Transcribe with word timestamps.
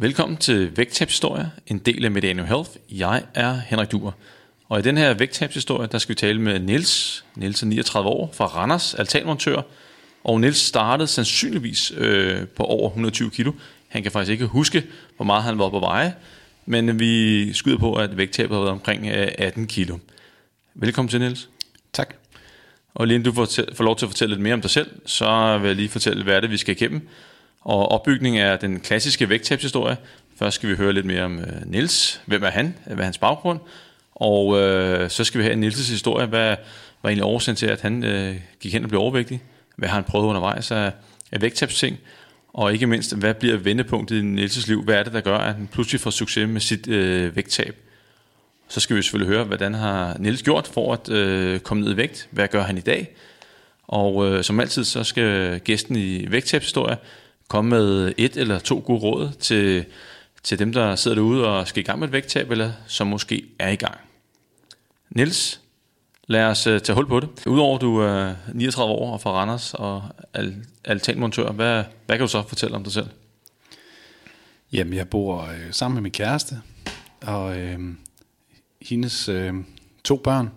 Velkommen 0.00 0.36
til 0.36 0.76
Vægttabshistorie, 0.76 1.50
en 1.66 1.78
del 1.78 2.04
af 2.04 2.10
Mediano 2.10 2.44
Health. 2.44 2.70
Jeg 2.90 3.22
er 3.34 3.52
Henrik 3.66 3.92
Duer. 3.92 4.12
Og 4.68 4.78
i 4.78 4.82
den 4.82 4.96
her 4.96 5.14
vægttabshistorie, 5.14 5.88
der 5.92 5.98
skal 5.98 6.08
vi 6.08 6.14
tale 6.14 6.40
med 6.40 6.58
Niels. 6.58 7.24
Niels 7.34 7.62
er 7.62 7.66
39 7.66 8.08
år, 8.08 8.30
fra 8.32 8.46
Randers, 8.46 8.94
altanmontør. 8.94 9.62
Og 10.24 10.40
Niels 10.40 10.58
startede 10.58 11.06
sandsynligvis 11.06 11.92
øh, 11.96 12.46
på 12.46 12.64
over 12.64 12.88
120 12.88 13.30
kilo. 13.30 13.52
Han 13.88 14.02
kan 14.02 14.12
faktisk 14.12 14.32
ikke 14.32 14.46
huske, 14.46 14.84
hvor 15.16 15.24
meget 15.24 15.42
han 15.42 15.58
var 15.58 15.68
på 15.68 15.80
veje. 15.80 16.14
Men 16.66 17.00
vi 17.00 17.52
skyder 17.52 17.78
på, 17.78 17.94
at 17.94 18.16
vægttabet 18.16 18.56
har 18.56 18.62
været 18.62 18.72
omkring 18.72 19.08
18 19.08 19.62
øh, 19.62 19.68
kilo. 19.68 19.98
Velkommen 20.74 21.08
til, 21.08 21.20
Niels. 21.20 21.48
Tak. 21.92 22.14
Og 22.94 23.06
lige 23.06 23.22
du 23.22 23.32
får, 23.32 23.48
får 23.74 23.84
lov 23.84 23.96
til 23.96 24.06
at 24.06 24.10
fortælle 24.10 24.34
lidt 24.34 24.42
mere 24.42 24.54
om 24.54 24.60
dig 24.60 24.70
selv, 24.70 24.90
så 25.06 25.58
vil 25.58 25.66
jeg 25.66 25.76
lige 25.76 25.88
fortælle, 25.88 26.22
hvad 26.22 26.36
er 26.36 26.40
det, 26.40 26.50
vi 26.50 26.56
skal 26.56 26.76
igennem. 26.76 27.08
Og 27.68 27.92
opbygningen 27.92 28.42
er 28.42 28.56
den 28.56 28.80
klassiske 28.80 29.28
vægttabshistorie. 29.28 29.96
Først 30.38 30.54
skal 30.54 30.68
vi 30.68 30.74
høre 30.74 30.92
lidt 30.92 31.06
mere 31.06 31.22
om 31.22 31.38
øh, 31.38 31.46
Nils. 31.66 32.20
Hvem 32.26 32.42
er 32.42 32.50
han? 32.50 32.74
Hvad 32.86 32.98
er 32.98 33.02
hans 33.02 33.18
baggrund? 33.18 33.60
Og 34.14 34.60
øh, 34.60 35.10
så 35.10 35.24
skal 35.24 35.38
vi 35.38 35.44
have 35.44 35.68
Nils' 35.68 35.90
historie. 35.90 36.26
Hvad 36.26 36.56
var 37.02 37.10
egentlig 37.10 37.24
årsagen 37.24 37.56
til, 37.56 37.66
at 37.66 37.80
han 37.80 38.04
øh, 38.04 38.36
gik 38.60 38.72
hen 38.72 38.82
og 38.82 38.88
blev 38.88 39.00
overvægtig? 39.00 39.42
Hvad 39.76 39.88
har 39.88 39.94
han 39.94 40.04
prøvet 40.04 40.26
undervejs 40.26 40.70
af, 40.70 40.92
af 41.32 41.42
vægttabsting? 41.42 41.98
Og 42.52 42.72
ikke 42.72 42.86
mindst, 42.86 43.16
hvad 43.16 43.34
bliver 43.34 43.56
vendepunktet 43.56 44.16
i 44.16 44.44
Nils' 44.44 44.68
liv? 44.68 44.84
Hvad 44.84 44.94
er 44.94 45.02
det, 45.02 45.12
der 45.12 45.20
gør, 45.20 45.38
at 45.38 45.54
han 45.54 45.68
pludselig 45.72 46.00
får 46.00 46.10
succes 46.10 46.48
med 46.48 46.60
sit 46.60 46.88
øh, 46.88 47.36
vægttab? 47.36 47.76
Så 48.68 48.80
skal 48.80 48.96
vi 48.96 49.02
selvfølgelig 49.02 49.34
høre, 49.36 49.44
hvordan 49.44 49.74
har 49.74 50.16
Nils 50.18 50.42
gjort 50.42 50.66
for 50.66 50.92
at 50.92 51.08
øh, 51.08 51.60
komme 51.60 51.82
ned 51.82 51.92
i 51.92 51.96
vægt? 51.96 52.28
Hvad 52.30 52.48
gør 52.48 52.62
han 52.62 52.78
i 52.78 52.80
dag? 52.80 53.16
Og 53.88 54.26
øh, 54.26 54.44
som 54.44 54.60
altid, 54.60 54.84
så 54.84 55.04
skal 55.04 55.60
gæsten 55.60 55.96
i 55.96 56.30
vægttabshistorie 56.30 56.96
komme 57.48 57.70
med 57.70 58.12
et 58.16 58.36
eller 58.36 58.58
to 58.58 58.82
gode 58.86 59.00
råd 59.00 59.32
til, 59.32 59.84
til 60.42 60.58
dem, 60.58 60.72
der 60.72 60.96
sidder 60.96 61.14
derude 61.14 61.46
og 61.48 61.68
skal 61.68 61.80
i 61.80 61.84
gang 61.84 61.98
med 61.98 62.08
et 62.08 62.12
vægttab, 62.12 62.50
eller 62.50 62.72
som 62.86 63.06
måske 63.06 63.44
er 63.58 63.68
i 63.68 63.76
gang. 63.76 63.98
Nils, 65.10 65.60
lad 66.26 66.44
os 66.44 66.66
uh, 66.66 66.78
tage 66.78 66.94
hul 66.94 67.08
på 67.08 67.20
det. 67.20 67.28
Udover 67.46 67.74
at 67.74 67.80
du 67.80 67.96
er 67.96 68.34
39 68.54 68.92
år 68.92 69.12
og 69.12 69.20
fra 69.20 69.30
Randers 69.30 69.74
og 69.74 70.02
al- 70.34 70.66
altanmontør, 70.84 71.52
hvad, 71.52 71.84
hvad 72.06 72.16
kan 72.16 72.24
du 72.24 72.28
så 72.28 72.42
fortælle 72.48 72.76
om 72.76 72.84
dig 72.84 72.92
selv? 72.92 73.08
Jamen, 74.72 74.94
jeg 74.94 75.08
bor 75.08 75.42
øh, 75.42 75.66
sammen 75.70 75.94
med 75.94 76.02
min 76.02 76.12
kæreste, 76.12 76.60
og 77.22 77.58
øh, 77.58 77.78
hendes 78.82 79.28
øh, 79.28 79.54
to 80.04 80.16
børn. 80.16 80.50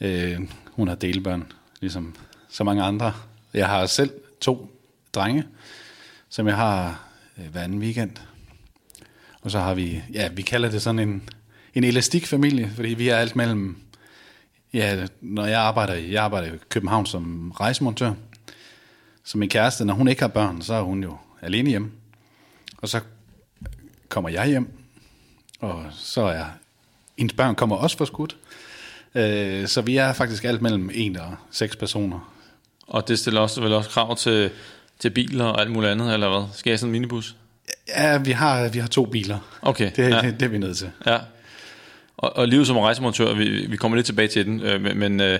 Øh, 0.00 0.40
hun 0.72 0.88
har 0.88 0.94
delbørn, 0.94 1.52
ligesom 1.80 2.14
så 2.48 2.64
mange 2.64 2.82
andre. 2.82 3.12
Jeg 3.54 3.68
har 3.68 3.86
selv 3.86 4.10
to 4.40 4.70
drenge, 5.14 5.44
som 6.34 6.46
jeg 6.46 6.56
har 6.56 7.00
øh, 7.38 7.46
hver 7.46 7.62
anden 7.62 7.78
weekend. 7.78 8.10
Og 9.42 9.50
så 9.50 9.58
har 9.58 9.74
vi, 9.74 10.02
ja, 10.12 10.28
vi 10.28 10.42
kalder 10.42 10.70
det 10.70 10.82
sådan 10.82 10.98
en, 10.98 11.28
en 11.74 11.84
elastikfamilie, 11.84 12.70
fordi 12.74 12.88
vi 12.88 13.08
er 13.08 13.16
alt 13.16 13.36
mellem, 13.36 13.76
ja, 14.72 15.06
når 15.20 15.46
jeg 15.46 15.60
arbejder, 15.60 15.94
jeg 15.94 16.24
arbejder 16.24 16.54
i 16.54 16.58
København 16.68 17.06
som 17.06 17.50
rejsemontør, 17.50 18.12
så 19.24 19.38
min 19.38 19.48
kæreste, 19.48 19.84
når 19.84 19.94
hun 19.94 20.08
ikke 20.08 20.22
har 20.22 20.28
børn, 20.28 20.62
så 20.62 20.74
er 20.74 20.82
hun 20.82 21.02
jo 21.02 21.16
alene 21.42 21.70
hjemme. 21.70 21.90
Og 22.78 22.88
så 22.88 23.00
kommer 24.08 24.30
jeg 24.30 24.46
hjem, 24.46 24.78
og 25.60 25.84
så 25.92 26.22
er 26.22 26.44
hendes 27.18 27.34
børn 27.36 27.54
kommer 27.54 27.76
også 27.76 27.96
for 27.96 28.04
skudt. 28.04 28.36
Øh, 29.14 29.68
så 29.68 29.82
vi 29.82 29.96
er 29.96 30.12
faktisk 30.12 30.44
alt 30.44 30.62
mellem 30.62 30.90
en 30.94 31.16
og 31.16 31.36
seks 31.50 31.76
personer. 31.76 32.34
Og 32.86 33.08
det 33.08 33.18
stiller 33.18 33.40
også 33.40 33.60
vel 33.60 33.72
også 33.72 33.90
krav 33.90 34.16
til, 34.16 34.50
til 34.98 35.10
biler 35.10 35.44
og 35.44 35.60
alt 35.60 35.70
muligt 35.70 35.92
andet, 35.92 36.14
eller 36.14 36.28
hvad? 36.28 36.48
Skal 36.52 36.70
jeg 36.70 36.78
sådan 36.78 36.88
en 36.88 36.92
minibus? 36.92 37.36
Ja, 37.88 38.18
vi 38.18 38.30
har, 38.30 38.68
vi 38.68 38.78
har 38.78 38.88
to 38.88 39.06
biler. 39.06 39.38
Okay. 39.62 39.90
Det, 39.96 40.10
ja. 40.10 40.20
det, 40.20 40.40
det 40.40 40.46
er 40.46 40.50
vi 40.50 40.58
nødt 40.58 40.76
til. 40.76 40.90
Ja. 41.06 41.18
Og, 42.16 42.36
og 42.36 42.48
livet 42.48 42.66
som 42.66 42.76
rejsemontør, 42.76 43.34
vi, 43.34 43.66
vi 43.66 43.76
kommer 43.76 43.96
lidt 43.96 44.06
tilbage 44.06 44.28
til 44.28 44.46
den, 44.46 44.60
øh, 44.60 44.80
men, 44.80 44.98
men 44.98 45.20
øh, 45.20 45.38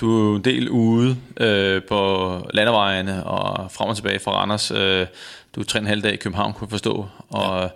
du 0.00 0.18
er 0.18 0.30
jo 0.30 0.36
en 0.36 0.44
del 0.44 0.68
ude 0.68 1.16
øh, 1.40 1.82
på 1.88 2.50
landevejene 2.54 3.24
og 3.24 3.70
frem 3.70 3.88
og 3.88 3.96
tilbage 3.96 4.18
fra 4.18 4.32
Randers. 4.32 4.70
Øh, 4.70 5.06
du 5.54 5.60
er 5.60 5.64
tre 5.64 5.78
en 5.78 5.86
halv 5.86 6.02
dag 6.02 6.12
i 6.12 6.16
København, 6.16 6.52
kunne 6.52 6.66
jeg 6.66 6.70
forstå. 6.70 7.06
Og, 7.28 7.62
ja. 7.62 7.68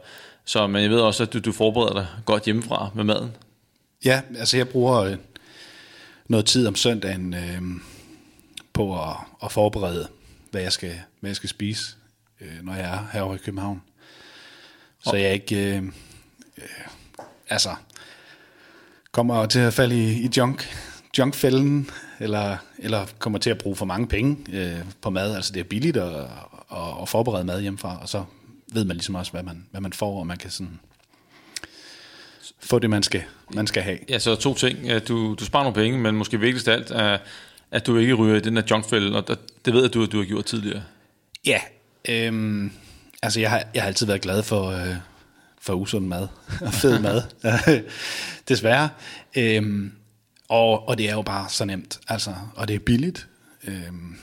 så, 0.45 0.67
men 0.67 0.83
jeg 0.83 0.91
ved 0.91 1.01
også, 1.01 1.23
at 1.23 1.33
du, 1.33 1.39
du 1.39 1.53
forbereder 1.53 1.95
dig 1.95 2.07
godt 2.25 2.45
hjemmefra 2.45 2.91
med 2.95 3.05
maden. 3.05 3.33
Ja, 4.05 4.21
altså 4.39 4.57
jeg 4.57 4.69
bruger 4.69 5.01
øh, 5.01 5.17
noget 6.29 6.47
tid 6.47 6.67
om 6.67 6.75
søndagen 6.75 7.35
øh, 7.35 7.63
på 8.73 9.03
at, 9.03 9.17
at 9.45 9.53
forberede, 9.53 10.09
hvad 10.57 10.63
jeg 10.63 10.73
skal, 10.73 11.01
hvad 11.21 11.31
jeg 11.31 11.37
skal 11.37 11.49
spise, 11.49 11.97
øh, 12.41 12.63
når 12.63 12.75
jeg 12.75 12.95
er 12.95 13.07
herovre 13.13 13.35
i 13.35 13.39
København. 13.39 13.83
Så 15.05 15.17
jeg 15.17 15.33
ikke 15.33 15.77
øh, 15.77 15.83
øh, 16.59 16.87
altså 17.49 17.75
kommer 19.13 19.47
til 19.47 19.59
at 19.59 19.75
falde 19.75 19.97
i, 19.97 20.25
i 20.25 20.31
junk, 20.37 20.77
junkfælden, 21.19 21.91
eller, 22.21 22.57
eller 22.79 23.07
kommer 23.19 23.39
til 23.39 23.51
at 23.51 23.59
bruge 23.59 23.77
for 23.77 23.87
mange 23.87 24.07
penge 24.07 24.37
øh, 24.53 24.79
på 25.01 25.11
mad. 25.11 25.37
Altså 25.37 25.53
det 25.53 25.61
er 25.61 25.65
billigt 25.65 25.97
at, 25.97 26.15
at, 26.73 27.03
at 27.03 27.09
forberede 27.09 27.45
mad 27.45 27.61
hjemmefra, 27.61 28.01
og 28.01 28.09
så 28.09 28.25
ved 28.73 28.85
man 28.85 28.97
ligesom 28.97 29.15
også, 29.15 29.33
hvad 29.33 29.43
man, 29.43 29.67
hvad 29.71 29.81
man 29.81 29.93
får, 29.93 30.19
og 30.19 30.27
man 30.27 30.37
kan 30.37 30.51
sådan 30.51 30.81
få 32.61 32.79
det, 32.79 32.91
man 32.91 33.03
skal, 33.03 33.23
man 33.55 33.67
skal 33.67 33.83
have. 33.83 33.99
Ja, 34.09 34.19
så 34.19 34.35
to 34.35 34.55
ting. 34.55 35.09
Du, 35.09 35.35
du 35.35 35.45
sparer 35.45 35.65
nogle 35.65 35.75
penge, 35.75 35.99
men 35.99 36.15
måske 36.17 36.41
vigtigst 36.41 36.69
af 36.69 36.73
alt 36.73 36.91
er, 36.91 37.19
at 37.71 37.87
du 37.87 37.99
ikke 37.99 38.15
ryger 38.15 38.37
i 38.37 38.41
den 38.41 38.57
der 38.57 38.63
junkfælde, 38.71 39.17
og 39.17 39.29
det 39.65 39.75
ved 39.75 39.83
jeg, 39.83 39.95
du, 39.95 40.07
du 40.07 40.19
har 40.19 40.25
gjort 40.25 40.45
tidligere. 40.45 40.83
Ja, 41.47 41.61
øhm, 42.09 42.73
altså 43.23 43.41
jeg 43.41 43.51
har, 43.51 43.65
jeg 43.75 43.83
har 43.83 43.87
altid 43.87 44.07
været 44.07 44.21
glad 44.21 44.43
for, 44.43 44.71
øh, 44.71 44.97
for 45.61 45.75
usund 45.75 46.07
mad 46.07 46.29
og 46.61 46.75
fed 46.75 46.99
mad, 47.09 47.23
desværre. 48.49 48.89
Øhm, 49.37 49.93
og, 50.49 50.89
og 50.89 50.99
det 50.99 51.09
er 51.09 51.13
jo 51.13 51.23
bare 51.23 51.49
så 51.49 51.65
nemt, 51.65 52.01
altså, 52.09 52.35
og 52.55 52.69
det 52.69 52.75
er 52.75 52.81
billigt. 52.81 53.29
Øhm, 53.65 54.17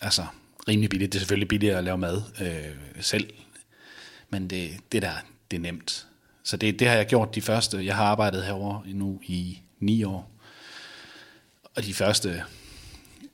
altså, 0.00 0.26
rimelig 0.68 0.90
billigt. 0.90 1.12
Det 1.12 1.18
er 1.18 1.20
selvfølgelig 1.20 1.48
billigere 1.48 1.78
at 1.78 1.84
lave 1.84 1.98
mad 1.98 2.22
øh, 2.40 3.02
selv, 3.02 3.30
men 4.30 4.50
det, 4.50 4.70
det 4.92 5.02
der, 5.02 5.12
det 5.50 5.56
er 5.56 5.60
nemt. 5.60 6.06
Så 6.42 6.56
det, 6.56 6.78
det 6.78 6.88
har 6.88 6.96
jeg 6.96 7.06
gjort 7.06 7.34
de 7.34 7.42
første. 7.42 7.86
Jeg 7.86 7.96
har 7.96 8.04
arbejdet 8.04 8.44
herover 8.44 8.82
nu 8.86 9.20
i 9.26 9.58
ni 9.80 10.04
år. 10.04 10.30
Og 11.76 11.84
de 11.84 11.94
første 11.94 12.44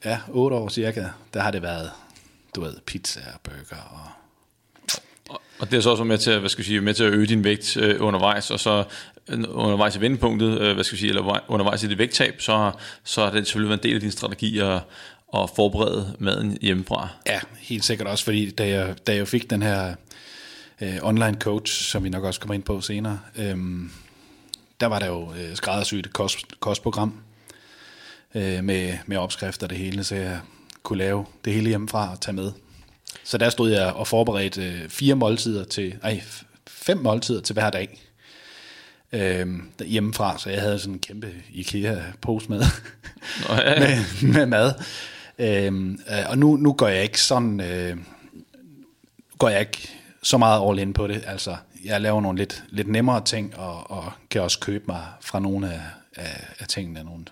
ja, 0.04 0.18
otte 0.28 0.56
år 0.56 0.68
cirka, 0.68 1.04
der 1.34 1.40
har 1.40 1.50
det 1.50 1.62
været, 1.62 1.90
du 2.54 2.60
ved, 2.60 2.74
pizza 2.86 3.20
og 3.34 3.40
burger 3.40 3.82
og 3.90 4.10
og 5.60 5.70
det 5.70 5.76
er 5.76 5.80
så 5.80 5.90
også 5.90 6.04
med 6.04 6.18
til, 6.18 6.38
hvad 6.38 6.48
skal 6.48 6.62
jeg 6.62 6.66
sige, 6.66 6.80
med 6.80 6.94
til 6.94 7.04
at 7.04 7.12
øge 7.12 7.26
din 7.26 7.44
vægt 7.44 7.76
øh, 7.76 7.96
undervejs, 8.00 8.50
og 8.50 8.60
så 8.60 8.84
undervejs 9.48 9.96
i 9.96 10.00
vendepunktet, 10.00 10.60
øh, 10.60 10.74
hvad 10.74 10.84
skal 10.84 10.96
jeg 10.96 10.98
sige, 10.98 11.08
eller 11.08 11.44
undervejs 11.48 11.82
i 11.82 11.88
dit 11.88 11.98
vægttab, 11.98 12.40
så, 12.40 12.72
så 13.04 13.22
er 13.22 13.30
det 13.30 13.46
selvfølgelig 13.46 13.68
været 13.68 13.78
en 13.78 13.88
del 13.88 13.94
af 13.94 14.00
din 14.00 14.10
strategi 14.10 14.58
at, 14.58 14.80
at 15.34 15.50
forberede 15.56 16.16
maden 16.18 16.58
hjemmefra. 16.60 17.08
Ja, 17.26 17.40
helt 17.58 17.84
sikkert 17.84 18.08
også, 18.08 18.24
fordi 18.24 18.50
da 18.50 18.68
jeg, 18.68 18.94
da 19.06 19.14
jeg 19.14 19.28
fik 19.28 19.50
den 19.50 19.62
her 19.62 19.94
øh, 20.80 20.96
online 21.02 21.36
coach, 21.40 21.84
som 21.84 22.04
vi 22.04 22.08
nok 22.08 22.24
også 22.24 22.40
kommer 22.40 22.54
ind 22.54 22.62
på 22.62 22.80
senere, 22.80 23.20
øh, 23.36 23.56
der 24.80 24.86
var 24.86 24.98
der 24.98 25.06
jo 25.06 25.32
øh, 25.32 25.54
skræddersygt 25.56 26.12
kost, 26.12 26.60
kostprogram 26.60 27.14
øh, 28.34 28.64
med, 28.64 28.98
med 29.06 29.16
opskrifter 29.16 29.66
og 29.66 29.70
det 29.70 29.78
hele, 29.78 30.04
så 30.04 30.14
jeg 30.14 30.40
kunne 30.82 30.98
lave 30.98 31.26
det 31.44 31.52
hele 31.52 31.68
hjemmefra 31.68 32.12
og 32.12 32.20
tage 32.20 32.34
med. 32.34 32.52
Så 33.24 33.38
der 33.38 33.50
stod 33.50 33.70
jeg 33.70 33.92
og 33.92 34.06
forberedte 34.06 34.64
øh, 34.64 34.88
fire 34.88 35.14
måltider 35.14 35.64
til, 35.64 35.94
ej, 36.02 36.22
fem 36.66 36.98
måltider 36.98 37.40
til 37.40 37.52
hver 37.52 37.70
dag 37.70 38.00
øh, 39.12 39.48
hjemmefra, 39.86 40.38
så 40.38 40.50
jeg 40.50 40.60
havde 40.60 40.78
sådan 40.78 40.94
en 40.94 40.98
kæmpe 40.98 41.34
IKEA-pose 41.52 42.48
med, 42.48 42.62
Nå, 43.48 43.54
ja, 43.54 43.82
ja. 43.82 44.04
med, 44.22 44.32
med 44.32 44.46
mad. 44.46 44.72
Øh, 45.38 45.98
og 46.28 46.38
nu, 46.38 46.56
nu 46.56 46.72
går 46.72 46.88
jeg 46.88 47.02
ikke 47.02 47.20
sådan, 47.20 47.60
øh, 47.60 47.96
går 49.38 49.48
jeg 49.48 49.60
ikke 49.60 49.88
så 50.22 50.38
meget 50.38 50.68
all 50.68 50.78
in 50.78 50.92
på 50.92 51.06
det. 51.06 51.24
Altså, 51.26 51.56
jeg 51.84 52.00
laver 52.00 52.20
nogle 52.20 52.38
lidt, 52.38 52.64
lidt 52.68 52.88
nemmere 52.88 53.24
ting, 53.24 53.56
og, 53.56 53.90
og 53.90 54.12
kan 54.30 54.42
også 54.42 54.60
købe 54.60 54.84
mig 54.88 55.06
fra 55.20 55.40
nogle 55.40 55.72
af, 55.72 55.80
af, 56.16 56.46
af 56.58 56.66
tingene, 56.68 57.04
nogle, 57.04 57.24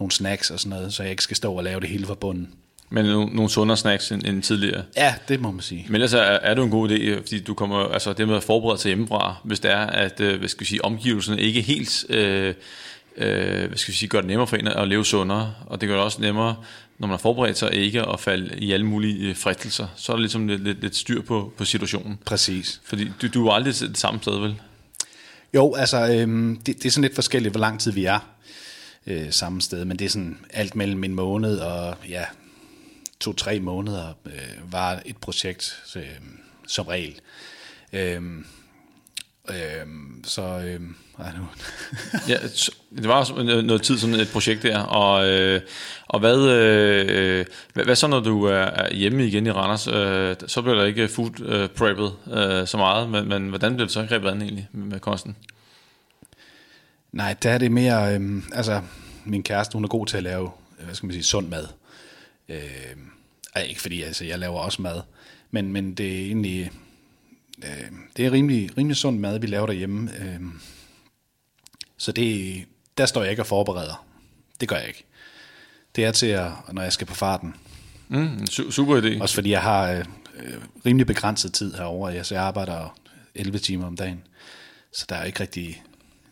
nogle 0.00 0.12
snacks 0.12 0.50
og 0.50 0.60
sådan 0.60 0.78
noget, 0.78 0.94
så 0.94 1.02
jeg 1.02 1.10
ikke 1.10 1.22
skal 1.22 1.36
stå 1.36 1.52
og 1.52 1.64
lave 1.64 1.80
det 1.80 1.88
hele 1.88 2.06
fra 2.06 2.14
bunden. 2.14 2.48
Men 2.90 3.04
nogle, 3.04 3.34
nogle 3.34 3.50
sundere 3.50 3.76
snacks 3.76 4.12
end, 4.12 4.26
end 4.26 4.42
tidligere. 4.42 4.82
Ja, 4.96 5.14
det 5.28 5.40
må 5.40 5.50
man 5.50 5.60
sige. 5.60 5.84
Men 5.86 5.94
ellers 5.94 6.12
er, 6.12 6.18
er 6.18 6.54
det 6.54 6.64
en 6.64 6.70
god 6.70 6.90
idé, 6.90 7.18
fordi 7.18 7.40
du 7.40 7.54
kommer, 7.54 7.78
altså 7.78 8.12
det 8.12 8.28
med 8.28 8.36
at 8.36 8.42
forberede 8.42 8.80
sig 8.80 8.88
hjemmefra, 8.88 9.36
hvis 9.44 9.60
det 9.60 9.70
er, 9.70 9.86
at 9.86 10.20
øh, 10.20 10.38
hvad 10.38 10.48
skal 10.48 10.60
vi 10.60 10.66
sige, 10.66 10.84
omgivelserne 10.84 11.40
ikke 11.40 11.60
helt 11.60 12.04
øh, 12.08 12.54
øh, 13.16 13.68
hvad 13.68 13.76
skal 13.76 13.92
vi 13.92 13.96
sige, 13.96 14.08
gør 14.08 14.20
det 14.20 14.28
nemmere 14.28 14.46
for 14.46 14.56
en 14.56 14.68
at 14.68 14.88
leve 14.88 15.04
sundere, 15.04 15.54
og 15.66 15.80
det 15.80 15.88
gør 15.88 15.96
det 15.96 16.04
også 16.04 16.20
nemmere, 16.20 16.56
når 16.98 17.06
man 17.06 17.12
har 17.12 17.18
forberedt 17.18 17.58
sig 17.58 17.74
ikke 17.74 18.02
at 18.02 18.20
falde 18.20 18.58
i 18.58 18.72
alle 18.72 18.86
mulige 18.86 19.34
fristelser, 19.34 19.86
så 19.96 20.12
er 20.12 20.16
der 20.16 20.20
ligesom 20.20 20.48
lidt, 20.48 20.64
lidt, 20.64 20.80
lidt 20.80 20.96
styr 20.96 21.22
på, 21.22 21.52
på 21.56 21.64
situationen. 21.64 22.18
Præcis. 22.24 22.80
Fordi 22.84 23.10
du, 23.22 23.28
du 23.28 23.46
er 23.46 23.52
aldrig 23.52 23.74
det 23.74 23.98
samme 23.98 24.20
sted, 24.22 24.38
vel? 24.38 24.54
Jo, 25.54 25.74
altså 25.74 26.12
øhm, 26.12 26.60
det, 26.66 26.76
det 26.76 26.86
er 26.86 26.90
sådan 26.90 27.02
lidt 27.02 27.14
forskelligt, 27.14 27.52
hvor 27.52 27.60
lang 27.60 27.80
tid 27.80 27.92
vi 27.92 28.04
er 28.04 28.18
øh, 29.06 29.32
samme 29.32 29.62
sted, 29.62 29.84
men 29.84 29.98
det 29.98 30.04
er 30.04 30.08
sådan 30.08 30.38
alt 30.50 30.76
mellem 30.76 31.04
en 31.04 31.14
måned 31.14 31.58
og 31.58 31.96
ja, 32.08 32.24
to-tre 33.20 33.60
måneder 33.60 34.12
øh, 34.26 34.72
var 34.72 35.02
et 35.06 35.16
projekt 35.16 35.82
øh, 35.96 36.02
som 36.66 36.86
regel. 36.86 37.20
Øhm, 37.92 38.46
øhm, 39.50 40.24
så, 40.24 40.42
øhm, 40.42 40.94
ej, 41.18 41.32
nu. 41.38 41.46
ja, 42.32 42.36
det 42.96 43.08
var 43.08 43.14
også 43.14 43.42
noget 43.42 43.82
tid 43.82 43.98
sådan 43.98 44.14
et 44.14 44.28
projekt 44.32 44.62
der, 44.62 44.78
og, 44.78 45.28
øh, 45.28 45.60
og 46.06 46.20
hvad, 46.20 46.48
øh, 46.48 47.46
hvad, 47.74 47.84
hvad 47.84 47.96
så 47.96 48.06
når 48.06 48.20
du 48.20 48.44
er 48.44 48.54
er 48.54 48.94
hjemme 48.94 49.26
igen 49.26 49.46
i 49.46 49.50
Randers, 49.50 49.86
øh, 49.86 50.36
så 50.46 50.62
bliver 50.62 50.74
der 50.74 50.84
ikke 50.84 51.08
food 51.08 51.40
øh, 51.40 51.68
preppet 51.68 52.12
øh, 52.32 52.66
så 52.66 52.76
meget, 52.76 53.08
men, 53.08 53.28
men 53.28 53.48
hvordan 53.48 53.74
bliver 53.74 53.86
det 53.86 53.92
så 53.92 54.06
grebet 54.08 54.28
an 54.28 54.42
egentlig 54.42 54.68
med, 54.72 54.86
med 54.86 55.00
kosten? 55.00 55.36
Nej, 57.12 57.34
der 57.42 57.50
er 57.50 57.58
det 57.58 57.72
mere, 57.72 58.14
øhm, 58.14 58.44
altså 58.52 58.82
min 59.24 59.42
kæreste, 59.42 59.72
hun 59.72 59.84
er 59.84 59.88
god 59.88 60.06
til 60.06 60.16
at 60.16 60.22
lave, 60.22 60.50
øh, 60.78 60.84
hvad 60.84 60.94
skal 60.94 61.06
man 61.06 61.14
sige, 61.14 61.24
sund 61.24 61.48
mad. 61.48 61.66
Øhm, 62.48 63.10
ej, 63.54 63.62
ikke 63.62 63.80
fordi, 63.80 64.02
altså 64.02 64.24
jeg 64.24 64.38
laver 64.38 64.58
også 64.58 64.82
mad, 64.82 65.00
men, 65.50 65.72
men 65.72 65.94
det 65.94 66.20
er 66.20 66.26
egentlig, 66.26 66.70
øh, 67.64 67.90
det 68.16 68.26
er 68.26 68.32
rimelig, 68.32 68.78
rimelig 68.78 68.96
sund 68.96 69.18
mad, 69.18 69.38
vi 69.38 69.46
laver 69.46 69.66
derhjemme. 69.66 70.10
Øhm, 70.20 70.60
så 71.96 72.12
det, 72.12 72.64
der 72.98 73.06
står 73.06 73.22
jeg 73.22 73.30
ikke 73.30 73.42
og 73.42 73.46
forbereder. 73.46 74.06
Det 74.60 74.68
gør 74.68 74.76
jeg 74.76 74.88
ikke. 74.88 75.04
Det 75.96 76.04
er 76.04 76.12
til, 76.12 76.26
at, 76.26 76.50
når 76.72 76.82
jeg 76.82 76.92
skal 76.92 77.06
på 77.06 77.14
farten. 77.14 77.54
Mm, 78.08 78.46
super 78.46 79.00
idé. 79.00 79.22
Også 79.22 79.34
fordi 79.34 79.50
jeg 79.50 79.62
har 79.62 79.90
øh, 79.90 80.04
øh, 80.36 80.54
rimelig 80.86 81.06
begrænset 81.06 81.52
tid 81.52 81.74
herovre. 81.74 82.14
Altså, 82.14 82.34
jeg 82.34 82.44
arbejder 82.44 82.98
11 83.34 83.58
timer 83.58 83.86
om 83.86 83.96
dagen. 83.96 84.22
Så 84.92 85.06
der 85.08 85.16
er 85.16 85.24
ikke 85.24 85.40
rigtig, 85.40 85.82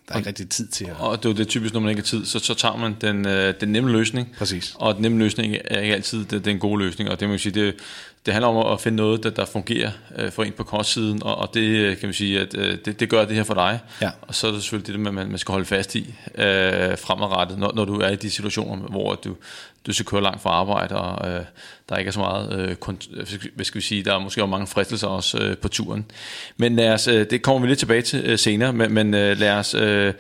der 0.08 0.14
er 0.14 0.19
ikke 0.19 0.28
rigtig 0.28 0.49
tid 0.49 0.66
til 0.66 0.84
at... 0.84 0.96
Og 0.99 1.16
det 1.16 1.25
er 1.25 1.28
jo 1.28 1.37
det 1.37 1.49
typisk, 1.49 1.75
når 1.75 1.81
man 1.81 1.90
ikke 1.90 2.00
har 2.00 2.06
tid, 2.06 2.25
så, 2.25 2.38
så 2.38 2.55
tager 2.55 2.76
man 2.76 2.96
den, 3.00 3.26
øh, 3.26 3.55
den 3.60 3.69
nemme 3.69 3.93
løsning. 3.93 4.34
Præcis. 4.38 4.75
Og 4.75 4.94
den 4.94 5.02
nemme 5.02 5.19
løsning 5.19 5.56
er 5.64 5.81
ikke 5.81 5.94
altid 5.94 6.25
det, 6.25 6.44
den 6.44 6.58
gode 6.58 6.78
løsning. 6.78 7.10
Og 7.10 7.20
det, 7.20 7.28
man 7.28 7.34
kan 7.34 7.40
sige, 7.40 7.66
det, 7.66 7.75
det 8.26 8.35
handler 8.35 8.49
om 8.49 8.73
at 8.73 8.81
finde 8.81 8.97
noget, 8.97 9.23
der, 9.23 9.31
der 9.31 9.44
fungerer 9.44 9.91
øh, 10.17 10.32
for 10.32 10.44
en 10.44 10.53
på 10.53 10.65
kostsiden. 10.65 11.23
Og, 11.23 11.38
og 11.38 11.55
det 11.55 11.61
øh, 11.61 11.97
kan 11.97 12.06
man 12.06 12.15
sige, 12.15 12.41
at 12.41 12.55
øh, 12.59 12.79
det, 12.85 13.00
det 13.00 13.09
gør 13.09 13.25
det 13.25 13.37
her 13.37 13.44
for 13.44 13.55
dig. 13.55 13.81
Ja. 14.03 14.11
Og 14.23 14.35
så 14.35 14.47
er 14.47 14.53
det 14.53 14.62
selvfølgelig 14.62 14.93
det, 14.93 15.15
man, 15.15 15.29
man 15.29 15.38
skal 15.38 15.53
holde 15.53 15.67
fast 15.67 15.94
i 15.94 16.15
øh, 16.35 16.99
fremadrettet, 16.99 17.59
når, 17.59 17.73
når 17.75 17.85
du 17.85 18.00
er 18.00 18.09
i 18.09 18.17
de 18.17 18.31
situationer, 18.31 18.76
hvor 18.76 19.15
du, 19.15 19.37
du 19.87 19.93
skal 19.93 20.06
køre 20.06 20.23
langt 20.23 20.43
fra 20.43 20.50
arbejde, 20.50 20.97
og 20.97 21.31
øh, 21.31 21.44
der 21.88 21.97
ikke 21.97 22.09
er 22.09 22.12
så 22.12 22.20
meget, 22.20 22.61
øh, 22.61 22.76
kont- 22.88 23.15
hvad 23.55 23.65
skal 23.65 23.79
vi 23.79 23.85
sige, 23.85 24.03
der 24.03 24.15
er 24.15 24.19
måske 24.19 24.43
også 24.43 24.50
mange 24.50 24.67
fristelser 24.67 25.06
også 25.06 25.38
øh, 25.38 25.56
på 25.56 25.69
turen. 25.69 26.06
Men 26.56 26.76
lad 26.76 26.93
os, 26.93 27.09
øh, 27.09 27.26
det 27.31 27.43
kommer 27.43 27.62
vi 27.62 27.69
lidt 27.69 27.79
tilbage 27.79 28.03
til 28.03 28.23
øh, 28.25 28.38
senere, 28.38 28.73
men, 28.73 28.94
men 28.94 29.14
øh, 29.14 29.38
lad 29.38 29.53
os 29.53 29.75
øh, 29.75 30.12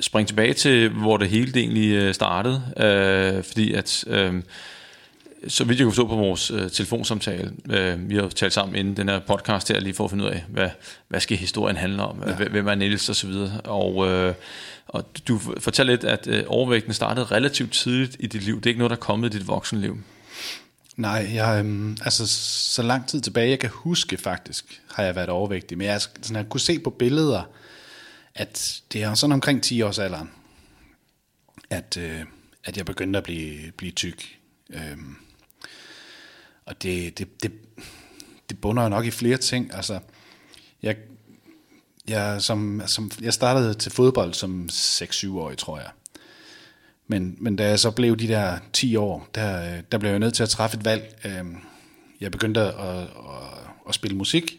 springe 0.00 0.26
tilbage 0.26 0.54
til, 0.54 0.88
hvor 0.88 1.16
det 1.16 1.28
hele 1.28 1.52
det 1.52 1.60
egentlig 1.60 1.92
øh, 1.92 2.14
startede, 2.14 2.62
øh, 2.76 3.44
fordi 3.44 3.72
at... 3.72 4.04
Øh, 4.06 4.34
så 5.48 5.64
vidt 5.64 5.78
jeg 5.78 5.84
kunne 5.84 5.92
forstå 5.92 6.06
på 6.06 6.16
vores 6.16 6.50
øh, 6.50 6.70
telefonsamtale, 6.70 7.52
øh, 7.70 8.10
vi 8.10 8.16
har 8.16 8.28
talt 8.28 8.52
sammen 8.52 8.76
inden 8.76 8.96
den 8.96 9.08
her 9.08 9.18
podcast 9.18 9.68
her, 9.68 9.80
lige 9.80 9.94
for 9.94 10.04
at 10.04 10.10
finde 10.10 10.24
ud 10.24 10.28
af, 10.28 10.44
hvad, 10.48 10.70
hvad 11.08 11.20
skal 11.20 11.36
historien 11.36 11.76
handle 11.76 12.02
om, 12.02 12.22
ja. 12.26 12.48
hvem 12.48 12.68
er 12.68 12.74
Niels 12.74 13.08
og 13.08 13.16
så 13.16 13.26
videre. 13.26 13.60
Og, 13.60 14.08
øh, 14.08 14.34
og 14.88 15.04
du 15.28 15.38
fortalte 15.38 15.92
lidt, 15.92 16.04
at 16.04 16.26
øh, 16.26 16.44
overvægten 16.46 16.94
startede 16.94 17.26
relativt 17.26 17.72
tidligt 17.72 18.16
i 18.20 18.26
dit 18.26 18.42
liv. 18.42 18.56
Det 18.56 18.66
er 18.66 18.70
ikke 18.70 18.78
noget, 18.78 18.90
der 18.90 18.96
er 18.96 19.00
kommet 19.00 19.34
i 19.34 19.38
dit 19.38 19.48
voksenliv. 19.48 19.98
Nej, 20.96 21.30
jeg, 21.34 21.58
øhm, 21.58 21.96
altså 22.04 22.26
så 22.74 22.82
lang 22.82 23.08
tid 23.08 23.20
tilbage, 23.20 23.50
jeg 23.50 23.58
kan 23.58 23.70
huske 23.72 24.16
faktisk, 24.16 24.80
har 24.94 25.02
jeg 25.02 25.16
været 25.16 25.28
overvægtig. 25.28 25.78
Men 25.78 25.86
jeg 25.86 26.00
sådan, 26.00 26.36
jeg 26.36 26.48
kunne 26.48 26.60
se 26.60 26.78
på 26.78 26.90
billeder, 26.90 27.42
at 28.34 28.80
det 28.92 29.02
er 29.02 29.14
sådan 29.14 29.32
omkring 29.32 29.62
10 29.62 29.82
års 29.82 29.98
alderen, 29.98 30.30
at, 31.70 31.96
øh, 31.96 32.20
at 32.64 32.76
jeg 32.76 32.86
begyndte 32.86 33.16
at 33.16 33.24
blive, 33.24 33.72
blive 33.72 33.92
tyk. 33.92 34.38
Øhm, 34.70 35.16
og 36.66 36.82
det, 36.82 37.18
det, 37.18 37.42
det, 37.42 37.52
det 38.50 38.60
bunder 38.60 38.82
jo 38.82 38.88
nok 38.88 39.04
i 39.06 39.10
flere 39.10 39.36
ting. 39.36 39.74
Altså, 39.74 39.98
jeg, 40.82 40.96
jeg, 42.08 42.42
som, 42.42 42.82
som, 42.86 43.10
jeg 43.20 43.32
startede 43.34 43.74
til 43.74 43.92
fodbold 43.92 44.34
som 44.34 44.68
6-7-årig, 44.72 45.58
tror 45.58 45.78
jeg. 45.78 45.88
Men, 47.06 47.36
men 47.40 47.56
da 47.56 47.68
jeg 47.68 47.80
så 47.80 47.90
blev 47.90 48.16
de 48.16 48.28
der 48.28 48.58
10 48.72 48.96
år, 48.96 49.28
der, 49.34 49.80
der 49.80 49.98
blev 49.98 50.10
jeg 50.10 50.18
nødt 50.18 50.34
til 50.34 50.42
at 50.42 50.48
træffe 50.48 50.76
et 50.76 50.84
valg. 50.84 51.18
Øhm, 51.24 51.56
Jeg 52.20 52.30
begyndte 52.30 52.60
at, 52.60 52.68
at, 52.68 53.06
at 53.88 53.94
spille 53.94 54.16
musik, 54.16 54.56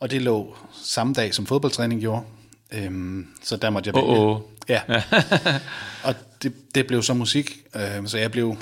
og 0.00 0.10
det 0.10 0.22
lå 0.22 0.56
samme 0.82 1.14
dag, 1.14 1.34
som 1.34 1.46
fodboldtræning 1.46 2.00
gjorde. 2.00 2.22
Øhm, 2.72 3.26
Så 3.42 3.56
der 3.56 3.70
måtte 3.70 3.88
jeg 3.88 3.94
vælge. 3.94 4.06
Åh, 4.08 4.36
åh. 4.36 4.40
Ja. 4.68 4.82
og 6.04 6.14
det, 6.42 6.74
det 6.74 6.86
blev 6.86 7.02
så 7.02 7.14
musik, 7.14 7.62
øhm, 7.76 8.06
så 8.08 8.18
jeg 8.18 8.30
blev, 8.32 8.56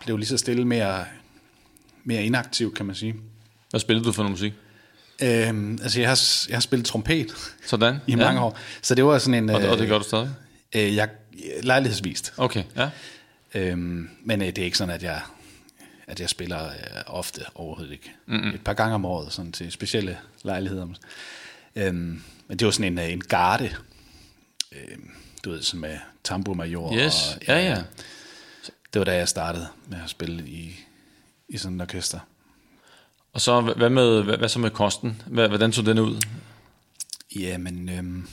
blev 0.00 0.16
lige 0.16 0.28
så 0.28 0.36
stille 0.38 0.64
mere, 0.64 1.04
mere 2.08 2.24
inaktiv, 2.24 2.74
kan 2.74 2.86
man 2.86 2.94
sige. 2.94 3.14
Hvad 3.70 3.80
spillede 3.80 4.04
du 4.04 4.12
for 4.12 4.22
noget 4.22 4.30
musik? 4.30 4.52
Øhm, 5.22 5.78
altså, 5.82 6.00
jeg 6.00 6.08
har, 6.08 6.20
jeg 6.48 6.56
har 6.56 6.60
spillet 6.60 6.86
trompet 6.86 7.32
Sådan? 7.66 7.96
i 8.06 8.14
mange 8.14 8.40
år, 8.40 8.58
så 8.82 8.94
det 8.94 9.04
var 9.04 9.18
sådan 9.18 9.44
en... 9.44 9.50
Og, 9.50 9.62
og 9.62 9.78
det 9.78 9.88
gør 9.88 9.98
du 9.98 10.04
stadig? 10.04 10.30
Øh, 10.74 10.96
jeg, 10.96 11.08
lejlighedsvist. 11.62 12.32
Okay, 12.36 12.64
ja. 12.76 12.90
Øhm, 13.54 14.10
men 14.24 14.42
øh, 14.42 14.46
det 14.46 14.58
er 14.58 14.64
ikke 14.64 14.78
sådan, 14.78 14.94
at 14.94 15.02
jeg, 15.02 15.20
at 16.06 16.20
jeg 16.20 16.28
spiller 16.28 16.66
øh, 16.66 16.72
ofte 17.06 17.40
overhovedet 17.54 17.92
ikke. 17.92 18.12
Mm-hmm. 18.26 18.54
Et 18.54 18.60
par 18.64 18.74
gange 18.74 18.94
om 18.94 19.04
året, 19.04 19.32
sådan 19.32 19.52
til 19.52 19.72
specielle 19.72 20.18
lejligheder. 20.44 20.86
Øhm, 21.76 22.22
men 22.48 22.58
det 22.58 22.64
var 22.64 22.70
sådan 22.70 22.92
en, 22.92 22.98
øh, 22.98 23.12
en 23.12 23.20
garde, 23.20 23.70
øhm, 24.72 25.10
du 25.44 25.50
ved, 25.50 25.62
som 25.62 25.80
med 25.80 25.98
tambourmajor. 26.24 26.96
Yes, 26.96 27.36
og, 27.36 27.42
ja, 27.48 27.68
ja. 27.68 27.82
Det 28.92 28.98
var 28.98 29.04
da 29.04 29.16
jeg 29.16 29.28
startede 29.28 29.66
med 29.86 29.98
at 30.04 30.10
spille 30.10 30.48
i, 30.48 30.84
i 31.48 31.58
sådan 31.58 31.76
et 31.76 31.82
orkester. 31.82 32.18
Og 33.32 33.40
så, 33.40 33.60
hvad, 33.60 33.90
med, 33.90 34.22
hvad, 34.22 34.36
hvad 34.38 34.48
så 34.48 34.58
med 34.58 34.70
kosten? 34.70 35.22
Hvad, 35.26 35.48
hvordan 35.48 35.72
så 35.72 35.82
den 35.82 35.98
ud? 35.98 36.16
Ja, 37.36 37.58
men 37.58 37.88
øhm, 37.88 38.28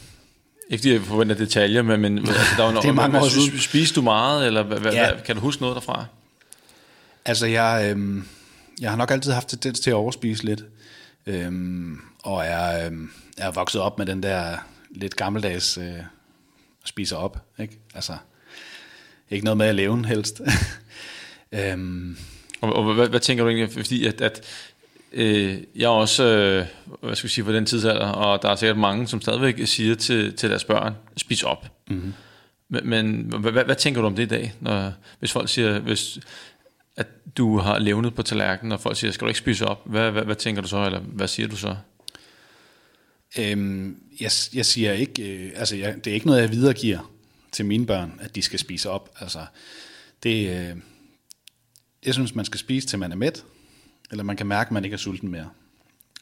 Ikke 0.70 0.82
fordi 0.82 0.94
jeg 0.94 1.02
forventer 1.02 1.36
detaljer, 1.36 1.82
men, 1.82 2.02
men 2.02 2.18
altså, 2.18 2.34
der 2.58 2.64
var 2.64 2.72
Det 2.82 2.88
er 2.90 2.94
mange 2.94 3.20
år 3.20 3.28
siden. 3.28 3.60
Spiste 3.60 3.96
du 3.96 4.02
meget, 4.02 4.48
eller 4.48 4.64
hvad, 4.64 4.94
Ja. 4.94 5.12
hvad, 5.14 5.24
kan 5.24 5.36
du 5.36 5.42
huske 5.42 5.62
noget 5.62 5.76
derfra? 5.76 6.06
altså 7.26 7.46
jeg, 7.46 7.88
øhm, 7.92 8.28
jeg 8.82 8.90
har 8.90 8.98
nok 8.98 9.12
altid 9.12 9.32
haft 9.32 9.48
tendens 9.48 9.80
til 9.80 9.90
at 9.90 9.94
overspise 9.94 10.44
lidt. 10.44 10.64
Øhm, 11.26 12.00
og 12.24 12.46
er, 12.46 12.86
øhm, 12.86 13.12
er 13.38 13.52
vokset 13.52 13.82
op 13.82 13.98
med 13.98 14.06
den 14.06 14.24
der 14.24 14.58
lidt 14.92 15.16
gammeldags 15.16 15.78
øh, 15.78 15.94
spiser 16.86 17.16
op. 17.18 17.38
Ikke? 17.60 17.80
Altså, 17.96 18.18
ikke 19.30 19.46
noget 19.46 19.58
med 19.58 19.66
at 19.66 19.76
leve 19.76 20.06
helst. 20.08 20.42
øhm, 21.52 22.18
Og, 22.62 22.76
og 22.76 22.94
hvad, 22.94 23.10
hvad 23.10 23.20
tænker 23.20 23.44
du 23.44 23.50
egentlig? 23.50 23.72
Fordi 23.72 24.06
at, 24.06 24.22
at 24.22 24.42
øh, 25.14 25.58
jeg 25.76 25.86
er 25.86 25.90
også, 25.90 26.24
øh, 26.24 26.66
hvad 27.02 27.16
skal 27.16 27.28
vi 27.28 27.34
sige, 27.34 27.46
på 27.46 27.52
den 27.52 27.66
tidsalder, 27.66 28.08
og 28.08 28.42
der 28.42 28.50
er 28.50 28.56
sikkert 28.56 28.78
mange, 28.78 29.08
som 29.08 29.22
stadigvæk 29.22 29.62
siger 29.66 29.96
til, 29.96 30.34
til 30.34 30.50
deres 30.50 30.64
børn, 30.64 30.94
spis 31.18 31.44
op. 31.44 31.68
Mm-hmm. 31.90 32.14
Men, 32.70 32.90
men 32.90 33.34
hvad, 33.40 33.52
hvad, 33.52 33.64
hvad 33.64 33.76
tænker 33.76 34.02
du 34.02 34.08
om 34.08 34.16
det 34.16 34.24
i 34.24 34.26
dag, 34.28 34.54
når, 34.60 34.94
hvis 35.20 35.32
folk 35.32 35.50
siger, 35.50 35.80
hvis, 35.80 36.20
at 36.96 37.08
du 37.38 37.58
har 37.58 37.80
levnet 37.80 38.16
på 38.16 38.24
tallerkenen, 38.24 38.72
og 38.72 38.80
folk 38.80 38.98
siger, 38.98 39.12
skal 39.12 39.26
du 39.26 39.30
ikke 39.30 39.40
spise 39.40 39.66
op? 39.66 39.82
Hvad, 39.86 40.12
hvad, 40.12 40.24
hvad 40.24 40.36
tænker 40.36 40.62
du 40.62 40.68
så, 40.68 40.86
eller 40.86 41.00
hvad 41.00 41.28
siger 41.28 41.48
du 41.48 41.56
så? 41.56 41.76
øhm, 43.38 43.98
jeg, 44.20 44.32
jeg 44.54 44.66
siger 44.66 44.94
ikke, 44.94 45.34
øh, 45.34 45.52
altså 45.56 45.76
jeg, 45.76 45.96
det 45.96 46.08
er 46.08 46.14
ikke 46.14 46.28
noget, 46.28 46.42
jeg 46.42 46.52
videregiver 46.52 47.12
til 47.52 47.66
mine 47.66 47.86
børn, 47.86 48.20
at 48.22 48.36
de 48.36 48.42
skal 48.42 48.60
spise 48.60 48.90
op. 48.90 49.16
Altså, 49.20 49.46
det, 50.24 50.50
øh, 50.50 50.76
jeg 52.06 52.14
synes, 52.14 52.36
man 52.36 52.46
skal 52.46 52.60
spise, 52.60 52.88
til 52.88 53.00
man 53.00 53.12
er 53.12 53.16
mæt, 53.16 53.44
eller 54.12 54.24
man 54.24 54.36
kan 54.36 54.48
mærke, 54.48 54.68
at 54.68 54.72
man 54.72 54.84
ikke 54.84 54.94
er 54.94 54.98
sulten 54.98 55.30
mere. 55.30 55.50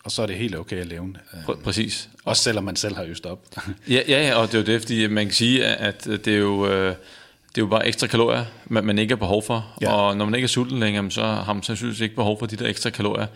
Og 0.04 0.12
så 0.12 0.22
er 0.22 0.26
det 0.26 0.36
helt 0.36 0.56
okay 0.56 0.78
at 0.78 0.88
leve. 0.88 1.16
Øh, 1.34 1.44
Pr- 1.44 1.64
præcis. 1.64 2.10
også 2.26 2.44
selvom 2.44 2.64
man 2.64 2.76
selv 2.76 2.96
har 2.96 3.04
øst 3.04 3.26
op. 3.26 3.40
Ja, 3.90 4.02
ja, 4.08 4.36
og 4.36 4.48
det 4.48 4.54
er 4.54 4.60
jo 4.60 4.66
det, 4.66 4.82
fordi 4.82 5.08
man 5.08 5.26
kan 5.26 5.34
sige, 5.34 5.66
at 5.66 6.04
det 6.06 6.28
er 6.28 6.38
jo, 6.38 6.68
øh, 6.68 6.88
det 6.90 7.58
er 7.58 7.62
jo 7.62 7.68
bare 7.68 7.88
ekstra 7.88 8.08
kalorier, 8.08 8.46
man, 8.66 8.86
man 8.86 9.00
ikke 9.00 9.12
har 9.12 9.18
behov 9.20 9.44
for. 9.44 9.76
Ja. 9.82 9.94
Og 9.94 10.18
når 10.18 10.26
man 10.26 10.36
ikke 10.36 10.46
er 10.46 10.50
sulten 10.50 10.80
længere, 10.80 11.12
så 11.12 11.24
har 11.26 11.54
man 11.54 11.64
sandsynligvis 11.64 12.02
ikke 12.02 12.16
behov 12.16 12.40
for 12.40 12.46
de 12.46 12.56
der 12.56 12.68
ekstra 12.68 12.90
kalorier. 12.90 13.28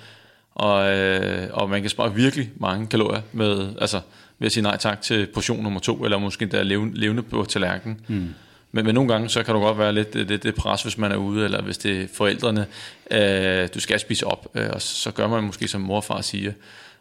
Og, 0.55 0.95
øh, 0.97 1.47
og 1.53 1.69
man 1.69 1.81
kan 1.81 1.89
spare 1.89 2.15
virkelig 2.15 2.51
mange 2.55 2.87
kalorier 2.87 3.21
med, 3.31 3.69
altså, 3.81 3.99
ved 4.39 4.45
at 4.45 4.51
sige 4.51 4.63
nej 4.63 4.77
tak 4.77 5.01
til 5.01 5.27
portion 5.33 5.63
nummer 5.63 5.79
to, 5.79 6.03
eller 6.03 6.17
måske 6.17 6.45
der 6.45 6.63
levende, 6.63 6.99
levende 6.99 7.23
på 7.23 7.45
tallerkenen. 7.49 8.01
Mm. 8.07 8.29
Men, 8.71 8.85
men 8.85 8.95
nogle 8.95 9.11
gange, 9.13 9.29
så 9.29 9.43
kan 9.43 9.53
du 9.53 9.59
godt 9.61 9.77
være 9.77 9.93
lidt, 9.93 10.15
lidt, 10.15 10.43
lidt 10.43 10.55
pres, 10.55 10.83
hvis 10.83 10.97
man 10.97 11.11
er 11.11 11.15
ude, 11.15 11.45
eller 11.45 11.61
hvis 11.61 11.77
det 11.77 12.01
er 12.01 12.07
forældrene, 12.13 12.65
øh, 13.11 13.69
du 13.73 13.79
skal 13.79 13.99
spise 13.99 14.27
op, 14.27 14.47
øh, 14.55 14.69
og 14.73 14.81
så 14.81 15.11
gør 15.11 15.27
man 15.27 15.43
måske 15.43 15.67
som 15.67 15.81
mor 15.81 15.95
og 15.95 16.03
far 16.03 16.21
siger. 16.21 16.51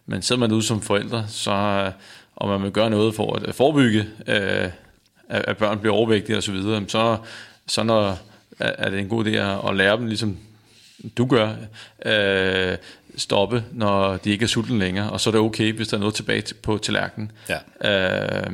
Men 0.07 0.23
sidder 0.23 0.41
man 0.41 0.53
ude 0.53 0.63
som 0.63 0.83
forældre, 0.83 1.25
så, 1.29 1.51
øh, 1.53 1.93
og 2.37 2.49
man 2.49 2.63
vil 2.63 2.71
gøre 2.73 2.91
noget 2.91 3.15
for 3.15 3.35
at 3.49 3.55
forebygge, 3.55 4.07
øh, 4.27 4.69
at, 5.29 5.57
børn 5.57 5.79
bliver 5.79 5.95
overvægtige 5.95 6.39
osv., 6.39 6.63
så, 6.63 6.85
så, 6.89 7.17
så 7.67 7.83
når, 7.83 8.19
er 8.59 8.91
det 8.91 8.99
en 8.99 9.09
god 9.09 9.25
idé 9.27 9.69
at, 9.69 9.77
lære 9.77 9.97
dem, 9.97 10.07
ligesom 10.07 10.37
du 11.19 11.27
gør, 11.27 11.53
øh, 12.07 12.77
stoppe, 13.17 13.65
når 13.73 14.17
de 14.17 14.31
ikke 14.31 14.43
er 14.43 14.47
sultne 14.47 14.79
længere, 14.79 15.11
og 15.11 15.21
så 15.21 15.31
er 15.31 15.33
det 15.33 15.41
okay, 15.41 15.73
hvis 15.73 15.89
der 15.89 15.97
er 15.97 16.01
noget 16.01 16.15
tilbage 16.15 16.41
til- 16.41 16.55
på 16.55 16.79
tallerkenen. 16.79 17.33
Ja. 17.49 18.41
Øh, 18.47 18.53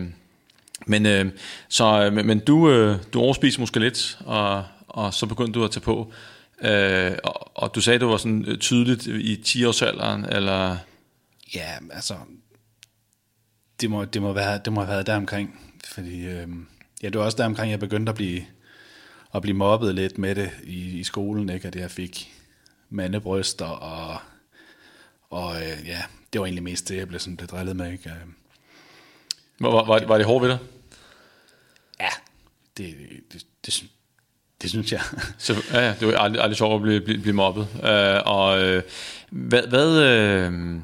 men, 0.86 1.06
øh, 1.06 1.32
så, 1.68 2.04
øh, 2.04 2.12
men, 2.12 2.26
men 2.26 2.38
du, 2.38 2.70
øh, 2.70 2.98
du 3.12 3.20
overspiser 3.20 3.60
måske 3.60 3.80
lidt, 3.80 4.18
og, 4.24 4.64
og 4.88 5.14
så 5.14 5.26
begyndte 5.26 5.60
du 5.60 5.64
at 5.64 5.70
tage 5.70 5.84
på. 5.84 6.12
Øh, 6.62 7.12
og, 7.24 7.62
og 7.62 7.74
du 7.74 7.80
sagde, 7.80 7.98
det 7.98 8.08
var 8.08 8.16
sådan 8.16 8.44
øh, 8.48 8.58
tydeligt 8.58 9.06
i 9.06 9.34
10-årsalderen, 9.46 10.36
eller... 10.36 10.76
Ja, 11.54 11.70
altså, 11.90 12.14
det, 13.80 13.90
må, 13.90 14.04
det, 14.04 14.22
må 14.22 14.32
være, 14.32 14.60
det 14.64 14.72
må 14.72 14.80
have 14.80 14.92
været 14.92 15.06
deromkring, 15.06 15.60
fordi 15.84 16.24
øh, 16.26 16.48
ja, 17.02 17.08
det 17.08 17.18
var 17.18 17.24
også 17.24 17.36
deromkring, 17.36 17.70
jeg 17.70 17.80
begyndte 17.80 18.10
at 18.10 18.16
blive, 18.16 18.42
at 19.34 19.42
blive 19.42 19.56
mobbet 19.56 19.94
lidt 19.94 20.18
med 20.18 20.34
det 20.34 20.50
i, 20.64 20.98
i 20.98 21.04
skolen, 21.04 21.50
ikke? 21.50 21.68
at 21.68 21.76
jeg 21.76 21.90
fik 21.90 22.32
mandebryster, 22.90 23.66
og, 23.66 24.18
og 25.30 25.56
øh, 25.56 25.86
ja, 25.86 26.02
det 26.32 26.40
var 26.40 26.46
egentlig 26.46 26.64
mest 26.64 26.88
det, 26.88 26.96
jeg 26.96 27.08
blev 27.08 27.20
sådan 27.20 27.36
blev 27.36 27.48
drillet 27.48 27.76
med. 27.76 27.92
Ikke? 27.92 28.10
Øh, 28.10 28.16
Var, 29.60 29.70
var, 29.70 30.06
var 30.06 30.16
det 30.16 30.26
hårdt 30.26 30.42
ved 30.42 30.50
dig? 30.50 30.58
Det, 32.76 32.94
det, 33.32 33.46
det, 33.66 33.84
det 34.62 34.70
synes 34.70 34.92
jeg. 34.92 35.00
Så, 35.38 35.62
ja, 35.72 35.80
ja, 35.80 35.94
det 36.00 36.08
var 36.08 36.18
aldrig, 36.18 36.42
aldrig 36.42 36.56
sjovt 36.56 36.74
at 36.74 36.82
blive, 36.82 37.00
blive, 37.00 37.20
blive 37.20 37.34
mobbet. 37.34 37.68
Øh, 37.84 38.20
og 38.24 38.62
øh, 38.62 38.82
hvad, 39.30 39.62
hvad 39.62 40.02
øh, 40.02 40.80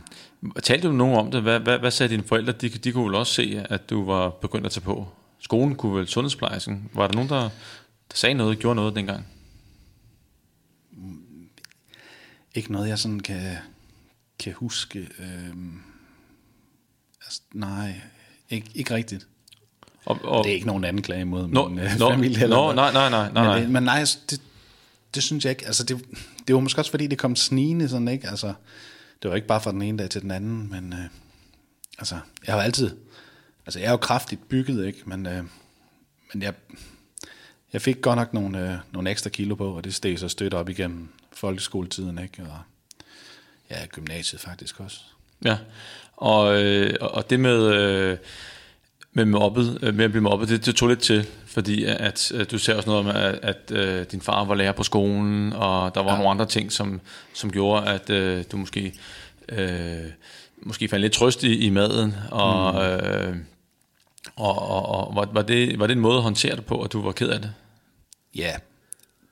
talte 0.62 0.88
du 0.88 0.92
nogen 0.92 1.18
om 1.18 1.30
det? 1.30 1.42
Hvad, 1.42 1.60
hvad, 1.60 1.78
hvad 1.78 1.90
sagde 1.90 2.12
dine 2.12 2.22
forældre? 2.22 2.52
De, 2.52 2.68
de 2.68 2.92
kunne 2.92 3.06
vel 3.06 3.14
også 3.14 3.32
se, 3.32 3.66
at 3.70 3.90
du 3.90 4.04
var 4.04 4.30
begyndt 4.30 4.66
at 4.66 4.72
tage 4.72 4.84
på. 4.84 5.08
Skolen 5.38 5.74
kunne 5.74 5.96
vel 5.96 6.08
sundhedsplejersken. 6.08 6.90
Var 6.94 7.06
der 7.06 7.14
nogen, 7.14 7.28
der, 7.28 7.42
der 8.10 8.14
sagde 8.14 8.34
noget, 8.34 8.58
gjorde 8.58 8.74
noget 8.76 8.96
dengang? 8.96 9.26
Ikke 12.54 12.72
noget, 12.72 12.88
jeg 12.88 12.98
sådan 12.98 13.20
kan, 13.20 13.56
kan 14.38 14.52
huske. 14.52 15.08
Øhm, 15.18 15.82
altså, 17.24 17.40
nej, 17.52 18.00
ikke, 18.50 18.70
ikke 18.74 18.94
rigtigt. 18.94 19.26
Og, 20.08 20.18
og, 20.24 20.44
Det 20.44 20.50
er 20.50 20.54
ikke 20.54 20.66
nogen 20.66 20.84
anden 20.84 21.02
klage 21.02 21.20
imod 21.20 21.48
Nå, 21.48 21.68
min 21.68 21.78
øh, 21.78 21.90
nå, 21.98 22.10
familie. 22.10 22.42
eller 22.42 22.72
nej, 22.72 22.92
nej, 22.92 23.10
nej, 23.10 23.32
nej, 23.32 23.44
nej. 23.44 23.54
Men, 23.54 23.62
det- 23.62 23.70
men 23.72 23.82
nej, 23.82 23.98
altså, 23.98 24.18
det, 24.30 24.40
det 25.14 25.22
synes 25.22 25.44
jeg 25.44 25.50
ikke. 25.50 25.66
Altså, 25.66 25.84
det, 25.84 26.04
det 26.46 26.54
var 26.54 26.60
måske 26.60 26.80
også, 26.80 26.90
fordi 26.90 27.06
det 27.06 27.18
kom 27.18 27.36
snigende 27.36 27.88
sådan, 27.88 28.08
ikke? 28.08 28.28
Altså, 28.28 28.52
det 29.22 29.30
var 29.30 29.36
ikke 29.36 29.48
bare 29.48 29.60
fra 29.60 29.72
den 29.72 29.82
ene 29.82 29.98
dag 29.98 30.10
til 30.10 30.22
den 30.22 30.30
anden, 30.30 30.70
men 30.70 30.92
øh, 30.92 31.04
altså, 31.98 32.18
jeg 32.46 32.54
har 32.54 32.62
altid, 32.62 32.90
altså, 33.66 33.78
jeg 33.80 33.86
er 33.86 33.90
jo 33.90 33.96
kraftigt 33.96 34.48
bygget, 34.48 34.86
ikke? 34.86 34.98
Men, 35.06 35.26
øh, 35.26 35.44
men 36.32 36.42
jeg, 36.42 36.54
jeg 37.72 37.82
fik 37.82 38.00
godt 38.02 38.16
nok 38.16 38.34
nogle, 38.34 38.70
øh, 38.72 38.76
nogle 38.92 39.10
ekstra 39.10 39.30
kilo 39.30 39.54
på, 39.54 39.76
og 39.76 39.84
det 39.84 39.94
steg 39.94 40.18
så 40.18 40.28
stødt 40.28 40.54
op 40.54 40.68
igennem 40.68 41.08
folkeskoletiden, 41.32 42.18
ikke? 42.18 42.42
Og 42.42 42.58
ja, 43.70 43.86
gymnasiet 43.86 44.40
faktisk 44.40 44.80
også. 44.80 45.00
Ja, 45.44 45.56
og, 46.16 46.62
øh, 46.62 46.94
og 47.00 47.30
det 47.30 47.40
med, 47.40 47.72
øh, 47.74 48.18
med, 49.12 49.24
mobbet, 49.24 49.78
øh, 49.82 49.94
med 49.94 50.04
at 50.04 50.10
blive 50.10 50.22
mobbet, 50.22 50.48
det, 50.48 50.66
det 50.66 50.74
tog 50.74 50.88
lidt 50.88 51.00
til, 51.00 51.26
fordi 51.46 51.84
at, 51.84 52.32
at 52.32 52.50
du 52.50 52.58
ser 52.58 52.74
også 52.74 52.88
noget 52.90 53.06
om, 53.06 53.16
at, 53.16 53.38
at 53.42 53.70
øh, 53.70 54.06
din 54.12 54.20
far 54.20 54.44
var 54.44 54.54
lærer 54.54 54.72
på 54.72 54.82
skolen, 54.82 55.52
og 55.52 55.94
der 55.94 56.02
var 56.02 56.10
ja. 56.10 56.16
nogle 56.16 56.30
andre 56.30 56.46
ting, 56.46 56.72
som, 56.72 57.00
som 57.34 57.52
gjorde, 57.52 57.86
at 57.86 58.10
øh, 58.10 58.44
du 58.52 58.56
måske, 58.56 58.94
øh, 59.48 60.04
måske 60.62 60.88
fandt 60.88 61.00
lidt 61.00 61.12
trøst 61.12 61.42
i, 61.42 61.58
i 61.58 61.70
maden, 61.70 62.14
og, 62.30 62.72
mm. 62.72 62.80
øh, 62.80 63.36
og, 64.36 64.58
og, 64.58 64.86
og 64.86 65.16
var, 65.16 65.28
var, 65.32 65.42
det, 65.42 65.78
var 65.78 65.86
det 65.86 65.94
en 65.94 66.00
måde 66.00 66.16
at 66.16 66.22
håndtere 66.22 66.56
det 66.56 66.66
på, 66.66 66.82
at 66.82 66.92
du 66.92 67.02
var 67.02 67.12
ked 67.12 67.28
af 67.28 67.40
det? 67.40 67.52
Ja, 68.34 68.56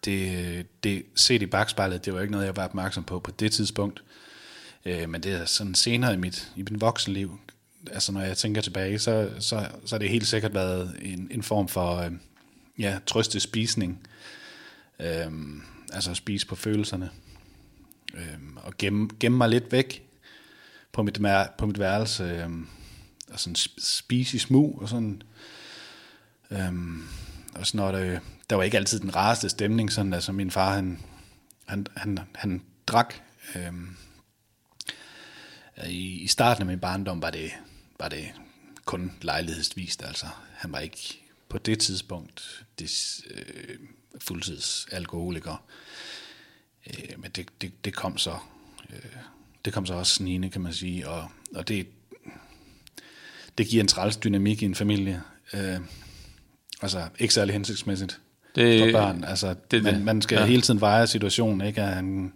det, 0.05 0.67
det 0.85 1.03
set 1.15 1.43
i 1.43 1.47
bagspejlet, 1.47 2.05
det 2.05 2.15
var 2.15 2.21
ikke 2.21 2.33
noget, 2.33 2.47
jeg 2.47 2.57
var 2.57 2.65
opmærksom 2.65 3.05
på 3.05 3.19
på 3.19 3.31
det 3.31 3.53
tidspunkt. 3.53 4.03
Øh, 4.85 5.09
men 5.09 5.23
det 5.23 5.33
er 5.33 5.45
sådan 5.45 5.75
senere 5.75 6.15
i 6.15 6.17
mit, 6.17 6.51
i 6.57 6.63
mit 6.63 6.81
voksenliv, 6.81 7.39
altså 7.93 8.13
når 8.13 8.21
jeg 8.21 8.37
tænker 8.37 8.61
tilbage, 8.61 8.99
så, 8.99 9.31
så, 9.39 9.69
så 9.85 9.95
har 9.95 9.99
det 9.99 10.09
helt 10.09 10.27
sikkert 10.27 10.55
været 10.55 10.97
en, 11.03 11.29
en 11.31 11.43
form 11.43 11.69
for 11.69 11.97
øh, 11.97 12.13
ja, 12.79 12.99
trøstespisning. 13.07 14.09
Øh, 15.01 15.33
altså 15.93 16.11
at 16.11 16.17
spise 16.17 16.47
på 16.47 16.55
følelserne. 16.55 17.11
Øh, 18.15 18.39
og 18.57 18.75
gemme, 18.79 19.09
gemme 19.21 19.39
mig 19.39 19.49
lidt 19.49 19.73
væk 19.73 20.03
på 20.93 21.03
mit, 21.03 21.21
på 21.59 21.67
mit 21.67 21.79
værelse. 21.79 22.25
Øh, 22.25 22.51
og 23.33 23.41
sådan 23.41 23.57
spise 23.79 24.37
i 24.37 24.39
smug 24.39 24.83
og 24.83 24.89
sådan... 24.89 25.23
Øh, 26.51 26.73
og 27.55 27.67
sådan 27.67 27.79
når 27.79 27.93
det, 27.93 28.07
øh, 28.07 28.19
der 28.51 28.57
var 28.57 28.63
ikke 28.63 28.77
altid 28.77 29.01
den 29.01 29.17
rareste 29.17 29.49
stemning, 29.49 29.93
sådan 29.93 30.13
altså 30.13 30.33
min 30.33 30.51
far, 30.51 30.75
han, 30.75 30.99
han, 31.67 31.87
han, 31.97 32.19
han 32.35 32.63
drak. 32.87 33.15
Øh, 33.57 33.73
i, 35.87 36.23
I 36.23 36.27
starten 36.27 36.63
af 36.63 36.67
min 36.67 36.81
barndom 36.81 37.23
var 37.23 37.31
det, 37.31 37.51
var 38.01 38.09
det 38.09 38.33
kun 38.85 39.13
lejlighedsvist, 39.23 40.03
altså 40.05 40.27
han 40.55 40.73
var 40.73 40.79
ikke 40.79 41.21
på 41.49 41.59
det 41.59 41.79
tidspunkt 41.79 42.65
det, 42.79 43.21
øh, 43.31 43.77
fuldtids 44.21 44.87
alkoholiker. 44.93 45.65
Øh, 46.87 47.21
men 47.21 47.31
det, 47.31 47.49
det, 47.61 47.85
det 47.85 47.95
kom 47.95 48.19
så 48.19 48.37
øh, 48.91 49.17
det 49.65 49.73
kom 49.73 49.87
så 49.87 49.95
også 49.95 50.15
snigende, 50.15 50.51
kan 50.51 50.61
man 50.61 50.73
sige, 50.73 51.09
og, 51.09 51.29
og 51.55 51.69
det, 51.69 51.87
det 53.59 53.67
giver 53.69 53.83
en 53.83 53.89
træls 53.89 54.17
dynamik 54.17 54.63
i 54.63 54.65
en 54.65 54.75
familie. 54.75 55.23
Øh, 55.55 55.79
altså 56.83 57.09
ikke 57.19 57.35
særlig 57.35 57.53
hensigtsmæssigt 57.53 58.21
Det- 58.55 58.81
for 58.81 58.99
børn. 58.99 59.25
Altså, 59.25 59.55
det 59.71 59.83
man, 59.83 60.05
man 60.05 60.23
skal 60.23 60.39
ja. 60.39 60.47
hele 60.47 60.63
tiden 60.63 60.81
veje 60.81 61.07
situationen. 61.07 61.67
Ikke? 61.67 61.81
Er, 61.81 61.95
han, 61.95 62.33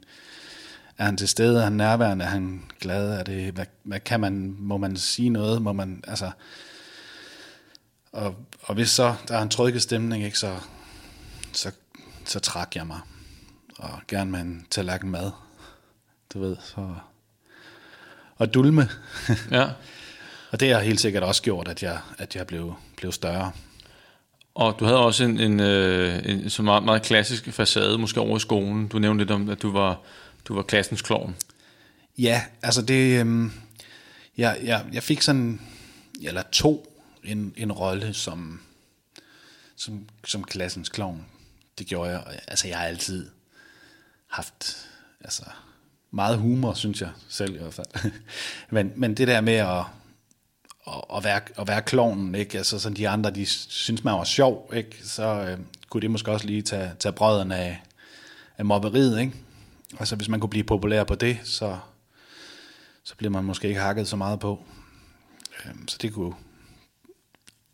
er 1.00 1.04
han 1.04 1.16
til 1.16 1.28
stede? 1.28 1.58
Er 1.58 1.64
han 1.64 1.72
nærværende? 1.72 2.24
Er 2.24 2.28
han 2.28 2.62
glad? 2.80 3.12
Er 3.12 3.22
det, 3.22 3.52
hvad, 3.52 3.66
hvad 3.82 4.00
kan 4.00 4.20
man? 4.20 4.56
Må 4.58 4.76
man 4.76 4.96
sige 4.96 5.30
noget? 5.30 5.62
Må 5.62 5.72
man, 5.72 6.04
altså, 6.08 6.30
og, 8.12 8.36
og 8.62 8.74
hvis 8.74 8.90
så 8.90 9.14
der 9.28 9.36
er 9.36 9.42
en 9.42 9.48
trygge 9.48 9.80
stemning, 9.80 10.24
ikke, 10.24 10.38
så, 10.38 10.56
så, 11.52 11.70
så 12.24 12.40
træk 12.40 12.76
jeg 12.76 12.86
mig. 12.86 13.00
Og 13.78 14.00
gerne 14.08 14.30
med 14.30 14.40
en 14.40 14.66
tallerken 14.70 15.10
mad. 15.10 15.30
Du 16.34 16.40
ved, 16.40 16.56
så... 16.60 16.94
Og 18.36 18.54
dulme. 18.54 18.88
Ja. 19.50 19.68
Og 20.50 20.60
det 20.60 20.72
har 20.72 20.80
helt 20.80 21.00
sikkert 21.00 21.22
også 21.22 21.42
gjort, 21.42 21.68
at 21.68 21.82
jeg, 21.82 21.98
at 22.18 22.36
jeg 22.36 22.46
blev, 22.46 22.74
blev 22.96 23.12
større. 23.12 23.52
Og 24.54 24.76
du 24.80 24.84
havde 24.84 24.98
også 24.98 25.24
en, 25.24 25.40
en, 25.40 25.60
øh, 25.60 26.22
en 26.24 26.50
så 26.50 26.62
meget, 26.62 26.82
meget 26.84 27.02
klassisk 27.02 27.52
facade, 27.52 27.98
måske 27.98 28.20
over 28.20 28.36
i 28.36 28.40
skolen. 28.40 28.88
Du 28.88 28.98
nævnte 28.98 29.24
lidt 29.24 29.30
om, 29.30 29.48
at 29.48 29.62
du 29.62 29.72
var, 29.72 30.00
du 30.44 30.54
var 30.54 30.62
klassens 30.62 31.02
klovn. 31.02 31.36
Ja, 32.18 32.44
altså 32.62 32.82
det... 32.82 33.26
Øh, 33.26 33.50
jeg, 34.36 34.58
jeg, 34.62 34.86
jeg 34.92 35.02
fik 35.02 35.22
sådan... 35.22 35.60
Eller 36.22 36.42
to 36.52 36.90
en, 37.24 37.54
en 37.56 37.72
rolle 37.72 38.14
som, 38.14 38.60
som, 39.76 40.08
som 40.24 40.44
klassens 40.44 40.88
klovn. 40.88 41.26
Det 41.78 41.86
gjorde 41.86 42.10
jeg. 42.10 42.40
Altså 42.48 42.68
jeg 42.68 42.78
har 42.78 42.86
altid 42.86 43.30
haft 44.26 44.88
altså, 45.20 45.42
meget 46.10 46.38
humor, 46.38 46.74
synes 46.74 47.00
jeg 47.00 47.10
selv 47.28 47.54
i 47.54 47.58
hvert 47.58 47.74
fald. 47.74 48.12
men, 48.70 48.92
men 48.96 49.14
det 49.14 49.28
der 49.28 49.40
med 49.40 49.54
at, 49.54 49.84
at, 50.86 51.04
at, 51.16 51.24
være, 51.24 51.40
at 51.58 51.68
være 51.68 51.82
klovnen, 51.82 52.34
ikke? 52.34 52.58
Altså 52.58 52.78
sådan 52.78 52.96
de 52.96 53.08
andre, 53.08 53.30
de 53.30 53.46
synes 53.46 54.04
man 54.04 54.14
var 54.14 54.24
sjov, 54.24 54.70
ikke? 54.74 54.98
Så 55.04 55.22
øh, 55.22 55.58
kunne 55.88 56.00
det 56.00 56.10
måske 56.10 56.30
også 56.30 56.46
lige 56.46 56.62
tage, 56.62 56.92
tage 56.98 57.12
brødrene 57.12 57.56
af, 57.56 57.82
af 58.58 58.64
mobberiet, 58.64 59.20
ikke? 59.20 59.32
Altså 59.98 60.16
hvis 60.16 60.28
man 60.28 60.40
kunne 60.40 60.50
blive 60.50 60.64
populær 60.64 61.04
på 61.04 61.14
det, 61.14 61.38
så, 61.44 61.78
så 63.04 63.16
bliver 63.16 63.30
man 63.30 63.44
måske 63.44 63.68
ikke 63.68 63.80
hakket 63.80 64.08
så 64.08 64.16
meget 64.16 64.40
på. 64.40 64.64
Øhm, 65.66 65.88
så 65.88 65.96
det 66.02 66.12
kunne, 66.12 66.34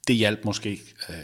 det 0.09 0.17
hjalp 0.17 0.45
måske 0.45 0.81
øh, 1.09 1.17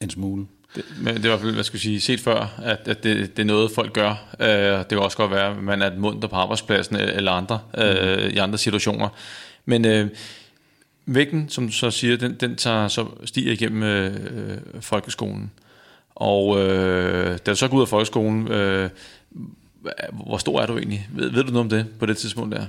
en 0.00 0.10
smule. 0.10 0.46
Det, 0.74 0.84
men 1.00 1.14
det 1.14 1.22
var, 1.22 1.28
i 1.28 1.28
hvert 1.28 1.40
fald, 1.40 1.54
hvad 1.54 1.64
skal 1.64 1.76
jeg 1.76 1.80
sige, 1.80 2.00
set 2.00 2.20
før, 2.20 2.60
at, 2.62 2.88
at 2.88 3.02
det, 3.02 3.36
det 3.36 3.42
er 3.42 3.46
noget, 3.46 3.70
folk 3.74 3.92
gør. 3.92 4.34
Øh, 4.40 4.78
det 4.78 4.88
kan 4.88 4.98
også 4.98 5.16
godt 5.16 5.30
være, 5.30 5.50
at 5.50 5.62
man 5.62 5.82
er 5.82 5.86
et 5.86 5.98
munter 5.98 6.28
på 6.28 6.36
arbejdspladsen 6.36 6.96
øh, 6.96 7.16
eller 7.16 7.32
andre, 7.32 7.60
øh, 7.78 8.32
i 8.32 8.38
andre 8.38 8.58
situationer. 8.58 9.08
Men 9.64 9.84
øh, 9.84 10.10
vægten, 11.06 11.48
som 11.48 11.66
du 11.66 11.72
så 11.72 11.90
siger, 11.90 12.16
den, 12.16 12.34
den 12.34 12.56
tager 12.56 12.88
så 12.88 13.06
stiger 13.24 13.52
igennem 13.52 13.82
øh, 13.82 14.14
øh 14.14 14.58
folkeskolen. 14.80 15.50
Og 16.14 16.60
øh, 16.60 17.38
da 17.46 17.50
du 17.50 17.56
så 17.56 17.68
går 17.68 17.76
ud 17.76 17.82
af 17.82 17.88
folkeskolen, 17.88 18.48
øh, 18.48 18.90
hvor 20.12 20.38
stor 20.38 20.60
er 20.60 20.66
du 20.66 20.76
egentlig? 20.78 21.08
Ved, 21.12 21.30
ved 21.30 21.44
du 21.44 21.50
noget 21.52 21.60
om 21.64 21.68
det 21.68 21.86
på 21.98 22.06
det 22.06 22.16
tidspunkt 22.16 22.56
der? 22.56 22.66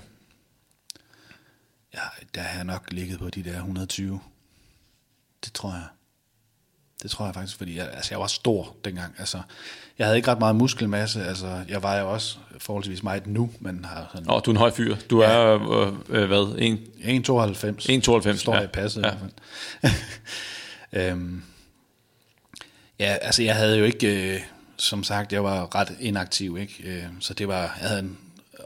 Ja, 1.93 1.99
der 2.35 2.41
har 2.41 2.55
jeg 2.55 2.65
nok 2.65 2.87
ligget 2.91 3.19
på 3.19 3.29
de 3.29 3.43
der 3.43 3.55
120. 3.55 4.19
Det 5.45 5.53
tror 5.53 5.71
jeg. 5.71 5.83
Det 7.03 7.11
tror 7.11 7.25
jeg 7.25 7.33
faktisk, 7.33 7.57
fordi 7.57 7.77
jeg, 7.77 7.89
altså 7.93 8.13
jeg 8.13 8.19
var 8.19 8.27
stor 8.27 8.75
dengang. 8.85 9.15
Altså, 9.17 9.41
jeg 9.97 10.07
havde 10.07 10.17
ikke 10.17 10.31
ret 10.31 10.39
meget 10.39 10.55
muskelmasse. 10.55 11.23
Altså, 11.25 11.63
jeg 11.69 11.83
var 11.83 11.95
jo 11.99 12.13
også 12.13 12.37
forholdsvis 12.57 13.03
meget 13.03 13.27
nu, 13.27 13.51
men 13.59 13.85
har 13.85 14.09
sådan 14.13 14.29
Åh, 14.31 14.41
du 14.45 14.51
er 14.51 14.53
en 14.53 14.57
høj 14.57 14.71
fyr. 14.71 14.95
Du 15.09 15.21
Ja. 15.23 15.29
er, 15.29 15.69
øh, 15.71 15.93
øh, 16.09 16.27
hvad, 16.27 16.55
en, 16.57 16.77
1,92. 16.77 17.89
1,92, 18.33 18.37
Står 18.37 18.55
ja. 18.55 18.61
i 18.61 18.67
passet. 18.67 19.01
Ja. 19.01 19.07
Ja. 19.07 19.13
I 19.13 19.17
hvert 19.19 19.93
fald. 20.91 21.11
øhm, 21.11 21.43
ja, 22.99 23.17
altså 23.21 23.43
jeg 23.43 23.55
havde 23.55 23.77
jo 23.77 23.83
ikke, 23.85 24.35
øh, 24.35 24.41
som 24.77 25.03
sagt, 25.03 25.33
jeg 25.33 25.43
var 25.43 25.75
ret 25.75 25.97
inaktiv, 25.99 26.57
ikke? 26.57 26.83
Øh, 26.83 27.05
så 27.19 27.33
det 27.33 27.47
var, 27.47 27.59
jeg 27.59 27.69
havde 27.69 27.99
en 27.99 28.17
øh, 28.59 28.65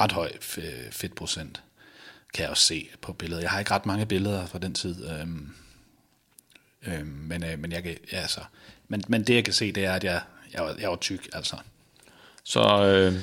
ret 0.00 0.12
høj 0.12 0.28
f- 0.28 0.90
fedtprocent, 0.90 1.62
kan 2.34 2.42
jeg 2.42 2.50
også 2.50 2.62
se 2.62 2.88
på 3.00 3.12
billedet. 3.12 3.42
Jeg 3.42 3.50
har 3.50 3.58
ikke 3.58 3.70
ret 3.70 3.86
mange 3.86 4.06
billeder 4.06 4.46
fra 4.46 4.58
den 4.58 4.74
tid, 4.74 5.10
øhm, 5.10 5.54
øhm, 6.86 7.06
men, 7.06 7.44
øh, 7.44 7.58
men, 7.58 7.72
jeg 7.72 7.82
kan, 7.82 7.96
ja, 8.12 8.20
altså, 8.20 8.40
men, 8.88 9.02
men 9.08 9.24
det 9.24 9.34
jeg 9.34 9.44
kan 9.44 9.54
se, 9.54 9.72
det 9.72 9.84
er, 9.84 9.92
at 9.92 10.04
jeg, 10.04 10.22
jeg, 10.54 10.62
var, 10.62 10.76
jeg 10.80 10.90
var 10.90 10.96
tyk, 10.96 11.28
altså. 11.32 11.56
Så 12.44 12.60
øh, 12.84 13.14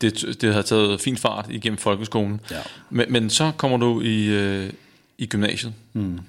det, 0.00 0.40
det 0.40 0.54
har 0.54 0.62
taget 0.62 1.00
fin 1.00 1.16
fart 1.16 1.46
igennem 1.50 1.78
folkeskolen. 1.78 2.40
Ja. 2.50 2.62
Men, 2.90 3.12
men 3.12 3.30
så 3.30 3.52
kommer 3.56 3.76
du 3.76 4.00
i, 4.00 4.26
øh, 4.26 4.72
i 5.18 5.26
gymnasiet. 5.26 5.74
Mm. 5.92 6.20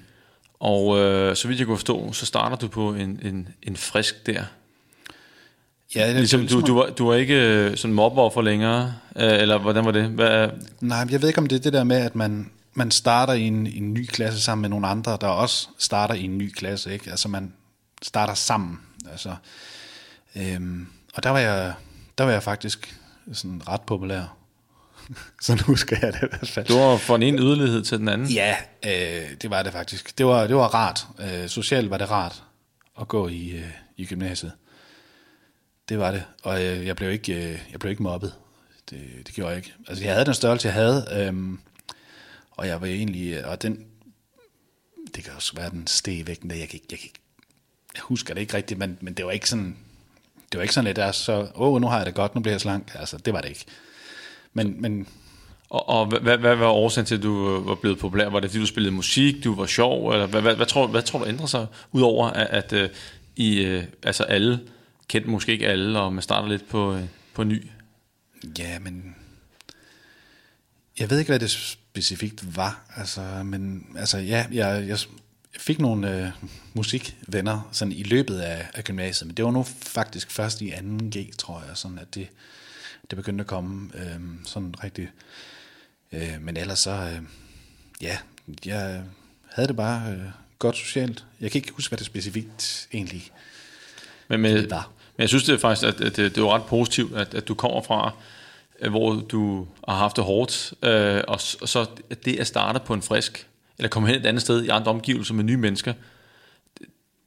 Og 0.60 0.98
øh, 0.98 1.36
så 1.36 1.48
vidt 1.48 1.58
jeg 1.58 1.66
kunne 1.66 1.76
forstå, 1.76 2.12
så 2.12 2.26
starter 2.26 2.56
du 2.56 2.68
på 2.68 2.94
en, 2.94 3.20
en, 3.22 3.48
en 3.62 3.76
frisk 3.76 4.26
der. 4.26 4.44
Ja, 5.94 6.08
det, 6.08 6.16
Ligesom, 6.16 6.40
det- 6.40 6.50
du, 6.50 6.60
du, 6.60 6.74
var, 6.74 6.86
du 6.90 7.06
var 7.08 7.14
ikke 7.14 7.34
øh, 7.34 7.76
sådan 7.76 7.94
mobber 7.94 8.42
længere, 8.42 8.94
øh, 9.16 9.32
eller 9.32 9.58
hvordan 9.58 9.84
var 9.84 9.90
det? 9.90 10.04
Hvad, 10.04 10.50
Nej, 10.80 11.06
jeg 11.10 11.20
ved 11.22 11.28
ikke, 11.28 11.38
om 11.38 11.46
det 11.46 11.56
er 11.56 11.60
det 11.60 11.72
der 11.72 11.84
med, 11.84 11.96
at 11.96 12.14
man, 12.14 12.50
man 12.74 12.90
starter 12.90 13.32
i 13.32 13.42
en, 13.42 13.66
en 13.66 13.94
ny 13.94 14.06
klasse 14.06 14.40
sammen 14.40 14.60
med 14.62 14.68
nogle 14.70 14.86
andre, 14.86 15.18
der 15.20 15.26
også 15.26 15.68
starter 15.78 16.14
i 16.14 16.22
en 16.24 16.38
ny 16.38 16.52
klasse. 16.52 16.92
Ikke? 16.92 17.10
Altså 17.10 17.28
man 17.28 17.52
starter 18.02 18.34
sammen. 18.34 18.78
Altså, 19.10 19.34
øhm, 20.36 20.86
og 21.14 21.22
der 21.22 21.30
var, 21.30 21.38
jeg, 21.38 21.72
der 22.18 22.24
var 22.24 22.32
jeg 22.32 22.42
faktisk 22.42 22.96
sådan 23.32 23.62
ret 23.68 23.80
populær. 23.80 24.36
Sådan 25.42 25.64
husker 25.64 25.96
jeg 26.02 26.12
det 26.12 26.22
i 26.22 26.26
hvert 26.30 26.48
fald. 26.48 26.66
du 26.66 26.78
var 26.78 26.96
fra 26.96 27.14
den 27.14 27.22
ene 27.22 27.38
yderlighed 27.38 27.82
til 27.82 27.98
den 27.98 28.08
anden. 28.08 28.26
Ja, 28.28 28.56
øh, 28.86 29.30
det 29.42 29.50
var 29.50 29.62
det 29.62 29.72
faktisk. 29.72 30.18
Det 30.18 30.26
var, 30.26 30.46
det 30.46 30.56
var 30.56 30.66
rart. 30.74 31.06
Øh, 31.20 31.48
socialt 31.48 31.90
var 31.90 31.98
det 31.98 32.10
rart 32.10 32.42
at 33.00 33.08
gå 33.08 33.28
i, 33.28 33.50
øh, 33.50 33.62
i 33.96 34.04
gymnasiet. 34.06 34.52
Det 35.92 36.00
var 36.00 36.10
det. 36.10 36.24
Og 36.42 36.64
øh, 36.64 36.86
jeg, 36.86 36.96
blev 36.96 37.10
ikke, 37.10 37.34
øh, 37.34 37.58
jeg 37.72 37.80
blev 37.80 37.90
ikke 37.90 38.02
mobbet. 38.02 38.34
Det, 38.90 39.00
det 39.26 39.34
gjorde 39.34 39.48
jeg 39.50 39.56
ikke. 39.58 39.72
Altså, 39.88 40.04
jeg 40.04 40.12
havde 40.12 40.24
den 40.26 40.34
størrelse, 40.34 40.66
jeg 40.68 40.74
havde. 40.74 41.06
Øhm, 41.12 41.58
og 42.50 42.66
jeg 42.66 42.80
var 42.80 42.86
egentlig... 42.86 43.32
Øh, 43.32 43.48
og 43.50 43.62
den... 43.62 43.84
Det 45.14 45.24
kan 45.24 45.32
også 45.36 45.52
være, 45.56 45.70
den 45.70 45.86
steg 45.86 46.26
væk. 46.26 46.38
Jeg, 46.44 46.50
jeg, 46.50 46.60
ikke- 46.74 46.80
jeg, 46.90 46.98
ikke- 47.04 47.12
jeg 47.94 48.02
husker 48.02 48.34
det 48.34 48.40
ikke 48.40 48.54
rigtigt, 48.56 48.78
men, 48.78 48.98
men 49.00 49.14
det 49.14 49.24
var 49.24 49.30
ikke 49.30 49.48
sådan... 49.48 49.76
Det 50.52 50.58
var 50.58 50.62
ikke 50.62 50.74
sådan 50.74 50.84
lidt, 50.86 50.96
der 50.96 51.12
så... 51.12 51.32
Åh, 51.40 51.48
oh, 51.54 51.80
nu 51.80 51.86
har 51.86 51.96
jeg 51.96 52.06
det 52.06 52.14
godt, 52.14 52.34
nu 52.34 52.40
bliver 52.40 52.52
jeg 52.54 52.60
slank. 52.60 52.92
Altså, 52.94 53.16
det 53.16 53.32
var 53.34 53.40
det 53.40 53.48
ikke. 53.48 53.64
Men, 54.52 54.82
men 54.82 55.06
Og, 55.70 55.88
og 55.88 56.06
hvad, 56.06 56.20
hvad, 56.20 56.38
hvad 56.38 56.56
var 56.56 56.66
årsagen 56.68 57.06
til, 57.06 57.14
at 57.16 57.22
du 57.22 57.56
øh, 57.56 57.66
var 57.66 57.74
blevet 57.74 57.98
populær? 57.98 58.28
Var 58.28 58.40
det, 58.40 58.50
fordi 58.50 58.60
du 58.60 58.66
spillede 58.66 58.94
musik, 58.94 59.44
du 59.44 59.54
var 59.54 59.66
sjov? 59.66 60.10
Eller 60.12 60.26
hvad, 60.26 60.42
hvad, 60.42 60.54
hvad, 60.56 60.66
tror, 60.66 60.86
hvad 60.86 61.02
tror 61.02 61.18
du 61.18 61.26
ændrede 61.26 61.48
sig? 61.48 61.66
Udover 61.92 62.26
at, 62.30 62.46
at 62.46 62.72
at 62.72 62.90
I, 63.36 63.80
altså 64.02 64.22
alle, 64.24 64.60
kendt 65.08 65.28
måske 65.28 65.52
ikke 65.52 65.68
alle, 65.68 66.00
og 66.00 66.12
man 66.12 66.22
starter 66.22 66.48
lidt 66.48 66.68
på, 66.68 66.94
øh, 66.94 67.04
på 67.34 67.44
ny. 67.44 67.66
Ja, 68.58 68.78
men 68.78 69.16
jeg 70.98 71.10
ved 71.10 71.18
ikke, 71.18 71.30
hvad 71.30 71.40
det 71.40 71.50
specifikt 71.50 72.56
var. 72.56 72.92
Altså, 72.96 73.42
men 73.44 73.86
altså, 73.98 74.18
ja, 74.18 74.46
jeg, 74.52 74.88
jeg 74.88 74.98
fik 75.58 75.78
nogle 75.78 76.24
øh, 76.24 76.30
musikvenner 76.74 77.68
sådan 77.72 77.92
i 77.92 78.02
løbet 78.02 78.38
af, 78.38 78.68
af 78.74 78.84
gymnasiet, 78.84 79.26
men 79.26 79.36
det 79.36 79.44
var 79.44 79.50
nu 79.50 79.62
faktisk 79.82 80.30
først 80.30 80.60
i 80.60 80.72
2G, 80.72 81.36
tror 81.36 81.62
jeg, 81.68 81.76
sådan 81.76 81.98
at 81.98 82.14
det, 82.14 82.28
det 83.10 83.16
begyndte 83.16 83.42
at 83.42 83.48
komme 83.48 83.90
øh, 83.94 84.20
sådan 84.44 84.74
rigtig. 84.84 85.10
Øh, 86.12 86.40
men 86.40 86.56
ellers 86.56 86.78
så, 86.78 86.90
øh, 86.90 87.22
ja, 88.00 88.18
jeg 88.64 89.02
havde 89.52 89.68
det 89.68 89.76
bare 89.76 90.12
øh, 90.12 90.26
godt 90.58 90.76
socialt. 90.76 91.24
Jeg 91.40 91.50
kan 91.50 91.58
ikke 91.58 91.72
huske, 91.72 91.90
hvad 91.90 91.98
det 91.98 92.06
specifikt 92.06 92.88
egentlig 92.92 93.30
men, 94.40 94.52
med, 94.52 94.68
men 95.16 95.18
jeg 95.18 95.28
synes 95.28 95.44
det 95.44 95.54
er 95.54 95.58
faktisk, 95.58 95.88
at, 95.88 96.00
at 96.00 96.16
det, 96.16 96.34
det 96.34 96.42
var 96.42 96.54
ret 96.54 96.64
positivt, 96.64 97.16
at, 97.16 97.34
at 97.34 97.48
du 97.48 97.54
kommer 97.54 97.82
fra, 97.82 98.12
øh, 98.80 98.90
hvor 98.90 99.14
du 99.14 99.66
har 99.88 99.96
haft 99.96 100.16
det 100.16 100.24
hårdt, 100.24 100.74
øh, 100.82 101.20
og, 101.28 101.40
og 101.60 101.68
så 101.68 101.86
at 102.10 102.24
det 102.24 102.40
at 102.40 102.46
starte 102.46 102.80
på 102.86 102.94
en 102.94 103.02
frisk, 103.02 103.46
eller 103.78 103.88
komme 103.88 104.08
hen 104.08 104.20
et 104.20 104.26
andet 104.26 104.42
sted 104.42 104.62
i 104.62 104.68
andre 104.68 104.90
omgivelser 104.90 105.34
med 105.34 105.44
nye 105.44 105.56
mennesker, 105.56 105.92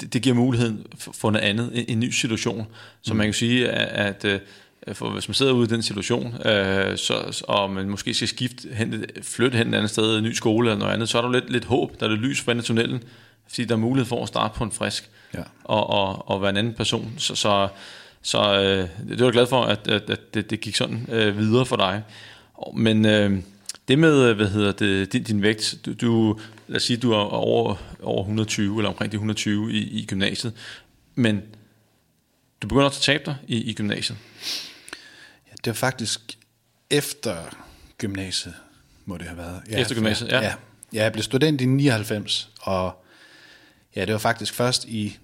det, 0.01 0.13
det 0.13 0.21
giver 0.21 0.35
muligheden 0.35 0.85
for, 0.97 1.31
noget 1.31 1.45
andet, 1.45 1.71
en, 1.73 1.85
en 1.87 1.99
ny 1.99 2.09
situation. 2.09 2.67
Så 3.01 3.13
man 3.13 3.27
kan 3.27 3.33
sige, 3.33 3.69
at, 3.69 4.25
at 4.25 4.25
øh, 4.25 4.39
for 4.93 5.09
hvis 5.09 5.27
man 5.27 5.35
sidder 5.35 5.51
ude 5.51 5.65
i 5.65 5.73
den 5.73 5.83
situation, 5.83 6.35
øh, 6.45 6.97
så, 6.97 7.43
og 7.47 7.71
man 7.71 7.89
måske 7.89 8.13
skal 8.13 8.27
skifte 8.27 8.69
hen, 8.73 9.05
flytte 9.21 9.57
hen 9.57 9.73
et 9.73 9.77
andet 9.77 9.89
sted, 9.89 10.17
en 10.17 10.23
ny 10.23 10.31
skole 10.31 10.69
eller 10.69 10.79
noget 10.79 10.93
andet, 10.93 11.09
så 11.09 11.17
er 11.17 11.21
der 11.21 11.29
jo 11.29 11.33
lidt, 11.33 11.51
lidt 11.51 11.65
håb, 11.65 11.99
der 11.99 12.05
er 12.05 12.09
lidt 12.09 12.21
lys 12.21 12.41
for 12.41 12.51
enden 12.51 12.59
af 12.59 12.65
tunnelen, 12.65 13.03
fordi 13.47 13.65
der 13.65 13.73
er 13.75 13.79
mulighed 13.79 14.08
for 14.08 14.21
at 14.21 14.27
starte 14.27 14.58
på 14.58 14.63
en 14.63 14.71
frisk 14.71 15.10
Ja. 15.34 15.41
og, 15.63 15.89
og, 15.89 16.29
og 16.29 16.41
være 16.41 16.49
en 16.49 16.58
anden 16.58 16.73
person. 16.73 17.13
Så, 17.17 17.36
så, 17.36 17.67
så 18.21 18.39
øh, 18.62 18.89
det 19.10 19.19
var 19.19 19.25
jeg 19.25 19.34
glad 19.34 19.47
for, 19.47 19.63
at, 19.63 19.88
at, 19.88 20.10
at 20.10 20.34
det, 20.34 20.49
det 20.49 20.60
gik 20.62 20.75
sådan 20.75 21.05
øh, 21.12 21.38
videre 21.38 21.65
for 21.65 21.75
dig. 21.75 22.03
Men 22.73 23.05
øh, 23.05 23.39
det 23.88 23.99
med, 23.99 24.29
øh, 24.29 24.36
hvad 24.36 24.47
hedder 24.47 24.71
det, 24.71 25.13
din, 25.13 25.23
din 25.23 25.41
vægt, 25.41 25.75
du, 25.86 25.93
du, 25.93 26.39
lad 26.67 26.75
os 26.75 26.84
sige, 26.84 26.97
du 26.97 27.12
er 27.12 27.17
over, 27.17 27.75
over 28.03 28.21
120, 28.21 28.77
eller 28.77 28.89
omkring 28.89 29.12
de 29.12 29.15
120 29.15 29.71
i, 29.73 29.77
i 29.77 30.05
gymnasiet, 30.05 30.53
men 31.15 31.41
du 32.62 32.67
begynder 32.67 32.86
også 32.86 32.99
at 32.99 33.03
tabe 33.03 33.23
dig 33.25 33.36
i, 33.47 33.58
i 33.69 33.73
gymnasiet. 33.73 34.17
Ja, 35.47 35.51
det 35.51 35.67
var 35.67 35.73
faktisk 35.73 36.21
efter 36.89 37.36
gymnasiet, 37.97 38.53
må 39.05 39.17
det 39.17 39.25
have 39.25 39.38
været. 39.38 39.62
Ja, 39.69 39.79
Efter 39.81 39.95
gymnasiet, 39.95 40.29
ja. 40.31 40.41
ja. 40.41 40.53
Ja, 40.93 41.03
jeg 41.03 41.12
blev 41.12 41.23
student 41.23 41.62
i 41.62 41.65
99, 41.65 42.49
og 42.62 43.04
ja, 43.95 44.05
det 44.05 44.13
var 44.13 44.19
faktisk 44.19 44.53
først 44.53 44.86
i, 44.86 45.17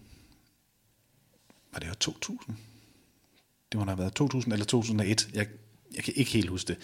var 1.74 1.80
det 1.80 1.88
jo 1.88 1.94
2000? 1.94 2.58
Det 3.72 3.80
må 3.80 3.86
have 3.86 3.98
været 3.98 4.14
2000 4.14 4.54
eller 4.54 4.66
2001. 4.66 5.30
Jeg, 5.34 5.48
jeg 5.96 6.04
kan 6.04 6.14
ikke 6.16 6.32
helt 6.32 6.50
huske 6.50 6.68
det. 6.68 6.78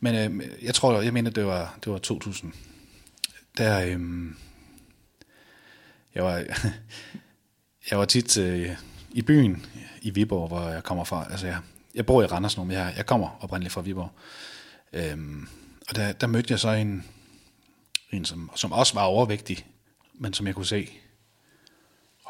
Men 0.00 0.14
øh, 0.14 0.48
jeg 0.62 0.74
tror, 0.74 1.00
jeg 1.00 1.12
mener, 1.12 1.30
det 1.30 1.46
var, 1.46 1.78
det 1.84 1.92
var 1.92 1.98
2000. 1.98 2.52
Der, 3.58 3.80
øh, 3.80 4.30
jeg 6.14 6.24
var, 6.24 6.36
jeg 7.90 7.98
var 7.98 8.04
tit 8.04 8.38
øh, 8.38 8.76
i 9.10 9.22
byen 9.22 9.66
i 10.02 10.10
Viborg, 10.10 10.48
hvor 10.48 10.68
jeg 10.68 10.84
kommer 10.84 11.04
fra. 11.04 11.26
Altså, 11.30 11.46
jeg, 11.46 11.58
jeg 11.94 12.06
bor 12.06 12.22
i 12.22 12.26
Randers 12.26 12.56
nu, 12.56 12.64
men 12.64 12.76
jeg, 12.76 12.94
jeg 12.96 13.06
kommer 13.06 13.38
oprindeligt 13.40 13.72
fra 13.72 13.80
Viborg. 13.80 14.10
Øhm, 14.92 15.48
og 15.88 15.96
der, 15.96 16.12
der 16.12 16.26
mødte 16.26 16.52
jeg 16.52 16.60
så 16.60 16.70
en, 16.70 17.04
en 18.10 18.24
som, 18.24 18.50
som 18.56 18.72
også 18.72 18.94
var 18.94 19.02
overvægtig, 19.02 19.66
men 20.14 20.34
som 20.34 20.46
jeg 20.46 20.54
kunne 20.54 20.66
se, 20.66 20.90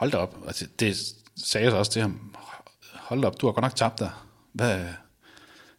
hold 0.04 0.12
da 0.12 0.18
op. 0.18 0.36
Altså, 0.46 0.66
det 0.80 0.96
sagde 1.36 1.64
jeg 1.64 1.72
så 1.72 1.76
også 1.76 1.92
til 1.92 2.02
ham, 2.02 2.36
hold 2.92 3.20
da 3.20 3.26
op, 3.26 3.40
du 3.40 3.46
har 3.46 3.52
godt 3.52 3.62
nok 3.62 3.76
tabt 3.76 3.98
dig. 3.98 4.10
Hvad, 4.52 4.76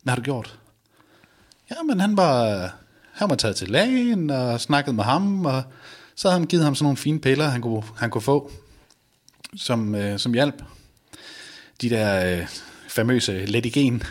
hvad 0.03 0.11
har 0.11 0.15
du 0.15 0.21
gjort? 0.21 0.59
Ja, 1.69 1.75
men 1.83 1.99
han 1.99 2.17
var, 2.17 2.69
han 3.11 3.29
var 3.29 3.35
taget 3.35 3.55
til 3.55 3.69
lægen 3.69 4.29
og 4.29 4.61
snakket 4.61 4.95
med 4.95 5.03
ham, 5.03 5.45
og 5.45 5.63
så 6.15 6.27
havde 6.27 6.39
han 6.39 6.47
givet 6.47 6.63
ham 6.63 6.75
sådan 6.75 6.83
nogle 6.83 6.97
fine 6.97 7.19
piller, 7.19 7.47
han 7.47 7.61
kunne, 7.61 7.83
han 7.97 8.09
kunne 8.09 8.21
få, 8.21 8.51
som, 9.55 9.95
øh, 9.95 10.19
som 10.19 10.33
hjælp. 10.33 10.63
De 11.81 11.89
der 11.89 12.37
øh, 12.39 12.47
famøse 12.87 13.45
letigen. 13.45 14.03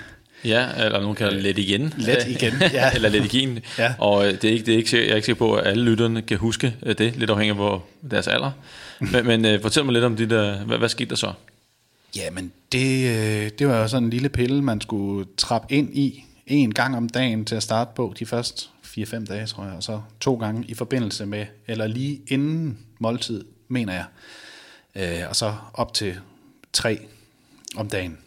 Ja, 0.44 0.68
eller 0.84 1.00
nogen 1.00 1.16
kalder 1.16 1.40
let 1.40 1.58
igen. 1.58 1.94
Let 1.98 2.26
igen, 2.28 2.52
ja. 2.72 2.90
eller 2.94 3.08
let 3.08 3.24
igen. 3.34 3.58
Ja. 3.78 3.94
Og 3.98 4.26
øh, 4.26 4.32
det 4.32 4.44
er 4.44 4.52
ikke, 4.52 4.66
det 4.66 4.74
er 4.74 4.78
ikke, 4.78 4.96
jeg 4.96 5.10
er 5.10 5.14
ikke 5.16 5.26
sikker 5.26 5.38
på, 5.38 5.54
at 5.54 5.66
alle 5.66 5.84
lytterne 5.84 6.22
kan 6.22 6.38
huske 6.38 6.76
øh, 6.82 6.98
det, 6.98 7.16
lidt 7.16 7.30
afhængig 7.30 7.50
af 7.50 7.56
hvor 7.56 7.84
deres 8.10 8.28
alder. 8.28 8.50
Men, 9.00 9.26
men 9.26 9.44
øh, 9.44 9.62
fortæl 9.62 9.84
mig 9.84 9.92
lidt 9.92 10.04
om 10.04 10.16
det 10.16 10.30
der, 10.30 10.64
hvad, 10.64 10.78
hvad 10.78 10.88
skete 10.88 11.10
der 11.10 11.16
så? 11.16 11.32
Jamen, 12.16 12.52
det, 12.72 13.08
øh, 13.08 13.50
det 13.58 13.68
var 13.68 13.76
jo 13.76 13.88
sådan 13.88 14.04
en 14.04 14.10
lille 14.10 14.28
pille, 14.28 14.62
man 14.62 14.80
skulle 14.80 15.26
trappe 15.36 15.74
ind 15.74 15.96
i 15.96 16.24
en 16.46 16.74
gang 16.74 16.96
om 16.96 17.08
dagen 17.08 17.44
til 17.44 17.54
at 17.54 17.62
starte 17.62 17.90
på 17.96 18.14
de 18.18 18.26
første 18.26 18.68
4-5 18.84 19.24
dage, 19.24 19.46
tror 19.46 19.64
jeg, 19.64 19.74
og 19.74 19.82
så 19.82 20.02
to 20.20 20.34
gange 20.34 20.64
i 20.68 20.74
forbindelse 20.74 21.26
med, 21.26 21.46
eller 21.66 21.86
lige 21.86 22.20
inden 22.26 22.78
måltid, 22.98 23.44
mener 23.68 23.92
jeg, 23.92 24.04
øh, 24.94 25.28
og 25.28 25.36
så 25.36 25.56
op 25.74 25.94
til 25.94 26.20
tre 26.72 26.98
om 27.76 27.88
dagen. 27.88 28.18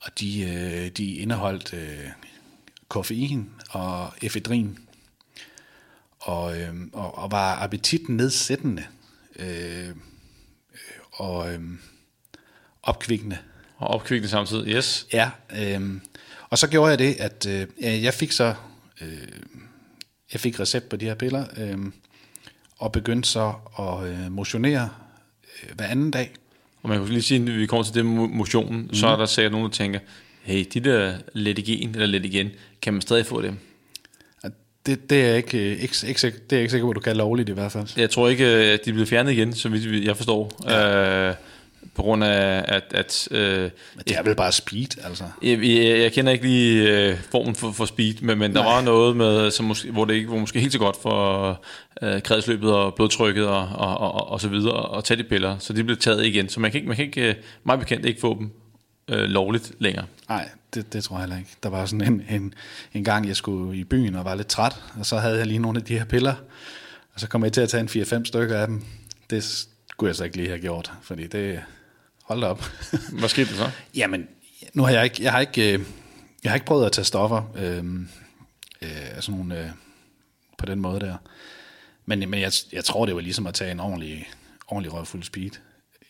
Og 0.00 0.20
de, 0.20 0.42
øh, 0.42 0.88
de 0.88 1.14
indeholdt 1.14 1.74
øh, 1.74 2.08
koffein 2.88 3.50
og 3.70 4.12
efedrin, 4.22 4.78
og, 6.20 6.60
øh, 6.60 6.74
og, 6.92 7.18
og 7.18 7.30
var 7.30 7.62
appetitten 7.62 8.16
nedsættende, 8.16 8.84
øh, 9.38 9.88
øh, 9.88 9.94
og... 11.12 11.52
Øh, 11.52 11.60
opkvikkende. 12.82 13.38
Og 13.76 13.88
opkvikkende 13.88 14.28
samtidig, 14.28 14.68
yes. 14.68 15.06
Ja, 15.12 15.30
øh, 15.58 15.80
og 16.50 16.58
så 16.58 16.68
gjorde 16.68 16.90
jeg 16.90 16.98
det, 16.98 17.14
at 17.18 17.46
øh, 17.46 17.66
jeg 18.02 18.14
fik 18.14 18.32
så 18.32 18.54
øh, 19.00 19.08
jeg 20.32 20.40
fik 20.40 20.60
recept 20.60 20.88
på 20.88 20.96
de 20.96 21.04
her 21.04 21.14
piller, 21.14 21.44
øh, 21.56 21.78
og 22.78 22.92
begyndte 22.92 23.28
så 23.28 23.52
at 23.78 24.08
øh, 24.08 24.32
motionere 24.32 24.88
øh, 25.62 25.76
hver 25.76 25.86
anden 25.86 26.10
dag. 26.10 26.32
Og 26.82 26.88
man 26.88 26.98
kan 26.98 27.08
lige 27.08 27.22
sige, 27.22 27.38
når 27.38 27.52
vi 27.52 27.66
kommer 27.66 27.84
til 27.84 27.94
det 27.94 28.06
med 28.06 28.28
motionen, 28.28 28.82
mm. 28.82 28.94
så 28.94 29.06
er 29.06 29.16
der 29.16 29.26
sikkert 29.26 29.52
nogen, 29.52 29.64
der 29.64 29.72
tænker, 29.72 30.00
hey, 30.42 30.66
de 30.74 30.80
der 30.80 31.18
let 31.32 31.58
igen 31.58 31.90
eller 31.90 32.06
let 32.06 32.24
igen, 32.24 32.50
kan 32.82 32.92
man 32.92 33.00
stadig 33.00 33.26
få 33.26 33.42
dem? 33.42 33.58
Det, 34.86 35.10
det, 35.10 35.24
er 35.30 35.34
ikke, 35.34 35.58
øh, 35.58 35.82
ikke, 35.82 35.94
ikke, 36.08 36.20
sikker- 36.20 36.38
det 36.50 36.56
er 36.56 36.60
ikke 36.60 36.70
sikker 36.70 36.86
på, 36.86 36.92
du 36.92 37.00
kan 37.00 37.16
lovligt 37.16 37.48
i 37.48 37.52
hvert 37.52 37.72
fald. 37.72 37.86
Jeg 37.96 38.10
tror 38.10 38.28
ikke, 38.28 38.44
at 38.46 38.84
de 38.84 38.92
bliver 38.92 39.06
fjernet 39.06 39.32
igen, 39.32 39.54
så 39.54 39.68
vidt 39.68 40.04
jeg 40.04 40.16
forstår. 40.16 40.52
Ja. 40.68 41.28
Øh, 41.28 41.34
på 41.94 42.02
grund 42.02 42.24
af, 42.24 42.64
at... 42.68 42.82
at 42.94 43.28
øh, 43.30 43.60
Men 43.62 43.70
det 44.08 44.16
er 44.16 44.22
vel 44.22 44.34
bare 44.34 44.52
speed, 44.52 45.04
altså. 45.04 45.24
Jeg, 45.42 45.58
jeg, 45.64 45.98
jeg 46.00 46.12
kender 46.12 46.32
ikke 46.32 46.44
lige 46.46 46.90
øh, 47.10 47.16
formen 47.30 47.54
for, 47.54 47.72
for 47.72 47.84
speed, 47.84 48.14
men, 48.22 48.38
men 48.38 48.54
der 48.54 48.62
Nej. 48.62 48.72
var 48.74 48.80
noget, 48.82 49.16
med, 49.16 49.50
som 49.50 49.64
måske, 49.66 49.90
hvor 49.90 50.04
det 50.04 50.14
ikke 50.14 50.30
var 50.30 50.36
måske 50.38 50.60
helt 50.60 50.72
så 50.72 50.78
godt 50.78 50.96
for 51.02 51.62
øh, 52.02 52.22
kredsløbet 52.22 52.72
og 52.72 52.94
blodtrykket 52.94 53.46
og, 53.46 53.68
og, 53.74 53.98
og, 54.00 54.28
og 54.30 54.40
så 54.40 54.48
videre, 54.48 54.72
og 54.72 55.04
tage 55.04 55.18
de 55.18 55.24
piller, 55.28 55.56
så 55.58 55.72
de 55.72 55.84
blev 55.84 55.96
taget 55.96 56.26
igen. 56.26 56.48
Så 56.48 56.60
man 56.60 56.70
kan 56.70 56.78
ikke, 56.78 56.88
man 56.88 56.96
kan 56.96 57.04
ikke 57.04 57.28
øh, 57.28 57.34
meget 57.64 57.80
bekendt 57.80 58.06
ikke 58.06 58.20
få 58.20 58.36
dem 58.38 58.50
øh, 59.12 59.28
lovligt 59.28 59.72
længere. 59.78 60.06
Nej, 60.28 60.48
det, 60.74 60.92
det 60.92 61.04
tror 61.04 61.16
jeg 61.16 61.22
heller 61.22 61.38
ikke. 61.38 61.50
Der 61.62 61.68
var 61.68 61.86
sådan 61.86 62.12
en, 62.12 62.24
en, 62.28 62.54
en 62.94 63.04
gang, 63.04 63.28
jeg 63.28 63.36
skulle 63.36 63.78
i 63.78 63.84
byen 63.84 64.14
og 64.14 64.24
var 64.24 64.34
lidt 64.34 64.48
træt, 64.48 64.82
og 64.98 65.06
så 65.06 65.18
havde 65.18 65.38
jeg 65.38 65.46
lige 65.46 65.58
nogle 65.58 65.78
af 65.78 65.84
de 65.84 65.98
her 65.98 66.04
piller, 66.04 66.34
og 67.14 67.20
så 67.20 67.28
kom 67.28 67.44
jeg 67.44 67.52
til 67.52 67.60
at 67.60 67.68
tage 67.68 67.80
en 67.80 68.02
4-5 68.02 68.24
stykker 68.24 68.58
af 68.58 68.66
dem. 68.66 68.84
Det 69.30 69.66
skulle 69.90 70.08
jeg 70.08 70.16
så 70.16 70.24
ikke 70.24 70.36
lige 70.36 70.48
have 70.48 70.60
gjort, 70.60 70.92
fordi 71.02 71.26
det... 71.26 71.62
Hold 72.24 72.44
op. 72.44 72.64
Hvad 73.18 73.28
skete 73.28 73.50
der 73.50 73.56
så? 73.56 73.70
Jamen, 73.94 74.28
nu 74.74 74.82
har 74.82 74.90
jeg 74.90 75.04
ikke... 75.04 75.22
Jeg 75.22 75.32
har 75.32 75.40
ikke, 75.40 75.72
øh, 75.72 75.80
jeg 76.44 76.50
har 76.50 76.54
ikke 76.54 76.66
prøvet 76.66 76.86
at 76.86 76.92
tage 76.92 77.04
stoffer, 77.04 77.52
øh, 77.56 77.84
øh, 78.82 78.90
sådan 79.20 79.38
nogle, 79.38 79.58
øh, 79.60 79.70
på 80.58 80.66
den 80.66 80.80
måde 80.80 81.00
der. 81.00 81.16
Men, 82.06 82.30
men 82.30 82.40
jeg, 82.40 82.52
jeg 82.72 82.84
tror, 82.84 83.06
det 83.06 83.14
var 83.14 83.20
ligesom 83.20 83.46
at 83.46 83.54
tage 83.54 83.72
en 83.72 83.80
ordentlig, 83.80 84.30
ordentlig 84.68 84.92
røvfuld 84.92 85.22
speed. 85.22 85.50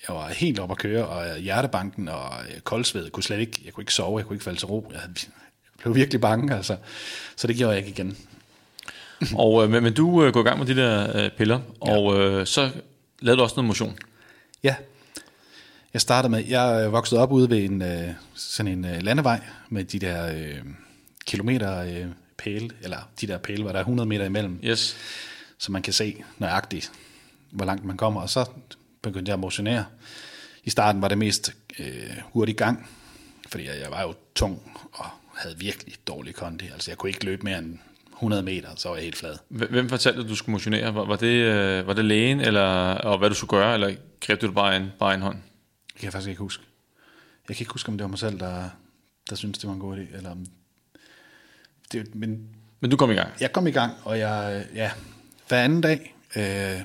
Jeg 0.09 0.17
var 0.17 0.29
helt 0.29 0.59
op 0.59 0.71
at 0.71 0.79
køre, 0.79 1.07
og 1.07 1.38
hjertebanken 1.38 2.09
og 2.09 2.33
koldsved, 2.65 3.03
jeg 3.03 3.12
kunne 3.12 3.23
slet 3.23 3.38
ikke, 3.38 3.62
jeg 3.65 3.73
kunne 3.73 3.83
ikke 3.83 3.95
sove, 3.95 4.19
jeg 4.19 4.27
kunne 4.27 4.35
ikke 4.35 4.45
falde 4.45 4.59
til 4.59 4.67
ro. 4.67 4.93
Jeg 4.93 5.01
blev 5.79 5.95
virkelig 5.95 6.21
bange, 6.21 6.55
altså. 6.57 6.77
Så 7.37 7.47
det 7.47 7.57
gjorde 7.57 7.71
jeg 7.77 7.79
ikke 7.79 7.91
igen. 7.91 8.17
og, 9.45 9.65
øh, 9.65 9.71
men, 9.71 9.83
men 9.83 9.95
du 9.95 10.25
øh, 10.25 10.33
går 10.33 10.41
i 10.41 10.43
gang 10.43 10.59
med 10.59 10.67
de 10.67 10.77
der 10.77 11.17
øh, 11.25 11.31
piller, 11.31 11.61
ja. 11.87 11.97
og 11.97 12.21
øh, 12.21 12.47
så 12.47 12.71
lavede 13.21 13.38
du 13.38 13.43
også 13.43 13.57
noget 13.57 13.67
motion. 13.67 13.99
Ja. 14.62 14.75
Jeg 15.93 16.01
startede 16.01 16.31
med, 16.31 16.45
jeg 16.49 16.93
voksede 16.93 17.21
op 17.21 17.33
ude 17.33 17.51
ved 17.51 17.65
en, 17.65 17.83
øh, 17.83 18.09
sådan 18.35 18.73
en 18.73 18.85
øh, 18.85 19.03
landevej 19.03 19.41
med 19.69 19.85
de 19.85 19.99
der 19.99 20.33
øh, 20.35 20.62
kilometer 21.27 21.83
øh, 21.83 22.07
pæle, 22.38 22.71
eller 22.83 23.09
de 23.21 23.27
der 23.27 23.38
pæle, 23.38 23.62
hvor 23.62 23.73
der 23.73 23.79
er 23.79 23.83
100 23.83 24.09
meter 24.09 24.25
imellem. 24.25 24.61
Yes. 24.65 24.97
Så 25.59 25.73
man 25.73 25.83
kan 25.83 25.93
se 25.93 26.23
nøjagtigt, 26.38 26.93
hvor 27.51 27.65
langt 27.65 27.85
man 27.85 27.97
kommer. 27.97 28.21
Og 28.21 28.31
så 28.31 28.45
begyndte 29.03 29.31
jeg 29.31 29.35
at 29.35 29.41
motionere. 29.41 29.85
I 30.65 30.71
starten 30.71 31.03
var 31.03 31.09
det 31.09 31.19
mest 31.19 31.53
øh, 31.79 32.17
hurtig 32.33 32.57
gang, 32.57 32.91
fordi 33.49 33.67
jeg, 33.67 33.81
jeg 33.83 33.91
var 33.91 34.03
jo 34.03 34.15
tung 34.35 34.81
og 34.93 35.07
havde 35.35 35.59
virkelig 35.59 35.95
dårlig 36.07 36.35
kondi. 36.35 36.69
Altså 36.73 36.91
jeg 36.91 36.99
kunne 36.99 37.11
ikke 37.11 37.25
løbe 37.25 37.43
mere 37.43 37.59
end 37.59 37.79
100 38.12 38.43
meter, 38.43 38.69
så 38.77 38.88
var 38.88 38.97
jeg 38.97 39.05
helt 39.05 39.17
flad. 39.17 39.37
Hvem 39.49 39.88
fortalte 39.88 40.21
at 40.21 40.29
du 40.29 40.35
skulle 40.35 40.53
motionere? 40.53 40.95
Var, 40.95 41.05
var, 41.05 41.17
det, 41.17 41.27
øh, 41.27 41.87
var 41.87 41.93
det 41.93 42.05
lægen, 42.05 42.41
eller, 42.41 42.95
og 42.95 43.19
hvad 43.19 43.29
du 43.29 43.35
skulle 43.35 43.51
gøre, 43.51 43.75
eller 43.75 43.95
greb 44.21 44.41
du 44.41 44.47
det 44.47 44.55
bare 44.55 44.77
en, 44.77 44.91
bare 44.99 45.15
en 45.15 45.23
hånd? 45.23 45.37
Det 45.87 45.95
kan 45.95 46.05
jeg 46.05 46.12
faktisk 46.12 46.29
ikke 46.29 46.38
huske. 46.38 46.65
Jeg 47.49 47.57
kan 47.57 47.65
ikke 47.65 47.73
huske, 47.73 47.88
om 47.88 47.99
det 47.99 48.03
var 48.03 48.09
mig 48.09 48.19
selv, 48.19 48.41
der, 48.41 48.69
der 49.31 49.37
syntes, 49.37 49.59
det 49.59 49.69
var 49.69 49.75
en 49.75 49.81
god 49.81 49.97
idé, 49.97 50.17
eller. 50.17 50.37
Det, 51.93 52.15
men, 52.15 52.49
men 52.81 52.91
du 52.91 52.97
kom 52.97 53.11
i 53.11 53.15
gang? 53.15 53.31
Jeg 53.41 53.53
kom 53.53 53.67
i 53.67 53.71
gang, 53.71 53.93
og 54.05 54.19
jeg, 54.19 54.67
ja, 54.75 54.91
hver 55.49 55.65
anden 55.65 55.81
dag, 55.81 56.15
øh, 56.37 56.81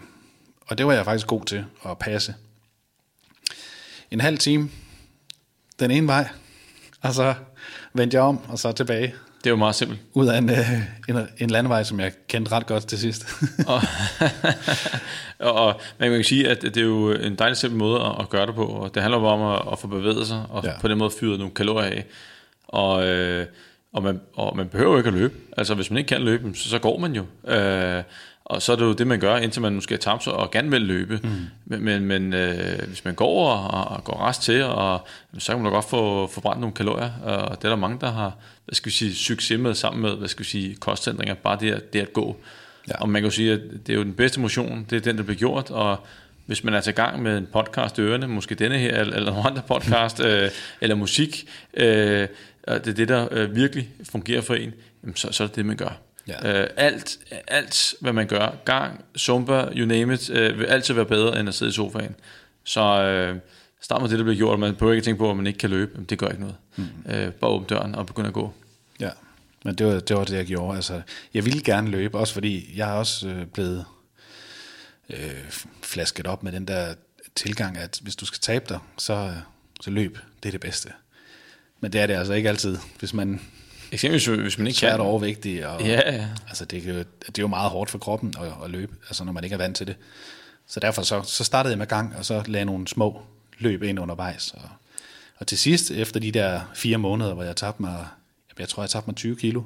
og 0.67 0.77
det 0.77 0.88
var 0.88 0.93
jeg 0.93 1.06
faktisk 1.06 1.27
god 1.27 1.45
til 1.45 1.65
at 1.86 1.97
passe. 1.97 2.36
En 4.12 4.21
halv 4.21 4.38
time, 4.38 4.69
den 5.80 5.91
ene 5.91 6.08
vej, 6.08 6.30
og 7.01 7.13
så 7.13 7.34
vendte 7.93 8.15
jeg 8.15 8.23
om, 8.23 8.39
og 8.47 8.60
så 8.60 8.71
tilbage. 8.71 9.13
Det 9.38 9.45
er 9.45 9.49
jo 9.49 9.56
meget 9.56 9.75
simpelt. 9.75 9.99
Ud 10.13 10.27
af 10.27 10.38
en, 10.38 10.49
øh, 10.49 10.82
en, 11.10 11.27
en 11.38 11.49
landevej, 11.49 11.84
som 11.84 11.99
jeg 11.99 12.12
kendte 12.27 12.51
ret 12.51 12.67
godt 12.67 12.88
til 12.88 12.99
sidst. 12.99 13.27
og, 13.71 13.82
og 15.39 15.82
man 15.99 16.12
kan 16.12 16.23
sige, 16.23 16.49
at 16.49 16.62
det 16.62 16.77
er 16.77 16.82
jo 16.82 17.12
en 17.12 17.36
dejlig 17.36 17.58
simpel 17.58 17.80
måde 17.80 18.01
at, 18.01 18.12
at 18.19 18.30
gøre 18.30 18.45
det 18.45 18.56
på, 18.56 18.65
og 18.65 18.95
det 18.95 19.01
handler 19.01 19.19
bare 19.19 19.32
om 19.32 19.56
at, 19.56 19.71
at 19.71 19.80
få 19.80 19.88
bevæget 19.88 20.27
sig, 20.27 20.43
og 20.49 20.63
ja. 20.63 20.71
på 20.82 20.88
den 20.88 20.97
måde 20.97 21.12
fyre 21.19 21.38
nogle 21.38 21.53
kalorier 21.53 21.89
af. 21.89 22.06
Og, 22.67 23.08
øh, 23.08 23.45
og, 23.93 24.03
man, 24.03 24.21
og 24.36 24.58
man 24.58 24.67
behøver 24.67 24.97
ikke 24.97 25.08
at 25.08 25.13
løbe. 25.13 25.34
Altså 25.58 25.75
hvis 25.75 25.89
man 25.89 25.97
ikke 25.97 26.08
kan 26.08 26.21
løbe, 26.21 26.56
så, 26.56 26.69
så 26.69 26.80
går 26.80 26.97
man 26.97 27.13
jo. 27.15 27.25
Øh, 27.53 28.03
og 28.49 28.62
så 28.62 28.71
er 28.71 28.75
det 28.75 28.86
jo 28.86 28.93
det, 28.93 29.07
man 29.07 29.19
gør, 29.19 29.38
indtil 29.38 29.62
man 29.62 29.73
måske 29.73 29.93
er 29.93 29.97
tabt 29.97 30.23
sig 30.23 30.33
og 30.33 30.51
gerne 30.51 30.71
vil 30.71 30.81
løbe. 30.81 31.19
Mm. 31.23 31.29
Men, 31.65 31.83
men, 31.83 32.05
men 32.05 32.33
øh, 32.33 32.88
hvis 32.88 33.05
man 33.05 33.15
går 33.15 33.51
og, 33.51 33.97
og 33.97 34.03
går 34.03 34.27
rest 34.27 34.41
til, 34.41 34.63
og, 34.63 35.07
så 35.38 35.51
kan 35.51 35.62
man 35.62 35.71
da 35.71 35.75
godt 35.75 35.89
få, 35.89 36.27
få 36.27 36.41
brændt 36.41 36.62
nogle 36.62 36.75
kalorier. 36.75 37.12
Og 37.23 37.57
det 37.57 37.65
er 37.65 37.69
der 37.69 37.75
mange, 37.75 37.97
der 38.01 38.12
har 38.12 38.33
hvad 38.65 38.75
skal 38.75 38.86
vi 38.86 38.95
sige, 38.95 39.15
succes 39.15 39.60
med 39.60 39.73
sammen 39.73 40.01
med 40.01 40.15
hvad 40.15 40.27
skal 40.27 40.45
vi 40.45 40.49
sige, 40.49 40.75
kostændringer. 40.75 41.33
Bare 41.33 41.57
det, 41.60 41.71
at, 41.71 41.93
det 41.93 41.99
at 41.99 42.13
gå. 42.13 42.38
Ja. 42.88 43.01
Og 43.01 43.10
man 43.10 43.21
kan 43.21 43.29
jo 43.29 43.36
sige, 43.36 43.53
at 43.53 43.62
det 43.88 43.93
er 43.93 43.97
jo 43.97 44.03
den 44.03 44.13
bedste 44.13 44.39
motion, 44.39 44.86
det 44.89 44.95
er 44.95 44.99
den, 44.99 45.17
der 45.17 45.23
bliver 45.23 45.38
gjort. 45.38 45.71
Og 45.71 46.05
hvis 46.45 46.63
man 46.63 46.73
er 46.73 46.81
til 46.81 46.93
gang 46.93 47.21
med 47.21 47.38
en 47.38 47.47
podcast 47.53 47.97
i 47.97 48.01
ørene, 48.01 48.27
måske 48.27 48.55
denne 48.55 48.77
her, 48.77 48.99
eller, 48.99 49.15
eller 49.15 49.31
nogle 49.31 49.49
andre 49.49 49.62
podcast, 49.67 50.19
øh, 50.25 50.49
eller 50.81 50.95
musik, 50.95 51.49
øh, 51.73 52.27
det 52.67 52.88
er 52.88 52.93
det, 52.93 53.07
der 53.07 53.27
øh, 53.31 53.55
virkelig 53.55 53.89
fungerer 54.12 54.41
for 54.41 54.55
en, 54.55 54.73
så, 55.15 55.31
så 55.31 55.43
er 55.43 55.47
det 55.47 55.55
det, 55.55 55.65
man 55.65 55.75
gør. 55.75 56.06
Ja. 56.27 56.61
Øh, 56.61 56.67
alt, 56.77 57.19
alt, 57.47 57.93
hvad 58.01 58.13
man 58.13 58.27
gør, 58.27 58.55
gang, 58.65 59.05
zumba, 59.17 59.69
you 59.75 59.85
name 59.85 60.13
it, 60.13 60.29
øh, 60.29 60.59
vil 60.59 60.65
altid 60.65 60.93
være 60.93 61.05
bedre, 61.05 61.39
end 61.39 61.49
at 61.49 61.55
sidde 61.55 61.69
i 61.69 61.73
sofaen. 61.73 62.15
Så 62.63 62.81
øh, 62.81 63.37
start 63.81 64.01
med 64.01 64.09
det, 64.09 64.17
der 64.17 64.23
bliver 64.23 64.37
gjort, 64.37 64.59
man 64.59 64.75
behøver 64.75 64.93
ikke 64.93 65.05
tænke 65.05 65.19
på, 65.19 65.29
at 65.29 65.37
man 65.37 65.47
ikke 65.47 65.59
kan 65.59 65.69
løbe. 65.69 66.03
Det 66.09 66.19
gør 66.19 66.27
ikke 66.27 66.41
noget. 66.41 66.55
Mm. 66.75 66.85
Øh, 67.09 67.31
bare 67.31 67.51
åbne 67.51 67.67
døren 67.67 67.95
og 67.95 68.05
begynde 68.05 68.27
at 68.27 68.33
gå. 68.33 68.53
Ja, 68.99 69.09
men 69.63 69.75
det 69.75 69.87
var, 69.87 69.99
det 69.99 70.15
var 70.15 70.23
det, 70.23 70.37
jeg 70.37 70.45
gjorde. 70.45 70.75
Altså, 70.75 71.01
jeg 71.33 71.45
ville 71.45 71.61
gerne 71.61 71.89
løbe, 71.89 72.17
også 72.17 72.33
fordi 72.33 72.73
jeg 72.75 72.89
er 72.89 72.93
også 72.93 73.27
øh, 73.27 73.45
blevet 73.45 73.85
øh, 75.09 75.51
flasket 75.81 76.27
op 76.27 76.43
med 76.43 76.51
den 76.51 76.67
der 76.67 76.93
tilgang, 77.35 77.77
at 77.77 77.99
hvis 78.01 78.15
du 78.15 78.25
skal 78.25 78.39
tabe 78.39 78.65
dig, 78.69 78.79
så, 78.97 79.33
så 79.81 79.89
løb. 79.89 80.17
Det 80.43 80.49
er 80.49 80.51
det 80.51 80.61
bedste. 80.61 80.89
Men 81.79 81.93
det 81.93 82.01
er 82.01 82.07
det 82.07 82.13
altså 82.13 82.33
ikke 82.33 82.49
altid. 82.49 82.77
Hvis 82.99 83.13
man 83.13 83.41
Eksempelvis 83.91 84.26
hvis 84.26 84.58
man 84.58 84.67
ikke 84.67 84.80
svært 84.80 84.91
kan. 84.91 85.00
overvægtig. 85.00 85.67
Og, 85.67 85.82
ja, 85.82 86.13
ja. 86.13 86.28
Altså 86.47 86.65
det, 86.65 86.88
er 86.88 86.93
jo, 86.93 87.00
det 87.00 87.38
er 87.38 87.41
jo 87.41 87.47
meget 87.47 87.71
hårdt 87.71 87.89
for 87.89 87.97
kroppen 87.97 88.34
at, 88.41 88.63
at 88.63 88.69
løbe, 88.69 88.95
altså 89.08 89.23
når 89.23 89.32
man 89.32 89.43
ikke 89.43 89.54
er 89.54 89.58
vant 89.58 89.78
til 89.78 89.88
det. 89.88 89.95
Så 90.67 90.80
derfor 90.80 91.02
så, 91.02 91.21
så 91.21 91.43
startede 91.43 91.71
jeg 91.71 91.78
med 91.78 91.88
gang, 91.88 92.15
og 92.17 92.26
så 92.26 92.43
lagde 92.45 92.65
nogle 92.65 92.88
små 92.88 93.21
løb 93.60 93.84
ind 93.84 94.00
undervejs. 94.00 94.52
Og, 94.52 94.69
og 95.38 95.47
til 95.47 95.58
sidst, 95.58 95.91
efter 95.91 96.19
de 96.19 96.32
der 96.32 96.62
fire 96.76 96.97
måneder, 96.97 97.34
hvor 97.34 97.43
jeg 97.43 97.56
tabte 97.56 97.82
mig, 97.82 98.08
jeg 98.60 98.69
tror, 98.69 98.84
jeg 98.84 98.89
tabte 98.89 99.10
mig 99.10 99.15
20 99.15 99.36
kilo. 99.36 99.63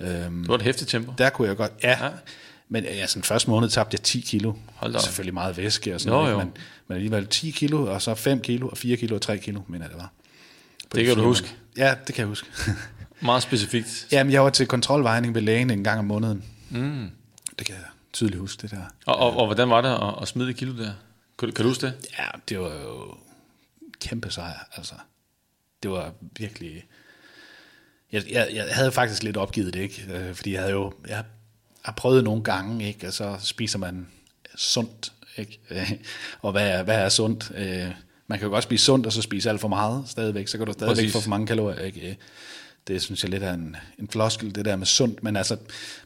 Øhm, 0.00 0.40
det 0.40 0.48
var 0.48 0.54
et 0.54 0.62
hæftigt 0.62 0.90
tempo. 0.90 1.12
Der 1.18 1.30
kunne 1.30 1.48
jeg 1.48 1.56
godt, 1.56 1.72
ja. 1.82 2.04
ja. 2.04 2.10
Men 2.68 2.84
ja, 2.84 3.06
sådan 3.06 3.22
første 3.22 3.50
måned 3.50 3.68
tabte 3.68 3.94
jeg 3.94 4.02
10 4.02 4.20
kilo. 4.20 4.52
Hold 4.74 4.92
da. 4.92 4.98
Selvfølgelig 4.98 5.34
meget 5.34 5.56
væske 5.56 5.94
og 5.94 6.00
sådan 6.00 6.18
jo, 6.18 6.24
noget. 6.24 6.38
Men, 6.38 6.52
men 6.88 6.96
alligevel 6.96 7.26
10 7.26 7.50
kilo, 7.50 7.94
og 7.94 8.02
så 8.02 8.14
5 8.14 8.40
kilo, 8.40 8.68
og 8.68 8.78
4 8.78 8.96
kilo 8.96 9.14
og 9.14 9.22
3 9.22 9.38
kilo, 9.38 9.60
mener 9.68 9.84
jeg 9.84 9.90
det 9.90 10.00
var. 10.00 10.12
På 10.90 10.96
det 10.96 11.06
kan 11.06 11.16
du 11.16 11.22
huske? 11.22 11.54
Ja, 11.76 11.94
det 12.06 12.14
kan 12.14 12.22
jeg 12.22 12.28
huske. 12.28 12.48
Meget 13.20 13.42
specifikt. 13.42 14.08
Jamen, 14.12 14.32
jeg 14.32 14.44
var 14.44 14.50
til 14.50 14.66
kontrolvejning 14.66 15.34
ved 15.34 15.42
lægen 15.42 15.70
en 15.70 15.84
gang 15.84 15.98
om 15.98 16.04
måneden. 16.04 16.44
Mm. 16.70 17.10
Det 17.58 17.66
kan 17.66 17.74
jeg 17.74 17.84
tydeligt 18.12 18.40
huske, 18.40 18.62
det 18.62 18.70
der. 18.70 18.82
Og, 19.06 19.16
og, 19.16 19.36
og 19.36 19.46
hvordan 19.46 19.70
var 19.70 19.80
det 19.80 19.88
at, 19.88 20.22
at 20.22 20.28
smide 20.28 20.54
kilo 20.54 20.78
der? 20.78 20.92
Kan, 21.38 21.52
kan 21.52 21.62
du 21.62 21.68
huske 21.68 21.86
det? 21.86 21.94
Ja, 22.18 22.24
det 22.48 22.60
var 22.60 22.72
jo 22.74 23.14
kæmpe 24.00 24.30
sejr, 24.30 24.68
altså. 24.76 24.94
Det 25.82 25.90
var 25.90 26.12
virkelig... 26.20 26.84
Jeg, 28.12 28.22
jeg, 28.30 28.48
jeg 28.54 28.66
havde 28.70 28.92
faktisk 28.92 29.22
lidt 29.22 29.36
opgivet 29.36 29.74
det, 29.74 29.80
ikke? 29.80 30.06
Øh, 30.12 30.34
fordi 30.34 30.52
jeg 30.52 30.60
havde 30.60 30.72
jo... 30.72 30.92
Jeg 31.08 31.24
har 31.82 31.92
prøvet 31.92 32.24
nogle 32.24 32.42
gange, 32.42 32.88
ikke? 32.88 33.06
Og 33.06 33.12
så 33.12 33.36
spiser 33.40 33.78
man 33.78 34.08
sundt, 34.56 35.12
ikke? 35.36 35.60
og 36.42 36.52
hvad 36.52 36.70
er, 36.70 36.82
hvad 36.82 36.96
er 36.96 37.08
sundt? 37.08 37.52
Øh, 37.54 37.90
man 38.26 38.38
kan 38.38 38.46
jo 38.46 38.52
godt 38.52 38.64
spise 38.64 38.84
sundt, 38.84 39.06
og 39.06 39.12
så 39.12 39.22
spise 39.22 39.50
alt 39.50 39.60
for 39.60 39.68
meget 39.68 40.04
stadigvæk, 40.06 40.48
så 40.48 40.58
kan 40.58 40.66
du 40.66 40.72
stadigvæk 40.72 40.96
Præcis. 40.96 41.12
få 41.12 41.20
for 41.20 41.30
mange 41.30 41.46
kalorier, 41.46 41.80
ikke? 41.80 42.18
Det 42.88 43.02
synes 43.02 43.22
jeg 43.22 43.30
lidt 43.30 43.42
er 43.42 43.52
en, 43.52 43.76
en 43.98 44.08
floskel, 44.08 44.54
det 44.54 44.64
der 44.64 44.76
med 44.76 44.86
sundt, 44.86 45.22
men 45.22 45.36
altså... 45.36 45.56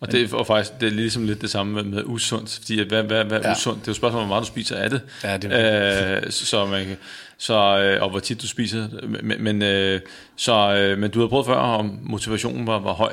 Og 0.01 0.13
det 0.13 0.33
og 0.33 0.47
faktisk 0.47 0.81
det 0.81 0.87
er 0.87 0.91
ligesom 0.91 1.25
lidt 1.25 1.41
det 1.41 1.51
samme 1.51 1.73
med, 1.73 1.83
med 1.83 2.03
usundt, 2.07 2.55
fordi 2.55 2.89
hvad, 2.89 3.03
hvad, 3.03 3.25
hvad 3.25 3.39
er 3.39 3.49
ja. 3.49 3.53
usundt? 3.53 3.81
Det 3.81 3.89
er 3.89 3.93
jo 3.93 3.95
spørgsmål, 3.95 4.23
hvor 4.23 4.29
meget 4.29 4.43
du 4.43 4.47
spiser 4.47 4.77
af 4.77 4.91
det. 4.91 5.03
Ja, 5.25 5.37
det 5.37 6.25
øh, 6.25 6.31
så 6.31 6.67
man, 6.67 6.97
så, 7.39 7.55
øh, 7.55 8.03
og 8.03 8.11
hvor 8.11 8.21
tit 8.21 8.43
du 8.43 8.47
spiser. 8.47 8.89
Men, 9.23 9.45
men, 9.45 9.63
øh, 9.63 10.01
så, 10.37 10.75
øh, 10.75 10.99
men 10.99 11.11
du 11.11 11.21
har 11.21 11.29
prøvet 11.29 11.47
før, 11.47 11.55
om 11.55 11.99
motivationen 12.03 12.67
var, 12.67 12.79
var 12.79 12.93
høj. 12.93 13.13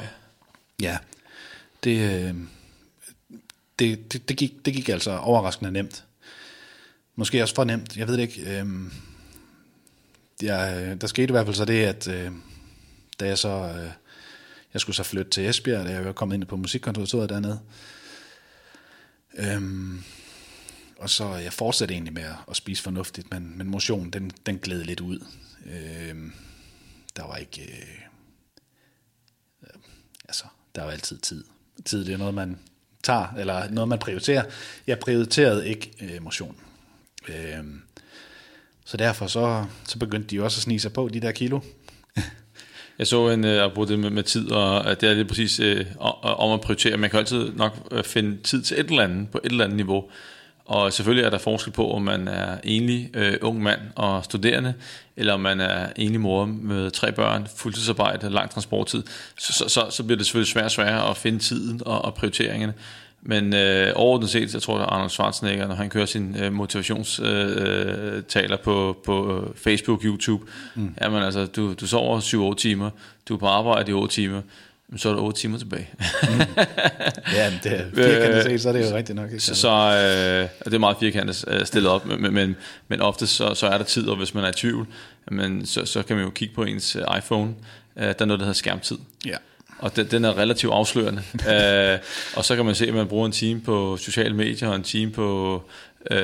Ja, 0.81 0.97
det, 1.83 1.97
øh, 1.97 2.33
det, 3.79 4.13
det, 4.13 4.29
det, 4.29 4.37
gik, 4.37 4.65
det 4.65 4.73
gik 4.73 4.89
altså 4.89 5.17
overraskende 5.17 5.71
nemt. 5.71 6.03
Måske 7.15 7.43
også 7.43 7.55
for 7.55 7.63
nemt, 7.63 7.97
jeg 7.97 8.07
ved 8.07 8.17
det 8.17 8.21
ikke. 8.21 8.59
Øh, 8.59 8.65
ja, 10.43 10.95
der 10.95 11.07
skete 11.07 11.27
i 11.27 11.31
hvert 11.31 11.45
fald 11.45 11.55
så 11.55 11.65
det, 11.65 11.83
at... 11.83 12.07
Øh, 12.07 12.31
da 13.19 13.27
jeg 13.27 13.37
så, 13.37 13.49
øh, 13.49 13.91
jeg 14.73 14.81
skulle 14.81 14.95
så 14.95 15.03
flytte 15.03 15.31
til 15.31 15.45
Esbjerg, 15.45 15.85
da 15.85 15.91
jeg 15.91 16.05
var 16.05 16.11
kommet 16.11 16.35
ind 16.35 16.45
på 16.45 16.55
musikkonservatoriet 16.55 17.29
dernede. 17.29 17.59
Øhm, 19.37 20.03
og 20.97 21.09
så 21.09 21.35
jeg 21.35 21.53
fortsatte 21.53 21.93
egentlig 21.93 22.13
med 22.13 22.25
at, 22.49 22.55
spise 22.55 22.83
fornuftigt, 22.83 23.31
men, 23.31 23.57
men 23.57 23.67
motion, 23.67 24.09
den, 24.09 24.31
den 24.45 24.59
gled 24.59 24.83
lidt 24.83 24.99
ud. 24.99 25.19
Øhm, 25.65 26.33
der 27.15 27.23
var 27.23 27.35
ikke, 27.35 27.61
øh, 27.61 28.01
altså, 30.27 30.45
der 30.75 30.83
var 30.83 30.91
altid 30.91 31.17
tid. 31.17 31.43
Tid, 31.85 32.05
det 32.05 32.13
er 32.13 32.17
noget, 32.17 32.33
man 32.33 32.59
tager, 33.03 33.33
eller 33.37 33.69
noget, 33.69 33.87
man 33.87 33.99
prioriterer. 33.99 34.43
Jeg 34.87 34.99
prioriterede 34.99 35.67
ikke 35.67 35.91
øh, 36.01 36.23
motion. 36.23 36.57
Øhm, 37.27 37.81
så 38.85 38.97
derfor 38.97 39.27
så, 39.27 39.65
så 39.87 39.99
begyndte 39.99 40.27
de 40.27 40.43
også 40.43 40.57
at 40.57 40.61
snige 40.61 40.79
sig 40.79 40.93
på, 40.93 41.09
de 41.13 41.19
der 41.19 41.31
kilo. 41.31 41.59
Jeg 42.99 43.07
så 43.07 43.29
en, 43.29 43.45
øh, 43.45 43.65
uh, 43.65 43.73
bruge 43.73 43.87
det 43.87 43.99
med, 43.99 44.09
med 44.09 44.23
tid, 44.23 44.51
og 44.51 44.91
at 44.91 45.01
det 45.01 45.09
er 45.09 45.13
lige 45.13 45.25
præcis 45.25 45.59
øh, 45.59 45.85
om 46.21 46.51
at 46.51 46.61
prioritere. 46.61 46.97
Man 46.97 47.09
kan 47.09 47.19
altid 47.19 47.51
nok 47.55 47.73
øh, 47.91 48.03
finde 48.03 48.37
tid 48.43 48.61
til 48.61 48.79
et 48.79 48.89
eller 48.89 49.03
andet, 49.03 49.29
på 49.29 49.39
et 49.43 49.51
eller 49.51 49.63
andet 49.63 49.75
niveau. 49.75 50.05
Og 50.65 50.93
selvfølgelig 50.93 51.25
er 51.25 51.29
der 51.29 51.37
forskel 51.37 51.73
på, 51.73 51.91
om 51.91 52.01
man 52.01 52.27
er 52.27 52.57
enlig 52.63 53.09
øh, 53.13 53.33
ung 53.41 53.63
mand 53.63 53.79
og 53.95 54.23
studerende, 54.23 54.73
eller 55.17 55.33
om 55.33 55.39
man 55.39 55.59
er 55.59 55.87
enlig 55.95 56.21
mor 56.21 56.45
med 56.45 56.91
tre 56.91 57.11
børn, 57.11 57.47
fuldtidsarbejde, 57.55 58.29
lang 58.29 58.49
transporttid. 58.49 59.03
Så, 59.37 59.53
så, 59.53 59.69
så, 59.69 59.85
så 59.89 60.03
bliver 60.03 60.17
det 60.17 60.25
selvfølgelig 60.25 60.51
svært 60.51 60.65
og 60.65 60.71
sværere 60.71 61.09
at 61.09 61.17
finde 61.17 61.39
tiden 61.39 61.81
og, 61.85 62.05
og 62.05 62.13
prioriteringerne. 62.13 62.73
Men 63.29 63.53
øh, 63.53 63.91
overordnet 63.95 64.29
set, 64.29 64.53
jeg 64.53 64.61
tror, 64.61 64.79
at 64.79 64.85
Arnold 64.89 65.09
Schwarzenegger, 65.09 65.67
når 65.67 65.75
han 65.75 65.89
kører 65.89 66.05
sine 66.05 66.45
øh, 66.45 66.53
motivationstaler 66.53 68.57
øh, 68.57 68.63
på, 68.63 68.97
på 69.05 69.43
Facebook, 69.55 70.03
YouTube, 70.03 70.45
mm. 70.75 70.93
jamen 71.01 71.23
altså, 71.23 71.45
du, 71.45 71.73
du 71.73 71.87
sover 71.87 72.51
7-8 72.53 72.55
timer, 72.55 72.89
du 73.29 73.33
er 73.33 73.37
på 73.37 73.47
arbejde 73.47 73.91
i 73.91 73.93
8 73.93 74.15
timer, 74.15 74.41
så 74.97 75.09
er 75.09 75.13
der 75.13 75.21
8 75.21 75.39
timer 75.39 75.57
tilbage. 75.57 75.89
mm. 76.23 76.27
Ja, 77.33 77.53
det 77.63 77.71
er 77.71 77.85
firkantet 77.95 78.43
set, 78.43 78.61
så 78.61 78.69
er 78.69 78.73
det 78.73 78.91
jo 78.91 78.95
rigtigt 78.95 79.15
nok. 79.15 79.31
Ikke? 79.31 79.43
Så, 79.43 79.55
så 79.55 79.69
øh, 79.69 80.49
det 80.65 80.73
er 80.73 80.79
meget 80.79 80.97
firkantet 80.99 81.45
øh, 81.47 81.65
stillet 81.65 81.91
op, 81.91 82.05
men, 82.05 82.33
men, 82.33 82.55
men 82.87 83.01
ofte 83.01 83.27
så, 83.27 83.53
så 83.53 83.67
er 83.67 83.77
der 83.77 83.85
tid, 83.85 84.07
og 84.07 84.17
hvis 84.17 84.33
man 84.33 84.43
er 84.43 84.49
i 84.49 84.53
tvivl, 84.53 84.87
men 85.31 85.65
så, 85.65 85.85
så 85.85 86.03
kan 86.03 86.15
man 86.15 86.25
jo 86.25 86.31
kigge 86.31 86.55
på 86.55 86.63
ens 86.63 86.95
øh, 86.95 87.17
iPhone, 87.17 87.53
øh, 87.97 88.03
der 88.03 88.13
er 88.19 88.25
noget, 88.25 88.39
der 88.39 88.45
hedder 88.45 88.53
skærmtid. 88.53 88.97
Ja. 89.25 89.37
Og 89.79 89.95
den, 89.95 90.07
den 90.11 90.25
er 90.25 90.37
relativt 90.37 90.73
afslørende. 90.73 91.21
uh, 91.33 91.99
og 92.37 92.45
så 92.45 92.55
kan 92.55 92.65
man 92.65 92.75
se, 92.75 92.87
at 92.87 92.93
man 92.93 93.07
bruger 93.07 93.25
en 93.25 93.31
time 93.31 93.61
på 93.61 93.97
sociale 93.97 94.35
medier, 94.35 94.69
og 94.69 94.75
en 94.75 94.83
time 94.83 95.11
på, 95.11 95.55
uh, 96.11 96.17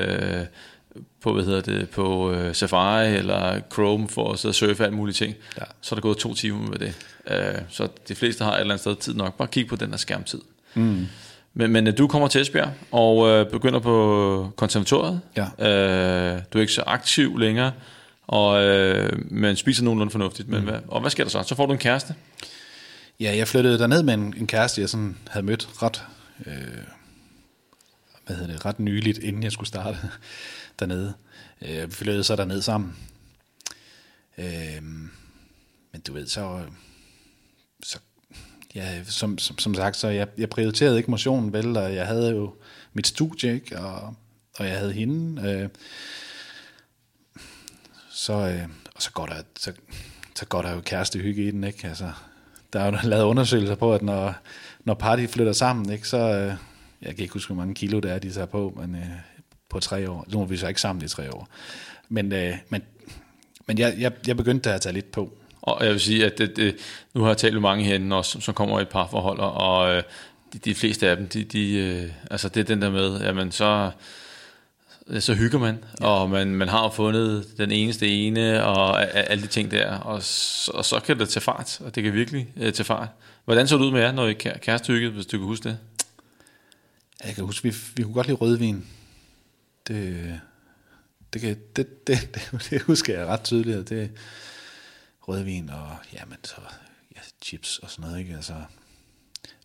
på, 1.22 1.34
hvad 1.34 1.44
hedder 1.44 1.62
det, 1.62 1.90
på 1.90 2.32
uh, 2.32 2.54
Safari 2.54 3.16
eller 3.16 3.62
Chrome 3.74 4.10
for 4.10 4.32
at 4.32 4.40
sidde 4.40 4.52
og 4.52 4.56
surfe 4.56 4.84
alt 4.86 4.94
mulige 4.94 5.14
ting. 5.14 5.36
Ja. 5.58 5.64
Så 5.82 5.96
er 5.96 5.98
der 5.98 6.02
gået 6.02 6.18
to 6.18 6.34
timer 6.34 6.70
med 6.70 6.80
det. 6.80 6.94
Uh, 7.32 7.62
så 7.70 7.88
de 8.08 8.16
fleste 8.16 8.44
har 8.44 8.54
et 8.54 8.60
eller 8.60 8.74
andet 8.74 8.80
sted 8.82 8.96
tid 8.96 9.14
nok. 9.14 9.38
Bare 9.38 9.48
kig 9.48 9.68
på 9.68 9.76
den 9.76 9.90
her 9.90 9.98
skærmtid. 9.98 10.42
Mm. 10.74 11.08
Men, 11.54 11.72
men 11.72 11.96
du 11.96 12.08
kommer 12.08 12.28
til 12.28 12.42
Esbjerg 12.42 12.70
og 12.92 13.18
uh, 13.18 13.52
begynder 13.52 13.80
på 13.80 14.54
konservatoriet. 14.56 15.22
Ja. 15.38 15.44
Uh, 15.44 16.42
du 16.54 16.58
er 16.58 16.62
ikke 16.62 16.74
så 16.74 16.84
aktiv 16.88 17.38
længere, 17.38 17.72
og, 18.28 18.66
uh, 18.66 19.32
men 19.32 19.56
spiser 19.56 19.84
nogenlunde 19.84 20.12
fornuftigt. 20.12 20.50
Men, 20.50 20.60
mm. 20.60 20.66
hvad, 20.66 20.80
og 20.88 21.02
hvad 21.02 21.12
sker 21.12 21.24
der 21.24 21.32
så? 21.32 21.44
Så 21.44 21.56
får 21.56 21.66
du 21.66 21.72
en 21.72 21.80
kæreste. 21.80 22.16
Ja, 23.24 23.36
jeg 23.36 23.48
flyttede 23.48 23.80
derned 23.80 24.04
med 24.04 24.14
en, 24.14 24.34
en 24.38 24.48
kæreste, 24.48 24.82
jeg 24.82 24.90
sådan 24.90 25.18
havde 25.28 25.46
mødt 25.46 25.84
ret, 25.84 26.04
øh, 26.46 26.84
hvad 28.26 28.36
hedder 28.36 28.54
det, 28.54 28.66
ret 28.66 28.80
nyligt, 28.80 29.18
inden 29.18 29.44
jeg 29.44 29.52
skulle 29.52 29.68
starte 29.68 29.98
dernede. 30.80 31.14
Øh, 31.62 31.90
vi 31.90 31.92
flyttede 31.92 32.24
så 32.24 32.36
derned 32.36 32.62
sammen. 32.62 32.96
Øh, 34.38 34.84
men 35.92 36.02
du 36.08 36.14
ved, 36.14 36.28
så, 36.28 36.64
så 37.84 38.00
ja, 38.76 39.04
som, 39.04 39.38
som, 39.38 39.58
som 39.58 39.76
sagt, 39.76 39.98
så 39.98 40.08
jeg, 40.08 40.28
jeg 40.38 40.50
prioriterede 40.50 40.98
ikke 40.98 41.12
motionen 41.12 41.54
vel, 41.54 41.78
og 41.78 41.96
jeg 41.96 42.08
havde 42.08 42.30
jo 42.30 42.56
mit 42.94 43.08
studie, 43.08 43.54
ikke, 43.54 43.80
og, 43.80 44.16
og 44.58 44.66
jeg 44.66 44.78
havde 44.78 44.94
hende. 44.94 45.42
Øh, 45.42 45.70
så, 48.10 48.34
øh, 48.34 48.70
og 48.96 49.02
så 49.02 49.12
går 49.12 49.26
der, 49.26 49.44
så, 49.60 49.74
så 50.36 50.46
går 50.46 50.62
der 50.62 50.74
jo 50.74 50.82
kærestehygge 50.82 51.48
i 51.48 51.52
den, 51.52 51.64
ikke? 51.64 51.88
Altså, 51.88 52.12
der 52.74 52.80
er 52.80 52.86
jo 52.86 52.98
lavet 53.10 53.24
undersøgelser 53.24 53.76
på, 53.76 53.94
at 53.94 54.02
når, 54.02 54.34
når 54.84 54.94
party 54.94 55.26
flytter 55.26 55.54
sammen, 55.54 55.92
ikke, 55.92 56.08
så, 56.08 56.18
øh, 56.18 56.54
jeg 57.02 57.16
kan 57.16 57.20
ikke 57.20 57.34
huske, 57.34 57.54
hvor 57.54 57.62
mange 57.62 57.76
kilo 57.76 58.00
det 58.00 58.12
er, 58.12 58.20
de 58.20 58.32
tager 58.32 58.46
på, 58.46 58.78
men 58.82 58.96
øh, 58.96 59.02
på 59.70 59.80
tre 59.80 60.10
år. 60.10 60.26
Nu 60.32 60.42
er 60.42 60.46
vi 60.46 60.58
så 60.58 60.68
ikke 60.68 60.82
sammen 60.82 61.06
i 61.06 61.08
tre 61.08 61.34
år. 61.34 61.48
Men, 62.10 62.34
øh, 62.34 62.54
men, 62.70 62.82
men 63.68 63.80
jeg, 63.80 63.96
jeg, 64.00 64.12
jeg 64.28 64.38
begyndte 64.38 64.72
at 64.72 64.82
tage 64.82 64.94
lidt 64.94 65.12
på. 65.12 65.38
Og 65.62 65.86
jeg 65.86 65.92
vil 65.92 66.00
sige, 66.02 66.26
at 66.26 66.38
det, 66.38 66.56
det, 66.56 66.76
nu 67.14 67.22
har 67.22 67.28
jeg 67.28 67.38
talt 67.38 67.54
med 67.54 67.62
mange 67.62 67.86
herinde 67.86 68.16
også, 68.16 68.40
som 68.40 68.54
kommer 68.54 68.80
i 68.80 68.82
et 68.82 68.90
par 68.90 69.08
forhold, 69.08 69.40
og 69.40 69.96
øh, 69.96 70.04
de, 70.54 70.60
de 70.60 70.76
fleste 70.76 71.10
af 71.10 71.18
dem, 71.18 71.28
de, 71.28 71.44
de, 71.44 71.74
øh, 71.74 72.12
altså 72.32 72.50
det 72.50 72.60
er 72.60 72.64
den 72.64 72.82
der 72.82 72.90
med, 72.90 73.22
jamen 73.22 73.52
så, 73.52 73.92
så 75.20 75.34
hygger 75.34 75.60
man, 75.60 75.84
ja. 76.02 76.08
og 76.08 76.30
man, 76.30 76.56
man 76.56 76.68
har 76.68 76.92
fundet 76.92 77.58
den 77.58 77.72
eneste 77.72 78.08
ene, 78.08 78.64
og 78.64 79.16
alle 79.16 79.44
de 79.44 79.48
ting 79.48 79.72
der, 79.72 79.98
og, 79.98 80.24
så, 80.24 80.72
og 80.72 80.86
så 80.86 81.00
kan 81.00 81.20
det 81.20 81.30
tage 81.30 81.42
fart, 81.42 81.82
og 81.82 81.96
det 81.96 82.04
kan 82.04 82.14
virkelig 82.14 82.48
uh, 82.56 82.62
tage 82.62 82.84
fart. 82.84 83.10
Hvordan 83.46 83.68
så 83.68 83.78
det 83.78 83.84
ud 83.84 83.92
med 83.92 84.02
jer, 84.02 84.12
når 84.12 84.28
I 84.28 84.34
kærestehygget, 84.34 85.12
hvis 85.12 85.26
du 85.26 85.38
kan 85.38 85.48
huske 85.48 85.70
det? 85.70 85.78
Jeg 87.24 87.36
kan 87.36 87.44
huske, 87.44 87.64
vi, 87.64 87.76
vi 87.96 88.04
kunne 88.04 88.14
godt 88.14 88.28
lide 88.28 88.38
rødvin. 88.38 88.86
Det, 89.88 90.40
det, 91.34 91.42
kan, 91.42 91.58
det, 91.76 92.08
det, 92.08 92.30
det, 92.36 92.50
det 92.70 92.82
husker 92.82 93.18
jeg 93.20 93.28
ret 93.28 93.44
tydeligt, 93.44 93.90
det 93.90 94.12
rødvin 95.22 95.70
og 95.70 95.98
jamen, 96.14 96.38
så, 96.44 96.56
ja, 97.16 97.22
chips 97.42 97.78
og 97.78 97.90
sådan 97.90 98.10
noget. 98.10 98.20
Ikke? 98.20 98.36
Altså, 98.36 98.54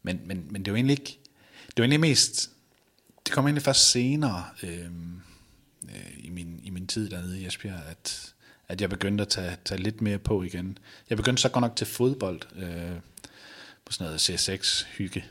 men, 0.03 0.20
men, 0.24 0.46
men 0.51 0.64
det 0.64 0.72
var 0.72 0.77
egentlig 0.77 0.98
ikke, 0.98 1.18
det 1.66 1.77
var 1.77 1.83
egentlig 1.83 2.01
mest, 2.01 2.51
det 3.27 3.33
kom 3.33 3.46
egentlig 3.46 3.62
først 3.62 3.90
senere, 3.90 4.44
øh, 4.62 4.90
øh, 5.94 6.24
i, 6.24 6.31
min, 6.31 6.61
i 6.62 6.70
min 6.70 6.87
tid 6.87 7.11
dernede 7.11 7.40
i 7.40 7.46
Esbjerg, 7.46 7.83
at, 7.90 8.35
at 8.68 8.81
jeg 8.81 8.90
begyndte 8.90 9.22
at 9.22 9.29
tage, 9.29 9.57
tage 9.64 9.83
lidt 9.83 10.01
mere 10.01 10.18
på 10.18 10.42
igen. 10.42 10.79
Jeg 11.11 11.16
begyndte 11.16 11.42
så 11.42 11.48
godt 11.48 11.61
nok 11.62 11.77
til 11.77 11.87
fodbold, 11.87 12.40
øh, 12.57 12.96
på 13.85 13.92
sådan 13.92 14.07
noget 14.07 14.31
C6-hygge. 14.31 15.24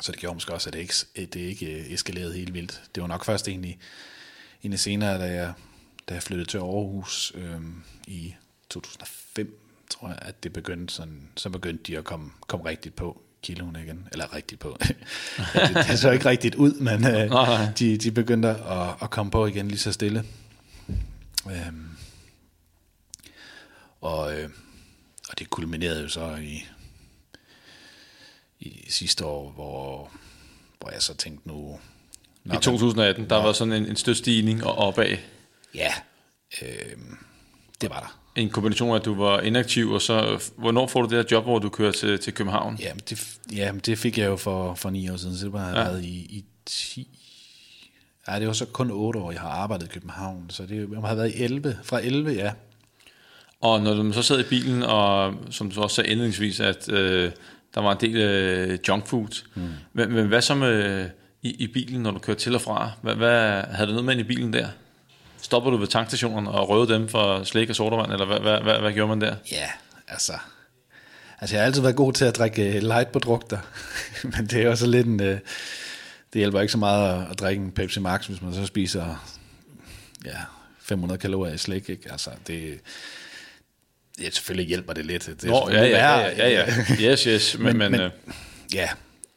Så 0.00 0.12
det 0.12 0.20
gjorde 0.20 0.34
måske 0.34 0.54
også, 0.54 0.68
at 0.68 0.72
det 0.72 0.80
ikke, 0.80 0.94
det 1.16 1.36
ikke 1.40 1.80
øh, 1.80 1.92
eskalerede 1.92 2.34
helt 2.34 2.54
vildt. 2.54 2.82
Det 2.94 3.00
var 3.00 3.06
nok 3.06 3.24
først 3.24 3.48
egentlig, 3.48 3.78
egentlig 4.62 4.80
senere, 4.80 5.18
da 5.18 5.24
jeg, 5.24 5.52
da 6.08 6.14
jeg 6.14 6.22
flyttede 6.22 6.50
til 6.50 6.58
Aarhus 6.58 7.32
øh, 7.34 7.60
i 8.06 8.34
2005, 8.68 9.60
tror 9.90 10.08
jeg, 10.08 10.18
at 10.22 10.42
det 10.42 10.52
begyndte 10.52 10.94
sådan, 10.94 11.28
så 11.36 11.50
begyndte 11.50 11.84
de 11.84 11.98
at 11.98 12.04
komme, 12.04 12.30
komme 12.46 12.64
rigtigt 12.64 12.96
på 12.96 13.22
kiloen 13.42 13.76
igen, 13.76 14.08
eller 14.12 14.34
rigtigt 14.34 14.60
på. 14.60 14.78
det, 15.54 15.86
det 15.88 15.98
så 15.98 16.10
ikke 16.10 16.28
rigtigt 16.28 16.54
ud, 16.54 16.72
men 16.72 17.06
øh, 17.06 17.30
de, 17.78 17.96
de 17.96 18.10
begyndte 18.10 18.48
at, 18.48 18.94
at 19.02 19.10
komme 19.10 19.30
på 19.32 19.46
igen 19.46 19.68
lige 19.68 19.78
så 19.78 19.92
stille. 19.92 20.24
Øhm, 21.46 21.88
og, 24.00 24.38
øh, 24.38 24.50
og 25.28 25.38
det 25.38 25.50
kulminerede 25.50 26.02
jo 26.02 26.08
så 26.08 26.36
i, 26.36 26.64
i 28.60 28.86
sidste 28.90 29.24
år, 29.24 29.50
hvor, 29.50 30.10
hvor 30.80 30.90
jeg 30.90 31.02
så 31.02 31.14
tænkte 31.14 31.48
nu... 31.48 31.80
I 32.44 32.48
2018, 32.48 33.30
der 33.30 33.36
var 33.36 33.52
sådan 33.52 33.72
en, 33.72 33.86
en 33.86 33.96
stød 33.96 34.14
stigning 34.14 34.64
og 34.64 34.74
opad. 34.74 35.16
Ja, 35.74 35.92
øh, 36.62 36.96
det 37.80 37.90
var 37.90 38.00
der 38.00 38.19
en 38.36 38.50
kombination 38.50 38.90
af, 38.90 38.98
at 38.98 39.04
du 39.04 39.14
var 39.14 39.40
inaktiv, 39.40 39.90
og 39.90 40.02
så, 40.02 40.42
hvornår 40.56 40.86
får 40.86 41.02
du 41.02 41.08
det 41.08 41.16
her 41.16 41.24
job, 41.30 41.44
hvor 41.44 41.58
du 41.58 41.68
kører 41.68 41.92
til, 41.92 42.18
til 42.18 42.34
København? 42.34 42.78
Jamen 42.80 43.00
det, 43.10 43.38
jamen, 43.52 43.80
det 43.86 43.98
fik 43.98 44.18
jeg 44.18 44.26
jo 44.26 44.36
for, 44.36 44.74
for 44.74 44.90
ni 44.90 45.10
år 45.10 45.16
siden, 45.16 45.36
så 45.36 45.44
det 45.44 45.52
var 45.52 45.68
jeg 45.68 45.92
ja. 45.92 45.98
i, 45.98 46.08
i 46.08 46.44
10... 46.66 47.08
Nej, 48.26 48.38
det 48.38 48.48
var 48.48 48.54
så 48.54 48.66
kun 48.66 48.90
8 48.90 49.20
år, 49.20 49.32
jeg 49.32 49.40
har 49.40 49.48
arbejdet 49.48 49.86
i 49.86 49.88
København, 49.88 50.50
så 50.50 50.66
det, 50.66 50.88
jeg 50.92 51.00
har 51.00 51.14
været 51.14 51.34
i 51.34 51.42
11, 51.42 51.78
fra 51.82 52.00
11, 52.02 52.32
ja. 52.32 52.52
Og 53.60 53.80
når 53.80 53.94
du 53.94 54.12
så 54.12 54.22
sad 54.22 54.40
i 54.40 54.48
bilen, 54.48 54.82
og 54.82 55.34
som 55.50 55.70
du 55.70 55.82
også 55.82 55.96
sagde 55.96 56.10
indledningsvis, 56.10 56.60
at 56.60 56.92
øh, 56.92 57.30
der 57.74 57.80
var 57.80 57.92
en 57.92 57.98
del 58.00 58.16
øh, 58.16 58.78
junk 58.88 59.06
food, 59.06 59.44
mm. 59.54 59.62
men, 59.92 60.12
men 60.12 60.26
hvad 60.26 60.42
så 60.42 60.54
med 60.54 61.08
i, 61.42 61.50
i 61.50 61.66
bilen, 61.66 62.02
når 62.02 62.10
du 62.10 62.18
kører 62.18 62.36
til 62.36 62.54
og 62.54 62.60
fra? 62.60 62.90
Hvad, 63.02 63.14
hvad, 63.14 63.62
havde 63.62 63.86
du 63.86 63.92
noget 63.92 64.04
med 64.04 64.16
i 64.16 64.22
bilen 64.22 64.52
der? 64.52 64.68
Stopper 65.50 65.70
du 65.70 65.76
ved 65.76 65.86
tankstationen 65.86 66.46
og 66.46 66.68
røvede 66.68 66.94
dem 66.94 67.08
for 67.08 67.44
slik 67.44 67.70
og 67.70 67.76
sodavand, 67.76 68.12
eller 68.12 68.26
hvad, 68.26 68.40
hvad, 68.40 68.60
hvad, 68.60 68.78
hvad 68.78 68.92
gjorde 68.92 69.08
man 69.08 69.20
der? 69.20 69.36
Ja, 69.52 69.70
altså... 70.08 70.32
Altså, 71.40 71.56
jeg 71.56 71.62
har 71.62 71.66
altid 71.66 71.82
været 71.82 71.96
god 71.96 72.12
til 72.12 72.24
at 72.24 72.36
drikke 72.36 72.76
øh, 72.76 72.82
light-produkter, 72.82 73.58
men 74.32 74.46
det 74.46 74.62
er 74.62 74.70
også 74.70 74.86
lidt 74.86 75.06
en... 75.06 75.22
Øh, 75.22 75.38
det 76.32 76.38
hjælper 76.38 76.60
ikke 76.60 76.72
så 76.72 76.78
meget 76.78 77.22
at, 77.22 77.30
at 77.30 77.38
drikke 77.38 77.64
en 77.64 77.72
Pepsi 77.72 78.00
Max, 78.00 78.26
hvis 78.26 78.42
man 78.42 78.54
så 78.54 78.66
spiser 78.66 79.26
ja, 80.24 80.36
500 80.80 81.18
kalorier 81.18 81.54
i 81.54 81.58
slik, 81.58 81.88
ikke? 81.88 82.12
Altså, 82.12 82.30
det... 82.46 82.80
Ja, 84.20 84.30
selvfølgelig 84.30 84.68
hjælper 84.68 84.92
det 84.92 85.06
lidt. 85.06 85.26
Det 85.26 85.44
Nå, 85.44 85.70
ja, 85.70 85.84
ja, 85.84 86.18
ja, 86.18 86.48
ja, 86.48 86.48
ja. 86.48 86.94
Yes, 87.00 87.22
yes. 87.22 87.56
Men, 87.58 87.78
men, 87.78 87.90
men, 87.90 88.00
øh... 88.00 88.10
ja, 88.74 88.88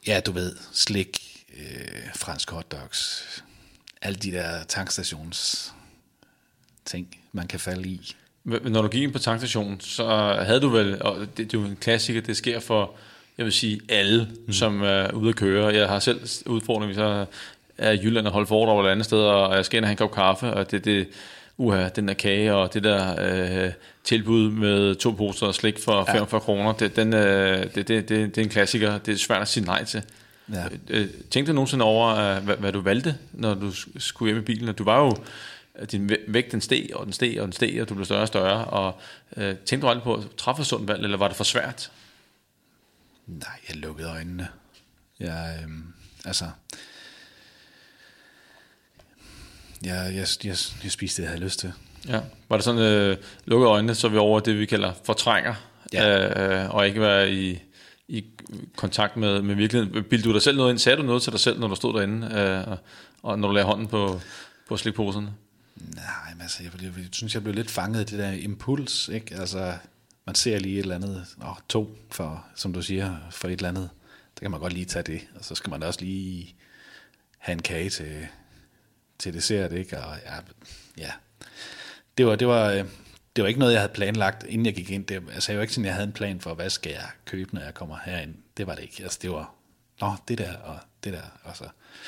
ja, 0.07 0.19
du 0.19 0.31
ved, 0.31 0.55
slik, 0.73 1.43
øh, 1.57 2.15
fransk 2.15 2.51
hotdogs, 2.51 3.27
alle 4.01 4.15
de 4.15 4.31
der 4.31 4.63
tankstations 4.63 5.73
ting, 6.85 7.07
man 7.31 7.47
kan 7.47 7.59
falde 7.59 7.89
i. 7.89 8.15
Når 8.43 8.81
du 8.81 8.87
gik 8.87 9.03
ind 9.03 9.13
på 9.13 9.19
tankstationen, 9.19 9.79
så 9.79 10.37
havde 10.45 10.59
du 10.59 10.69
vel, 10.69 11.01
og 11.01 11.19
det, 11.19 11.37
det 11.37 11.53
er 11.53 11.61
jo 11.61 11.65
en 11.65 11.77
klassiker, 11.81 12.21
det 12.21 12.37
sker 12.37 12.59
for, 12.59 12.91
jeg 13.37 13.45
vil 13.45 13.53
sige, 13.53 13.81
alle, 13.89 14.27
mm. 14.47 14.53
som 14.53 14.81
er 14.81 15.11
ude 15.11 15.29
at 15.29 15.35
køre. 15.35 15.73
Jeg 15.73 15.87
har 15.87 15.99
selv 15.99 16.21
udfordring, 16.45 16.85
hvis 16.85 16.97
jeg 16.97 17.25
er 17.77 17.91
i 17.91 17.99
Jylland 18.03 18.27
og 18.27 18.33
holder 18.33 18.47
foredrag 18.47 18.79
eller 18.79 18.91
andet 18.91 19.05
sted, 19.05 19.19
og 19.19 19.55
jeg 19.55 19.65
skal 19.65 19.77
ind 19.77 19.85
og 19.85 19.87
have 19.87 19.93
en 19.93 19.97
kop 19.97 20.11
kaffe, 20.11 20.53
og 20.53 20.71
det, 20.71 20.85
det 20.85 21.07
uha, 21.57 21.89
den 21.89 22.07
der 22.07 22.13
kage 22.13 22.53
og 22.53 22.73
det 22.73 22.83
der 22.83 23.15
øh, 23.65 23.71
tilbud 24.03 24.51
med 24.51 24.95
to 24.95 25.11
poser 25.11 25.51
slik 25.51 25.79
for 25.79 26.05
45 26.05 26.39
ja. 26.39 26.39
kroner, 26.39 26.73
det, 26.73 26.95
den, 26.95 27.13
øh, 27.13 27.63
det, 27.63 27.75
det, 27.75 27.87
det, 27.87 28.09
det 28.09 28.37
er 28.37 28.41
en 28.41 28.49
klassiker. 28.49 28.97
Det 28.97 29.13
er 29.13 29.17
svært 29.17 29.41
at 29.41 29.47
sige 29.47 29.65
nej 29.65 29.83
til. 29.83 30.03
Ja. 30.53 30.63
Øh, 30.89 31.07
tænkte 31.31 31.51
du 31.51 31.55
nogensinde 31.55 31.85
over, 31.85 32.15
øh, 32.15 32.43
hvad, 32.43 32.55
hvad 32.55 32.71
du 32.71 32.81
valgte, 32.81 33.15
når 33.33 33.53
du 33.53 33.71
skulle 33.97 34.33
hjem 34.33 34.41
i 34.41 34.45
bilen? 34.45 34.75
Du 34.75 34.83
var 34.83 34.99
jo 34.99 35.15
din 35.91 36.11
vægt 36.27 36.51
den 36.51 36.61
steg, 36.61 36.89
og 36.93 37.05
den 37.05 37.13
steg, 37.13 37.37
og 37.39 37.45
den 37.45 37.53
steg, 37.53 37.81
og 37.81 37.89
du 37.89 37.93
blev 37.93 38.05
større 38.05 38.21
og 38.21 38.27
større, 38.27 38.65
og 38.65 38.99
øh, 39.37 39.55
tænkte 39.55 39.85
du 39.85 39.89
aldrig 39.89 40.03
på 40.03 40.15
at 40.15 40.23
træffe 40.37 40.61
et 40.61 40.67
sundt 40.67 40.87
valg, 40.87 41.03
eller 41.03 41.17
var 41.17 41.27
det 41.27 41.37
for 41.37 41.43
svært? 41.43 41.91
Nej, 43.27 43.59
jeg 43.69 43.77
lukkede 43.77 44.09
øjnene. 44.09 44.47
Jeg, 45.19 45.59
øh, 45.63 45.69
altså, 46.25 46.45
jeg, 49.83 50.11
jeg, 50.15 50.27
jeg, 50.43 50.55
jeg 50.83 50.91
spiste 50.91 51.21
det, 51.21 51.23
jeg 51.23 51.29
havde 51.31 51.43
lyst 51.43 51.59
til. 51.59 51.73
Ja. 52.07 52.19
Var 52.49 52.57
det 52.57 52.63
sådan, 52.63 52.81
øh, 52.81 53.17
lukke 53.45 53.67
øjnene, 53.67 53.95
så 53.95 54.07
vi 54.07 54.17
over 54.17 54.39
det, 54.39 54.59
vi 54.59 54.65
kalder 54.65 54.93
fortrænger, 55.03 55.53
Ja. 55.93 56.63
øh, 56.63 56.75
og 56.75 56.87
ikke 56.87 57.01
være 57.01 57.31
i, 57.31 57.59
i 58.07 58.25
kontakt 58.75 59.17
med, 59.17 59.41
med 59.41 59.55
virkeligheden. 59.55 60.03
Bildte 60.03 60.29
du 60.29 60.33
dig 60.33 60.41
selv 60.41 60.57
noget 60.57 60.69
ind? 60.71 60.79
Sagde 60.79 60.97
du 60.97 61.03
noget 61.03 61.21
til 61.23 61.31
dig 61.31 61.39
selv, 61.39 61.59
når 61.59 61.67
du 61.67 61.75
stod 61.75 61.93
derinde, 61.93 62.27
øh, 62.37 62.67
og, 62.67 62.77
og 63.23 63.39
når 63.39 63.47
du 63.47 63.53
lagde 63.53 63.65
hånden 63.65 63.87
på, 63.87 64.21
på 64.67 64.77
slikposerne? 64.77 65.33
Nej, 65.75 66.33
men 66.33 66.41
altså, 66.41 66.63
jeg, 66.63 66.71
jeg, 66.81 66.91
jeg 66.97 67.05
synes, 67.11 67.33
jeg 67.33 67.43
blev 67.43 67.55
lidt 67.55 67.71
fanget 67.71 68.01
i 68.01 68.15
det 68.15 68.19
der 68.19 68.31
impuls, 68.31 69.07
ikke? 69.07 69.35
Altså, 69.35 69.73
man 70.25 70.35
ser 70.35 70.59
lige 70.59 70.75
et 70.75 70.79
eller 70.79 70.95
andet, 70.95 71.25
åh, 71.41 71.55
to, 71.69 71.97
for, 72.11 72.45
som 72.55 72.73
du 72.73 72.81
siger, 72.81 73.17
for 73.31 73.47
et 73.47 73.51
eller 73.51 73.69
andet. 73.69 73.89
Der 74.35 74.39
kan 74.41 74.51
man 74.51 74.59
godt 74.59 74.73
lige 74.73 74.85
tage 74.85 75.03
det, 75.03 75.21
og 75.35 75.45
så 75.45 75.55
skal 75.55 75.69
man 75.69 75.83
også 75.83 76.01
lige 76.01 76.55
have 77.37 77.53
en 77.53 77.61
kage 77.61 77.89
til, 77.89 78.27
til 79.19 79.33
dessert, 79.33 79.71
ikke? 79.71 79.97
Og 79.97 80.17
ja, 80.25 80.35
ja. 80.97 81.11
Det 82.17 82.25
var, 82.25 82.35
det 82.35 82.47
var, 82.47 82.69
øh, 82.69 82.85
det 83.35 83.41
var 83.41 83.47
ikke 83.47 83.59
noget, 83.59 83.73
jeg 83.73 83.81
havde 83.81 83.93
planlagt, 83.93 84.43
inden 84.43 84.65
jeg 84.65 84.75
gik 84.75 84.91
ind. 84.91 85.05
Det, 85.05 85.23
altså, 85.33 85.51
jeg 85.51 85.57
var 85.57 85.61
ikke 85.61 85.73
sådan, 85.73 85.85
jeg 85.85 85.93
havde 85.93 86.07
en 86.07 86.13
plan 86.13 86.41
for, 86.41 86.53
hvad 86.53 86.69
skal 86.69 86.91
jeg 86.91 87.07
købe, 87.25 87.55
når 87.55 87.61
jeg 87.61 87.73
kommer 87.73 87.97
herind. 88.05 88.35
Det 88.57 88.67
var 88.67 88.75
det 88.75 88.83
ikke. 88.83 89.03
Altså, 89.03 89.19
det 89.21 89.31
var, 89.31 89.53
nå, 90.01 90.13
det 90.27 90.37
der, 90.37 90.55
og 90.57 90.79
det 91.03 91.13
der, 91.13 91.21
og 91.43 91.57
så. 91.57 91.63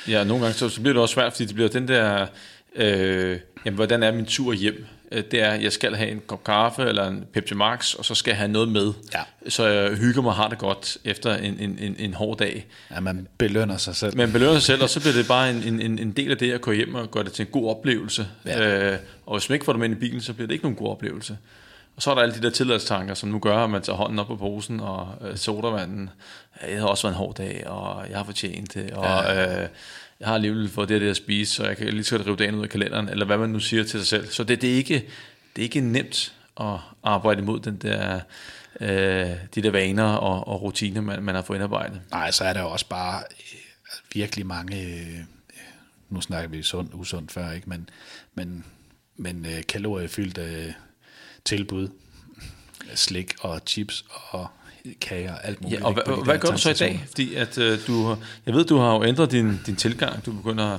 Ja, 0.08 0.24
nogle 0.24 0.44
gange 0.44 0.58
så, 0.58 0.68
så 0.68 0.80
bliver 0.80 0.92
det 0.92 1.02
også 1.02 1.12
svært, 1.12 1.32
fordi 1.32 1.46
det 1.46 1.54
bliver 1.54 1.68
den 1.68 1.88
der, 1.88 2.26
øh, 2.76 3.38
jamen, 3.64 3.76
hvordan 3.76 4.02
er 4.02 4.12
min 4.12 4.24
tur 4.26 4.52
hjem? 4.52 4.86
Øh, 5.12 5.22
Det 5.30 5.42
er, 5.42 5.54
jeg 5.54 5.72
skal 5.72 5.94
have 5.94 6.10
en 6.10 6.22
kop 6.26 6.44
kaffe 6.44 6.82
eller 6.82 7.08
en 7.08 7.24
Pepsi 7.32 7.54
Max, 7.54 7.94
og 7.94 8.04
så 8.04 8.14
skal 8.14 8.30
jeg 8.30 8.38
have 8.38 8.48
noget 8.48 8.68
med, 8.68 8.92
Ja. 9.14 9.20
så 9.50 9.66
jeg 9.66 9.94
hygger 9.96 10.22
mig 10.22 10.30
og 10.30 10.36
har 10.36 10.48
det 10.48 10.58
godt 10.58 10.98
efter 11.04 11.36
en, 11.36 11.56
en, 11.60 11.78
en, 11.80 11.96
en 11.98 12.14
hård 12.14 12.38
dag. 12.38 12.66
Ja, 12.90 13.00
man 13.00 13.28
belønner 13.38 13.76
sig 13.76 13.96
selv. 13.96 14.16
Man 14.16 14.32
belønner 14.32 14.54
sig 14.54 14.62
selv, 14.62 14.82
og 14.82 14.88
så 14.88 15.00
bliver 15.00 15.14
det 15.14 15.28
bare 15.28 15.50
en, 15.50 15.80
en, 15.80 15.98
en- 15.98 16.12
del 16.12 16.30
af 16.30 16.36
det 16.38 16.52
at 16.52 16.60
gå 16.60 16.72
hjem 16.72 16.94
og 16.94 17.10
gøre 17.10 17.24
det 17.24 17.32
til 17.32 17.42
en 17.46 17.52
god 17.52 17.70
oplevelse. 17.70 18.26
Ja. 18.46 18.90
Øh, 18.92 18.98
og 19.26 19.38
hvis 19.38 19.48
man 19.48 19.54
ikke 19.54 19.64
får 19.64 19.72
dem 19.72 19.82
ind 19.82 19.92
i 19.92 19.96
bilen, 19.96 20.20
så 20.20 20.32
bliver 20.32 20.46
det 20.46 20.54
ikke 20.54 20.64
nogen 20.64 20.76
god 20.76 20.88
oplevelse. 20.90 21.38
Og 21.96 22.02
så 22.02 22.10
er 22.10 22.14
der 22.14 22.22
alle 22.22 22.34
de 22.34 22.42
der 22.42 22.50
tilladstanker, 22.50 23.14
som 23.14 23.28
nu 23.28 23.38
gør, 23.38 23.56
at 23.58 23.70
man 23.70 23.82
tager 23.82 23.96
hånden 23.96 24.18
op 24.18 24.26
på 24.26 24.36
posen 24.36 24.80
og 24.80 25.08
øh, 25.28 25.36
sodavanden. 25.36 26.10
Ja, 26.62 26.72
Jeg 26.72 26.80
har 26.80 26.86
også 26.88 27.02
været 27.06 27.14
en 27.14 27.18
hård 27.18 27.34
dag, 27.36 27.62
og 27.66 28.04
jeg 28.10 28.16
har 28.18 28.24
fortjent 28.24 28.74
det, 28.74 28.90
og 28.90 29.36
øh, 29.36 29.66
jeg 30.20 30.28
har 30.28 30.34
alligevel 30.34 30.68
fået 30.68 30.88
det 30.88 30.94
og 30.94 31.00
det 31.00 31.10
at 31.10 31.16
spise, 31.16 31.54
så 31.54 31.66
jeg 31.66 31.76
kan 31.76 31.86
lige 31.86 32.04
så 32.04 32.16
godt 32.16 32.26
rive 32.26 32.36
dagen 32.36 32.54
ud 32.54 32.62
af 32.62 32.68
kalenderen, 32.68 33.08
eller 33.08 33.26
hvad 33.26 33.38
man 33.38 33.50
nu 33.50 33.60
siger 33.60 33.84
til 33.84 34.00
sig 34.00 34.06
selv. 34.06 34.26
Så 34.26 34.44
det, 34.44 34.62
det, 34.62 34.72
er, 34.72 34.74
ikke, 34.74 34.94
det 35.56 35.62
er 35.62 35.64
ikke 35.64 35.80
nemt 35.80 36.34
at 36.60 36.78
arbejde 37.02 37.42
imod 37.42 37.60
den 37.60 37.76
der, 37.76 38.20
øh, 38.80 39.36
de 39.54 39.62
der 39.62 39.70
vaner 39.70 40.04
og, 40.04 40.48
og 40.48 40.62
rutiner, 40.62 41.00
man, 41.00 41.22
man 41.22 41.34
har 41.34 41.42
fået 41.42 41.56
indarbejdet. 41.56 42.00
Nej, 42.10 42.30
så 42.30 42.44
er 42.44 42.52
der 42.52 42.62
også 42.62 42.88
bare 42.88 43.22
øh, 43.30 43.58
virkelig 44.12 44.46
mange, 44.46 44.82
øh, 44.82 45.20
nu 46.10 46.20
snakker 46.20 46.48
vi 46.48 46.62
sund, 46.62 46.88
usund 46.92 47.28
før, 47.28 47.52
ikke? 47.52 47.68
men, 47.68 47.88
men, 48.34 48.64
men 49.16 49.46
øh, 49.46 49.62
kaloriefyldte 49.68 50.42
øh, 50.42 50.72
tilbud, 51.44 51.88
slik 52.94 53.34
og 53.40 53.60
chips 53.66 54.04
og 54.30 54.48
kager 55.00 55.32
og 55.32 55.46
alt 55.46 55.62
muligt. 55.62 55.80
Ja, 55.80 55.86
og 55.86 55.90
ikke, 55.90 56.02
på 56.06 56.22
hvad, 56.24 56.38
gør 56.38 56.48
du 56.48 56.58
så 56.58 56.70
i 56.70 56.74
dag? 56.74 57.04
Fordi 57.06 57.34
at, 57.34 57.58
øh, 57.58 57.78
du, 57.86 58.16
jeg 58.46 58.54
ved, 58.54 58.64
du 58.64 58.78
har 58.78 58.94
jo 58.94 59.04
ændret 59.04 59.30
din, 59.30 59.60
din 59.66 59.76
tilgang. 59.76 60.26
Du 60.26 60.32
begynder 60.32 60.78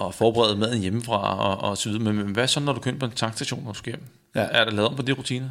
at, 0.00 0.14
forberede 0.14 0.56
maden 0.56 0.80
hjemmefra 0.80 1.38
og, 1.38 1.70
og 1.70 1.78
så 1.78 1.88
videre. 1.88 2.04
Men, 2.04 2.16
men 2.16 2.26
hvad 2.26 2.48
så, 2.48 2.60
når 2.60 2.72
du 2.72 2.80
kører 2.80 2.98
på 2.98 3.06
en 3.06 3.12
tankstation, 3.12 3.64
når 3.64 3.72
du 3.72 3.78
skal 3.78 3.92
hjem? 3.92 4.02
Ja. 4.34 4.40
Er 4.50 4.64
der 4.64 4.70
lavet 4.70 4.88
om 4.88 4.96
på 4.96 5.02
de 5.02 5.12
rutiner? 5.12 5.48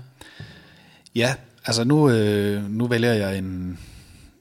Ja, 1.16 1.36
altså 1.66 1.84
nu, 1.84 2.10
øh, 2.10 2.70
nu 2.70 2.88
vælger 2.88 3.14
jeg 3.14 3.38
en, 3.38 3.80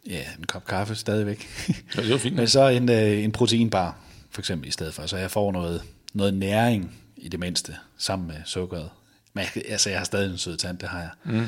ja, 0.06 0.20
en 0.38 0.44
kop 0.46 0.66
kaffe 0.66 0.94
stadigvæk. 0.94 1.48
Ja, 1.96 2.02
det 2.02 2.10
var 2.10 2.18
fint. 2.18 2.36
Men 2.36 2.48
så 2.48 2.68
en, 2.68 2.90
øh, 2.90 3.24
en 3.24 3.32
proteinbar, 3.32 3.96
for 4.30 4.40
eksempel, 4.40 4.68
i 4.68 4.72
stedet 4.72 4.94
for. 4.94 5.06
Så 5.06 5.16
jeg 5.16 5.30
får 5.30 5.52
noget, 5.52 5.82
noget 6.14 6.34
næring 6.34 6.94
i 7.16 7.28
det 7.28 7.40
mindste, 7.40 7.76
sammen 7.98 8.28
med 8.28 8.36
sukkeret. 8.44 8.88
Men 9.34 9.44
jeg, 9.54 9.62
altså, 9.68 9.90
jeg 9.90 9.98
har 9.98 10.04
stadig 10.04 10.30
en 10.30 10.38
sød 10.38 10.56
tand, 10.56 10.78
det 10.78 10.88
har 10.88 11.00
jeg. 11.00 11.10
Mm. 11.24 11.46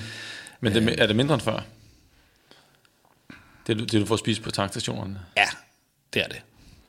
Men 0.60 0.74
det, 0.74 1.02
er 1.02 1.06
det 1.06 1.16
mindre 1.16 1.34
end 1.34 1.42
før? 1.42 1.64
Det, 3.66 3.78
du- 3.78 3.84
det 3.84 4.00
du 4.00 4.06
får 4.06 4.16
spist 4.16 4.42
på 4.42 4.50
tankstationerne? 4.50 5.18
Ja, 5.36 5.46
det 6.14 6.22
er 6.22 6.28
det. 6.28 6.42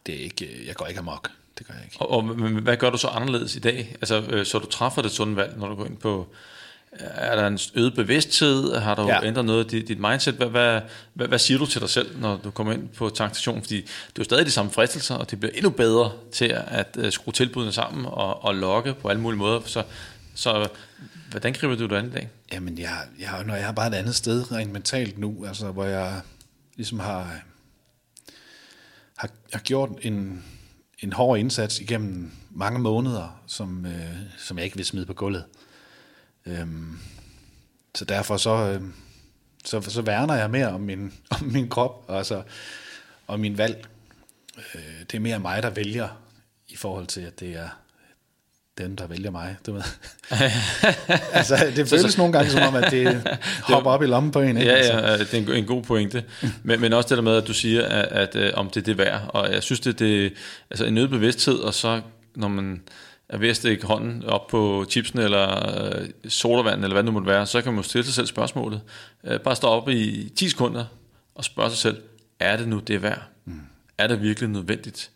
det 0.06 0.16
er 0.16 0.20
ikke, 0.24 0.46
øh, 0.46 0.68
jeg 0.68 0.76
går 0.76 0.86
ikke 0.86 1.00
amok. 1.00 1.32
Det 1.58 1.68
gør 1.68 1.74
jeg 1.74 1.84
ikke. 1.84 1.98
Og, 2.02 2.12
og 2.12 2.26
men 2.26 2.56
hvad 2.64 2.78
gør 2.78 2.90
du 2.90 2.98
så 2.98 3.08
anderledes 3.08 3.56
i 3.56 3.60
dag? 3.60 3.96
Altså, 4.02 4.22
øh, 4.22 4.46
så 4.46 4.60
du 4.60 4.66
træffer 4.66 5.02
det 5.02 5.12
sunde 5.12 5.36
valg, 5.36 5.54
når 5.58 5.68
du 5.68 5.76
går 5.76 5.86
ind 5.86 5.98
på... 5.98 6.28
Er 7.00 7.36
der 7.36 7.48
en 7.48 7.60
øget 7.76 7.96
bevidsthed? 7.96 8.76
Har 8.76 8.96
du 8.96 9.02
ja. 9.08 9.24
Ændret 9.26 9.46
noget 9.46 9.64
af 9.64 9.70
dit, 9.86 10.00
mindset? 10.00 10.34
Hvad, 10.34 10.48
hvad, 10.48 10.82
hvad, 11.14 11.28
hvad 11.28 11.40
siger 11.40 11.58
du 11.58 11.66
til 11.66 11.82
dig 11.82 11.90
selv, 11.90 12.20
når 12.20 12.38
du 12.38 12.52
kommer 12.52 12.74
ind 12.74 12.90
på 12.90 13.10
tankstationen? 13.10 13.64
Fordi 13.64 13.76
det 13.82 13.88
er 13.88 14.14
jo 14.20 14.24
stadig 14.24 14.46
de 14.46 14.52
samme 14.52 14.72
fristelser, 14.72 15.16
og 15.16 15.32
det 15.32 15.40
bliver 15.40 15.52
endnu 15.56 15.70
bedre 15.70 16.12
til 16.32 16.46
at, 16.68 16.88
øh, 16.98 17.12
skrue 17.12 17.32
tilbudene 17.34 17.72
sammen 17.72 18.06
og, 18.06 18.44
og 18.44 18.56
lokke 18.56 18.94
på 18.94 19.08
alle 19.08 19.22
mulige 19.22 19.38
måder. 19.38 19.62
Så, 19.66 19.84
så 20.36 20.68
hvordan 21.32 21.54
griber 21.54 21.76
du 21.76 21.86
det 21.86 21.96
an 21.96 22.06
i 22.08 22.12
dag? 22.12 22.30
Jamen, 22.54 22.78
jeg, 22.78 22.98
jeg, 23.20 23.44
når 23.46 23.56
jeg 23.56 23.68
er 23.68 23.72
bare 23.72 23.88
et 23.88 23.94
andet 23.94 24.16
sted 24.16 24.52
rent 24.52 24.72
mentalt 24.72 25.18
nu, 25.18 25.46
altså, 25.48 25.72
hvor 25.72 25.86
jeg 25.86 26.22
ligesom 26.78 27.00
har, 27.00 27.42
har, 29.18 29.30
har 29.54 29.60
gjort 29.60 29.90
en, 30.02 30.46
en 31.00 31.14
hård 31.14 31.40
indsats 31.40 31.80
igennem 31.80 32.32
mange 32.50 32.80
måneder, 32.80 33.44
som, 33.48 33.86
øh, 33.86 34.16
som 34.38 34.58
jeg 34.58 34.66
ikke 34.66 34.78
vil 34.78 34.86
smide 34.86 35.06
på 35.06 35.14
gulvet. 35.14 35.46
Øhm, 36.46 37.00
så 37.96 38.06
derfor 38.06 38.38
så, 38.38 38.52
øh, 38.52 38.82
så, 39.66 39.82
så 39.82 40.02
værner 40.02 40.36
jeg 40.36 40.52
mere 40.52 40.68
om 40.68 40.82
min, 40.82 41.14
om 41.42 41.44
min 41.44 41.70
krop, 41.70 42.06
og, 42.08 42.18
altså 42.18 42.44
og 43.28 43.40
min 43.40 43.58
valg. 43.58 43.88
Øh, 44.58 45.00
det 45.00 45.14
er 45.14 45.20
mere 45.20 45.40
mig, 45.40 45.64
der 45.64 45.70
vælger, 45.70 46.24
i 46.68 46.76
forhold 46.76 47.08
til, 47.08 47.22
at 47.22 47.40
det 47.40 47.56
er 47.56 47.70
dem, 48.78 48.96
der 48.96 49.08
vælger 49.08 49.32
mig. 49.32 49.56
Du 49.66 49.74
ved. 49.74 49.82
altså, 51.34 51.72
det 51.76 51.90
føles 51.90 52.18
nogle 52.18 52.34
gange 52.34 52.52
som 52.52 52.62
om, 52.62 52.76
at 52.76 52.92
det 52.92 53.38
hopper 53.74 53.92
op 53.92 54.04
i 54.04 54.06
lommen 54.06 54.32
på 54.32 54.42
en. 54.42 54.58
Ikke? 54.58 54.70
Ja, 54.70 54.76
Altså, 54.76 54.94
ja, 54.94 55.14
øh, 55.14 55.20
det 55.20 55.34
er 55.34 55.38
en, 55.38 55.52
en 55.52 55.66
god 55.66 55.84
pointe. 55.84 56.24
Men, 56.64 56.82
men 56.82 56.94
også 56.94 57.10
det 57.10 57.18
der 57.18 57.24
med, 57.24 57.36
at 57.36 57.48
du 57.48 57.54
siger, 57.54 57.86
at, 57.86 58.06
at, 58.06 58.36
at 58.36 58.54
om 58.54 58.70
det 58.70 58.82
er 58.82 58.86
det 58.86 58.98
værd. 58.98 59.22
Og 59.28 59.54
jeg 59.54 59.64
synes, 59.64 59.80
det, 59.80 60.00
det 60.00 60.34
altså 60.70 60.86
en 60.86 60.98
øget 60.98 61.10
bevidsthed, 61.10 61.56
og 61.56 61.74
så 61.74 62.02
når 62.36 62.48
man 62.48 62.82
er 63.30 63.38
ved 63.38 63.50
at 63.50 63.56
stikke 63.56 63.86
hånden 63.86 64.24
op 64.24 64.48
på 64.48 64.86
chipsen 64.90 65.20
eller 65.20 65.76
øh, 65.78 66.08
sodavand, 66.28 66.84
eller 66.84 66.94
hvad 66.94 67.04
det 67.04 67.06
nu 67.06 67.12
måtte 67.12 67.28
være, 67.28 67.46
så 67.46 67.62
kan 67.62 67.74
man 67.74 67.84
stille 67.84 68.06
sig 68.06 68.14
selv 68.14 68.28
spørgsmålet. 68.28 68.82
Øh, 69.24 69.40
bare 69.40 69.56
stå 69.56 69.68
op 69.68 69.90
i 69.90 70.32
10 70.36 70.50
sekunder 70.50 70.86
og 71.36 71.44
spørge 71.44 71.70
sig 71.70 71.78
selv, 71.78 72.02
er 72.40 72.58
det 72.58 72.68
nu 72.68 72.80
det 72.80 73.02
værd? 73.02 73.22
Mm. 73.46 73.62
Er 73.98 74.08
det 74.08 74.22
virkelig 74.22 74.50
nødvendigt? 74.50 75.12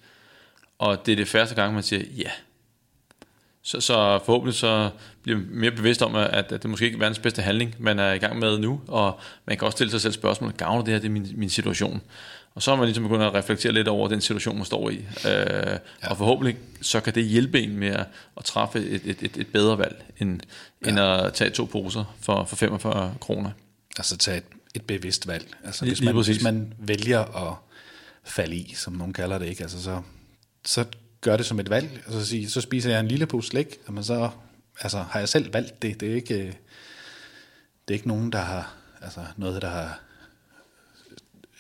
Og 0.80 1.06
det 1.06 1.12
er 1.12 1.16
det 1.16 1.28
første 1.28 1.56
gang, 1.56 1.74
man 1.74 1.84
siger 1.84 2.04
ja. 2.18 2.30
Så, 3.64 3.82
så 3.82 4.20
forhåbentlig 4.26 4.56
så 4.56 4.90
bliver 5.24 5.38
man 5.38 5.48
mere 5.52 5.72
bevidst 5.72 6.02
om, 6.02 6.16
at, 6.16 6.28
at 6.28 6.50
det 6.50 6.66
måske 6.70 6.86
ikke 6.86 6.96
er 6.96 7.00
verdens 7.00 7.20
bedste 7.20 7.42
handling, 7.42 7.76
man 7.80 8.00
er 8.00 8.14
i 8.14 8.18
gang 8.18 8.40
med 8.40 8.58
nu, 8.60 8.82
og 8.88 9.20
man 9.46 9.58
kan 9.58 9.66
også 9.66 9.76
stille 9.76 9.92
sig 9.92 10.02
selv 10.02 10.14
spørgsmål, 10.14 10.52
gavner 10.52 10.84
det 10.84 10.94
her, 10.94 11.00
det 11.00 11.08
er 11.08 11.12
min, 11.12 11.28
min 11.36 11.50
situation? 11.50 12.02
Og 12.56 12.62
så 12.62 12.72
er 12.72 12.76
man 12.76 12.86
ligesom 12.86 13.04
begyndt 13.04 13.24
at 13.24 13.34
reflektere 13.34 13.72
lidt 13.72 13.88
over 13.88 14.08
den 14.08 14.22
situation, 14.22 14.56
man 14.56 14.66
står 14.66 14.90
i. 14.90 14.96
Øh, 14.96 15.04
ja. 15.26 15.78
Og 16.10 16.18
forhåbentlig 16.18 16.58
så 16.82 17.00
kan 17.00 17.16
det 17.16 17.24
hjælpe 17.24 17.62
en 17.62 17.78
med 17.78 17.88
at, 17.88 18.06
at 18.38 18.46
træffe 18.46 18.80
et, 18.80 19.02
et, 19.06 19.18
et, 19.22 19.38
et 19.38 19.48
bedre 19.48 19.78
valg, 19.78 20.04
end, 20.20 20.40
ja. 20.86 20.90
end 20.90 21.00
at 21.00 21.34
tage 21.34 21.50
to 21.50 21.66
poser 21.66 22.16
for, 22.22 22.46
for 22.46 22.56
45 22.56 23.16
kroner. 23.22 23.50
altså 23.98 24.18
tage 24.18 24.38
et, 24.38 24.44
et 24.76 24.82
bevidst 24.82 25.28
valg. 25.28 25.48
Altså, 25.64 25.86
Lige- 25.86 25.92
hvis, 25.96 26.02
man, 26.06 26.16
hvis 26.16 26.44
man 26.44 26.74
vælger 26.80 27.50
at 27.50 27.56
falde 28.24 28.56
i, 28.56 28.74
som 28.76 28.94
nogen 28.94 29.14
kalder 29.14 29.38
det, 29.38 29.48
ikke? 29.48 29.64
Altså, 29.64 29.84
så, 29.84 30.02
så 30.66 30.86
gør 31.22 31.38
det 31.38 31.46
som 31.46 31.60
et 31.60 31.70
valg. 31.70 31.90
Altså, 32.06 32.26
sige, 32.26 32.50
så 32.50 32.62
spiser 32.62 32.90
jeg 32.92 33.00
en 33.00 33.08
lille 33.08 33.26
pose 33.26 33.48
slik, 33.48 33.78
men 33.90 34.04
så 34.04 34.30
altså, 34.82 34.98
har 35.12 35.20
jeg 35.20 35.30
selv 35.30 35.54
valgt 35.54 35.82
det. 35.82 36.00
Det 36.00 36.12
er 36.12 36.16
ikke, 36.16 36.34
øh, 36.40 36.46
det 37.88 37.90
er 37.90 37.94
ikke 37.94 38.08
nogen, 38.08 38.32
der 38.32 38.40
har 38.40 38.74
altså, 39.02 39.20
noget, 39.38 39.62
der 39.62 39.70
har 39.70 40.00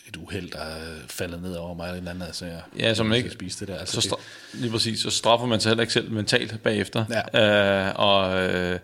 et 0.07 0.15
uheld, 0.17 0.51
der 0.51 0.59
er 0.59 0.95
faldet 1.07 1.41
ned 1.41 1.53
over 1.55 1.73
mig 1.75 1.83
eller 1.83 1.93
et 1.93 1.97
eller 1.97 2.11
andet. 2.11 2.25
Altså, 2.25 2.45
jeg, 2.45 2.61
Ja, 2.79 2.93
som 2.93 3.13
ikke- 3.13 3.29
skal 3.29 3.39
spise 3.39 3.59
det 3.59 3.67
der. 3.67 3.77
Altså, 3.79 4.01
Så 4.01 4.07
det, 4.09 4.15
stra- 4.15 4.57
lige 4.61 4.71
præcis, 4.71 4.99
så 4.99 5.09
straffer 5.09 5.47
man 5.47 5.59
sig 5.59 5.69
heller 5.69 5.81
ikke 5.81 5.93
selv 5.93 6.11
mentalt 6.11 6.63
bagefter. 6.63 7.05
Ja. 7.33 7.87
Øh, 7.87 7.93
og 7.95 8.43
øh, 8.49 8.79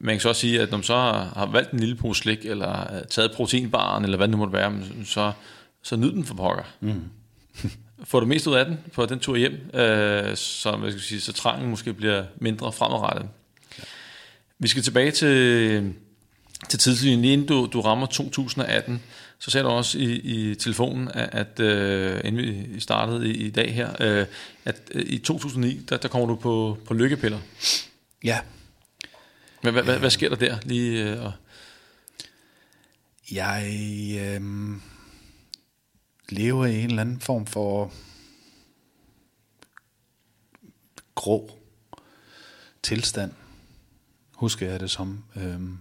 man 0.00 0.14
kan 0.14 0.20
så 0.20 0.28
også 0.28 0.40
sige, 0.40 0.60
at 0.60 0.70
når 0.70 0.78
man 0.78 0.84
så 0.84 0.96
har, 0.96 1.48
valgt 1.52 1.70
en 1.72 1.80
lille 1.80 1.94
pose 1.96 2.20
slik, 2.22 2.46
eller 2.46 2.94
øh, 2.94 3.02
taget 3.10 3.32
proteinbaren, 3.32 4.04
eller 4.04 4.16
hvad 4.16 4.28
det 4.28 4.30
nu 4.30 4.36
måtte 4.36 4.52
være, 4.52 4.80
så, 5.04 5.32
så 5.82 5.96
nyd 5.96 6.12
den 6.12 6.24
for 6.24 6.34
pokker. 6.34 6.64
Mm. 6.80 7.02
Får 8.04 8.20
du 8.20 8.26
mest 8.26 8.46
ud 8.46 8.54
af 8.54 8.64
den 8.64 8.78
på 8.92 9.06
den 9.06 9.18
tur 9.18 9.36
hjem, 9.36 9.70
øh, 9.74 10.36
så, 10.36 10.76
hvad 10.76 10.90
skal 10.90 10.98
jeg 10.98 11.00
sige, 11.00 11.20
så 11.20 11.32
trangen 11.32 11.70
måske 11.70 11.92
bliver 11.92 12.24
mindre 12.36 12.72
fremadrettet. 12.72 13.28
Ja. 13.78 13.82
Vi 14.58 14.68
skal 14.68 14.82
tilbage 14.82 15.10
til, 15.10 15.94
til 16.68 16.78
tidslinjen. 16.78 17.24
Inden 17.24 17.46
du, 17.46 17.68
du 17.72 17.80
rammer 17.80 18.06
2018, 18.06 19.02
så 19.38 19.50
sagde 19.50 19.64
du 19.64 19.70
også 19.70 19.98
i, 19.98 20.04
i 20.04 20.54
telefonen, 20.54 21.08
at, 21.14 21.28
at 21.32 21.60
øh, 21.60 22.20
inden 22.24 22.42
vi 22.42 22.80
startede 22.80 23.28
i, 23.28 23.32
i 23.32 23.50
dag 23.50 23.74
her, 23.74 23.90
øh, 24.00 24.26
at 24.64 24.76
øh, 24.94 25.04
i 25.06 25.18
2009, 25.18 25.80
der, 25.88 25.96
der 25.96 26.08
kommer 26.08 26.26
du 26.28 26.34
på, 26.34 26.78
på 26.84 26.94
lykkepiller. 26.94 27.38
ja, 28.24 28.38
Hvad, 29.62 29.72
hvad, 29.72 29.82
hvad, 29.82 29.98
hvad 29.98 30.10
sker 30.10 30.28
der 30.28 30.36
der? 30.36 30.58
Lige, 30.62 31.04
øh, 31.04 31.24
og, 31.24 31.32
Jeg 33.30 33.64
øh, 34.20 34.40
lever 36.28 36.66
i 36.66 36.82
en 36.82 36.90
eller 36.90 37.00
anden 37.00 37.20
form 37.20 37.46
for 37.46 37.92
grå 41.14 41.58
tilstand, 42.82 43.32
husker 44.32 44.70
jeg 44.70 44.80
det 44.80 44.90
som. 44.90 45.24
Øhm, 45.36 45.78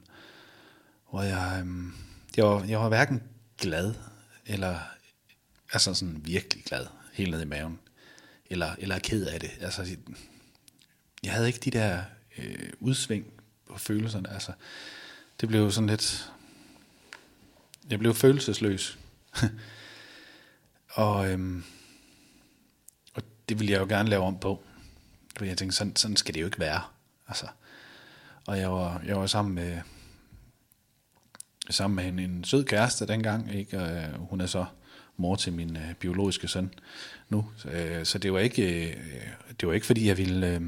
hvor 1.10 1.22
jeg, 1.22 1.58
øhm, 1.60 1.94
jeg, 2.38 2.46
var, 2.46 2.64
jeg 2.64 2.80
var 2.80 2.88
hverken 2.88 3.24
glad, 3.58 3.94
eller 4.46 4.80
altså 5.74 5.94
sådan 5.94 6.22
virkelig 6.26 6.64
glad, 6.64 6.86
helt 7.14 7.32
ned 7.32 7.42
i 7.42 7.46
maven, 7.46 7.80
eller, 8.50 8.76
eller 8.78 9.00
ked 9.00 9.26
af 9.26 9.40
det. 9.40 9.52
Altså, 9.60 9.98
jeg 11.24 11.34
havde 11.34 11.48
ikke 11.48 11.60
de 11.60 11.72
der 11.72 12.04
øh, 12.38 12.70
udsving 12.80 13.26
på 13.68 13.78
følelserne. 13.78 14.34
Altså, 14.34 14.52
det 15.42 15.50
blev 15.50 15.72
sådan 15.72 15.90
lidt... 15.90 16.32
Jeg 17.90 18.00
blev 18.00 18.16
følelsesløs. 18.16 18.98
og, 20.98 21.32
øhm, 21.32 21.64
og 23.14 23.24
det 23.50 23.60
ville 23.60 23.74
jeg 23.74 23.80
jo 23.80 23.86
gerne 23.86 24.10
lave 24.10 24.24
om 24.24 24.40
på. 24.40 24.64
Fordi 25.38 25.50
jeg 25.50 25.58
tænkte, 25.58 25.78
sådan, 25.78 25.96
sådan 25.96 26.18
skal 26.18 26.34
det 26.34 26.42
jo 26.42 26.46
ikke 26.46 26.60
være. 26.60 26.82
Altså, 27.28 27.46
og 28.46 28.60
jeg 28.60 28.72
var, 28.72 29.02
jeg 29.06 29.20
var 29.20 29.28
sammen 29.28 29.56
med 29.56 29.82
sammen 31.70 31.96
med 31.96 32.06
en, 32.06 32.32
en 32.32 32.44
sød 32.44 32.64
kæreste 32.64 33.08
dengang, 33.08 33.56
ikke? 33.56 33.80
Og, 33.80 33.92
øh, 33.92 34.30
hun 34.30 34.42
er 34.42 34.46
så 34.46 34.66
mor 35.18 35.36
til 35.36 35.54
min 35.54 35.78
øh, 35.78 35.94
biologiske 35.94 36.48
søn 36.48 36.74
nu. 37.30 37.50
Så, 37.58 37.70
øh, 37.70 38.06
så 38.06 38.18
det 38.18 38.34
var 38.34 38.40
ikke 38.40 38.90
øh, 38.90 38.96
det 39.60 39.68
var 39.68 39.74
ikke 39.74 39.86
fordi 39.86 40.08
jeg 40.08 40.18
ville 40.18 40.48
øh, 40.48 40.62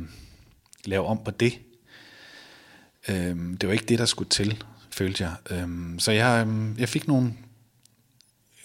lave 0.85 1.05
om 1.05 1.23
på 1.23 1.31
det. 1.31 1.59
Øh, 3.07 3.35
det 3.61 3.67
var 3.67 3.73
ikke 3.73 3.85
det 3.85 3.99
der 3.99 4.05
skulle 4.05 4.29
til, 4.29 4.63
følte 4.91 5.23
jeg. 5.23 5.35
Øh, 5.49 5.99
så 5.99 6.11
jeg 6.11 6.47
øh, 6.47 6.79
jeg 6.79 6.89
fik 6.89 7.07
nogle 7.07 7.33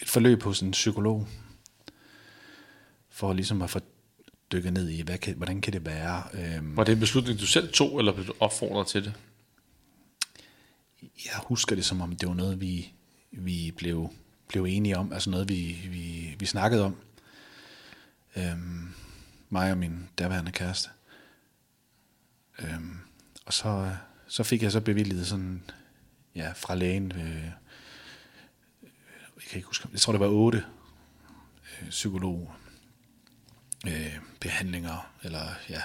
et 0.02 0.08
forløb 0.08 0.42
hos 0.42 0.60
en 0.60 0.70
psykolog 0.70 1.28
for 3.14 3.32
ligesom 3.32 3.62
at 3.62 3.70
få 3.70 3.80
dykket 4.52 4.72
ned 4.72 4.88
i, 4.88 5.02
hvad 5.02 5.18
kan, 5.18 5.36
hvordan 5.36 5.60
kan 5.60 5.72
det 5.72 5.86
være? 5.86 6.22
Øh, 6.32 6.76
Var 6.76 6.84
det 6.84 6.92
en 6.92 7.00
beslutning, 7.00 7.40
du 7.40 7.46
selv 7.46 7.72
tog, 7.72 7.98
eller 7.98 8.12
blev 8.12 8.26
du 8.26 8.34
opfordret 8.40 8.86
til 8.86 9.04
det? 9.04 9.12
jeg 11.02 11.40
husker 11.46 11.76
det 11.76 11.84
som 11.84 12.00
om, 12.00 12.16
det 12.16 12.28
var 12.28 12.34
noget, 12.34 12.60
vi, 12.60 12.92
vi 13.30 13.74
blev, 13.76 14.10
blev 14.48 14.64
enige 14.64 14.98
om, 14.98 15.12
altså 15.12 15.30
noget, 15.30 15.48
vi, 15.48 15.78
vi, 15.88 16.34
vi 16.38 16.46
snakkede 16.46 16.84
om. 16.84 16.96
Øhm, 18.36 18.94
mig 19.50 19.70
og 19.70 19.78
min 19.78 20.08
daværende 20.18 20.52
kæreste. 20.52 20.90
Øhm, 22.58 22.98
og 23.46 23.52
så, 23.52 23.96
så 24.28 24.42
fik 24.42 24.62
jeg 24.62 24.72
så 24.72 24.80
bevilget 24.80 25.26
sådan, 25.26 25.62
ja, 26.34 26.52
fra 26.52 26.74
lægen, 26.74 27.12
øh, 27.12 27.44
jeg 28.82 29.50
kan 29.50 29.56
ikke 29.56 29.66
huske, 29.66 29.88
jeg 29.92 30.00
tror 30.00 30.12
det 30.12 30.20
var 30.20 30.28
otte 30.28 30.64
øh, 31.82 31.88
psykolog 31.88 32.54
øh, 33.86 34.12
behandlinger, 34.40 35.10
eller 35.22 35.54
ja, 35.70 35.80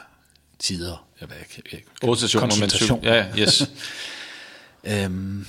tider, 0.60 1.08
jeg 1.22 1.30
ved 1.30 1.38
ikke. 1.38 1.64
Jeg, 1.72 2.10
Otte 2.10 2.22
sessioner 2.22 2.48
konsultation. 2.48 3.04
Ja, 3.04 3.16
ja, 3.16 3.38
yes. 3.38 3.64
Øhm, 4.84 5.46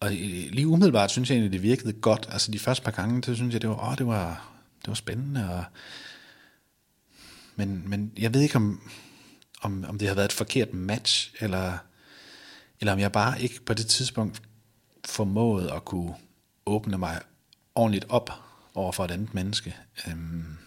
og 0.00 0.10
lige 0.10 0.66
umiddelbart 0.66 1.10
synes 1.10 1.30
jeg 1.30 1.36
egentlig, 1.36 1.52
det 1.52 1.62
virkede 1.62 1.92
godt. 1.92 2.28
Altså 2.30 2.50
de 2.50 2.58
første 2.58 2.84
par 2.84 2.90
gange, 2.90 3.24
så 3.24 3.34
synes 3.34 3.52
jeg, 3.52 3.62
det 3.62 3.70
var, 3.70 3.90
åh, 3.90 3.98
det 3.98 4.06
var, 4.06 4.52
det 4.80 4.88
var 4.88 4.94
spændende. 4.94 5.50
Og, 5.50 5.64
men, 7.56 7.88
men 7.88 8.12
jeg 8.18 8.34
ved 8.34 8.40
ikke, 8.40 8.56
om, 8.56 8.90
om, 9.62 9.84
om 9.88 9.98
det 9.98 10.08
har 10.08 10.14
været 10.14 10.24
et 10.24 10.32
forkert 10.32 10.74
match, 10.74 11.34
eller, 11.40 11.78
eller 12.80 12.92
om 12.92 12.98
jeg 12.98 13.12
bare 13.12 13.42
ikke 13.42 13.60
på 13.64 13.74
det 13.74 13.86
tidspunkt 13.86 14.42
formåede 15.04 15.72
at 15.72 15.84
kunne 15.84 16.14
åbne 16.66 16.98
mig 16.98 17.20
ordentligt 17.74 18.06
op 18.08 18.30
over 18.74 18.92
for 18.92 19.04
et 19.04 19.10
andet 19.10 19.34
menneske. 19.34 19.76
Øhm, 20.06 20.58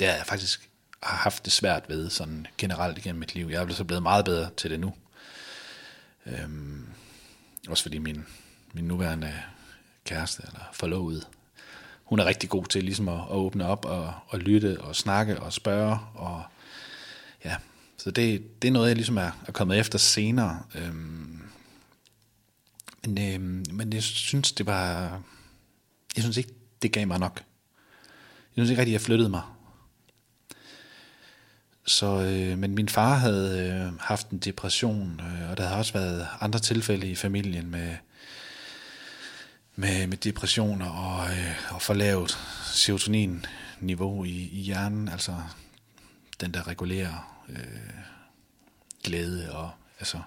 det 0.00 0.08
har 0.08 0.14
jeg 0.14 0.26
faktisk 0.26 0.70
har 1.02 1.16
haft 1.16 1.44
det 1.44 1.52
svært 1.52 1.88
ved, 1.88 2.10
sådan 2.10 2.46
generelt 2.58 2.98
igennem 2.98 3.20
mit 3.20 3.34
liv. 3.34 3.46
Jeg 3.46 3.62
er 3.62 3.72
så 3.72 3.84
blevet 3.84 4.02
meget 4.02 4.24
bedre 4.24 4.50
til 4.56 4.70
det 4.70 4.80
nu. 4.80 4.94
Øhm, 6.26 6.86
også 7.68 7.82
fordi 7.82 7.98
min, 7.98 8.26
min 8.72 8.84
nuværende 8.84 9.42
kæreste, 10.04 10.42
eller 10.46 10.60
forlovede, 10.72 11.24
hun 12.04 12.18
er 12.18 12.24
rigtig 12.24 12.48
god 12.48 12.64
til 12.66 12.84
ligesom 12.84 13.08
at, 13.08 13.20
at 13.20 13.30
åbne 13.30 13.66
op 13.66 13.84
og, 13.84 14.14
og 14.28 14.38
lytte 14.38 14.80
og 14.80 14.96
snakke 14.96 15.40
og 15.40 15.52
spørge. 15.52 15.98
Og, 16.14 16.42
ja, 17.44 17.56
så 17.96 18.10
det, 18.10 18.62
det 18.62 18.68
er 18.68 18.72
noget, 18.72 18.88
jeg 18.88 18.96
ligesom 18.96 19.16
er, 19.16 19.30
er 19.46 19.52
kommet 19.52 19.78
efter 19.78 19.98
senere. 19.98 20.62
Øhm, 20.74 21.42
men, 23.06 23.34
øhm, 23.34 23.64
men 23.72 23.92
jeg 23.92 24.02
synes, 24.02 24.52
det 24.52 24.66
var... 24.66 25.22
Jeg 26.16 26.22
synes 26.22 26.36
ikke, 26.36 26.52
det 26.82 26.92
gav 26.92 27.06
mig 27.06 27.18
nok. 27.18 27.42
Jeg 28.56 28.62
synes 28.62 28.70
ikke 28.70 28.82
at 28.82 28.92
jeg 28.92 29.00
flyttede 29.00 29.28
mig. 29.28 29.42
Så, 31.86 32.06
øh, 32.06 32.58
men 32.58 32.74
min 32.74 32.88
far 32.88 33.14
havde 33.14 33.68
øh, 33.68 34.00
haft 34.00 34.30
en 34.30 34.38
depression, 34.38 35.20
øh, 35.20 35.50
og 35.50 35.56
der 35.56 35.62
havde 35.66 35.78
også 35.78 35.92
været 35.92 36.28
andre 36.40 36.58
tilfælde 36.58 37.10
i 37.10 37.14
familien 37.14 37.70
med, 37.70 37.96
med, 39.76 40.06
med 40.06 40.16
depressioner 40.16 40.90
og, 40.90 41.30
øh, 41.30 41.74
og 41.74 41.82
for 41.82 41.94
lavt 41.94 42.38
serotonin-niveau 42.64 44.24
i, 44.24 44.48
i 44.52 44.60
hjernen, 44.60 45.08
altså 45.08 45.34
den 46.40 46.54
der 46.54 46.68
regulerer 46.68 47.44
øh, 47.48 48.02
glæde 49.04 49.52
og 49.52 49.70
altså, 49.98 50.18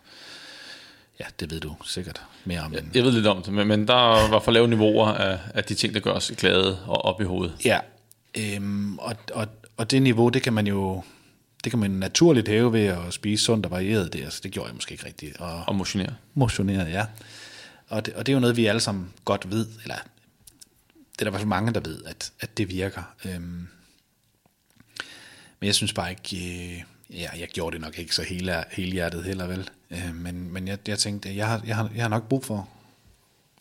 ja, 1.19 1.25
det 1.39 1.51
ved 1.51 1.59
du 1.59 1.75
sikkert 1.85 2.21
mere 2.45 2.61
om. 2.61 2.73
end- 2.73 2.91
Jeg 2.95 3.03
ved 3.03 3.11
lidt 3.11 3.27
om 3.27 3.43
det, 3.43 3.53
men, 3.53 3.67
men 3.67 3.87
der 3.87 4.29
var 4.29 4.39
for 4.39 4.51
lave 4.51 4.67
niveauer 4.67 5.07
af, 5.07 5.39
af 5.53 5.63
de 5.63 5.75
ting, 5.75 5.93
der 5.93 5.99
gør 5.99 6.11
os 6.11 6.31
glade 6.37 6.79
og 6.85 7.05
op 7.05 7.21
i 7.21 7.23
hovedet. 7.23 7.55
Ja, 7.65 7.79
øhm, 8.37 8.97
og, 8.99 9.15
og, 9.33 9.47
og 9.77 9.91
det 9.91 10.01
niveau, 10.01 10.29
det 10.29 10.41
kan 10.41 10.53
man 10.53 10.67
jo 10.67 11.03
det 11.63 11.69
kan 11.71 11.79
man 11.79 11.91
naturligt 11.91 12.47
hæve 12.47 12.73
ved 12.73 12.85
at 12.85 13.13
spise 13.13 13.43
sundt 13.45 13.65
og 13.65 13.71
varieret. 13.71 14.13
Det, 14.13 14.23
altså, 14.23 14.39
det 14.43 14.51
gjorde 14.51 14.67
jeg 14.67 14.75
måske 14.75 14.91
ikke 14.91 15.05
rigtigt. 15.05 15.37
Og, 15.37 15.63
Og 15.67 15.75
motionere. 15.75 16.13
motioneret, 16.33 16.91
ja. 16.91 17.05
Og 17.87 18.05
det, 18.05 18.13
og 18.13 18.25
det 18.25 18.31
er 18.31 18.33
jo 18.33 18.39
noget, 18.39 18.57
vi 18.57 18.65
alle 18.65 18.81
sammen 18.81 19.09
godt 19.25 19.51
ved, 19.51 19.67
eller 19.83 19.95
det 19.95 21.19
er 21.19 21.23
der 21.23 21.25
i 21.27 21.29
hvert 21.29 21.39
fald 21.41 21.47
mange, 21.47 21.73
der 21.73 21.79
ved, 21.79 22.03
at, 22.05 22.31
at 22.39 22.57
det 22.57 22.69
virker. 22.69 23.01
Øhm, 23.25 23.67
men 25.59 25.67
jeg 25.67 25.75
synes 25.75 25.93
bare 25.93 26.09
ikke, 26.09 26.37
øh, 26.37 26.81
ja, 27.19 27.29
jeg 27.39 27.47
gjorde 27.47 27.73
det 27.73 27.81
nok 27.81 27.99
ikke 27.99 28.15
så 28.15 28.23
hele, 28.23 28.63
hele 28.71 28.91
hjertet 28.91 29.23
heller 29.23 29.47
vel. 29.47 29.69
Øh, 29.91 30.15
men 30.15 30.53
men 30.53 30.67
jeg, 30.67 30.77
jeg 30.87 30.99
tænkte, 30.99 31.35
jeg 31.35 31.47
har, 31.47 31.61
jeg, 31.67 31.75
har, 31.75 31.89
jeg 31.95 32.03
har 32.03 32.09
nok 32.09 32.27
brug 32.29 32.45
for, 32.45 32.69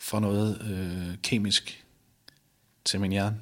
for 0.01 0.19
noget 0.19 0.61
øh, 0.71 1.15
kemisk 1.23 1.83
til 2.85 2.99
min 2.99 3.11
hjerne, 3.11 3.35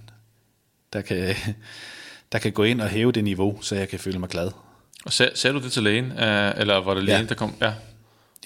der 0.93 1.01
kan, 1.01 1.36
der 2.32 2.39
kan 2.39 2.51
gå 2.51 2.64
ind 2.64 2.82
og 2.82 2.89
hæve 2.89 3.12
det 3.12 3.24
niveau, 3.24 3.62
så 3.62 3.76
jeg 3.76 3.89
kan 3.89 3.99
føle 3.99 4.20
mig 4.20 4.30
glad. 4.30 4.51
Og 5.05 5.14
sag, 5.14 5.32
sagde 5.36 5.53
du 5.60 5.64
det 5.64 5.72
til 5.72 5.84
lægen, 5.84 6.05
øh, 6.12 6.53
eller 6.58 6.78
var 6.78 6.93
det 6.93 7.03
lægen, 7.03 7.22
Ja. 7.22 7.28
der 7.28 7.36
kom? 7.36 7.55
Ja. 7.62 7.74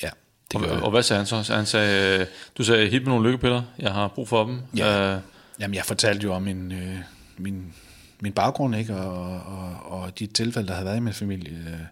Ja, 0.03 0.09
det 0.51 0.61
Og, 0.61 0.67
jeg. 0.67 0.83
og 0.83 0.91
hvad 0.91 1.03
sagde 1.03 1.17
han 1.25 1.43
så? 1.43 1.53
Han 1.55 1.65
sagde, 1.65 2.19
øh, 2.19 2.25
du 2.57 2.63
sagde, 2.63 2.89
hit 2.89 3.01
med 3.01 3.09
nogle 3.09 3.27
lykkepiller, 3.29 3.63
jeg 3.79 3.93
har 3.93 4.07
brug 4.07 4.27
for 4.27 4.43
dem. 4.45 4.61
Ja. 4.77 5.15
Øh, 5.15 5.21
Jamen, 5.59 5.75
jeg 5.75 5.85
fortalte 5.85 6.23
jo 6.23 6.33
om 6.33 6.41
min, 6.41 6.71
øh, 6.71 6.97
min, 7.37 7.73
min 8.21 8.33
baggrund, 8.33 8.75
ikke? 8.75 8.95
Og, 8.95 9.41
og, 9.41 10.01
og 10.01 10.19
de 10.19 10.27
tilfælde, 10.27 10.67
der 10.67 10.73
havde 10.73 10.85
været 10.85 10.97
i 10.97 10.99
min 10.99 11.13
familie. 11.13 11.89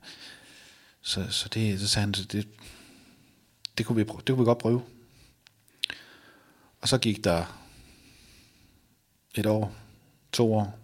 Så, 1.02 1.32
så 1.32 1.50
det, 1.50 1.80
så 1.80 1.88
sagde 1.88 2.04
han, 2.04 2.12
det, 2.12 2.48
det, 3.78 3.86
kunne 3.86 3.96
vi, 3.96 4.04
prøve- 4.04 4.22
det 4.28 4.36
kunne 4.36 4.40
vi 4.40 4.46
godt 4.46 4.58
prøve. 4.58 4.84
Og 6.82 6.88
så 6.88 6.98
gik 6.98 7.24
der 7.24 7.46
et 9.36 9.46
år, 9.46 9.74
to 10.32 10.54
år, 10.54 10.80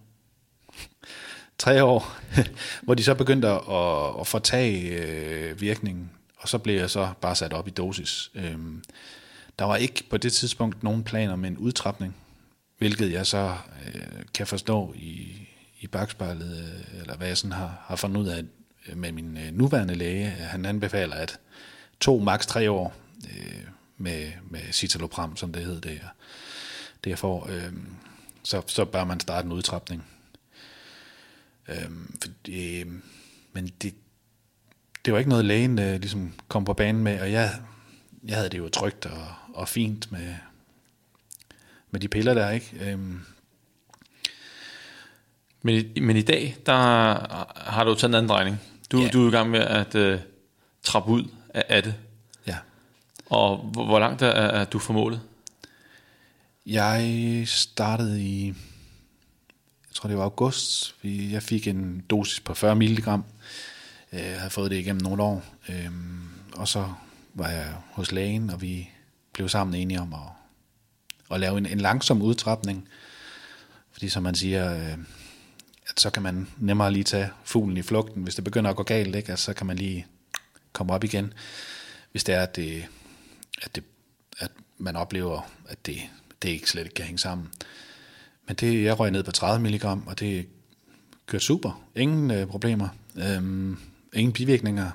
tre 1.58 1.84
år, 1.84 2.18
hvor 2.84 2.94
de 2.94 3.04
så 3.04 3.16
begyndte 3.16 3.48
at, 3.48 3.62
at, 3.70 4.20
at 4.20 4.28
fortage 4.28 4.82
øh, 5.02 5.62
virkningen, 5.62 6.12
og 6.38 6.50
så 6.50 6.58
blev 6.58 6.76
jeg 6.76 6.90
så 6.90 7.14
bare 7.22 7.36
sat 7.36 7.54
op 7.54 7.68
i 7.68 7.72
dosis. 7.72 8.32
Øhm, 8.36 8.84
der 9.60 9.66
var 9.66 9.76
ikke 9.76 10.04
på 10.10 10.18
det 10.18 10.34
tidspunkt 10.34 10.84
nogen 10.84 11.04
planer 11.04 11.36
med 11.36 11.50
en 11.50 11.58
udtrapning, 11.58 12.16
hvilket 12.78 13.12
jeg 13.12 13.28
så 13.28 13.58
øh, 13.88 14.24
kan 14.34 14.48
forstå 14.48 14.94
i, 14.98 15.48
i 15.80 15.88
bagspejlet, 15.88 16.58
øh, 16.60 17.02
eller 17.02 17.18
hvad 17.18 17.28
jeg 17.28 17.38
sådan 17.38 17.52
har, 17.52 17.84
har 17.86 17.96
fundet 17.96 18.22
ud 18.22 18.28
af 18.28 18.44
med 18.96 19.12
min 19.12 19.38
øh, 19.38 19.54
nuværende 19.54 19.96
læge. 19.96 20.26
Han 20.26 20.66
anbefaler, 20.66 21.16
at 21.16 21.40
to, 22.00 22.20
maks 22.20 22.46
tre 22.46 22.72
år 22.72 22.94
øh, 23.30 23.64
med, 23.98 24.32
med 24.50 24.62
citalopram, 24.72 25.38
som 25.38 25.54
det 25.54 25.66
hedder, 25.66 25.82
det 25.82 25.90
jeg, 25.90 26.10
det 27.04 27.10
jeg 27.10 27.20
får, 27.20 27.50
øh, 27.50 27.74
så, 28.44 28.62
så 28.68 28.86
bør 28.86 29.04
man 29.04 29.20
starte 29.20 29.46
en 29.46 29.52
udtrapning. 29.52 30.06
Øh, 31.68 31.90
for, 32.22 32.30
øh, 32.50 32.86
men 33.54 33.68
det, 33.82 33.96
det 35.06 35.14
var 35.14 35.20
ikke 35.20 35.30
noget 35.30 35.46
lægen 35.46 35.80
øh, 35.80 36.00
ligesom 36.00 36.34
kom 36.48 36.66
på 36.66 36.74
banen 36.74 37.04
med, 37.04 37.20
og 37.22 37.32
jeg, 37.32 37.52
jeg 38.24 38.36
havde 38.36 38.50
det 38.50 38.58
jo 38.58 38.70
trygt 38.70 39.06
og, 39.06 39.28
og 39.54 39.70
fint 39.70 40.12
med, 40.12 40.36
med 41.96 42.00
de 42.02 42.08
piller 42.08 42.34
der, 42.34 42.50
ikke? 42.50 42.92
Øhm, 42.92 43.20
men, 45.62 45.76
i, 45.96 46.00
men 46.00 46.18
i 46.18 46.22
dag, 46.22 46.56
der 46.66 46.74
har 47.70 47.84
du 47.84 47.96
taget 47.96 48.10
en 48.12 48.16
anden 48.16 48.30
drejning. 48.30 48.58
Du, 48.92 49.02
Ja. 49.02 49.08
du 49.10 49.24
er 49.24 49.28
i 49.28 49.32
gang 49.32 49.50
med 49.50 49.60
at 49.60 49.96
øh, 49.96 50.20
trappe 50.84 51.12
ud 51.12 51.24
af, 51.54 51.64
af 51.70 51.84
det. 51.84 51.96
ja. 52.48 52.58
Og 53.30 53.58
hvor, 53.58 53.86
hvor 53.86 54.00
langt 54.00 54.22
er, 54.22 54.28
er 54.28 54.66
du 54.66 54.80
formålet? 54.80 55.22
Jeg 56.66 57.44
startede 57.48 58.24
i, 58.24 58.48
jeg 58.48 59.94
tror 59.94 60.08
det 60.08 60.18
var 60.18 60.24
august, 60.24 60.96
jeg 61.04 61.44
fik 61.44 61.68
en 61.68 62.04
dosis 62.10 62.40
på 62.40 62.54
40 62.54 62.76
mg 62.76 63.08
Jeg 64.12 64.36
havde 64.38 64.50
fået 64.50 64.72
det 64.72 64.78
igennem 64.78 65.02
nogle 65.02 65.24
år. 65.24 65.44
Øh, 65.70 65.90
og 66.54 66.68
så 66.68 66.94
var 67.34 67.50
jeg 67.50 67.74
hos 67.92 68.12
lægen, 68.12 68.50
og 68.50 68.62
vi 68.62 68.90
blev 69.34 69.50
sammen 69.50 69.76
enige 69.82 70.02
om 70.02 70.14
at, 70.14 70.20
og 71.30 71.40
lave 71.40 71.58
en, 71.58 71.66
en 71.66 71.80
langsom 71.80 72.22
udtrapning. 72.22 72.88
Fordi 73.92 74.10
som 74.10 74.24
man 74.24 74.36
siger, 74.36 74.76
øh, 74.76 74.98
at 75.88 76.00
så 76.00 76.10
kan 76.10 76.24
man 76.24 76.48
nemmere 76.58 76.92
lige 76.92 77.04
tage 77.04 77.30
fuglen 77.44 77.78
i 77.78 77.82
flugten. 77.82 78.24
Hvis 78.24 78.36
det 78.36 78.44
begynder 78.44 78.70
at 78.70 78.76
gå 78.76 78.84
galt, 78.84 79.16
ikke? 79.16 79.30
Altså, 79.30 79.46
så 79.46 79.54
kan 79.54 79.68
man 79.68 79.78
lige 79.78 80.06
komme 80.74 80.94
op 80.94 81.04
igen. 81.04 81.34
Hvis 82.12 82.24
det 82.24 82.36
er, 82.36 82.42
at, 82.42 82.56
det, 82.56 82.86
at, 83.62 83.76
det, 83.76 83.84
at 84.40 84.52
man 84.78 84.96
oplever, 84.96 85.52
at 85.68 85.86
det, 85.86 85.98
det 86.42 86.50
ikke 86.50 86.70
slet 86.70 86.84
ikke 86.84 86.94
kan 86.94 87.06
hænge 87.06 87.20
sammen. 87.20 87.50
Men 88.48 88.56
det, 88.56 88.84
jeg 88.84 89.00
røg 89.00 89.12
ned 89.12 89.24
på 89.24 89.32
30 89.32 89.70
mg, 89.70 89.86
og 89.86 90.20
det 90.20 90.48
kørte 91.26 91.46
super. 91.46 91.82
Ingen 91.96 92.32
øh, 92.32 92.48
problemer. 92.48 92.88
Øhm, 93.16 93.78
ingen 94.14 94.34
bivirkninger. 94.34 94.92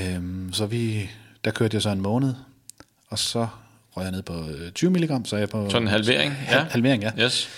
Øhm, 0.00 0.52
så 0.52 0.66
vi, 0.66 1.10
der 1.44 1.50
kørte 1.50 1.74
jeg 1.74 1.82
så 1.82 1.90
en 1.90 2.00
måned, 2.00 2.34
og 3.08 3.18
så 3.18 3.48
røg 4.00 4.04
jeg 4.04 4.12
ned 4.12 4.22
på 4.22 4.44
20 4.74 4.90
øh, 4.90 4.96
mg, 4.96 5.28
så 5.28 5.36
er 5.36 5.40
jeg 5.40 5.48
på... 5.48 5.70
Sådan 5.70 5.82
en 5.82 5.88
halvering? 5.88 6.34
Ja. 6.50 6.64
Halvering, 6.64 7.02
ja. 7.02 7.10
Yes. 7.18 7.48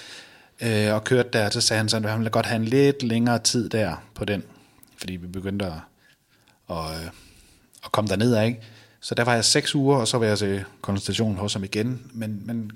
Øh, 0.61 0.95
og 0.95 1.05
kørte 1.05 1.28
der, 1.32 1.51
så 1.51 1.61
sagde 1.61 1.78
han 1.78 1.88
sådan, 1.88 2.05
at 2.05 2.11
han 2.11 2.20
ville 2.20 2.30
godt 2.30 2.47
have 2.47 2.57
en 2.57 2.64
lidt 2.64 3.03
længere 3.03 3.38
tid 3.38 3.68
der 3.68 3.97
på 4.14 4.24
den, 4.24 4.43
fordi 4.97 5.16
vi 5.16 5.26
begyndte 5.26 5.66
at, 5.66 5.72
at, 6.70 6.76
at 7.84 7.93
komme 7.93 8.09
derned 8.09 8.34
af, 8.34 8.47
ikke? 8.47 8.61
Så 9.01 9.14
der 9.14 9.24
var 9.24 9.34
jeg 9.34 9.45
seks 9.45 9.74
uger, 9.74 9.97
og 9.97 10.09
så 10.09 10.18
var 10.18 10.26
jeg 10.26 10.38
til 10.38 10.64
konsultation 10.80 11.36
hos 11.36 11.53
ham 11.53 11.64
igen, 11.64 12.11
men, 12.12 12.43
men 12.45 12.72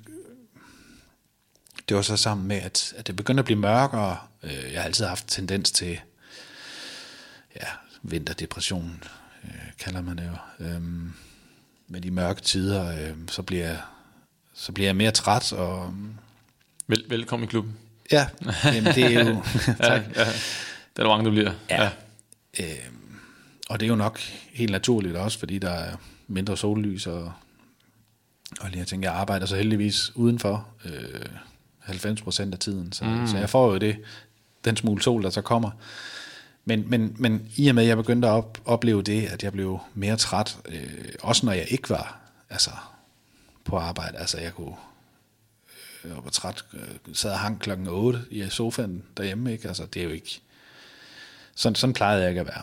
det 1.89 1.97
var 1.97 2.03
så 2.03 2.17
sammen 2.17 2.49
med, 2.49 2.57
at, 2.57 2.95
at 2.97 3.07
det 3.07 3.17
begyndte 3.17 3.39
at 3.41 3.45
blive 3.45 3.59
mørkere. 3.59 4.17
Øh, 4.43 4.73
jeg 4.73 4.81
har 4.81 4.87
altid 4.87 5.05
haft 5.05 5.25
tendens 5.29 5.71
til 5.71 6.01
ja, 7.57 7.67
vinterdepression, 8.03 9.03
øh, 9.45 9.51
kalder 9.79 10.03
man 10.03 10.19
det 10.19 10.25
jo. 10.27 10.67
Øhm, 10.67 11.13
med 11.89 12.01
de 12.01 12.11
mørke 12.11 12.41
tider, 12.41 12.89
øh, 12.91 13.15
så, 13.29 13.43
bliver 13.43 13.67
jeg, 13.67 13.79
så 14.55 14.73
bliver 14.73 14.89
jeg 14.89 14.97
mere 14.97 15.11
træt. 15.11 15.53
Og, 15.53 15.95
Vel, 16.87 17.05
velkommen 17.09 17.49
i 17.49 17.51
klubben. 17.51 17.77
Ja, 18.13 18.27
jamen 18.65 18.95
det 18.95 19.05
er 19.05 19.25
jo... 19.25 19.43
tak. 19.67 20.03
Ja, 20.15 20.21
ja. 20.21 20.25
Det 20.97 21.03
er 21.03 21.03
der 21.03 21.09
mange, 21.09 21.25
der 21.25 21.31
bliver. 21.31 21.53
Ja. 21.71 21.83
ja. 21.83 21.91
Øh, 22.61 22.93
og 23.69 23.81
det 23.81 23.87
er 23.87 23.91
jo 23.91 23.97
nok 23.97 24.21
helt 24.53 24.73
naturligt 24.73 25.17
også, 25.17 25.39
fordi 25.39 25.59
der 25.59 25.71
er 25.71 25.97
mindre 26.27 26.57
sollys, 26.57 27.07
og, 27.07 27.33
og 28.61 28.69
lige 28.69 28.79
jeg 28.79 28.87
tænker, 28.87 29.11
jeg 29.11 29.19
arbejder 29.19 29.47
så 29.47 29.57
heldigvis 29.57 30.17
udenfor 30.17 30.69
øh, 30.85 31.21
90 31.79 32.23
procent 32.23 32.55
af 32.55 32.61
tiden, 32.61 32.93
så, 32.93 33.05
mm. 33.05 33.27
så 33.27 33.39
jeg 33.39 33.51
får 33.51 33.73
jo 33.73 33.79
det, 33.79 33.97
den 34.65 34.77
smule 34.77 35.03
sol, 35.03 35.23
der 35.23 35.31
så 35.31 35.43
kommer. 35.43 35.71
Men, 36.69 36.85
men, 36.91 37.17
men 37.19 37.49
i 37.57 37.69
og 37.69 37.75
med, 37.75 37.83
at 37.83 37.89
jeg 37.89 37.97
begyndte 37.97 38.29
at 38.29 38.33
op, 38.33 38.59
opleve 38.65 39.03
det, 39.03 39.27
at 39.27 39.43
jeg 39.43 39.53
blev 39.53 39.79
mere 39.95 40.17
træt, 40.17 40.59
øh, 40.69 41.09
også 41.23 41.47
når 41.47 41.53
jeg 41.53 41.67
ikke 41.69 41.91
var 41.91 42.21
altså, 42.51 42.71
på 43.65 43.77
arbejde, 43.77 44.19
altså 44.19 44.39
jeg 44.39 44.53
kunne 44.53 44.75
jeg 46.05 46.17
var 46.25 46.31
træt, 46.31 46.65
øh, 46.75 47.15
sad 47.15 47.31
og 47.31 47.39
hang 47.39 47.61
klokken 47.61 47.87
8 47.87 48.21
i 48.31 48.47
sofaen 48.49 49.03
derhjemme, 49.17 49.53
ikke? 49.53 49.69
Altså, 49.69 49.87
det 49.87 50.01
er 50.01 50.05
jo 50.05 50.11
ikke... 50.11 50.41
Sådan, 51.55 51.75
sådan 51.75 51.95
plejede 51.95 52.21
jeg 52.21 52.29
ikke 52.29 52.41
at 52.41 52.47
være. 52.47 52.63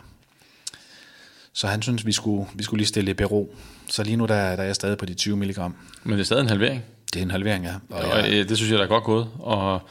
Så 1.53 1.67
han 1.67 1.81
synes, 1.81 2.05
vi 2.05 2.11
skulle, 2.11 2.49
vi 2.53 2.63
skulle 2.63 2.79
lige 2.79 2.87
stille 2.87 3.07
det 3.07 3.17
bero. 3.17 3.55
Så 3.87 4.03
lige 4.03 4.17
nu 4.17 4.25
der, 4.25 4.55
der 4.55 4.63
er 4.63 4.67
jeg 4.67 4.75
stadig 4.75 4.97
på 4.97 5.05
de 5.05 5.13
20 5.13 5.37
mg. 5.37 5.57
Men 6.03 6.13
det 6.13 6.19
er 6.19 6.23
stadig 6.23 6.41
en 6.41 6.49
halvering? 6.49 6.83
Det 7.13 7.19
er 7.19 7.23
en 7.23 7.31
halvering, 7.31 7.65
ja. 7.65 7.75
Og, 7.89 8.11
og 8.11 8.17
jeg, 8.17 8.49
det 8.49 8.57
synes 8.57 8.71
jeg, 8.71 8.77
der 8.79 8.85
er 8.85 8.89
godt 8.89 9.03
gået. 9.03 9.29
Og 9.39 9.81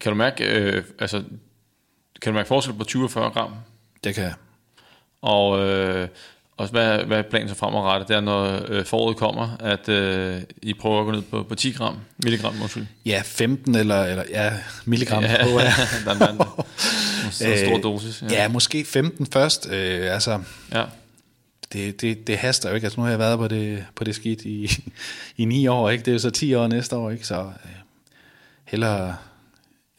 kan 0.00 0.10
du 0.10 0.16
mærke, 0.16 0.44
øh, 0.44 0.84
altså, 0.98 1.24
kan 2.22 2.32
du 2.32 2.34
mærke 2.34 2.48
forskel 2.48 2.74
på 2.74 2.84
20 2.84 3.04
og 3.04 3.10
40 3.10 3.30
gram? 3.30 3.54
Det 4.04 4.14
kan 4.14 4.24
jeg. 4.24 4.34
Og, 5.22 5.60
øh, 5.60 6.08
og 6.56 6.68
hvad, 6.68 6.98
hvad 6.98 7.18
er 7.18 7.22
planen 7.22 7.48
så 7.48 7.54
fremadrettet? 7.54 8.08
Det 8.08 8.16
er, 8.16 8.20
når 8.20 8.60
øh, 8.68 8.84
foråret 8.84 9.16
kommer, 9.16 9.56
at 9.60 9.88
øh, 9.88 10.40
I 10.62 10.74
prøver 10.74 11.00
at 11.00 11.04
gå 11.04 11.12
ned 11.12 11.22
på, 11.22 11.42
på 11.42 11.54
10 11.54 11.72
gram, 11.72 11.96
milligram, 12.24 12.54
undskyld. 12.62 12.86
Ja, 13.06 13.22
15 13.24 13.74
eller, 13.74 14.04
eller 14.04 14.24
ja, 14.30 14.52
milligram. 14.84 15.22
Ja, 15.22 15.44
på, 15.44 15.50
ja. 15.50 15.72
der 16.04 16.26
er 16.26 16.28
en, 16.28 16.40
en 17.52 17.66
stor 17.66 17.90
dosis. 17.90 18.22
Ja. 18.22 18.42
ja, 18.42 18.48
måske 18.48 18.84
15 18.84 19.26
først. 19.26 19.68
Øh, 19.70 20.14
altså, 20.14 20.40
ja. 20.72 20.84
det, 21.72 22.00
det, 22.00 22.26
det 22.26 22.38
haster 22.38 22.68
jo 22.68 22.74
ikke. 22.74 22.84
Altså, 22.84 23.00
nu 23.00 23.04
har 23.04 23.10
jeg 23.10 23.18
været 23.18 23.38
på 23.38 23.48
det, 23.48 23.84
på 23.94 24.04
det 24.04 24.14
skidt 24.14 24.42
i, 24.42 24.70
i 25.36 25.44
9 25.44 25.66
år, 25.66 25.90
ikke? 25.90 26.04
Det 26.04 26.10
er 26.10 26.12
jo 26.12 26.18
så 26.18 26.30
10 26.30 26.54
år 26.54 26.66
næste 26.66 26.96
år, 26.96 27.10
ikke? 27.10 27.26
Så 27.26 27.40
øh, 27.40 27.70
hellere, 28.64 29.16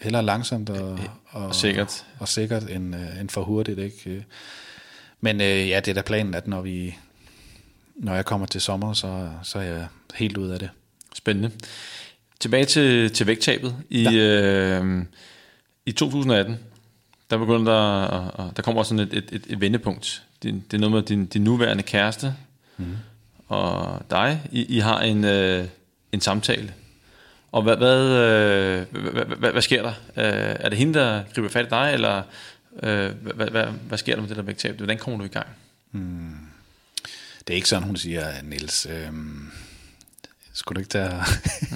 hellere 0.01 0.23
langsomt 0.23 0.69
og, 0.69 0.99
og, 1.29 1.45
og 1.45 1.55
sikkert, 1.55 2.05
og 2.19 2.27
sikkert 2.27 2.69
end, 2.69 2.95
øh, 2.95 3.19
end 3.19 3.29
for 3.29 3.43
hurtigt, 3.43 3.79
ikke? 3.79 4.25
Men 5.21 5.41
øh, 5.41 5.69
ja, 5.69 5.79
det 5.79 5.87
er 5.87 5.93
da 5.93 6.01
planen, 6.01 6.33
at 6.33 6.47
når 6.47 6.61
vi 6.61 6.95
når 8.01 8.15
jeg 8.15 8.25
kommer 8.25 8.47
til 8.47 8.61
sommer, 8.61 8.93
så, 8.93 9.29
så 9.43 9.59
er 9.59 9.63
jeg 9.63 9.87
helt 10.15 10.37
ud 10.37 10.49
af 10.49 10.59
det. 10.59 10.69
Spændende. 11.15 11.51
Tilbage 12.39 12.65
til, 12.65 13.13
til 13.13 13.27
vægttabet. 13.27 13.75
I, 13.89 14.03
ja. 14.03 14.11
øh, 14.11 15.05
I 15.85 15.91
2018, 15.91 16.59
der 17.29 17.37
begyndte 17.37 17.71
der, 17.71 18.51
der 18.55 18.61
kommer 18.61 18.83
sådan 18.83 18.99
et, 18.99 19.13
et, 19.13 19.29
et, 19.31 19.43
et 19.47 19.61
vendepunkt. 19.61 20.23
Det, 20.43 20.63
det 20.71 20.77
er 20.77 20.81
noget 20.81 20.91
med 20.91 21.01
din, 21.01 21.25
din 21.25 21.43
nuværende 21.43 21.83
kæreste 21.83 22.35
mm. 22.77 22.97
og 23.47 24.01
dig. 24.09 24.41
I, 24.51 24.65
I 24.65 24.79
har 24.79 24.99
en, 24.99 25.23
øh, 25.23 25.67
en 26.11 26.21
samtale. 26.21 26.73
Og 27.51 27.61
hvad, 27.61 27.77
hvad, 27.77 28.01
øh, 28.07 28.85
hvad, 29.13 29.25
hvad, 29.25 29.51
hvad 29.51 29.61
sker 29.61 29.81
der? 29.81 29.93
Øh, 30.17 30.55
er 30.59 30.69
det 30.69 30.77
hende, 30.77 30.99
der 30.99 31.23
griber 31.33 31.49
fat 31.49 31.65
i 31.65 31.69
dig, 31.69 31.93
eller 31.93 32.23
Øh, 32.83 33.15
hvad, 33.15 33.47
hvad, 33.47 33.65
hvad 33.65 33.97
sker 33.97 34.15
der 34.15 34.21
med 34.21 34.29
det 34.29 34.37
der 34.37 34.43
vægttab? 34.43 34.77
Hvordan 34.77 34.97
kommer 34.97 35.19
du 35.19 35.25
i 35.25 35.27
gang? 35.27 35.47
Hmm. 35.91 36.35
Det 37.47 37.53
er 37.53 37.55
ikke 37.55 37.67
sådan, 37.67 37.87
hun 37.87 37.95
siger, 37.95 38.41
Niels, 38.43 38.85
øh, 38.85 39.11
skulle 40.53 40.75
du 40.75 40.79
ikke 40.79 40.89
tage, 40.89 41.23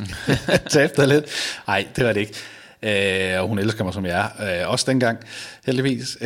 tage 0.72 0.86
efter 0.86 1.06
lidt? 1.06 1.26
Nej, 1.68 1.88
det 1.96 2.06
var 2.06 2.14
det 2.14 2.20
ikke. 2.20 3.34
Øh, 3.34 3.42
og 3.42 3.48
hun 3.48 3.60
elsker 3.60 3.84
mig, 3.84 3.94
som 3.94 4.06
jeg 4.06 4.32
er. 4.40 4.62
Øh, 4.64 4.70
også 4.70 4.86
dengang, 4.88 5.20
heldigvis. 5.66 6.18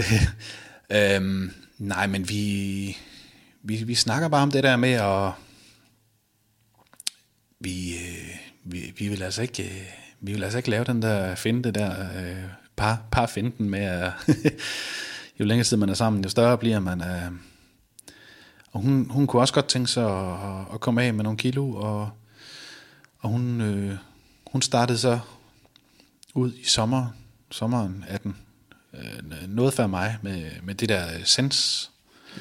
øh, 0.97 1.49
nej, 1.77 2.07
men 2.07 2.29
vi, 2.29 2.97
vi, 3.63 3.83
vi 3.83 3.95
snakker 3.95 4.27
bare 4.27 4.43
om 4.43 4.51
det 4.51 4.63
der 4.63 4.75
med 4.75 4.93
at... 4.93 5.31
Vi, 7.59 7.93
øh, 7.93 8.35
vi, 8.71 8.93
vi 8.97 9.07
vil 9.07 9.23
altså 9.23 9.41
ikke... 9.41 9.63
Øh, 9.63 9.85
vi 10.21 10.33
vil 10.33 10.43
altså 10.43 10.57
ikke 10.57 10.69
lave 10.69 10.83
den 10.83 11.01
der, 11.01 11.35
finde 11.35 11.63
det 11.63 11.75
der 11.75 11.91
øh, 12.01 12.43
par, 12.75 13.01
par 13.11 13.25
finden 13.25 13.69
med, 13.69 13.79
at 13.79 14.11
jo 15.39 15.45
længere 15.45 15.63
tid 15.63 15.77
man 15.77 15.89
er 15.89 15.93
sammen, 15.93 16.23
jo 16.23 16.29
større 16.29 16.57
bliver 16.57 16.79
man. 16.79 17.01
Øh, 17.01 17.31
og 18.71 18.81
hun, 18.81 19.09
hun 19.09 19.27
kunne 19.27 19.41
også 19.41 19.53
godt 19.53 19.67
tænke 19.67 19.91
sig 19.91 20.05
at, 20.05 20.65
at 20.73 20.79
komme 20.79 21.03
af 21.03 21.13
med 21.13 21.23
nogle 21.23 21.37
kilo, 21.37 21.71
og, 21.71 22.09
og 23.19 23.29
hun, 23.29 23.61
øh, 23.61 23.95
hun 24.51 24.61
startede 24.61 24.97
så 24.97 25.19
ud 26.33 26.53
i 26.53 26.65
sommer, 26.65 27.07
sommeren 27.51 28.05
18, 28.07 28.37
øh, 28.93 28.99
noget 29.47 29.73
før 29.73 29.87
mig, 29.87 30.17
med, 30.21 30.51
med 30.63 30.75
det 30.75 30.89
der 30.89 31.07
sens. 31.23 31.89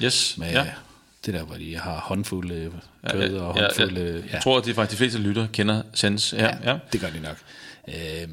Yes, 0.03 0.37
med, 0.37 0.51
ja. 0.51 0.71
Det 1.25 1.33
der, 1.33 1.43
hvor 1.43 1.55
de 1.55 1.77
har 1.77 1.99
håndfulde 1.99 2.71
kød 3.11 3.33
ja, 3.33 3.41
og 3.41 3.53
håndfulde... 3.53 4.01
Ja, 4.01 4.15
ja. 4.15 4.33
Jeg 4.33 4.41
tror, 4.43 4.57
at 4.57 4.65
de 4.65 4.73
faktisk 4.73 4.91
de 4.91 4.97
fleste 4.97 5.19
lytter 5.19 5.47
kender 5.53 5.81
Sens. 5.93 6.33
Ja, 6.33 6.45
ja, 6.45 6.71
ja. 6.71 6.77
det 6.93 7.01
gør 7.01 7.09
de 7.09 7.19
nok. 7.19 7.37
Øh, 7.87 8.27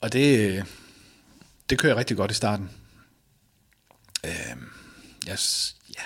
og 0.00 0.12
det, 0.12 0.64
det 1.70 1.78
kører 1.78 1.96
rigtig 1.96 2.16
godt 2.16 2.30
i 2.30 2.34
starten. 2.34 2.70
Øh, 4.24 4.56
yes, 5.30 5.76
ja. 5.96 6.02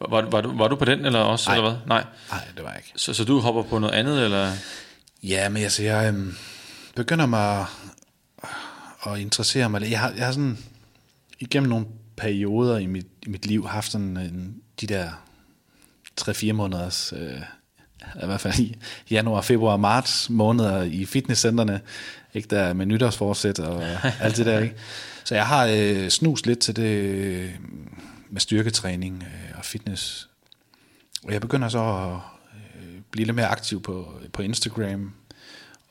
Var, 0.00 0.30
var, 0.30 0.40
du, 0.40 0.56
var 0.56 0.68
du 0.68 0.76
på 0.76 0.84
den, 0.84 1.04
eller 1.04 1.18
også, 1.20 1.50
Nej. 1.50 1.56
eller 1.56 1.70
hvad? 1.70 1.80
Nej. 1.86 2.04
Nej, 2.30 2.44
det 2.56 2.64
var 2.64 2.70
jeg 2.70 2.78
ikke. 2.78 2.92
Så, 2.96 3.14
så 3.14 3.24
du 3.24 3.40
hopper 3.40 3.62
på 3.62 3.78
noget 3.78 3.94
andet, 3.94 4.24
eller? 4.24 4.52
Ja, 5.22 5.48
men 5.48 5.62
altså, 5.62 5.82
jeg 5.82 6.08
øhm, 6.08 6.36
begynder 6.96 7.26
mig 7.26 7.60
at, 7.60 9.12
at 9.12 9.18
interessere 9.18 9.70
mig. 9.70 9.90
Jeg 9.90 10.00
har, 10.00 10.10
jeg 10.10 10.24
har 10.24 10.32
sådan, 10.32 10.58
igennem 11.38 11.68
nogle 11.68 11.86
perioder 12.16 12.78
i 12.78 12.86
mit, 12.86 13.06
i 13.26 13.28
mit 13.28 13.46
liv, 13.46 13.66
haft 13.66 13.92
sådan 13.92 14.16
en, 14.16 14.62
de 14.80 14.86
der 14.86 15.10
3-4 16.20 16.52
måneders, 16.52 17.12
øh, 17.16 17.40
i 18.22 18.26
hvert 18.26 18.40
fald 18.40 18.58
i 18.58 18.76
januar, 19.10 19.40
februar, 19.40 19.76
marts 19.76 20.30
måneder 20.30 20.82
i 20.82 21.04
fitnesscenterne, 21.04 21.80
ikke 22.34 22.48
der 22.48 22.72
med 22.72 22.86
nytårsforsæt 22.86 23.58
og 23.58 23.84
alt 24.20 24.36
det 24.36 24.46
der, 24.46 24.60
ikke? 24.60 24.74
Så 25.24 25.34
jeg 25.34 25.46
har 25.46 25.66
øh, 25.72 26.08
snus 26.08 26.46
lidt 26.46 26.58
til 26.58 26.76
det 26.76 26.82
øh, 26.82 27.50
med 28.30 28.40
styrketræning 28.40 29.22
øh, 29.22 29.58
og 29.58 29.64
fitness. 29.64 30.28
Og 31.24 31.32
jeg 31.32 31.40
begynder 31.40 31.68
så 31.68 31.78
at 31.78 32.12
øh, 32.54 33.00
blive 33.10 33.26
lidt 33.26 33.36
mere 33.36 33.48
aktiv 33.48 33.82
på, 33.82 34.14
på 34.32 34.42
Instagram, 34.42 35.12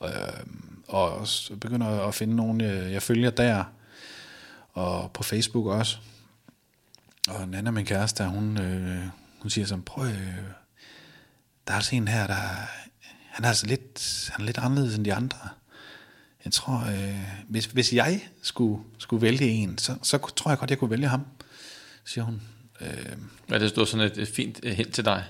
øh, 0.02 0.10
og 0.88 1.26
begynder 1.60 2.08
at 2.08 2.14
finde 2.14 2.36
nogen, 2.36 2.60
jeg, 2.60 2.70
øh, 2.70 2.92
jeg 2.92 3.02
følger 3.02 3.30
der, 3.30 3.64
og 4.72 5.10
på 5.12 5.22
Facebook 5.22 5.66
også. 5.66 5.98
Og 7.28 7.48
Nana, 7.48 7.70
min 7.70 7.86
kæreste, 7.86 8.24
hun, 8.24 8.58
øh, 8.58 9.02
hun 9.40 9.50
siger 9.50 9.66
sådan, 9.66 9.82
prøv, 9.82 10.06
øh, 10.06 10.36
der 11.66 11.72
er 11.72 11.76
altså 11.76 11.96
en 11.96 12.08
her, 12.08 12.26
der, 12.26 12.34
han 13.30 13.44
er 13.44 13.48
altså 13.48 13.66
lidt, 13.66 14.30
han 14.32 14.42
er 14.42 14.46
lidt 14.46 14.58
anderledes 14.58 14.96
end 14.96 15.04
de 15.04 15.14
andre 15.14 15.38
jeg 16.46 16.52
tror, 16.52 16.84
øh, 16.88 17.18
hvis, 17.48 17.66
hvis 17.66 17.92
jeg 17.92 18.20
skulle, 18.42 18.82
skulle 18.98 19.22
vælge 19.22 19.48
en, 19.48 19.78
så, 19.78 19.96
så 20.02 20.18
tror 20.36 20.50
jeg 20.50 20.58
godt, 20.58 20.70
jeg 20.70 20.78
kunne 20.78 20.90
vælge 20.90 21.08
ham. 21.08 21.26
siger 22.04 22.24
hun. 22.24 22.42
Øh, 22.80 23.16
Ja, 23.50 23.58
det 23.58 23.70
stod 23.70 23.86
sådan 23.86 24.06
et, 24.06 24.18
et 24.18 24.28
fint 24.28 24.60
øh, 24.62 24.72
hint 24.72 24.94
til 24.94 25.04
dig. 25.04 25.24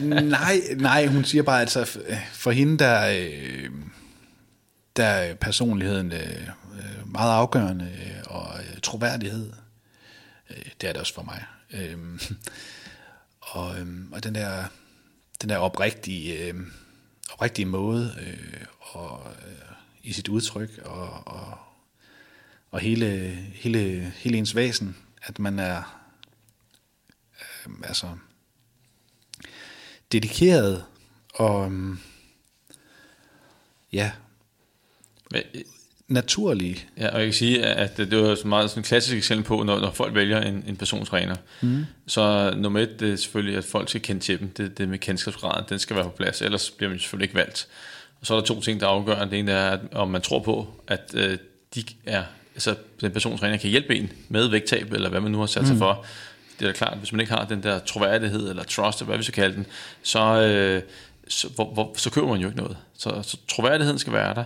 nej, 0.00 0.60
nej, 0.76 1.06
hun 1.06 1.24
siger 1.24 1.42
bare, 1.42 1.60
altså 1.60 1.98
for 2.32 2.50
hende, 2.50 2.78
der, 2.78 3.08
øh, 3.08 3.70
der 4.96 5.04
er 5.04 5.34
personligheden 5.34 6.12
øh, 6.12 6.48
øh, 6.74 7.12
meget 7.12 7.32
afgørende, 7.32 7.84
øh, 7.84 8.22
og 8.26 8.48
øh, 8.60 8.80
troværdighed, 8.82 9.52
øh, 10.50 10.64
det 10.80 10.88
er 10.88 10.92
det 10.92 11.00
også 11.00 11.14
for 11.14 11.22
mig. 11.22 11.44
Øh, 11.70 12.20
og, 13.40 13.80
øh, 13.80 14.10
og 14.12 14.24
den 14.24 14.34
der, 14.34 14.64
den 15.42 15.48
der 15.48 15.56
oprigtige, 15.56 16.48
øh, 16.48 16.54
oprigtige 17.32 17.66
måde, 17.66 18.14
øh, 18.20 18.64
og 18.80 19.34
øh, 19.46 19.74
i 20.02 20.12
sit 20.12 20.28
udtryk, 20.28 20.78
og, 20.78 21.26
og, 21.26 21.58
og 22.70 22.80
hele, 22.80 23.30
hele, 23.54 24.12
hele 24.16 24.38
ens 24.38 24.54
væsen, 24.54 24.96
at 25.22 25.38
man 25.38 25.58
er, 25.58 26.08
øh, 27.40 27.72
altså, 27.82 28.16
dedikeret 30.12 30.84
og 31.34 31.66
øhm, 31.66 31.92
øh, 31.92 31.98
ja, 33.92 34.12
men, 36.08 36.14
naturlig. 36.14 36.86
Ja, 36.98 37.08
og 37.08 37.18
jeg 37.18 37.26
kan 37.26 37.34
sige, 37.34 37.64
at 37.64 37.96
det, 37.96 38.10
det 38.10 38.18
var 38.18 38.34
så 38.34 38.48
meget 38.48 38.70
sådan 38.70 38.80
et 38.80 38.86
klassisk 38.86 39.16
eksempel 39.16 39.46
på, 39.46 39.62
når, 39.62 39.80
når 39.80 39.90
folk 39.90 40.14
vælger 40.14 40.40
en, 40.40 40.64
en 40.66 40.76
personstræner. 40.76 41.36
Mm. 41.60 41.86
Så 42.06 42.54
nummer 42.56 42.80
et, 42.80 43.00
det 43.00 43.12
er 43.12 43.16
selvfølgelig, 43.16 43.56
at 43.58 43.64
folk 43.64 43.88
skal 43.88 44.00
kende 44.00 44.20
til 44.20 44.40
dem. 44.40 44.48
Det, 44.48 44.78
det 44.78 44.88
med 44.88 44.98
kendskabsgraden, 44.98 45.64
den 45.68 45.78
skal 45.78 45.96
være 45.96 46.04
på 46.04 46.10
plads, 46.10 46.42
ellers 46.42 46.70
bliver 46.70 46.90
man 46.90 46.98
selvfølgelig 46.98 47.24
ikke 47.24 47.34
valgt. 47.34 47.68
Og 48.20 48.26
så 48.26 48.34
er 48.34 48.38
der 48.38 48.46
to 48.46 48.60
ting, 48.60 48.80
der 48.80 48.86
er 48.86 48.90
afgørende. 48.90 49.30
Det 49.30 49.38
ene 49.38 49.52
er, 49.52 49.70
at, 49.70 49.80
om 49.92 50.08
man 50.08 50.20
tror 50.20 50.38
på, 50.38 50.68
at 50.86 51.10
øh, 51.14 51.38
de 51.74 51.84
er, 52.06 52.22
altså, 52.54 52.74
den 53.00 53.12
personstræner 53.12 53.56
kan 53.56 53.70
hjælpe 53.70 53.96
en 53.96 54.12
med 54.28 54.48
vægttab, 54.48 54.92
eller 54.92 55.08
hvad 55.08 55.20
man 55.20 55.32
nu 55.32 55.38
har 55.38 55.46
sat 55.46 55.66
sig 55.66 55.74
mm. 55.74 55.78
for. 55.78 56.04
Det 56.58 56.64
er 56.64 56.72
da 56.72 56.76
klart, 56.76 56.98
hvis 56.98 57.12
man 57.12 57.20
ikke 57.20 57.32
har 57.32 57.44
den 57.44 57.62
der 57.62 57.78
troværdighed, 57.78 58.50
eller 58.50 58.62
trust, 58.62 59.00
eller 59.00 59.06
hvad 59.06 59.16
vi 59.16 59.22
skal 59.22 59.34
kalde 59.34 59.56
den, 59.56 59.66
så, 60.02 60.20
øh, 60.20 60.82
så, 61.28 61.48
hvor, 61.48 61.74
hvor, 61.74 61.92
så 61.96 62.10
køber 62.10 62.28
man 62.28 62.40
jo 62.40 62.46
ikke 62.46 62.58
noget. 62.58 62.76
Så, 62.98 63.22
så 63.22 63.36
troværdigheden 63.48 63.98
skal 63.98 64.12
være 64.12 64.34
der. 64.34 64.44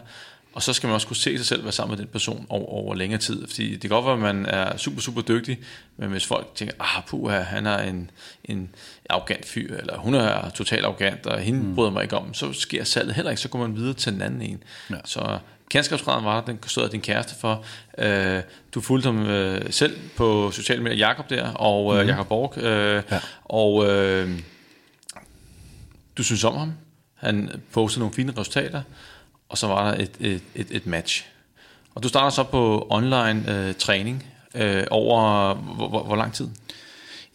Og 0.53 0.63
så 0.63 0.73
skal 0.73 0.87
man 0.87 0.95
også 0.95 1.07
kunne 1.07 1.17
se 1.17 1.39
sig 1.39 1.47
selv 1.47 1.63
være 1.63 1.73
sammen 1.73 1.97
med 1.97 2.05
den 2.05 2.13
person 2.13 2.47
over, 2.49 2.67
over 2.67 2.95
længere 2.95 3.21
tid. 3.21 3.47
Fordi 3.49 3.73
det 3.73 3.81
kan 3.81 3.91
godt 3.91 4.05
være, 4.05 4.15
at 4.15 4.35
man 4.35 4.47
er 4.47 4.77
super, 4.77 5.01
super 5.01 5.21
dygtig, 5.21 5.59
men 5.97 6.11
hvis 6.11 6.27
folk 6.27 6.47
tænker, 6.55 6.75
ah, 6.81 7.03
puha, 7.07 7.41
han 7.41 7.67
er 7.67 7.79
en, 7.79 8.11
en 8.45 8.75
arrogant 9.11 9.47
fyr, 9.47 9.77
eller 9.77 9.99
hun 9.99 10.15
er 10.15 10.51
totalt 10.51 10.85
arrogant, 10.85 11.27
og 11.27 11.41
hende 11.41 11.61
mm. 11.61 11.75
bryder 11.75 11.91
mig 11.91 12.03
ikke 12.03 12.17
om, 12.17 12.35
så 12.35 12.53
sker 12.53 12.85
salget 12.85 13.15
heller 13.15 13.31
ikke, 13.31 13.43
så 13.43 13.49
går 13.49 13.59
man 13.59 13.77
videre 13.77 13.95
til 13.95 14.13
den 14.13 14.23
anden 14.23 14.43
en. 14.43 14.63
Ja. 14.91 14.97
Så 15.05 15.39
kendskabsgraden 15.71 16.25
var, 16.25 16.41
den 16.41 16.59
stod 16.67 16.89
din 16.89 17.01
kæreste 17.01 17.35
for. 17.41 17.65
Øh, 17.99 18.43
du 18.75 18.81
fulgte 18.81 19.07
ham 19.07 19.27
øh, 19.27 19.73
selv 19.73 19.99
på 20.17 20.51
sociale 20.51 20.83
medier, 20.83 20.99
Jakob 20.99 21.31
der, 21.31 21.53
og 21.53 21.97
øh, 21.97 22.03
mm. 22.03 22.09
Jakob 22.09 22.29
Borg, 22.29 22.59
øh, 22.59 23.03
ja. 23.11 23.21
og 23.45 23.87
øh, 23.87 24.41
du 26.17 26.23
synes 26.23 26.45
om 26.45 26.57
ham. 26.57 26.73
Han 27.15 27.51
postede 27.73 28.01
nogle 28.01 28.15
fine 28.15 28.33
resultater, 28.39 28.83
og 29.53 29.59
så 29.59 29.67
var 29.67 29.91
der 29.91 30.03
et, 30.03 30.11
et, 30.21 30.43
et, 30.55 30.67
et 30.71 30.87
match. 30.87 31.27
Og 31.95 32.03
du 32.03 32.09
starter 32.09 32.31
så 32.31 32.43
på 32.43 32.87
online 32.91 33.53
øh, 33.53 33.75
træning 33.75 34.27
øh, 34.55 34.85
over 34.91 35.55
hvor, 35.55 35.89
hvor, 35.89 36.03
hvor 36.03 36.17
lang 36.17 36.35
tid? 36.35 36.49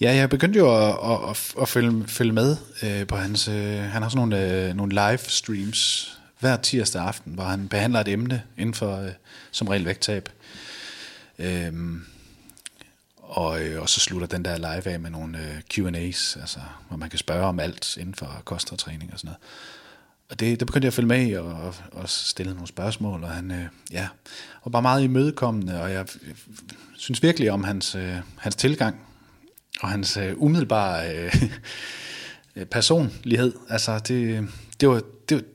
Ja, 0.02 0.16
jeg 0.16 0.30
begyndte 0.30 0.60
jo 0.60 0.88
at, 0.88 1.30
at, 1.30 1.54
at 1.62 1.70
følge, 1.70 2.08
følge 2.08 2.32
med 2.32 2.58
øh, 2.84 3.08
på 3.08 3.16
hans... 3.16 3.48
Øh, 3.48 3.80
han 3.80 4.02
har 4.02 4.10
sådan 4.10 4.30
nogle, 4.30 4.68
øh, 4.68 4.74
nogle 4.76 4.94
live 4.94 5.18
streams 5.18 6.14
hver 6.40 6.58
tirsdag 6.58 7.02
aften, 7.02 7.34
hvor 7.34 7.44
han 7.44 7.68
behandler 7.68 8.00
et 8.00 8.08
emne 8.08 8.44
inden 8.58 8.74
for 8.74 8.98
øh, 8.98 9.12
som 9.52 9.68
regel 9.68 9.86
vægttab. 9.86 10.30
Øhm, 11.40 12.06
og, 13.18 13.62
øh, 13.62 13.82
og 13.82 13.90
så 13.90 14.00
slutter 14.00 14.28
den 14.28 14.46
der 14.46 14.58
live 14.58 14.88
af 14.88 15.00
med 15.00 15.10
nogle 15.10 15.38
øh, 15.38 15.62
Q&A's, 15.74 16.40
altså, 16.42 16.60
hvor 16.88 16.98
man 16.98 17.10
kan 17.10 17.20
spørge 17.20 17.46
om 17.46 17.60
alt 17.60 17.98
inden 17.98 18.16
for 18.16 18.42
kost 18.46 18.72
og 18.72 18.80
træning 18.80 19.14
og 19.14 19.20
sådan 19.20 19.28
noget. 19.28 19.40
Og 20.30 20.40
det, 20.40 20.60
det 20.60 20.68
begyndte 20.68 20.86
jeg 20.86 20.90
at 20.90 20.94
følge 20.94 21.08
med 21.08 21.28
i, 21.28 21.34
og, 21.34 21.46
og, 21.46 21.76
og 21.92 22.10
stille 22.10 22.54
nogle 22.54 22.68
spørgsmål, 22.68 23.24
og 23.24 23.30
han 23.30 23.52
øh, 23.52 23.66
ja, 23.92 24.08
var 24.66 24.72
bare 24.72 24.82
meget 24.82 25.04
imødekommende, 25.04 25.82
og 25.82 25.92
jeg 25.92 26.06
synes 26.98 27.24
virkelig 27.24 27.52
om 27.52 27.64
hans, 27.64 27.96
øh, 27.96 28.16
hans 28.38 28.56
tilgang, 28.56 28.96
og 29.82 29.90
hans 29.90 30.18
øh, 30.18 30.34
umiddelbare 30.38 31.16
øh, 31.16 31.34
personlighed. 32.72 33.54
Altså, 33.70 34.00
det, 34.00 34.48
det, 34.80 34.90
var, 34.90 35.02
det, 35.30 35.46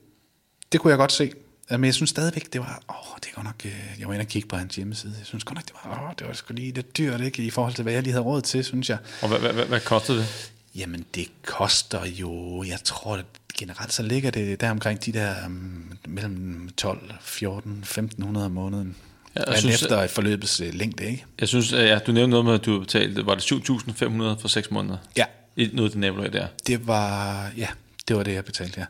det 0.71 0.79
kunne 0.79 0.91
jeg 0.91 0.97
godt 0.97 1.11
se. 1.11 1.31
Men 1.69 1.85
jeg 1.85 1.93
synes 1.93 2.09
stadigvæk, 2.09 2.53
det 2.53 2.61
var, 2.61 2.83
åh, 2.89 3.17
det 3.23 3.29
er 3.29 3.33
godt 3.35 3.45
nok, 3.45 3.65
øh, 3.65 3.99
jeg 3.99 4.07
var 4.07 4.13
inde 4.13 4.23
og 4.23 4.27
kigge 4.27 4.47
på 4.47 4.55
hans 4.55 4.75
hjemmeside, 4.75 5.15
jeg 5.17 5.25
synes 5.25 5.43
godt 5.43 5.55
nok, 5.55 5.65
det 5.65 5.73
var, 5.83 6.07
åh, 6.07 6.13
det 6.19 6.27
var 6.27 6.33
sgu 6.33 6.53
lige 6.53 6.71
lidt 6.71 6.97
dyrt, 6.97 7.21
ikke, 7.21 7.43
i 7.43 7.49
forhold 7.49 7.73
til, 7.73 7.83
hvad 7.83 7.93
jeg 7.93 8.03
lige 8.03 8.13
havde 8.13 8.25
råd 8.25 8.41
til, 8.41 8.63
synes 8.63 8.89
jeg. 8.89 8.97
Og 9.21 9.27
hvad, 9.27 9.39
hvad, 9.39 9.53
hvad, 9.53 9.65
hvad 9.65 9.79
kostede 9.79 10.17
det? 10.17 10.53
Jamen, 10.75 11.05
det 11.15 11.27
koster 11.45 12.05
jo, 12.05 12.63
jeg 12.63 12.79
tror, 12.83 13.15
det 13.15 13.25
generelt 13.57 13.93
så 13.93 14.03
ligger 14.03 14.31
det 14.31 14.61
der 14.61 14.71
omkring 14.71 15.05
de 15.05 15.11
der 15.11 15.45
um, 15.45 15.97
mellem 16.07 16.69
12, 16.77 17.13
14, 17.21 17.71
1500 17.71 18.45
om 18.45 18.51
måneden. 18.51 18.95
Ja, 19.35 19.41
jeg 19.51 19.59
synes, 19.59 19.81
efter 19.83 20.01
et 20.01 20.09
forløbets 20.09 20.61
uh, 20.61 20.73
længde, 20.73 21.05
ikke? 21.05 21.25
Jeg 21.39 21.47
synes, 21.47 21.71
ja, 21.71 21.99
du 21.99 22.11
nævnte 22.11 22.29
noget 22.29 22.45
med, 22.45 22.53
at 22.53 22.65
du 22.65 22.79
betalte, 22.79 23.25
var 23.25 23.35
det 23.35 23.51
7.500 23.51 24.41
for 24.41 24.47
6 24.47 24.71
måneder? 24.71 24.97
Ja. 25.17 25.25
Noget 25.73 25.91
til 25.91 25.99
nabolag 25.99 26.33
der? 26.33 26.47
Det 26.67 26.87
var, 26.87 27.51
ja, 27.57 27.67
det 28.07 28.15
var 28.15 28.23
det, 28.23 28.33
jeg 28.33 28.45
betalte, 28.45 28.79
ja. 28.79 28.85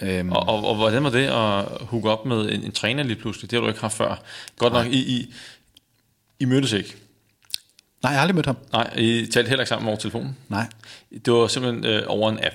Øhm. 0.00 0.32
Og, 0.32 0.48
og, 0.48 0.64
og, 0.64 0.76
hvordan 0.76 1.04
var 1.04 1.10
det 1.10 1.26
at 1.26 1.86
hooke 1.86 2.10
op 2.10 2.26
med 2.26 2.50
en, 2.50 2.62
en 2.62 2.72
træner 2.72 3.02
lige 3.02 3.16
pludselig? 3.16 3.50
Det 3.50 3.56
har 3.56 3.60
du 3.60 3.68
ikke 3.68 3.80
haft 3.80 3.96
før. 3.96 4.22
Godt 4.56 4.72
nok, 4.72 4.86
I, 4.86 5.16
I, 5.16 5.34
I 6.40 6.44
mødtes 6.44 6.72
ikke? 6.72 6.96
Nej, 8.06 8.10
jeg 8.10 8.18
har 8.18 8.22
aldrig 8.22 8.34
mødt 8.34 8.46
ham. 8.46 8.56
Nej, 8.72 8.90
I 8.96 9.26
talte 9.26 9.48
heller 9.48 9.62
ikke 9.62 9.68
sammen 9.68 9.88
over 9.88 9.98
telefonen? 9.98 10.36
Nej. 10.48 10.66
Det 11.24 11.32
var 11.32 11.46
simpelthen 11.46 11.84
øh, 11.84 12.02
over 12.06 12.30
en 12.30 12.38
app? 12.38 12.54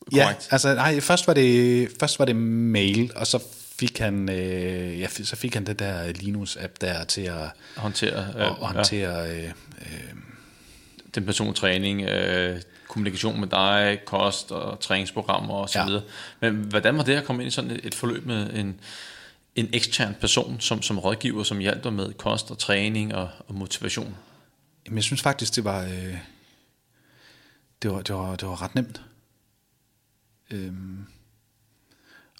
Korrekt. 0.00 0.12
Ja, 0.16 0.34
altså 0.50 0.74
nej, 0.74 1.00
først 1.00 1.26
var 1.26 1.34
det, 1.34 1.88
først 2.00 2.18
var 2.18 2.24
det 2.24 2.36
mail, 2.36 3.12
og 3.16 3.26
så 3.26 3.42
fik 3.78 3.98
han, 3.98 4.30
øh, 4.30 5.00
ja, 5.00 5.08
så 5.08 5.36
fik 5.36 5.54
han 5.54 5.66
det 5.66 5.78
der 5.78 6.12
Linus-app 6.12 6.72
der 6.80 7.04
til 7.04 7.20
at 7.20 7.50
håndtere, 7.76 8.26
øh, 8.36 8.42
og, 8.42 8.58
og 8.58 8.68
håndtere 8.68 9.18
ja. 9.18 9.36
øh, 9.36 9.44
øh, 9.80 10.14
den 11.14 11.24
personlige 11.24 11.54
træning, 11.54 12.02
øh, 12.02 12.60
kommunikation 12.88 13.40
med 13.40 13.48
dig, 13.48 13.98
kost 14.04 14.52
og 14.52 14.80
træningsprogrammer 14.80 15.54
og 15.54 15.68
så 15.68 15.78
ja. 15.78 15.86
videre. 15.86 16.02
Men 16.40 16.54
hvordan 16.54 16.96
var 16.96 17.02
det 17.02 17.14
at 17.14 17.24
komme 17.24 17.42
ind 17.42 17.48
i 17.48 17.54
sådan 17.54 17.70
et, 17.70 17.80
et 17.84 17.94
forløb 17.94 18.26
med 18.26 18.50
en, 18.54 18.80
en 19.56 19.68
ekstern 19.72 20.16
person 20.20 20.56
som, 20.60 20.82
som 20.82 20.98
rådgiver, 20.98 21.42
som 21.42 21.58
hjalp 21.58 21.84
dig 21.84 21.92
med 21.92 22.12
kost 22.12 22.50
og 22.50 22.58
træning 22.58 23.14
og, 23.14 23.28
og 23.48 23.54
motivation? 23.54 24.16
Jamen, 24.86 24.96
jeg 24.96 25.04
synes 25.04 25.22
faktisk, 25.22 25.56
det 25.56 25.64
var, 25.64 25.84
øh, 25.84 26.18
det 27.82 27.90
var, 27.90 28.02
det 28.02 28.14
var, 28.14 28.36
det 28.36 28.48
var 28.48 28.62
ret 28.62 28.74
nemt. 28.74 29.02
Øhm, 30.50 31.04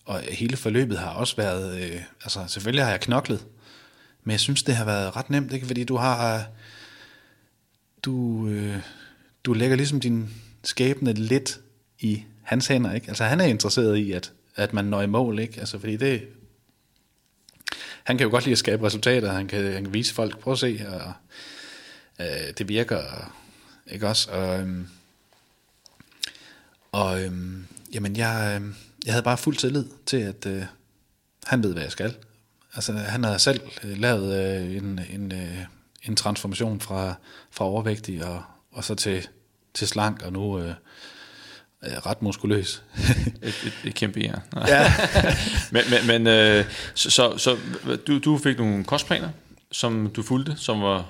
og 0.05 0.21
hele 0.21 0.57
forløbet 0.57 0.99
har 0.99 1.11
også 1.11 1.37
været, 1.37 1.83
øh, 1.83 2.03
altså 2.23 2.45
selvfølgelig 2.49 2.85
har 2.85 2.91
jeg 2.91 3.01
knoklet, 3.01 3.47
men 4.25 4.31
jeg 4.31 4.41
synes, 4.41 4.63
det 4.63 4.77
har 4.77 4.85
været 4.85 5.17
ret 5.17 5.31
nemt, 5.31 5.53
ikke? 5.53 5.67
fordi 5.67 5.85
du 5.85 5.97
har, 5.97 6.47
du, 8.03 8.47
øh, 8.49 8.79
du 9.45 9.53
lægger 9.53 9.77
ligesom 9.77 10.01
din 10.01 10.31
skæbne 10.65 11.13
lidt 11.13 11.61
i 11.99 12.25
hans 12.43 12.67
hænder, 12.67 12.93
ikke? 12.93 13.09
Altså 13.09 13.25
han 13.25 13.41
er 13.41 13.45
interesseret 13.45 13.97
i, 13.97 14.13
at, 14.13 14.33
at 14.57 14.73
man 14.73 14.85
når 14.85 15.03
i 15.03 15.07
mål, 15.07 15.39
ikke? 15.39 15.61
Altså 15.61 15.79
fordi 15.79 15.97
det, 15.97 16.29
han 18.05 18.19
kan 18.19 18.25
jo 18.25 18.31
godt 18.31 18.45
lide 18.45 18.53
at 18.53 18.59
skabe 18.59 18.87
resultater, 18.87 19.33
han 19.33 19.49
kan, 19.49 19.73
han 19.73 19.85
kan 19.85 19.95
vise 19.95 20.15
folk, 20.15 20.39
prøv 20.39 20.53
at 20.53 20.59
se, 20.59 20.87
og 20.89 21.13
øh, 22.21 22.53
det 22.59 22.69
virker, 22.69 23.33
ikke 23.87 24.09
også? 24.09 24.31
Og, 24.31 24.61
øhm, 24.61 24.89
og 26.93 27.23
øhm, 27.23 27.67
jamen, 27.93 28.17
jeg, 28.17 28.61
øh, 28.61 28.69
jeg 29.05 29.13
havde 29.13 29.23
bare 29.23 29.39
fuld 29.39 29.57
tillid 29.57 29.85
til, 30.07 30.17
at 30.17 30.47
øh, 30.47 30.63
han 31.47 31.63
ved, 31.63 31.73
hvad 31.73 31.83
jeg 31.83 31.93
skal. 31.93 32.15
Altså, 32.75 32.93
han 32.93 33.25
har 33.25 33.39
selv 33.39 33.61
øh, 33.85 33.99
lavet 33.99 34.57
øh, 34.61 34.77
en, 34.77 35.01
en, 35.11 35.33
øh, 35.33 35.59
en 36.03 36.17
transformation 36.17 36.81
fra, 36.81 37.15
fra 37.51 37.65
overvægtig 37.65 38.25
og, 38.25 38.43
og 38.73 38.85
så 38.85 38.95
til, 38.95 39.29
til 39.75 39.89
slank, 39.89 40.23
og 40.23 40.33
nu 40.33 40.59
øh, 40.59 40.75
er 41.83 42.07
ret 42.07 42.23
muskuløs. 42.23 42.83
et, 43.43 43.55
et, 43.65 43.73
et 43.85 43.95
kæmpe 43.95 44.21
ja. 44.21 44.33
ja. 44.69 44.93
men 45.71 45.83
men, 45.91 46.07
men 46.07 46.27
øh, 46.27 46.65
så, 46.95 47.11
så, 47.11 47.39
så 47.39 47.59
du, 48.07 48.19
du 48.19 48.39
fik 48.39 48.59
nogle 48.59 48.85
kostplaner, 48.85 49.29
som 49.73 50.11
du 50.17 50.23
fulgte, 50.23 50.57
som 50.57 50.83
var 50.83 51.05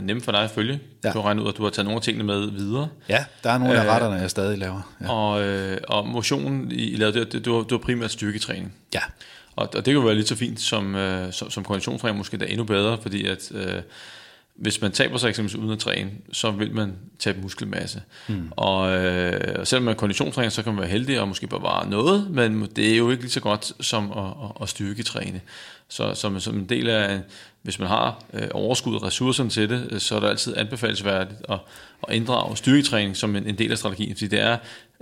nemt 0.00 0.24
for 0.24 0.32
dig 0.32 0.40
at 0.40 0.50
følge. 0.50 0.80
Ja. 1.04 1.10
Du 1.10 1.20
har 1.20 1.26
regnet 1.26 1.42
ud, 1.42 1.48
at 1.48 1.56
du 1.56 1.62
har 1.62 1.70
taget 1.70 1.84
nogle 1.84 1.96
af 1.96 2.02
tingene 2.02 2.24
med 2.24 2.50
videre. 2.50 2.88
Ja, 3.08 3.24
der 3.44 3.50
er 3.50 3.58
nogle 3.58 3.78
af 3.78 3.84
øh, 3.84 3.90
retterne, 3.90 4.14
jeg 4.14 4.30
stadig 4.30 4.58
laver. 4.58 4.94
Ja. 5.00 5.10
Og, 5.10 5.42
øh, 5.42 5.78
og 5.88 6.08
motionen, 6.08 6.72
I 6.72 6.96
lavede, 6.96 7.20
det, 7.20 7.32
det, 7.32 7.44
det, 7.44 7.52
var, 7.52 7.58
det 7.58 7.70
var 7.70 7.78
primært 7.78 8.10
styrketræning. 8.10 8.74
Ja. 8.94 9.00
Og, 9.56 9.66
og 9.66 9.74
det 9.74 9.84
kan 9.84 9.94
jo 9.94 10.00
være 10.00 10.14
lidt 10.14 10.28
så 10.28 10.36
fint 10.36 10.60
som, 10.60 10.94
øh, 10.94 11.32
som, 11.32 11.50
som 11.50 11.64
konditionstræning, 11.64 12.18
måske 12.18 12.36
da 12.36 12.44
endnu 12.48 12.64
bedre, 12.64 12.98
fordi 13.02 13.26
at... 13.26 13.52
Øh, 13.54 13.82
hvis 14.54 14.80
man 14.80 14.92
taber 14.92 15.18
sig 15.18 15.28
eksempelvis 15.28 15.56
uden 15.56 15.70
at 15.70 15.78
træne, 15.78 16.10
så 16.32 16.50
vil 16.50 16.74
man 16.74 16.96
tabe 17.18 17.40
muskelmasse. 17.40 18.02
Mm. 18.28 18.52
Og 18.56 18.96
øh, 18.96 19.66
selvom 19.66 19.84
man 19.84 19.94
er 19.94 19.98
konditionstræner, 19.98 20.48
så 20.48 20.62
kan 20.62 20.72
man 20.72 20.80
være 20.80 20.90
heldig 20.90 21.20
og 21.20 21.28
måske 21.28 21.46
bevare 21.46 21.90
noget, 21.90 22.30
men 22.30 22.68
det 22.76 22.92
er 22.92 22.96
jo 22.96 23.10
ikke 23.10 23.22
lige 23.22 23.32
så 23.32 23.40
godt 23.40 23.72
som 23.80 24.12
at, 24.12 24.24
at, 24.24 24.62
at 24.62 24.68
styrketræne. 24.68 25.40
Så 25.88 26.14
som, 26.14 26.40
som 26.40 26.58
en 26.58 26.68
del 26.68 26.88
af, 26.88 27.20
hvis 27.62 27.78
man 27.78 27.88
har 27.88 28.24
øh, 28.32 28.48
overskud 28.54 28.94
og 28.94 29.02
ressourcerne 29.02 29.50
til 29.50 29.70
det, 29.70 29.88
øh, 29.90 30.00
så 30.00 30.16
er 30.16 30.20
det 30.20 30.28
altid 30.28 30.56
anbefalesværdigt 30.56 31.40
at, 31.48 31.58
at 32.08 32.14
inddrage 32.14 32.56
styrketræning 32.56 33.16
som 33.16 33.36
en, 33.36 33.46
en 33.46 33.58
del 33.58 33.72
af 33.72 33.78
strategien, 33.78 34.16
fordi 34.16 34.26
det 34.26 34.40
er 34.40 34.58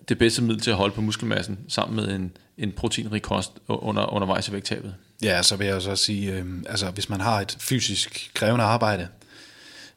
det 0.08 0.18
bedste 0.18 0.42
middel 0.42 0.60
til 0.60 0.70
at 0.70 0.76
holde 0.76 0.94
på 0.94 1.00
muskelmassen 1.00 1.58
sammen 1.68 1.96
med 1.96 2.14
en, 2.14 2.36
en 2.58 2.72
proteinrig 2.72 3.22
kost 3.22 3.52
under, 3.68 4.12
undervejs 4.12 4.48
i 4.48 4.52
vægttabet. 4.52 4.94
Ja, 5.22 5.42
så 5.42 5.56
vil 5.56 5.66
jeg 5.66 5.82
så 5.82 5.96
sige, 5.96 6.32
øh, 6.32 6.44
altså 6.66 6.90
hvis 6.90 7.08
man 7.08 7.20
har 7.20 7.40
et 7.40 7.56
fysisk 7.60 8.30
krævende 8.34 8.64
arbejde, 8.64 9.08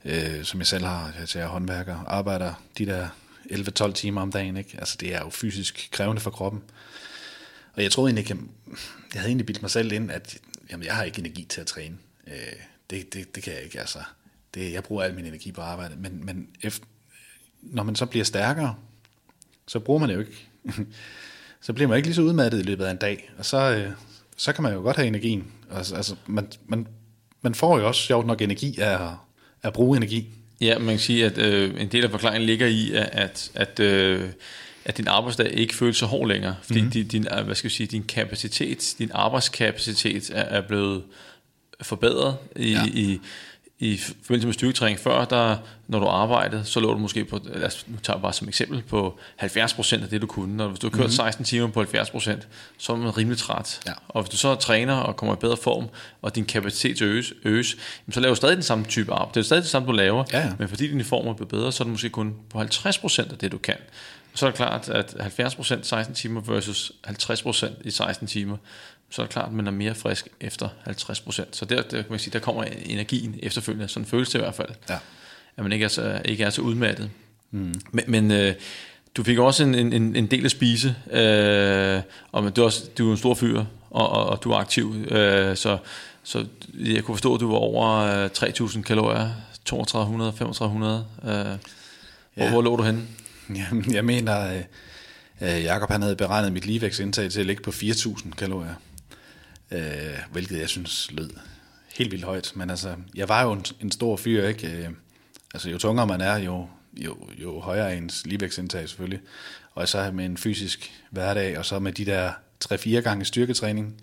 øh, 0.06 0.44
som 0.44 0.60
jeg 0.60 0.68
selv 0.68 0.86
har, 0.86 1.14
altså, 1.20 1.40
jeg 1.40 1.46
er 1.46 1.50
håndværker, 1.50 1.98
arbejder 2.08 2.54
de 2.78 2.86
der 2.86 3.08
11-12 3.52 3.92
timer 3.92 4.22
om 4.22 4.32
dagen, 4.32 4.58
ikke? 4.58 4.76
altså 4.78 4.98
det 5.00 5.16
er 5.16 5.20
jo 5.20 5.30
fysisk 5.30 5.90
krævende 5.92 6.22
for 6.22 6.32
kroppen. 6.32 6.62
Og 7.74 7.84
jeg 7.84 7.92
troede 7.92 8.10
egentlig 8.10 8.32
ikke, 8.32 8.44
jeg, 8.68 8.78
jeg 9.14 9.22
havde 9.22 9.30
egentlig 9.30 9.46
bildt 9.46 9.62
mig 9.62 9.72
selv 9.72 9.92
ind, 9.92 10.12
at 10.12 10.38
jamen, 10.72 10.86
jeg 10.86 10.96
har 10.96 11.04
ikke 11.04 11.20
energi 11.20 11.44
til 11.44 11.62
at 11.62 11.68
træne. 11.68 11.96
Øh, 12.28 12.34
det, 12.90 13.14
det, 13.14 13.36
det 13.36 13.44
kan 13.44 13.54
jeg 13.54 13.62
ikke, 13.62 13.80
altså. 13.80 14.00
Det, 14.54 14.74
jeg 14.74 14.84
bruger 14.84 15.04
al 15.04 15.14
min 15.14 15.26
energi 15.26 15.52
på 15.52 15.62
arbejde, 15.62 15.96
men, 15.96 16.26
men 16.26 16.48
efter, 16.62 16.86
når 17.62 17.84
man 17.84 17.96
så 17.96 18.06
bliver 18.06 18.26
stærkere, 18.26 18.76
så 19.68 19.80
bruger 19.80 20.00
man 20.00 20.10
det 20.10 20.16
jo 20.16 20.20
ikke. 20.20 20.48
så 21.62 21.74
bliver 21.74 21.88
man 21.88 21.98
ikke 21.98 22.08
lige 22.08 22.16
så 22.16 22.22
udmattet 22.22 22.60
i 22.60 22.64
løbet 22.64 22.86
af 22.86 22.92
en 22.92 22.98
dag, 22.98 23.32
og 23.38 23.46
så, 23.46 23.58
øh, 23.58 23.92
så 24.38 24.54
kan 24.54 24.64
man 24.64 24.74
jo 24.74 24.80
godt 24.80 24.96
have 24.96 25.08
energien. 25.08 25.52
Altså, 25.72 25.96
altså 25.96 26.16
man, 26.28 26.48
man, 26.68 26.88
man 27.42 27.56
får 27.56 27.80
jo 27.80 27.88
også 27.88 28.02
sjovt 28.02 28.28
nok 28.28 28.42
energi 28.42 28.80
af 28.80 29.08
at, 29.08 29.14
at 29.62 29.74
bruge 29.74 29.98
energi. 29.98 30.30
Ja, 30.62 30.80
man 30.80 30.88
kan 30.88 31.00
sige, 31.00 31.26
at 31.26 31.38
øh, 31.38 31.82
en 31.82 31.88
del 31.88 32.04
af 32.04 32.12
forklaringen 32.12 32.46
ligger 32.46 32.68
i, 32.68 32.92
at, 32.94 33.52
at, 33.54 33.80
øh, 33.80 34.30
at 34.86 34.98
din 34.98 35.08
arbejdsdag 35.08 35.52
ikke 35.54 35.76
føles 35.76 35.98
så 35.98 36.06
hård 36.06 36.28
længere, 36.28 36.56
fordi 36.64 36.80
mm-hmm. 36.80 36.92
din, 36.92 37.08
din, 37.08 37.28
hvad 37.46 37.56
skal 37.56 37.68
jeg 37.68 37.72
sige, 37.72 37.88
din 37.88 38.04
kapacitet, 38.04 38.96
din 39.00 39.12
arbejdskapacitet 39.14 40.30
er, 40.34 40.42
er 40.42 40.62
blevet 40.68 41.04
forbedret 41.82 42.38
i, 42.56 42.72
ja. 42.72 42.86
i, 42.86 43.20
i 43.80 43.98
forbindelse 43.98 44.48
med 44.48 44.54
styrketræning 44.54 45.00
før, 45.00 45.26
der, 45.26 45.58
når 45.88 46.00
du 46.00 46.06
arbejdede, 46.06 46.66
så 46.66 46.80
lå 46.80 46.94
du 46.94 46.98
måske 46.98 47.26
på, 47.26 47.40
lad 47.44 47.64
os, 47.64 47.86
nu 47.88 47.98
tager 48.04 48.18
jeg 48.18 48.22
bare 48.22 48.34
som 48.34 48.48
eksempel, 48.48 48.82
på 48.82 49.20
70% 49.42 50.04
af 50.04 50.10
det, 50.10 50.22
du 50.22 50.28
kunne. 50.28 50.58
Når 50.58 50.68
hvis 50.68 50.80
du 50.80 50.88
har 50.88 50.92
kørt 50.92 51.00
mm-hmm. 51.00 51.12
16 51.12 51.46
timer 51.46 51.68
på 51.68 51.82
70%, 51.82 52.32
så 52.78 52.94
er 52.94 52.98
man 52.98 53.18
rimelig 53.18 53.38
træt. 53.38 53.82
Ja. 53.88 53.92
Og 54.08 54.24
hvis 54.24 54.30
du 54.30 54.38
så 54.38 54.56
træner 54.56 54.94
og 54.94 55.16
kommer 55.16 55.36
i 55.36 55.38
bedre 55.38 55.58
form, 55.58 55.88
og 56.22 56.36
din 56.36 56.46
kapacitet 56.46 57.02
øges, 57.02 57.34
øges 57.44 57.78
så 58.12 58.20
laver 58.20 58.32
du 58.32 58.36
stadig 58.36 58.56
den 58.56 58.64
samme 58.64 58.86
type 58.86 59.14
arbejde. 59.14 59.32
Det 59.34 59.40
er 59.40 59.44
stadig 59.44 59.64
det 59.64 59.70
samme, 59.70 59.88
du 59.88 59.92
laver, 59.92 60.24
ja, 60.34 60.40
ja. 60.40 60.54
men 60.60 60.68
fordi 60.68 60.88
din 60.88 61.06
form 61.06 61.28
er 61.28 61.34
blevet 61.34 61.50
bedre, 61.50 61.72
så 61.72 61.84
er 61.84 61.86
du 61.86 61.92
måske 61.92 62.10
kun 62.10 62.36
på 62.50 62.62
50% 62.62 63.32
af 63.32 63.38
det, 63.38 63.52
du 63.52 63.58
kan. 63.58 63.78
Så 64.36 64.46
er 64.46 64.50
det 64.50 64.58
klart, 64.58 64.90
at 64.90 65.16
70% 65.40 65.84
16 65.84 66.16
timer 66.16 66.42
versus 66.42 66.92
50% 67.08 67.68
i 67.84 67.92
16 67.92 68.28
timer, 68.28 68.58
så 69.14 69.22
er 69.22 69.26
det 69.26 69.34
klart, 69.34 69.48
at 69.48 69.54
man 69.54 69.68
er 69.68 69.72
mere 69.72 69.96
frisk 69.96 70.28
efter 70.42 70.70
50%. 70.88 71.46
Så 71.52 71.66
der, 71.66 71.82
der, 71.82 72.02
kan 72.02 72.06
man 72.10 72.20
sige, 72.20 72.34
der 72.34 72.40
kommer 72.40 72.64
energien 72.64 73.40
efterfølgende, 73.44 73.88
sådan 73.88 74.06
føles 74.06 74.30
det 74.30 74.40
i 74.40 74.42
hvert 74.42 74.56
fald. 74.56 74.70
Ja. 74.90 74.98
At 75.58 75.64
man 75.64 75.72
ikke 75.72 75.86
er 75.86 75.90
så, 75.90 76.22
ikke 76.26 76.44
er 76.44 76.50
så 76.50 76.62
udmattet. 76.62 77.10
Mm. 77.52 77.74
Men, 77.92 78.04
men 78.08 78.32
øh, 78.32 78.54
du 79.18 79.24
fik 79.24 79.38
også 79.38 79.64
en, 79.64 79.76
en, 79.76 80.16
en 80.16 80.28
del 80.28 80.46
at 80.46 80.52
spise, 80.52 80.96
øh, 81.12 82.02
og 82.32 82.56
du 82.56 82.62
er, 82.62 82.66
også, 82.66 82.90
du 82.98 83.08
er 83.08 83.12
en 83.12 83.18
stor 83.18 83.34
fyr, 83.34 83.64
og, 83.90 84.10
og, 84.10 84.26
og 84.26 84.44
du 84.44 84.52
er 84.52 84.56
aktiv, 84.56 84.96
øh, 85.12 85.58
så, 85.58 85.78
så 86.24 86.46
jeg 86.80 87.04
kunne 87.04 87.16
forstå, 87.16 87.36
at 87.36 87.42
du 87.42 87.52
var 87.52 87.58
over 87.58 87.90
øh, 87.90 88.26
3.000 88.26 88.82
kalorier, 88.82 89.30
3200, 89.66 90.32
3500. 90.32 91.06
Øh, 91.24 91.30
ja. 91.30 91.56
hvor, 92.36 92.50
hvor 92.50 92.62
lå 92.62 92.76
du 92.76 92.84
henne? 92.84 93.02
Jamen, 93.56 93.94
jeg 93.94 94.06
mener, 94.06 94.62
øh, 95.42 95.64
Jakob 95.64 95.90
han 95.90 96.02
havde 96.02 96.16
beregnet 96.16 96.54
mit 96.54 96.66
ligevægtsindtag 96.66 97.32
til 97.32 97.40
at 97.40 97.46
ligge 97.46 97.64
på 97.64 97.72
4.000 97.72 98.32
kalorier 98.32 98.74
øh, 99.74 100.20
hvilket 100.32 100.60
jeg 100.60 100.70
synes 100.70 101.12
lød 101.12 101.30
helt 101.94 102.12
vildt 102.12 102.26
højt. 102.26 102.52
Men 102.56 102.70
altså, 102.70 102.96
jeg 103.16 103.30
var 103.30 103.44
jo 103.44 103.52
en, 103.52 103.66
en 103.82 103.92
stor 103.92 104.18
fyr, 104.18 104.48
ikke? 104.48 104.68
Øh, 104.68 104.90
altså, 105.54 105.70
jo 105.70 105.78
tungere 105.78 106.08
man 106.08 106.22
er, 106.22 106.38
jo, 106.38 106.68
jo, 106.94 107.30
jo 107.42 107.60
højere 107.60 107.94
er 107.94 107.98
ens 107.98 108.26
ligevægtsindtag 108.26 108.90
selvfølgelig. 108.90 109.22
Og 109.72 109.88
så 109.88 110.12
med 110.12 110.26
en 110.26 110.38
fysisk 110.38 111.04
hverdag, 111.10 111.58
og 111.58 111.66
så 111.66 111.80
med 111.80 111.92
de 111.94 112.06
der 112.06 112.32
3-4 112.66 112.90
gange 112.90 113.26
styrketræning, 113.26 114.02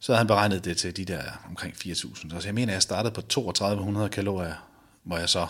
så 0.00 0.12
havde 0.12 0.18
han 0.18 0.26
beregnet 0.26 0.64
det 0.64 0.76
til 0.76 0.96
de 0.96 1.04
der 1.04 1.22
omkring 1.48 1.74
4.000. 1.74 2.40
Så 2.40 2.42
jeg 2.44 2.54
mener, 2.54 2.72
jeg 2.72 2.82
startede 2.82 3.14
på 3.14 3.20
3200 3.20 4.08
kalorier, 4.08 4.54
hvor 5.02 5.18
jeg 5.18 5.28
så 5.28 5.46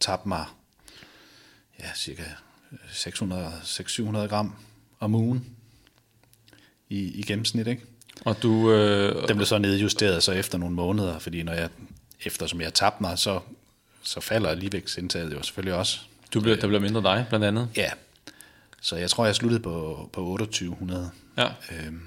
tabte 0.00 0.28
mig 0.28 0.44
ja, 1.80 1.88
cirka 1.94 2.22
600-700 2.72 4.16
gram 4.26 4.54
om 5.00 5.14
ugen 5.14 5.56
i, 6.88 6.98
i 6.98 7.22
gennemsnit, 7.22 7.66
ikke? 7.66 7.82
Og 8.24 8.42
du, 8.42 8.72
øh, 8.72 9.28
Den 9.28 9.36
blev 9.36 9.46
så 9.46 9.58
nedjusteret 9.58 10.22
så 10.22 10.32
efter 10.32 10.58
nogle 10.58 10.74
måneder, 10.74 11.18
fordi 11.18 11.42
når 11.42 11.52
jeg, 11.52 11.68
eftersom 12.24 12.60
jeg 12.60 12.74
tabte 12.74 13.02
mig, 13.02 13.18
så, 13.18 13.40
så 14.02 14.20
falder 14.20 14.54
ligevægtsindtaget 14.54 15.32
jo 15.32 15.42
selvfølgelig 15.42 15.74
også. 15.74 15.98
Du 16.34 16.40
bliver, 16.40 16.56
der 16.56 16.66
bliver 16.66 16.80
mindre 16.80 17.02
dig, 17.02 17.26
blandt 17.28 17.46
andet? 17.46 17.68
Ja. 17.76 17.90
Så 18.80 18.96
jeg 18.96 19.10
tror, 19.10 19.26
jeg 19.26 19.34
sluttede 19.34 19.60
på, 19.62 20.08
på 20.12 20.20
2800. 20.20 21.10
Ja. 21.38 21.46
Øhm, 21.46 22.02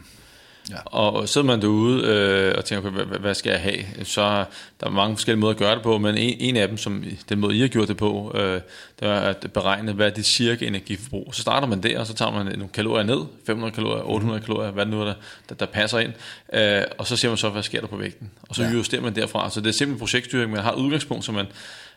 Ja. 0.72 0.76
Og 0.86 1.30
sidder 1.30 1.48
man 1.48 1.62
derude 1.62 2.04
øh, 2.04 2.54
og 2.58 2.66
tænker, 2.66 2.90
hvad, 2.90 3.20
hvad 3.20 3.34
skal 3.34 3.50
jeg 3.50 3.60
have, 3.60 4.06
så 4.06 4.46
der 4.80 4.88
er 4.88 4.92
mange 4.92 5.16
forskellige 5.16 5.40
måder 5.40 5.54
at 5.54 5.60
gøre 5.60 5.76
det 5.76 5.84
på, 5.84 5.98
men 5.98 6.18
en, 6.18 6.38
en 6.40 6.56
af 6.56 6.68
dem, 6.68 6.78
som 6.78 7.04
den 7.30 7.40
måde 7.40 7.56
I 7.56 7.60
har 7.60 7.68
gjort 7.68 7.88
det 7.88 7.98
på, 7.98 8.32
øh, 8.36 8.62
det 9.00 9.08
er 9.08 9.20
at 9.20 9.52
beregne, 9.54 9.94
hvad 9.94 10.06
er 10.06 10.10
det 10.10 10.26
cirka 10.26 10.66
energiforbrug. 10.66 11.36
Så 11.36 11.42
starter 11.42 11.68
man 11.68 11.84
der, 11.84 12.00
og 12.00 12.08
så 12.08 12.14
tager 12.14 12.32
man 12.32 12.46
nogle 12.46 12.68
kalorier 12.74 13.04
ned, 13.04 13.26
500 13.46 13.74
kalorier, 13.74 14.04
800 14.04 14.42
kalorier, 14.42 14.72
hvad 14.72 14.86
det 14.86 14.94
nu 14.94 15.02
er, 15.02 15.06
der, 15.06 15.14
der, 15.50 15.56
der 15.56 15.66
passer 15.66 16.00
ind, 16.00 16.14
øh, 16.54 16.84
og 16.98 17.08
så 17.08 17.16
ser 17.16 17.30
man 17.30 17.38
så, 17.38 17.50
hvad 17.50 17.64
sker 17.64 17.82
der 17.82 17.88
på 17.88 17.98
vægten. 17.98 18.32
Og 18.50 18.56
så 18.56 18.64
ja. 18.64 18.72
justerer 18.72 19.02
man 19.02 19.16
derfra. 19.16 19.50
Så 19.50 19.62
det 19.62 19.68
er 19.68 19.72
simpelthen 19.72 20.00
projektstyring, 20.00 20.52
man 20.52 20.64
har 20.64 20.72
et 20.72 20.78
udgangspunkt, 20.78 21.26
så 21.26 21.32
man, 21.32 21.46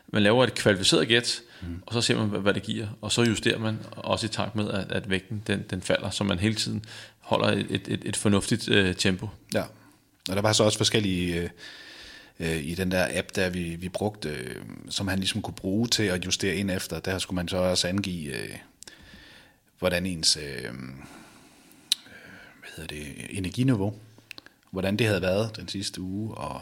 man 0.07 0.23
laver 0.23 0.43
et 0.43 0.53
kvalificeret 0.53 1.07
gæt, 1.07 1.41
mm. 1.61 1.81
og 1.85 1.93
så 1.93 2.01
ser 2.01 2.17
man, 2.17 2.27
hvad, 2.27 2.39
hvad 2.39 2.53
det 2.53 2.63
giver, 2.63 2.87
og 3.01 3.11
så 3.11 3.23
justerer 3.23 3.59
man 3.59 3.79
også 3.95 4.25
i 4.25 4.29
takt 4.29 4.55
med, 4.55 4.71
at, 4.71 4.91
at 4.91 5.09
vægten 5.09 5.43
den, 5.47 5.65
den 5.69 5.81
falder, 5.81 6.09
så 6.09 6.23
man 6.23 6.39
hele 6.39 6.55
tiden 6.55 6.85
holder 7.31 7.47
et, 7.47 7.87
et, 7.87 8.01
et 8.05 8.15
fornuftigt 8.15 8.69
øh, 8.69 8.95
tempo. 8.95 9.29
Ja, 9.53 9.63
og 10.29 10.35
der 10.35 10.41
var 10.41 10.53
så 10.53 10.63
også 10.63 10.77
forskellige 10.77 11.41
øh, 11.41 11.49
øh, 12.39 12.57
i 12.57 12.75
den 12.75 12.91
der 12.91 13.07
app, 13.19 13.27
der 13.35 13.49
vi, 13.49 13.75
vi 13.75 13.89
brugte, 13.89 14.29
øh, 14.29 14.55
som 14.89 15.07
han 15.07 15.19
ligesom 15.19 15.41
kunne 15.41 15.53
bruge 15.53 15.87
til 15.87 16.03
at 16.03 16.25
justere 16.25 16.55
ind 16.55 16.71
efter. 16.71 16.99
Der 16.99 17.19
skulle 17.19 17.35
man 17.35 17.47
så 17.47 17.57
også 17.57 17.87
angive, 17.87 18.33
øh, 18.33 18.57
hvordan 19.79 20.05
ens 20.05 20.37
øh, 20.37 20.43
øh 20.43 20.71
hvad 22.59 22.69
hedder 22.75 22.95
det, 22.95 23.37
energiniveau, 23.37 23.93
hvordan 24.71 24.97
det 24.97 25.07
havde 25.07 25.21
været 25.21 25.55
den 25.55 25.67
sidste 25.67 26.01
uge, 26.01 26.35
og, 26.35 26.61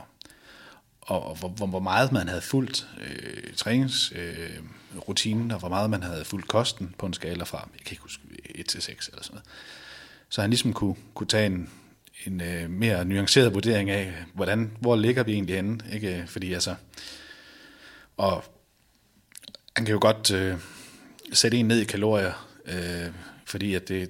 og, 1.02 1.26
og 1.26 1.36
hvor, 1.36 1.66
hvor 1.68 1.80
meget 1.80 2.12
man 2.12 2.28
havde 2.28 2.42
fulgt 2.42 2.88
øh, 3.02 3.54
træningsrutinen, 3.56 5.52
øh, 5.52 5.54
og 5.54 5.60
hvor 5.60 5.70
meget 5.70 5.90
man 5.90 6.04
havde 6.04 6.26
fulgt 6.26 6.48
kosten 6.48 6.96
på 6.98 7.06
en 7.06 7.14
skala 7.14 7.44
fra, 7.44 7.70
jeg 7.74 7.86
kan 7.86 7.92
ikke 7.92 8.04
huske, 8.04 8.24
1 8.56 8.66
til 8.66 8.82
6 8.82 9.08
eller 9.08 9.24
sådan 9.24 9.34
noget 9.34 9.48
så 10.30 10.42
han 10.42 10.50
ligesom 10.50 10.74
kunne, 10.74 10.96
kunne 11.14 11.28
tage 11.28 11.46
en, 11.46 11.70
en 12.26 12.42
øh, 12.42 12.70
mere 12.70 13.06
nuanceret 13.06 13.54
vurdering 13.54 13.90
af, 13.90 14.14
hvordan, 14.34 14.72
hvor 14.80 14.96
ligger 14.96 15.24
vi 15.24 15.34
egentlig 15.34 15.56
henne, 15.56 15.80
ikke? 15.94 16.24
Fordi 16.28 16.54
altså, 16.54 16.76
og 18.18 18.44
han 19.76 19.86
kan 19.86 19.94
jo 19.94 20.00
godt 20.02 20.32
øh, 20.32 20.58
sætte 21.34 21.58
en 21.58 21.68
ned 21.68 21.80
i 21.80 21.86
kalorier, 21.86 22.48
øh, 22.66 23.12
fordi 23.46 23.74
at 23.74 23.88
det, 23.88 24.10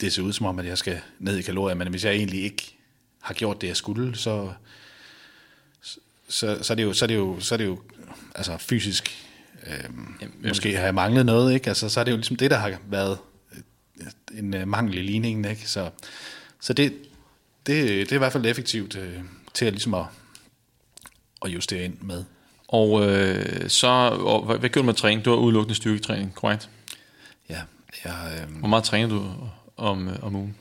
det 0.00 0.12
ser 0.12 0.22
ud 0.22 0.32
som 0.32 0.46
om, 0.46 0.58
at 0.58 0.66
jeg 0.66 0.78
skal 0.78 1.00
ned 1.18 1.36
i 1.36 1.42
kalorier, 1.42 1.74
men 1.74 1.88
hvis 1.88 2.04
jeg 2.04 2.12
egentlig 2.12 2.42
ikke 2.42 2.76
har 3.20 3.34
gjort 3.34 3.60
det, 3.60 3.68
jeg 3.68 3.76
skulle, 3.76 4.16
så, 4.16 4.52
så, 6.28 6.58
så, 6.62 6.72
er, 6.72 6.74
det 6.74 6.82
jo, 6.82 6.92
så, 6.92 7.04
er, 7.04 7.06
det 7.06 7.14
jo, 7.14 7.40
så 7.40 7.54
er 7.54 7.56
det 7.56 7.66
jo 7.66 7.78
altså 8.34 8.58
fysisk, 8.58 9.26
øh, 9.66 9.84
Jamen, 10.20 10.34
måske 10.48 10.76
har 10.76 10.84
jeg 10.84 10.94
manglet 10.94 11.26
noget, 11.26 11.54
ikke? 11.54 11.68
Altså, 11.68 11.88
så 11.88 12.00
er 12.00 12.04
det 12.04 12.10
jo 12.10 12.16
ligesom 12.16 12.36
det, 12.36 12.50
der 12.50 12.56
har 12.56 12.78
været 12.90 13.18
en 14.38 14.54
uh, 14.54 14.68
mangel 14.68 14.98
i 14.98 15.02
ligningen. 15.02 15.44
Ikke? 15.44 15.68
Så, 15.68 15.90
så 16.60 16.72
det, 16.72 16.92
det, 17.66 17.88
det 17.88 18.12
er 18.12 18.16
i 18.16 18.18
hvert 18.18 18.32
fald 18.32 18.46
effektivt 18.46 18.96
uh, 18.96 19.24
til 19.54 19.64
at, 19.64 19.72
ligesom 19.72 19.94
at, 19.94 20.04
at 21.44 21.50
justere 21.50 21.84
ind 21.84 22.00
med. 22.00 22.24
Og 22.68 23.06
øh, 23.06 23.70
så, 23.70 23.86
og, 24.20 24.44
hvad, 24.44 24.58
hvad 24.58 24.70
gjorde 24.70 24.82
du 24.82 24.86
med 24.86 24.94
træning? 24.94 25.24
Du 25.24 25.30
har 25.30 25.36
udelukkende 25.36 25.74
styrketræning, 25.74 26.34
korrekt? 26.34 26.70
Ja. 27.48 27.62
Jeg, 28.04 28.40
øh, 28.42 28.58
Hvor 28.58 28.68
meget 28.68 28.84
træner 28.84 29.08
du 29.08 29.34
om, 29.76 30.08
om 30.22 30.36
ugen? 30.36 30.56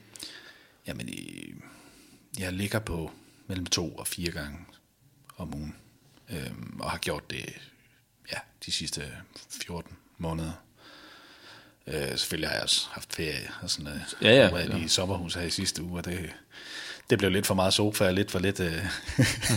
Jamen, 0.88 1.10
jeg 2.40 2.54
ligger 2.54 2.80
på 2.80 3.12
mellem 3.48 3.66
to 3.66 3.96
og 3.96 4.08
fire 4.08 4.32
gange 4.32 4.58
om 5.38 5.56
ugen. 5.56 5.76
Øh, 6.30 6.52
og 6.80 6.92
har 6.92 6.98
gjort 6.98 7.30
det 7.30 7.46
ja, 8.32 8.38
de 8.66 8.72
sidste 8.72 9.02
14 9.62 9.98
måneder. 10.18 10.52
Øh, 11.88 12.18
selvfølgelig 12.18 12.50
har 12.50 12.56
jeg 12.56 12.64
også 12.64 12.88
haft 12.92 13.16
ferie 13.16 13.50
og 13.62 13.70
sådan 13.70 13.84
noget. 13.84 14.02
Ja, 14.22 14.30
ja. 14.30 14.42
Jeg 14.42 14.52
var 14.52 14.78
ja. 14.78 14.86
i 14.86 14.88
sommerhus 14.88 15.34
her 15.34 15.42
i 15.42 15.50
sidste 15.50 15.84
uge, 15.84 15.98
og 15.98 16.06
det, 16.06 16.20
det 17.10 17.18
blev 17.18 17.32
lidt 17.32 17.46
for 17.48 17.56
meget 17.56 17.74
sofa, 17.74 18.12
lidt 18.12 18.32
for 18.32 18.40
lidt, 18.40 18.60
øh, 18.60 18.86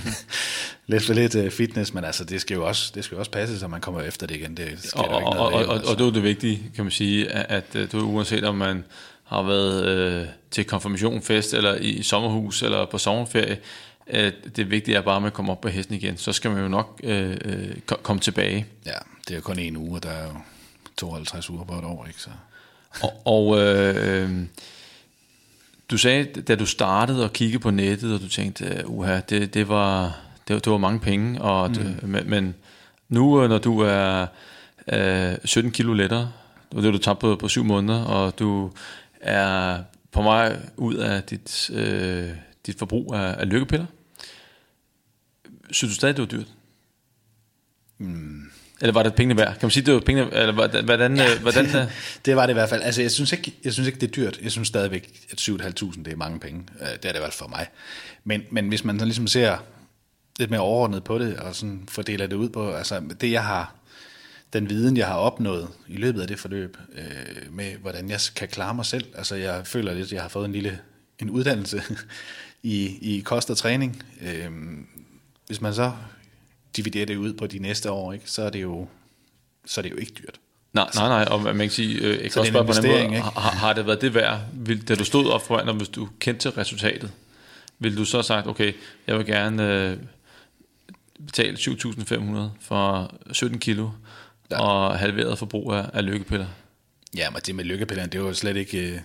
lidt, 0.93 1.03
for 1.03 1.13
lidt 1.15 1.35
øh, 1.35 1.51
fitness, 1.51 1.95
men 1.95 2.05
altså, 2.05 2.25
det 2.25 2.41
skal 2.41 2.55
jo 2.55 2.67
også, 2.67 2.93
det 2.95 3.05
skal 3.05 3.15
jo 3.15 3.19
også 3.19 3.31
passe, 3.31 3.59
så 3.59 3.69
man 3.69 3.81
kommer 3.81 4.01
efter 4.01 4.27
det 4.27 4.37
igen. 4.37 4.57
Det 4.57 4.79
skal 4.83 5.01
og, 5.01 5.11
jo 5.11 5.19
ikke 5.19 5.29
og, 5.29 5.35
noget 5.35 5.55
og, 5.55 5.61
af, 5.61 5.67
og, 5.67 5.75
altså. 5.75 5.93
og 5.93 5.99
det 5.99 6.07
er 6.07 6.11
det 6.11 6.23
vigtige, 6.23 6.71
kan 6.75 6.85
man 6.85 6.93
sige, 6.93 7.31
at, 7.31 7.47
at 7.75 7.77
øh, 7.77 7.93
du 7.93 8.01
uanset 8.01 8.45
om 8.45 8.55
man 8.55 8.85
har 9.25 9.43
været 9.43 9.85
øh, 9.87 10.27
til 10.51 10.65
konfirmationfest, 10.65 11.55
eller 11.55 11.75
i 11.75 12.03
sommerhus, 12.03 12.63
eller 12.63 12.87
på 12.87 12.99
sommerferie, 12.99 13.59
øh, 14.07 14.33
det 14.57 14.71
vigtige 14.71 14.97
er 14.97 15.01
bare, 15.01 15.17
at 15.17 15.23
man 15.23 15.33
kommer 15.33 15.53
op 15.53 15.61
på 15.61 15.69
hesten 15.69 15.95
igen. 15.95 16.17
Så 16.17 16.33
skal 16.33 16.51
man 16.51 16.63
jo 16.63 16.69
nok 16.69 17.01
øh, 17.05 17.37
øh, 17.45 17.77
ko- 17.87 18.01
komme 18.03 18.21
tilbage. 18.21 18.67
Ja, 18.87 18.93
det 19.29 19.31
er 19.31 19.35
jo 19.35 19.41
kun 19.41 19.59
en 19.59 19.77
uge, 19.77 19.97
og 19.97 20.03
der 20.03 20.11
er 20.11 20.27
jo 20.27 20.35
52 20.97 21.51
uger 21.51 21.65
på 21.65 21.79
et 21.79 21.85
år, 21.85 22.07
ikke? 22.07 22.21
Så. 22.21 22.31
Og, 23.03 23.27
og 23.27 23.61
øh, 23.61 24.47
du 25.91 25.99
sagde, 25.99 26.25
da 26.25 26.55
du 26.55 26.67
startede 26.67 27.25
at 27.25 27.33
kigge 27.33 27.59
på 27.59 27.71
nettet, 27.71 28.15
og 28.15 28.21
du 28.21 28.29
tænkte, 28.29 28.83
uha, 28.87 29.21
det, 29.21 29.55
det, 29.55 29.69
var, 29.69 30.21
det, 30.49 30.65
det 30.65 30.71
var 30.71 30.79
mange 30.79 31.01
penge, 31.01 31.43
og 31.43 31.75
det, 31.75 32.03
men, 32.03 32.31
men 32.31 32.55
nu, 33.09 33.43
øh, 33.43 33.49
når 33.49 33.59
du 33.59 33.81
er 33.81 34.27
øh, 34.93 35.37
17 35.45 35.73
kilo 35.73 35.93
lettere, 35.93 36.33
det 36.71 36.77
var 36.77 36.83
det, 36.83 36.93
du 36.93 36.99
tabte 36.99 37.21
på, 37.21 37.37
på 37.37 37.49
syv 37.49 37.65
måneder, 37.65 38.05
og 38.05 38.39
du 38.39 38.71
er 39.21 39.79
på 40.13 40.23
vej 40.23 40.59
ud 40.77 40.95
af 40.95 41.23
dit, 41.23 41.71
øh, 41.73 42.29
dit 42.67 42.79
forbrug 42.79 43.15
af, 43.15 43.37
af 43.39 43.49
lykkepiller, 43.49 43.87
synes 45.71 45.93
du 45.93 45.95
stadig, 45.95 46.17
det 46.17 46.23
var 46.23 46.39
dyrt? 46.39 46.49
Mm. 47.99 48.51
Eller 48.81 48.93
var 48.93 49.03
det 49.03 49.15
pengene 49.15 49.41
værd? 49.41 49.53
Kan 49.53 49.59
man 49.63 49.71
sige, 49.71 49.87
det 49.87 49.95
var 49.95 50.01
pengene 50.01 50.35
Eller 50.35 50.53
hvordan, 50.53 50.85
hvordan, 50.85 51.17
ja. 51.17 51.39
hvordan 51.39 51.67
øh, 51.67 51.75
det 52.25 52.37
var 52.37 52.47
det 52.47 52.53
i 52.53 52.55
hvert 52.55 52.69
fald. 52.69 52.83
Altså, 52.83 53.03
jeg 53.03 53.11
synes 53.11 53.33
ikke, 53.33 53.55
jeg 53.65 53.73
synes 53.73 53.87
ikke 53.87 54.01
det 54.01 54.07
er 54.07 54.13
dyrt. 54.13 54.41
Jeg 54.43 54.53
synes 54.53 54.69
stadigvæk, 54.69 55.27
at 55.31 55.41
7.500 55.41 56.03
det 56.03 56.13
er 56.13 56.17
mange 56.17 56.41
penge. 56.41 56.65
Øh, 56.81 56.87
Det 56.87 56.93
er 56.93 56.97
det 56.97 57.09
i 57.09 57.11
hvert 57.11 57.23
fald 57.23 57.33
for 57.33 57.49
mig. 57.49 57.67
Men, 58.25 58.43
men 58.51 58.69
hvis 58.69 58.85
man 58.85 58.99
så 58.99 59.05
ligesom 59.05 59.27
ser 59.27 59.59
lidt 60.39 60.51
mere 60.51 60.61
overordnet 60.61 61.05
på 61.05 61.19
det, 61.19 61.37
og 61.37 61.55
sådan 61.55 61.85
fordeler 61.89 62.27
det 62.27 62.37
ud 62.37 62.49
på, 62.49 62.73
altså 62.73 63.03
det 63.21 63.33
jeg 63.33 63.45
har, 63.45 63.75
den 64.53 64.71
viden 64.71 64.97
jeg 64.97 65.07
har 65.07 65.17
opnået 65.17 65.69
i 65.89 65.97
løbet 65.97 66.21
af 66.21 66.29
det 66.29 66.39
forløb, 66.39 66.77
øh, 66.99 67.55
med 67.55 67.77
hvordan 67.77 68.11
jeg 68.11 68.21
kan 68.37 68.49
klare 68.49 68.75
mig 68.75 68.87
selv. 68.87 69.05
Altså 69.15 69.35
jeg 69.35 69.67
føler 69.67 69.95
lidt, 69.95 70.07
at 70.07 70.13
jeg 70.13 70.23
har 70.23 70.29
fået 70.29 70.45
en 70.45 70.53
lille 70.53 70.79
en 71.19 71.31
uddannelse 71.31 71.83
i, 72.63 72.99
i 73.17 73.21
kost 73.21 73.51
og 73.51 73.57
træning. 73.57 74.03
Øh, 74.23 74.51
hvis 75.47 75.61
man 75.61 75.75
så 75.75 75.93
dividerer 76.77 77.07
det 77.07 77.17
ud 77.17 77.33
på 77.33 77.47
de 77.47 77.59
næste 77.59 77.91
år, 77.91 78.13
ikke, 78.13 78.31
så 78.31 78.43
er 78.43 78.51
det 78.51 78.63
jo 78.63 78.87
så 79.67 79.81
er 79.81 79.83
det 79.83 79.91
jo 79.91 79.97
ikke 79.97 80.13
dyrt. 80.13 80.41
Nej, 80.73 80.89
nej, 80.95 81.09
nej, 81.09 81.25
og 81.31 81.43
man 81.43 81.59
kan 81.59 81.71
sige, 81.71 81.99
øh, 81.99 82.23
jeg 82.23 82.31
kan 82.31 82.41
også 82.41 82.53
spørge 82.53 82.67
på 82.67 82.73
den 82.73 83.11
måde, 83.11 83.21
har, 83.21 83.31
har 83.41 83.73
det 83.73 83.87
været 83.87 84.01
det 84.01 84.15
værd, 84.15 84.41
vil, 84.53 84.89
da 84.89 84.95
du 84.95 85.05
stod 85.05 85.31
op 85.31 85.47
foran, 85.47 85.69
og 85.69 85.75
hvis 85.75 85.89
du 85.89 86.09
kendte 86.21 86.43
til 86.43 86.51
resultatet, 86.51 87.11
ville 87.79 87.99
du 87.99 88.05
så 88.05 88.17
have 88.17 88.25
sagt, 88.25 88.47
okay, 88.47 88.73
jeg 89.07 89.19
vil 89.19 89.27
gerne 89.27 89.75
øh, 89.75 89.97
betale 91.27 91.57
7.500 91.57 92.39
for 92.61 93.15
17 93.33 93.59
kilo, 93.59 93.91
ja. 94.51 94.61
og 94.61 94.99
halveret 94.99 95.39
forbrug 95.39 95.73
af, 95.73 95.91
af 95.93 96.07
lykkepiller? 96.07 96.47
Ja, 97.17 97.31
men 97.31 97.41
det 97.47 97.55
med 97.55 97.65
lykkepillerne, 97.65 98.11
det 98.13 98.23
var 98.23 98.33
slet 98.33 98.57
ikke, 98.57 98.93
øh, 98.93 98.99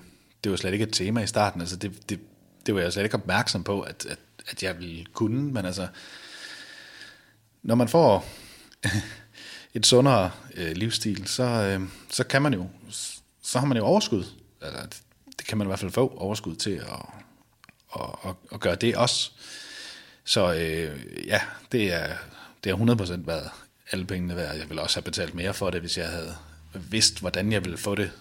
det 0.44 0.52
var 0.52 0.58
slet 0.58 0.74
ikke 0.74 0.84
et 0.84 0.94
tema 0.94 1.22
i 1.22 1.28
starten. 1.28 1.62
Altså 1.62 1.76
det, 1.76 2.10
det, 2.10 2.20
det 2.66 2.76
var 2.76 2.82
jeg 2.82 2.94
slet 2.94 3.04
ikke 3.04 3.16
opmærksom 3.16 3.64
på, 3.64 3.82
at, 3.82 4.06
at, 4.10 4.20
at 4.48 4.64
jeg 4.64 4.80
ville 4.80 5.06
kunne, 5.14 5.54
men 5.54 5.66
altså, 5.66 5.88
når 7.66 7.76
man 7.76 7.88
får 7.88 8.26
et 9.74 9.86
sundere 9.86 10.32
øh, 10.54 10.72
livsstil, 10.72 11.28
så, 11.28 11.44
øh, 11.44 11.82
så 12.10 12.24
kan 12.24 12.42
man 12.42 12.54
jo, 12.54 12.68
så 13.42 13.60
har 13.60 13.66
man 13.66 13.78
jo 13.78 13.86
overskud. 13.86 14.24
Altså, 14.62 15.02
det, 15.38 15.48
kan 15.48 15.58
man 15.58 15.68
i 15.68 15.70
hvert 15.70 15.80
fald 15.80 15.92
få 15.92 16.14
overskud 16.18 16.56
til 16.56 16.72
at, 16.72 17.06
at, 17.96 18.10
at, 18.26 18.36
at 18.52 18.60
gøre 18.60 18.76
det 18.76 18.96
også. 18.96 19.32
Så 20.24 20.54
øh, 20.54 21.28
ja, 21.28 21.42
det 21.72 21.94
er, 21.94 22.16
det 22.64 22.72
er 22.72 22.76
100% 23.22 23.26
været 23.26 23.50
alle 23.92 24.06
pengene 24.06 24.36
værd. 24.36 24.56
Jeg 24.56 24.70
ville 24.70 24.82
også 24.82 24.96
have 24.96 25.04
betalt 25.04 25.36
mere 25.36 25.54
for 25.54 25.70
det, 25.70 25.82
hvis 25.82 25.98
jeg 25.98 26.08
havde 26.08 26.36
vidst, 26.74 27.20
hvordan 27.20 27.52
jeg 27.52 27.66
ville 27.66 27.78
få 27.78 27.96
det. 27.96 28.12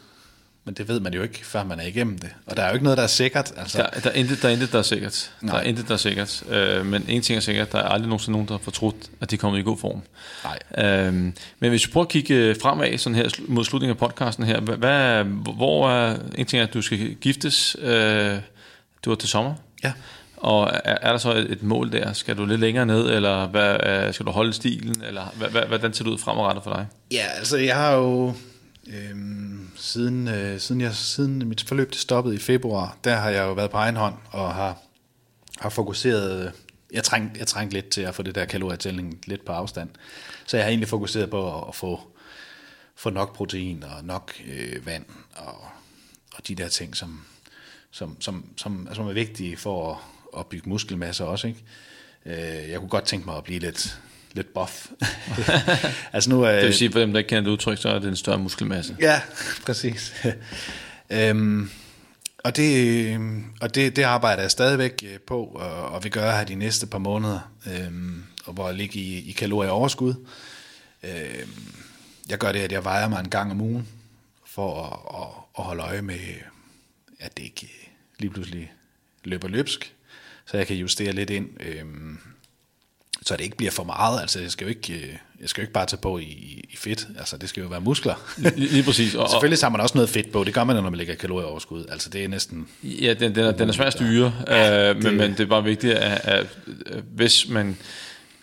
Men 0.66 0.74
det 0.74 0.88
ved 0.88 1.00
man 1.00 1.14
jo 1.14 1.22
ikke, 1.22 1.46
før 1.46 1.64
man 1.64 1.80
er 1.80 1.84
igennem 1.86 2.18
det. 2.18 2.30
Og 2.46 2.56
der 2.56 2.62
er 2.62 2.68
jo 2.68 2.72
ikke 2.74 2.84
noget, 2.84 2.96
der 2.96 3.02
er 3.02 3.08
sikkert. 3.08 3.52
Altså, 3.56 3.78
Der, 3.78 4.00
der, 4.00 4.10
er 4.10 4.14
intet, 4.14 4.42
der 4.42 4.48
er 4.48 4.52
intet, 4.52 4.72
der 4.72 4.78
er 4.78 4.82
sikkert. 4.82 5.30
Nej. 5.40 5.52
Der 5.54 5.60
er 5.60 5.68
intet, 5.68 5.88
der 5.88 5.94
er 5.94 5.98
sikkert. 5.98 6.42
Øh, 6.50 6.86
men 6.86 7.04
en 7.08 7.22
ting 7.22 7.36
er 7.36 7.40
sikkert, 7.40 7.72
der 7.72 7.78
er 7.78 7.82
aldrig 7.88 8.08
nogensinde 8.08 8.32
nogen, 8.32 8.48
der 8.48 8.54
har 8.54 8.58
fortrudt, 8.58 8.96
at 9.20 9.30
de 9.30 9.34
er 9.34 9.38
kommet 9.38 9.58
i 9.58 9.62
god 9.62 9.78
form. 9.78 10.02
Nej. 10.44 10.86
Øhm, 11.06 11.34
men 11.60 11.70
hvis 11.70 11.86
vi 11.86 11.92
prøver 11.92 12.04
at 12.04 12.10
kigge 12.10 12.54
fremad 12.62 12.98
sådan 12.98 13.16
her, 13.16 13.28
mod 13.48 13.64
slutningen 13.64 13.90
af 13.94 13.98
podcasten 13.98 14.44
her, 14.44 14.60
hvad, 14.60 15.24
hvor 15.56 15.90
er, 15.90 16.16
en 16.38 16.46
ting 16.46 16.60
er, 16.60 16.66
at 16.66 16.74
du 16.74 16.82
skal 16.82 17.14
giftes, 17.14 17.76
øh, 17.80 18.36
du 19.04 19.10
er 19.10 19.14
til 19.14 19.28
sommer, 19.28 19.54
Ja. 19.84 19.92
og 20.36 20.70
er, 20.84 20.96
er 21.02 21.10
der 21.10 21.18
så 21.18 21.32
et, 21.34 21.52
et 21.52 21.62
mål 21.62 21.92
der? 21.92 22.12
Skal 22.12 22.36
du 22.36 22.44
lidt 22.44 22.60
længere 22.60 22.86
ned, 22.86 23.10
eller 23.10 23.46
hvad, 23.46 23.76
øh, 24.06 24.14
skal 24.14 24.26
du 24.26 24.30
holde 24.30 24.52
stilen, 24.52 25.02
eller 25.08 25.24
hvad, 25.36 25.48
hvad, 25.48 25.62
hvordan 25.62 25.92
ser 25.94 26.04
det 26.04 26.10
ud 26.10 26.18
fremadrettet 26.18 26.64
for 26.64 26.72
dig? 26.72 26.86
Ja, 27.12 27.24
altså 27.38 27.56
jeg 27.56 27.76
har 27.76 27.92
jo 27.92 28.34
øhm, 28.86 29.70
siden, 29.76 30.28
øh, 30.28 30.60
siden, 30.60 30.80
jeg, 30.80 30.94
siden 30.94 31.48
mit 31.48 31.64
forløb 31.68 31.90
det 31.90 31.98
stoppede 31.98 32.34
i 32.34 32.38
februar, 32.38 32.98
der 33.04 33.16
har 33.16 33.30
jeg 33.30 33.42
jo 33.42 33.52
været 33.52 33.70
på 33.70 33.76
egen 33.76 33.96
hånd 33.96 34.14
og 34.30 34.54
har, 34.54 34.78
har 35.58 35.68
fokuseret, 35.68 36.46
øh, 36.46 36.52
jeg 36.92 37.04
trængte, 37.04 37.38
jeg 37.38 37.46
trængte 37.46 37.74
lidt 37.74 37.88
til 37.88 38.00
at 38.00 38.14
få 38.14 38.22
det 38.22 38.34
der 38.34 38.44
kalorietælling 38.44 39.20
lidt 39.26 39.44
på 39.44 39.52
afstand. 39.52 39.90
Så 40.46 40.56
jeg 40.56 40.64
har 40.64 40.70
egentlig 40.70 40.88
fokuseret 40.88 41.30
på 41.30 41.58
at, 41.58 41.64
at 41.68 41.74
få, 41.74 42.00
få 42.96 43.10
nok 43.10 43.36
protein 43.36 43.84
og 43.84 44.04
nok 44.04 44.32
øh, 44.46 44.86
vand 44.86 45.04
og, 45.36 45.64
og 46.34 46.48
de 46.48 46.54
der 46.54 46.68
ting, 46.68 46.96
som, 46.96 47.24
som, 47.90 48.16
som, 48.20 48.44
som, 48.56 48.88
som 48.92 49.08
er 49.08 49.12
vigtige 49.12 49.56
for 49.56 49.92
at, 49.92 49.98
at 50.40 50.46
bygge 50.46 50.68
muskelmasse 50.68 51.24
også. 51.24 51.46
Ikke? 51.46 51.64
Øh, 52.26 52.70
jeg 52.70 52.78
kunne 52.78 52.88
godt 52.88 53.04
tænke 53.04 53.26
mig 53.26 53.36
at 53.36 53.44
blive 53.44 53.58
lidt, 53.58 54.00
lidt 54.34 54.54
buff. 54.54 54.86
altså 56.12 56.30
nu, 56.30 56.44
Det 56.44 56.64
vil 56.64 56.74
sige, 56.74 56.92
for 56.92 56.98
dem, 56.98 57.12
der 57.12 57.18
ikke 57.18 57.28
kender 57.28 57.42
det 57.42 57.50
udtryk, 57.50 57.78
så 57.78 57.88
er 57.88 57.98
det 57.98 58.08
en 58.08 58.16
større 58.16 58.38
muskelmasse. 58.38 58.96
Ja, 59.00 59.20
præcis. 59.66 60.14
øhm, 61.10 61.70
og 62.44 62.56
det, 62.56 63.18
og 63.60 63.74
det, 63.74 63.96
det 63.96 64.02
arbejder 64.02 64.42
jeg 64.42 64.50
stadigvæk 64.50 65.04
øh, 65.06 65.18
på, 65.18 65.44
og, 65.44 65.88
og 65.88 66.04
vil 66.04 66.12
gøre 66.12 66.36
her 66.36 66.44
de 66.44 66.54
næste 66.54 66.86
par 66.86 66.98
måneder, 66.98 67.52
øhm, 67.66 68.24
og 68.44 68.52
hvor 68.52 68.66
jeg 68.66 68.76
ligger 68.76 69.00
i, 69.00 69.28
i 69.28 69.32
kalorieoverskud. 69.32 70.14
Øhm, 71.02 71.74
jeg 72.28 72.38
gør 72.38 72.52
det, 72.52 72.60
at 72.60 72.72
jeg 72.72 72.84
vejer 72.84 73.08
mig 73.08 73.20
en 73.20 73.30
gang 73.30 73.50
om 73.50 73.60
ugen, 73.60 73.88
for 74.46 74.82
at, 74.82 75.22
at, 75.22 75.28
at 75.58 75.64
holde 75.64 75.82
øje 75.82 76.02
med, 76.02 76.18
at 77.20 77.36
det 77.36 77.42
ikke 77.42 77.70
lige 78.18 78.30
pludselig 78.30 78.72
løber 79.24 79.48
løbsk, 79.48 79.94
så 80.46 80.56
jeg 80.56 80.66
kan 80.66 80.76
justere 80.76 81.12
lidt 81.12 81.30
ind. 81.30 81.48
Øhm, 81.60 82.18
så 83.26 83.36
det 83.36 83.44
ikke 83.44 83.56
bliver 83.56 83.70
for 83.70 83.84
meget. 83.84 84.20
Altså, 84.20 84.40
jeg 84.40 84.50
skal 84.50 84.64
jo 84.64 84.68
ikke, 84.68 84.92
øh, 84.92 85.08
jeg 85.40 85.48
skal 85.48 85.60
jo 85.60 85.62
ikke 85.62 85.72
bare 85.72 85.86
tage 85.86 86.00
på 86.00 86.18
i, 86.18 86.64
i 86.70 86.76
fedt. 86.76 87.06
Altså, 87.18 87.36
det 87.36 87.48
skal 87.48 87.60
jo 87.60 87.68
være 87.68 87.80
muskler. 87.80 88.14
Lige, 88.36 88.56
lige 88.56 88.82
præcis. 88.82 89.14
Og, 89.20 89.30
Selvfølgelig 89.30 89.58
tager 89.58 89.70
man 89.70 89.80
også 89.80 89.94
noget 89.94 90.10
fedt 90.10 90.32
på. 90.32 90.44
Det 90.44 90.54
gør 90.54 90.64
man, 90.64 90.76
når 90.76 90.82
man 90.82 90.94
lægger 90.94 91.14
kalorieoverskud. 91.14 91.84
Altså, 91.88 92.10
det 92.10 92.24
er 92.24 92.28
næsten... 92.28 92.68
Ja, 92.82 93.14
den, 93.14 93.34
den, 93.34 93.44
er, 93.44 93.52
den 93.52 93.68
er 93.68 93.72
svær 93.72 93.86
at 93.86 93.92
styre, 93.92 94.34
ja, 94.48 94.90
øh, 94.90 95.02
men, 95.02 95.16
men 95.16 95.30
det 95.30 95.40
er 95.40 95.46
bare 95.46 95.64
vigtigt, 95.64 95.94
at, 95.94 96.20
at, 96.24 96.46
at 96.86 97.02
hvis 97.14 97.48
man, 97.48 97.76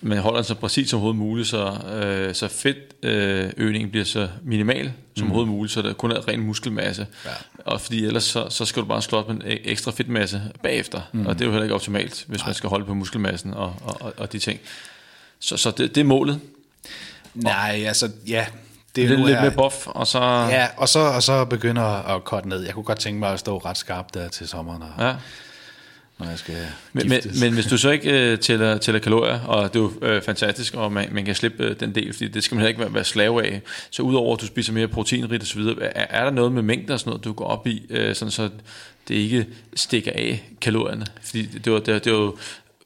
man 0.01 0.17
holder 0.17 0.37
den 0.37 0.45
så 0.45 0.55
præcis 0.55 0.89
som 0.89 0.97
overhovedet 0.97 1.19
muligt, 1.19 1.47
så, 1.47 1.77
øh, 2.03 2.35
så 2.35 2.47
fedtøgningen 2.47 3.87
øh, 3.87 3.91
bliver 3.91 4.05
så 4.05 4.27
minimal 4.43 4.91
som 5.15 5.25
mm. 5.25 5.31
overhovedet 5.31 5.53
muligt, 5.53 5.73
så 5.73 5.81
der 5.81 5.93
kun 5.93 6.11
er 6.11 6.27
ren 6.27 6.39
muskelmasse. 6.39 7.07
Ja. 7.25 7.29
Og 7.65 7.81
fordi 7.81 8.05
ellers 8.05 8.23
så, 8.23 8.49
så 8.49 8.65
skal 8.65 8.81
du 8.81 8.87
bare 8.87 9.01
slå 9.01 9.17
op 9.17 9.27
med 9.27 9.35
en 9.35 9.41
e- 9.41 9.69
ekstra 9.69 9.91
fedtmasse 9.91 10.41
bagefter, 10.63 11.01
mm. 11.11 11.25
og 11.25 11.33
det 11.33 11.41
er 11.41 11.45
jo 11.45 11.51
heller 11.51 11.63
ikke 11.63 11.75
optimalt, 11.75 12.25
hvis 12.27 12.39
Nej. 12.39 12.47
man 12.47 12.55
skal 12.55 12.69
holde 12.69 12.85
på 12.85 12.93
muskelmassen 12.93 13.53
og, 13.53 13.75
og, 13.83 14.01
og, 14.01 14.13
og 14.17 14.31
de 14.33 14.39
ting. 14.39 14.59
Så, 15.39 15.57
så 15.57 15.71
det, 15.71 15.95
det 15.95 16.01
er 16.01 16.05
målet. 16.05 16.39
Nej, 17.33 17.83
altså, 17.87 18.09
ja. 18.27 18.45
Det 18.95 19.03
er 19.03 19.07
Lidt, 19.07 19.25
lidt 19.25 19.41
mere 19.41 19.51
buff, 19.51 19.87
og 19.87 20.07
så... 20.07 20.19
Ja, 20.49 20.67
og 20.77 20.89
så, 20.89 20.99
og 20.99 21.23
så 21.23 21.45
begynder 21.45 21.83
at 21.83 22.23
korte 22.23 22.49
ned. 22.49 22.65
Jeg 22.65 22.73
kunne 22.73 22.83
godt 22.83 22.99
tænke 22.99 23.19
mig 23.19 23.33
at 23.33 23.39
stå 23.39 23.57
ret 23.57 23.77
skarpt 23.77 24.13
der 24.13 24.27
til 24.27 24.47
sommeren, 24.47 24.79
når, 24.79 25.05
Ja. 25.07 25.15
Når 26.21 26.29
jeg 26.29 26.39
skal 26.39 26.55
Men, 26.93 27.09
men, 27.09 27.21
men 27.39 27.53
hvis 27.53 27.65
du 27.65 27.77
så 27.77 27.89
ikke 27.89 28.31
øh, 28.31 28.39
tæller, 28.39 28.77
tæller 28.77 28.99
kalorier, 28.99 29.39
og 29.39 29.73
det 29.73 29.79
er 29.79 29.83
jo 29.83 29.93
øh, 30.01 30.21
fantastisk, 30.21 30.73
og 30.73 30.91
man, 30.91 31.09
man 31.11 31.25
kan 31.25 31.35
slippe 31.35 31.63
øh, 31.63 31.79
den 31.79 31.95
del, 31.95 32.13
fordi 32.13 32.27
det 32.27 32.43
skal 32.43 32.55
man 32.55 32.61
heller 32.61 32.69
ikke 32.69 32.81
være, 32.81 32.93
være 32.93 33.03
slave 33.03 33.45
af. 33.45 33.61
Så 33.91 34.03
udover 34.03 34.35
at 34.35 34.41
du 34.41 34.45
spiser 34.45 34.73
mere 34.73 34.87
proteinrigt 34.87 35.43
osv., 35.43 35.61
er, 35.61 36.05
er 36.09 36.23
der 36.23 36.31
noget 36.31 36.51
med 36.51 36.61
mængder 36.61 36.93
og 36.93 36.99
sådan 36.99 37.09
noget, 37.09 37.25
du 37.25 37.33
går 37.33 37.45
op 37.45 37.67
i, 37.67 37.85
øh, 37.89 38.15
sådan 38.15 38.31
så 38.31 38.49
det 39.07 39.15
ikke 39.15 39.47
stikker 39.75 40.11
af 40.15 40.49
kalorierne? 40.61 41.05
Fordi 41.23 41.45
det 41.45 41.73
var, 41.73 41.79
det, 41.79 42.05
det 42.05 42.13
var 42.13 42.19
jo 42.19 42.37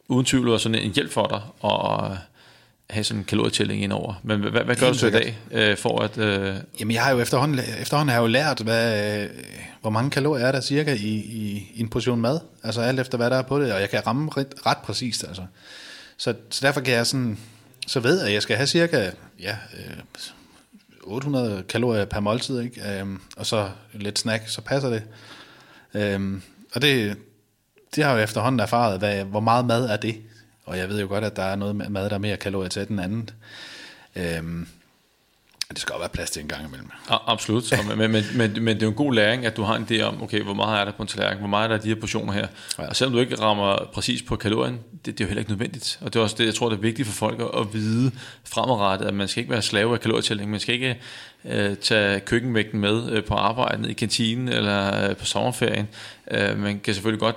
uden 0.08 0.26
tvivl 0.26 0.50
var 0.50 0.58
sådan 0.58 0.80
en 0.80 0.92
hjælp 0.92 1.12
for 1.12 1.28
dig 1.28 1.70
at 1.72 2.18
have 2.90 3.04
sådan 3.04 3.20
en 3.20 3.26
kalorietælling 3.26 3.84
indover. 3.84 4.14
Men 4.24 4.40
hvad, 4.40 4.52
hvad 4.52 4.76
gør 4.76 4.86
Helt 4.86 4.94
du 4.94 5.00
så 5.00 5.08
i 5.08 5.12
dag 5.12 5.38
øh, 5.52 5.78
for 5.78 6.00
at... 6.00 6.18
Øh, 6.18 6.56
Jamen, 6.80 6.94
jeg 6.94 7.04
har 7.04 7.12
jo 7.12 7.20
efterhånden, 7.20 7.60
efterhånden 7.82 8.10
har 8.10 8.16
jeg 8.16 8.22
jo 8.22 8.28
lært, 8.28 8.60
hvad, 8.60 9.22
øh, 9.24 9.30
hvor 9.82 9.90
mange 9.90 10.12
kalorier 10.12 10.46
er 10.46 10.52
der 10.52 10.62
cirka 10.62 10.94
i, 10.94 11.08
i, 11.16 11.72
i 11.74 11.82
en 11.82 11.90
portion 11.90 12.22
mad. 12.22 12.40
Altså 12.64 12.82
alt 12.82 13.00
efter, 13.00 13.18
hvad 13.18 13.30
der 13.30 13.38
er 13.38 13.42
på 13.42 13.60
det, 13.60 13.74
og 13.74 13.82
jeg 13.82 13.90
kan 13.90 14.08
ramme 14.08 14.32
ret, 14.38 14.54
ret 14.66 14.78
præcist, 14.78 15.24
altså. 15.24 15.42
Så, 16.18 16.34
så 16.50 16.68
derfor 16.68 16.82
kan 16.82 16.94
jeg 16.94 17.08
sådan, 17.08 17.38
så 17.88 18.00
ved 18.00 18.18
jeg, 18.18 18.28
at 18.28 18.34
jeg 18.34 18.42
skal 18.42 18.56
have 18.56 18.68
cirka, 18.68 19.12
ja, 19.40 19.58
øh, 19.78 19.98
800 21.04 21.64
kalorier 21.70 22.06
per 22.06 22.20
måltid, 22.20 22.60
ikke? 22.60 23.00
Øhm, 23.00 23.22
og 23.38 23.46
så 23.46 23.70
lidt 23.94 24.20
snack, 24.20 24.50
så 24.50 24.62
passer 24.62 24.90
det. 24.90 25.04
Øhm, 25.94 26.42
og 26.76 26.82
det, 26.82 27.18
det 27.96 28.04
har 28.04 28.12
jeg 28.12 28.18
jo 28.18 28.24
efterhånden 28.24 28.60
erfaret, 28.60 29.00
hvad, 29.00 29.24
hvor 29.24 29.40
meget 29.40 29.66
mad 29.66 29.86
er 29.86 29.98
det? 29.98 30.16
Og 30.66 30.78
jeg 30.78 30.90
ved 30.90 31.02
jo 31.02 31.08
godt, 31.08 31.24
at 31.24 31.36
der 31.36 31.44
er 31.44 31.56
noget 31.56 31.92
mad, 31.92 32.10
der 32.10 32.16
er 32.16 32.20
mere 32.20 32.38
kalorier 32.38 32.70
til 32.70 32.88
den 32.88 33.00
anden. 33.00 33.30
Øhm, 34.16 34.68
det 35.70 35.80
skal 35.80 35.94
også 35.94 36.02
være 36.02 36.10
plads 36.10 36.32
til 36.32 36.42
en 36.42 36.48
gang 36.48 36.68
imellem. 36.68 36.90
Ja, 37.10 37.18
absolut, 37.28 37.64
men, 37.88 37.98
men, 37.98 38.12
men, 38.12 38.24
men, 38.36 38.64
men 38.64 38.76
det 38.76 38.84
er 38.84 38.86
jo 38.86 38.90
en 38.90 38.96
god 38.96 39.14
læring, 39.14 39.46
at 39.46 39.58
du 39.58 39.64
har 39.64 39.76
en 39.76 39.88
idé 39.92 40.02
om, 40.02 40.24
okay, 40.24 40.42
hvor 40.42 40.54
meget 40.54 40.82
er 40.82 40.86
der 40.86 40.92
på 40.92 41.02
en 41.02 41.08
tallerken, 41.08 41.40
hvor 41.40 41.48
meget 41.48 41.72
er 41.72 41.76
der 41.76 41.84
de 41.84 41.88
her 41.88 41.96
portioner 41.96 42.34
her. 42.34 42.48
Ja. 42.80 42.88
Og 42.88 42.96
selvom 42.96 43.14
du 43.14 43.20
ikke 43.20 43.40
rammer 43.42 43.90
præcis 43.94 44.22
på 44.22 44.36
kalorien, 44.36 44.80
det, 45.06 45.06
det 45.06 45.22
er 45.22 45.26
jo 45.26 45.28
heller 45.28 45.40
ikke 45.40 45.52
nødvendigt. 45.52 46.00
Og 46.02 46.14
det 46.14 46.20
er 46.20 46.24
også 46.24 46.36
det, 46.38 46.46
jeg 46.46 46.56
tror, 46.56 46.70
det 46.70 46.78
er 46.78 46.82
vigtigt 46.82 47.08
for 47.08 47.16
folk 47.16 47.42
at, 47.42 47.62
at 47.62 47.74
vide 47.74 48.12
fremadrettet, 48.44 49.06
at 49.06 49.14
man 49.14 49.28
skal 49.28 49.42
ikke 49.42 49.52
være 49.52 49.62
slave 49.62 49.94
af 49.94 50.00
kalorietælling, 50.00 50.52
man 50.52 50.60
skal 50.60 50.76
ikke 50.76 51.02
øh, 51.46 51.76
tage 51.78 52.20
køkkenvægten 52.20 52.80
med 52.80 53.12
øh, 53.12 53.24
på 53.24 53.34
arbejdet, 53.34 53.90
i 53.90 53.94
kantinen 53.94 54.50
eller 54.50 55.10
øh, 55.10 55.16
på 55.16 55.26
sommerferien. 55.26 55.88
Øh, 56.32 56.60
man 56.60 56.80
kan 56.80 56.94
selvfølgelig 56.94 57.20
godt 57.20 57.36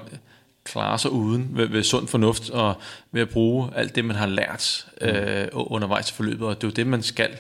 klare 0.73 0.99
sig 0.99 1.11
uden 1.11 1.49
ved, 1.51 1.66
ved 1.66 1.83
sund 1.83 2.09
fornuft 2.09 2.51
og 2.51 2.75
ved 3.12 3.23
at 3.23 3.29
bruge 3.29 3.71
alt 3.75 3.95
det, 3.95 4.05
man 4.05 4.16
har 4.16 4.27
lært 4.27 4.87
øh, 5.01 5.49
undervejs 5.53 6.11
i 6.11 6.14
forløbet, 6.14 6.47
og 6.47 6.55
det 6.55 6.64
er 6.64 6.69
jo 6.69 6.73
det, 6.73 6.87
man 6.87 7.03
skal 7.03 7.31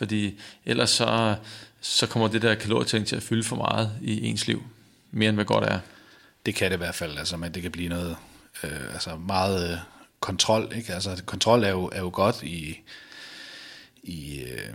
fordi 0.00 0.40
ellers 0.66 0.90
så, 0.90 1.36
så 1.80 2.06
kommer 2.06 2.28
det 2.28 2.42
der 2.42 2.54
kalorietæring 2.54 3.06
til 3.06 3.16
at 3.16 3.22
fylde 3.22 3.42
for 3.42 3.56
meget 3.56 3.92
i 4.02 4.26
ens 4.26 4.46
liv, 4.46 4.62
mere 5.10 5.28
end 5.28 5.36
hvad 5.36 5.44
godt 5.44 5.64
er. 5.64 5.78
Det 6.46 6.54
kan 6.54 6.70
det 6.70 6.76
i 6.76 6.78
hvert 6.78 6.94
fald, 6.94 7.18
altså, 7.18 7.36
men 7.36 7.54
det 7.54 7.62
kan 7.62 7.70
blive 7.70 7.88
noget 7.88 8.16
øh, 8.64 8.92
altså 8.92 9.16
meget 9.16 9.72
øh, 9.72 9.78
kontrol. 10.20 10.72
Ikke? 10.76 10.94
Altså, 10.94 11.22
kontrol 11.26 11.64
er 11.64 11.68
jo, 11.68 11.90
er 11.92 12.00
jo 12.00 12.10
godt 12.12 12.42
i, 12.42 12.80
i 14.02 14.40
øh, 14.40 14.74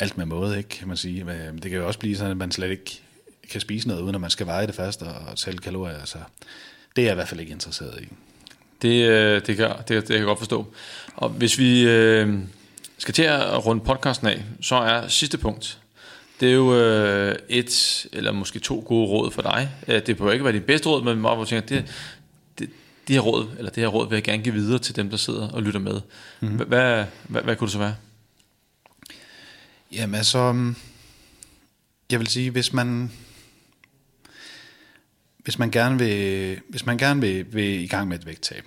alt 0.00 0.16
med 0.16 0.26
måde, 0.26 0.58
ikke, 0.58 0.68
kan 0.68 0.88
man 0.88 0.96
sige. 0.96 1.24
Men 1.24 1.58
det 1.58 1.70
kan 1.70 1.80
jo 1.80 1.86
også 1.86 1.98
blive 1.98 2.16
sådan, 2.16 2.30
at 2.30 2.36
man 2.36 2.52
slet 2.52 2.70
ikke 2.70 3.02
kan 3.50 3.60
spise 3.60 3.88
noget, 3.88 4.02
uden 4.02 4.14
at 4.14 4.20
man 4.20 4.30
skal 4.30 4.46
veje 4.46 4.66
det 4.66 4.74
fast 4.74 5.02
og 5.02 5.36
tælle 5.36 5.58
kalorier. 5.58 5.98
Altså, 5.98 6.18
det 6.96 7.02
er 7.02 7.06
jeg 7.06 7.12
i 7.12 7.14
hvert 7.14 7.28
fald 7.28 7.40
ikke 7.40 7.52
interesseret 7.52 8.02
i. 8.02 8.08
Det, 8.82 9.08
øh, 9.08 9.46
det, 9.46 9.56
kan, 9.56 9.68
det, 9.68 9.88
det 9.88 10.06
kan 10.06 10.16
jeg 10.16 10.24
godt 10.24 10.38
forstå. 10.38 10.66
Og 11.16 11.28
hvis 11.28 11.58
vi... 11.58 11.88
Øh, 11.88 12.38
skal 13.00 13.14
til 13.14 13.22
at 13.22 13.66
runde 13.66 13.84
podcasten 13.84 14.26
af, 14.26 14.44
så 14.60 14.74
er 14.74 15.08
sidste 15.08 15.38
punkt, 15.38 15.78
det 16.40 16.48
er 16.48 16.54
jo 16.54 16.74
øh, 16.74 17.36
et 17.48 18.06
eller 18.12 18.32
måske 18.32 18.58
to 18.58 18.84
gode 18.86 19.08
råd 19.08 19.30
for 19.30 19.42
dig. 19.42 19.70
Øh, 19.88 20.06
det 20.06 20.16
bør 20.16 20.32
ikke 20.32 20.44
være 20.44 20.54
dit 20.54 20.64
bedste 20.64 20.88
råd, 20.88 21.02
men 21.02 21.18
hvor 21.18 21.34
du 21.34 21.44
tænker, 21.44 21.66
det, 21.66 21.84
det, 22.58 22.70
det 23.08 23.14
her 23.14 23.20
råd, 23.20 23.48
eller 23.58 23.70
det 23.70 23.82
her 23.82 23.88
råd 23.88 24.08
vil 24.08 24.16
jeg 24.16 24.22
gerne 24.22 24.42
give 24.42 24.54
videre 24.54 24.78
til 24.78 24.96
dem, 24.96 25.10
der 25.10 25.16
sidder 25.16 25.48
og 25.48 25.62
lytter 25.62 25.80
med. 25.80 26.00
Mm-hmm. 26.40 26.56
Hvad, 26.56 26.66
hvad, 26.66 27.04
hvad, 27.28 27.42
hvad 27.42 27.56
kunne 27.56 27.66
det 27.66 27.72
så 27.72 27.78
være? 27.78 27.94
Jamen 29.92 30.14
altså, 30.14 30.72
jeg 32.10 32.18
vil 32.18 32.26
sige, 32.26 32.50
hvis 32.50 32.72
man 32.72 33.12
hvis 35.50 35.58
man 35.58 35.70
gerne 35.70 35.98
vil, 35.98 36.60
hvis 36.68 36.86
man 36.86 36.98
gerne 36.98 37.20
vil, 37.20 37.52
vil 37.52 37.80
i 37.80 37.86
gang 37.86 38.08
med 38.08 38.18
et 38.18 38.26
vægttab, 38.26 38.64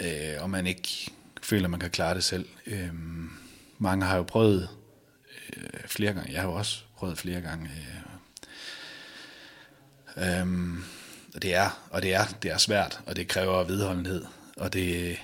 øh, 0.00 0.34
og 0.42 0.50
man 0.50 0.66
ikke 0.66 1.10
føler, 1.42 1.68
man 1.68 1.80
kan 1.80 1.90
klare 1.90 2.14
det 2.14 2.24
selv. 2.24 2.48
Øh, 2.66 2.92
mange 3.78 4.06
har 4.06 4.16
jo 4.16 4.22
prøvet 4.22 4.68
øh, 5.56 5.80
flere 5.86 6.12
gange. 6.12 6.32
Jeg 6.32 6.40
har 6.40 6.48
jo 6.48 6.54
også 6.54 6.82
prøvet 6.96 7.18
flere 7.18 7.40
gange. 7.40 7.70
Øh, 10.16 10.40
øh, 10.40 10.46
og 11.34 11.42
det 11.42 11.54
er, 11.54 11.88
og 11.90 12.02
det 12.02 12.14
er, 12.14 12.24
det 12.42 12.50
er 12.50 12.58
svært, 12.58 13.00
og 13.06 13.16
det 13.16 13.28
kræver 13.28 13.64
vedholdenhed, 13.64 14.24
og 14.56 14.72
det, 14.72 15.16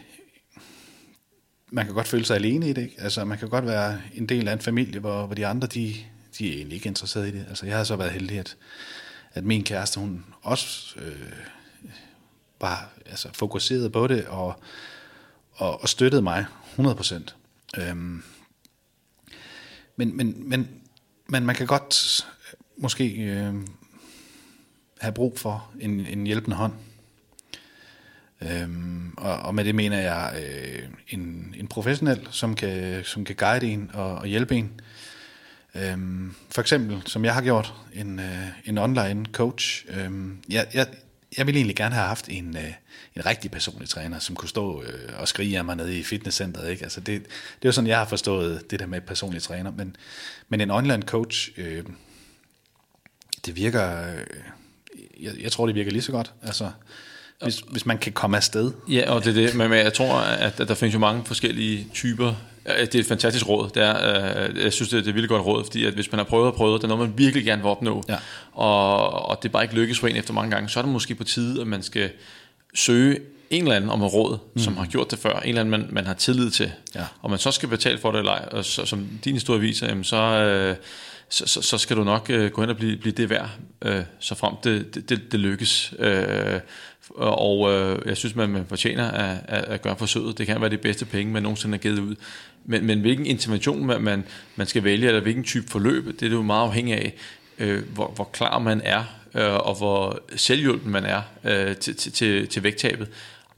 man 1.69 1.85
kan 1.85 1.95
godt 1.95 2.09
føle 2.09 2.25
sig 2.25 2.37
alene 2.37 2.71
i 2.71 2.73
det, 2.73 2.83
ikke? 2.83 3.01
Altså, 3.01 3.25
man 3.25 3.39
kan 3.39 3.49
godt 3.49 3.67
være 3.67 4.01
en 4.15 4.27
del 4.27 4.49
af 4.49 4.53
en 4.53 4.61
familie, 4.61 5.01
hvor, 5.01 5.27
hvor 5.27 5.35
de 5.35 5.47
andre, 5.47 5.69
de, 5.69 5.97
de 6.39 6.49
er 6.49 6.57
egentlig 6.57 6.77
ikke 6.77 6.89
interesseret 6.89 7.29
i 7.29 7.31
det. 7.31 7.47
Altså, 7.49 7.67
jeg 7.67 7.77
har 7.77 7.85
så 7.85 7.97
været 7.97 8.13
heldig, 8.13 8.39
at, 8.39 8.57
at 9.33 9.45
min 9.45 9.65
kæreste, 9.65 10.01
hun 10.01 10.25
også 10.43 11.01
øh, 11.01 11.33
bare 12.59 12.79
altså, 13.07 13.29
fokuseret 13.33 13.93
på 13.93 14.07
det, 14.07 14.27
og 14.27 14.63
og, 15.61 15.83
og 15.83 15.89
støttede 15.89 16.23
mig 16.23 16.47
100%. 16.79 17.35
Øhm, 17.81 18.23
men, 19.97 20.17
men, 20.17 20.49
men, 20.49 20.69
men 21.29 21.47
man 21.47 21.55
kan 21.55 21.67
godt 21.67 22.25
øh, 22.53 22.83
måske 22.83 23.15
øh, 23.15 23.55
have 25.01 25.13
brug 25.13 25.39
for 25.39 25.71
en, 25.81 26.01
en 26.01 26.27
hjælpende 26.27 26.57
hånd. 26.57 26.73
Øhm, 28.41 29.15
og, 29.17 29.37
og 29.37 29.55
med 29.55 29.65
det 29.65 29.75
mener 29.75 29.99
jeg 29.99 30.43
øh, 30.43 30.89
en, 31.09 31.55
en 31.59 31.69
professionel, 31.69 32.29
som 32.31 32.55
kan, 32.55 33.05
som 33.05 33.25
kan 33.25 33.37
guide 33.37 33.67
en 33.67 33.91
og, 33.95 34.15
og 34.15 34.27
hjælpe 34.27 34.57
en. 34.57 34.81
Øhm, 35.75 36.35
for 36.51 36.61
eksempel, 36.61 37.03
som 37.07 37.25
jeg 37.25 37.35
har 37.35 37.43
gjort, 37.43 37.75
en, 37.95 38.19
øh, 38.19 38.47
en 38.65 38.79
online 38.79 39.27
coach. 39.33 39.85
Øhm, 39.89 40.39
jeg, 40.49 40.67
jeg, 40.75 40.87
jeg 41.39 41.47
ville 41.47 41.59
egentlig 41.59 41.77
gerne 41.77 41.95
have 41.95 42.07
haft 42.07 42.29
en, 42.29 42.57
øh, 42.57 42.73
en 43.17 43.27
rigtig 43.27 43.51
personlig 43.51 43.89
træner, 43.89 44.19
som 44.19 44.37
kunne 44.37 44.49
stå 44.49 44.83
øh, 44.83 45.21
og 45.21 45.29
skrige 45.29 45.59
af 45.59 45.65
mig 45.65 45.77
nede 45.77 45.99
i 45.99 46.03
fitnesscenteret. 46.03 46.71
Ikke? 46.71 46.83
Altså 46.83 47.01
det, 47.01 47.23
det 47.23 47.29
er 47.63 47.69
jo 47.69 47.73
sådan, 47.73 47.89
jeg 47.89 47.99
har 47.99 48.05
forstået 48.05 48.71
det 48.71 48.81
der 48.81 48.87
med 48.87 49.01
personlig 49.01 49.43
træner. 49.43 49.71
Men, 49.71 49.97
men 50.49 50.61
en 50.61 50.71
online 50.71 51.03
coach, 51.03 51.51
øh, 51.57 51.85
det 53.47 53.57
virker... 53.57 54.15
Øh, 54.15 54.27
jeg, 55.21 55.33
jeg 55.41 55.53
tror, 55.53 55.67
det 55.67 55.75
virker 55.75 55.91
lige 55.91 56.03
så 56.03 56.13
godt. 56.13 56.33
Altså, 56.43 56.71
hvis, 57.43 57.59
hvis 57.71 57.87
man 57.87 57.99
kan 57.99 58.13
komme 58.13 58.37
afsted. 58.37 58.73
Ja, 58.89 59.11
og 59.11 59.25
det 59.25 59.31
er 59.31 59.47
det. 59.47 59.55
Men 59.55 59.73
jeg 59.73 59.93
tror, 59.93 60.15
at 60.21 60.59
der 60.59 60.75
findes 60.75 60.95
jo 60.95 60.99
mange 60.99 61.25
forskellige 61.25 61.87
typer. 61.95 62.35
Det 62.67 62.95
er 62.95 62.99
et 62.99 63.07
fantastisk 63.07 63.49
råd. 63.49 63.71
Det 63.75 63.83
er, 63.83 64.49
øh, 64.49 64.63
jeg 64.65 64.73
synes, 64.73 64.91
det 64.91 65.05
er 65.05 65.09
et 65.09 65.15
vildt 65.15 65.29
godt 65.29 65.47
råd, 65.47 65.65
fordi 65.65 65.85
at 65.85 65.95
hvis 65.95 66.13
man 66.13 66.19
har 66.19 66.25
prøvet 66.25 66.47
og 66.47 66.55
prøvet, 66.55 66.83
det 66.83 66.91
er 66.91 66.97
noget, 66.97 67.09
man 67.09 67.19
virkelig 67.19 67.45
gerne 67.45 67.63
vil 67.63 67.71
opnå, 67.71 68.03
ja. 68.09 68.17
og, 68.53 69.11
og 69.29 69.43
det 69.43 69.53
bare 69.53 69.63
ikke 69.63 69.75
lykkes 69.75 69.99
for 69.99 70.07
en 70.07 70.17
efter 70.17 70.33
mange 70.35 70.51
gange, 70.51 70.69
så 70.69 70.81
er 70.81 70.83
det 70.83 70.93
måske 70.93 71.15
på 71.15 71.25
tide, 71.25 71.61
at 71.61 71.67
man 71.67 71.83
skal 71.83 72.11
søge 72.75 73.19
en 73.51 73.63
eller 73.63 73.77
anden 73.77 73.91
om 73.91 74.03
et 74.03 74.13
råd, 74.13 74.39
mm. 74.55 74.61
som 74.61 74.77
har 74.77 74.87
gjort 74.87 75.11
det 75.11 75.19
før, 75.19 75.41
en 75.41 75.49
eller 75.49 75.61
anden, 75.61 75.71
man, 75.71 75.87
man 75.91 76.07
har 76.07 76.15
tillid 76.15 76.51
til, 76.51 76.73
ja. 76.95 77.05
og 77.23 77.31
man 77.31 77.39
så 77.39 77.51
skal 77.51 77.69
betale 77.69 77.99
for 77.99 78.11
det 78.11 78.19
eller 78.19 78.33
ej, 78.33 78.49
og 78.53 78.65
så, 78.65 78.87
som 78.87 79.09
din 79.25 79.35
historie 79.35 79.61
viser, 79.61 79.89
jamen 79.89 80.05
så, 80.05 80.17
øh, 80.17 80.77
så, 81.29 81.47
så, 81.47 81.63
så 81.63 81.79
skal 81.79 81.97
du 81.97 82.05
nok 82.05 82.31
øh, 82.31 82.51
gå 82.51 82.63
hen 82.63 82.71
og 82.71 82.77
blive, 82.77 82.97
blive 82.97 83.13
det 83.13 83.31
værd, 83.31 83.51
øh, 83.83 84.03
så 84.19 84.35
frem 84.35 84.55
det, 84.65 84.95
det, 84.95 85.09
det, 85.09 85.33
det 85.33 85.41
lykkes. 85.41 85.95
Øh, 85.99 86.61
og 87.17 87.73
øh, 87.73 87.99
jeg 88.07 88.17
synes, 88.17 88.35
man, 88.35 88.51
man 88.51 88.67
fortjener 88.67 89.11
at, 89.11 89.39
at, 89.49 89.65
at 89.65 89.83
gøre 89.83 89.97
forsøget. 89.97 90.39
Det 90.39 90.47
kan 90.47 90.61
være 90.61 90.71
de 90.71 90.79
bedste 90.79 91.05
penge, 91.05 91.33
man 91.33 91.43
nogensinde 91.43 91.73
har 91.73 91.79
givet 91.79 91.99
ud. 91.99 92.15
Men, 92.71 92.87
men 92.87 93.01
hvilken 93.01 93.27
intervention 93.27 93.87
man, 93.87 94.03
man, 94.03 94.25
man 94.57 94.67
skal 94.67 94.85
vælge, 94.85 95.07
eller 95.07 95.21
hvilken 95.21 95.45
type 95.45 95.69
forløb, 95.69 96.07
det 96.07 96.23
er 96.23 96.29
det 96.29 96.33
jo 96.33 96.43
meget 96.43 96.67
afhængig 96.67 96.95
af, 96.95 97.15
øh, 97.59 97.83
hvor, 97.95 98.13
hvor 98.15 98.25
klar 98.33 98.59
man 98.59 98.81
er, 98.85 99.05
øh, 99.35 99.55
og 99.55 99.75
hvor 99.75 100.19
selvhjulpen 100.37 100.93
man 100.93 101.05
er 101.05 101.23
øh, 101.45 101.77
til, 101.77 101.97
til, 101.97 102.13
til, 102.13 102.49
til 102.49 102.63
vægttabet. 102.63 103.09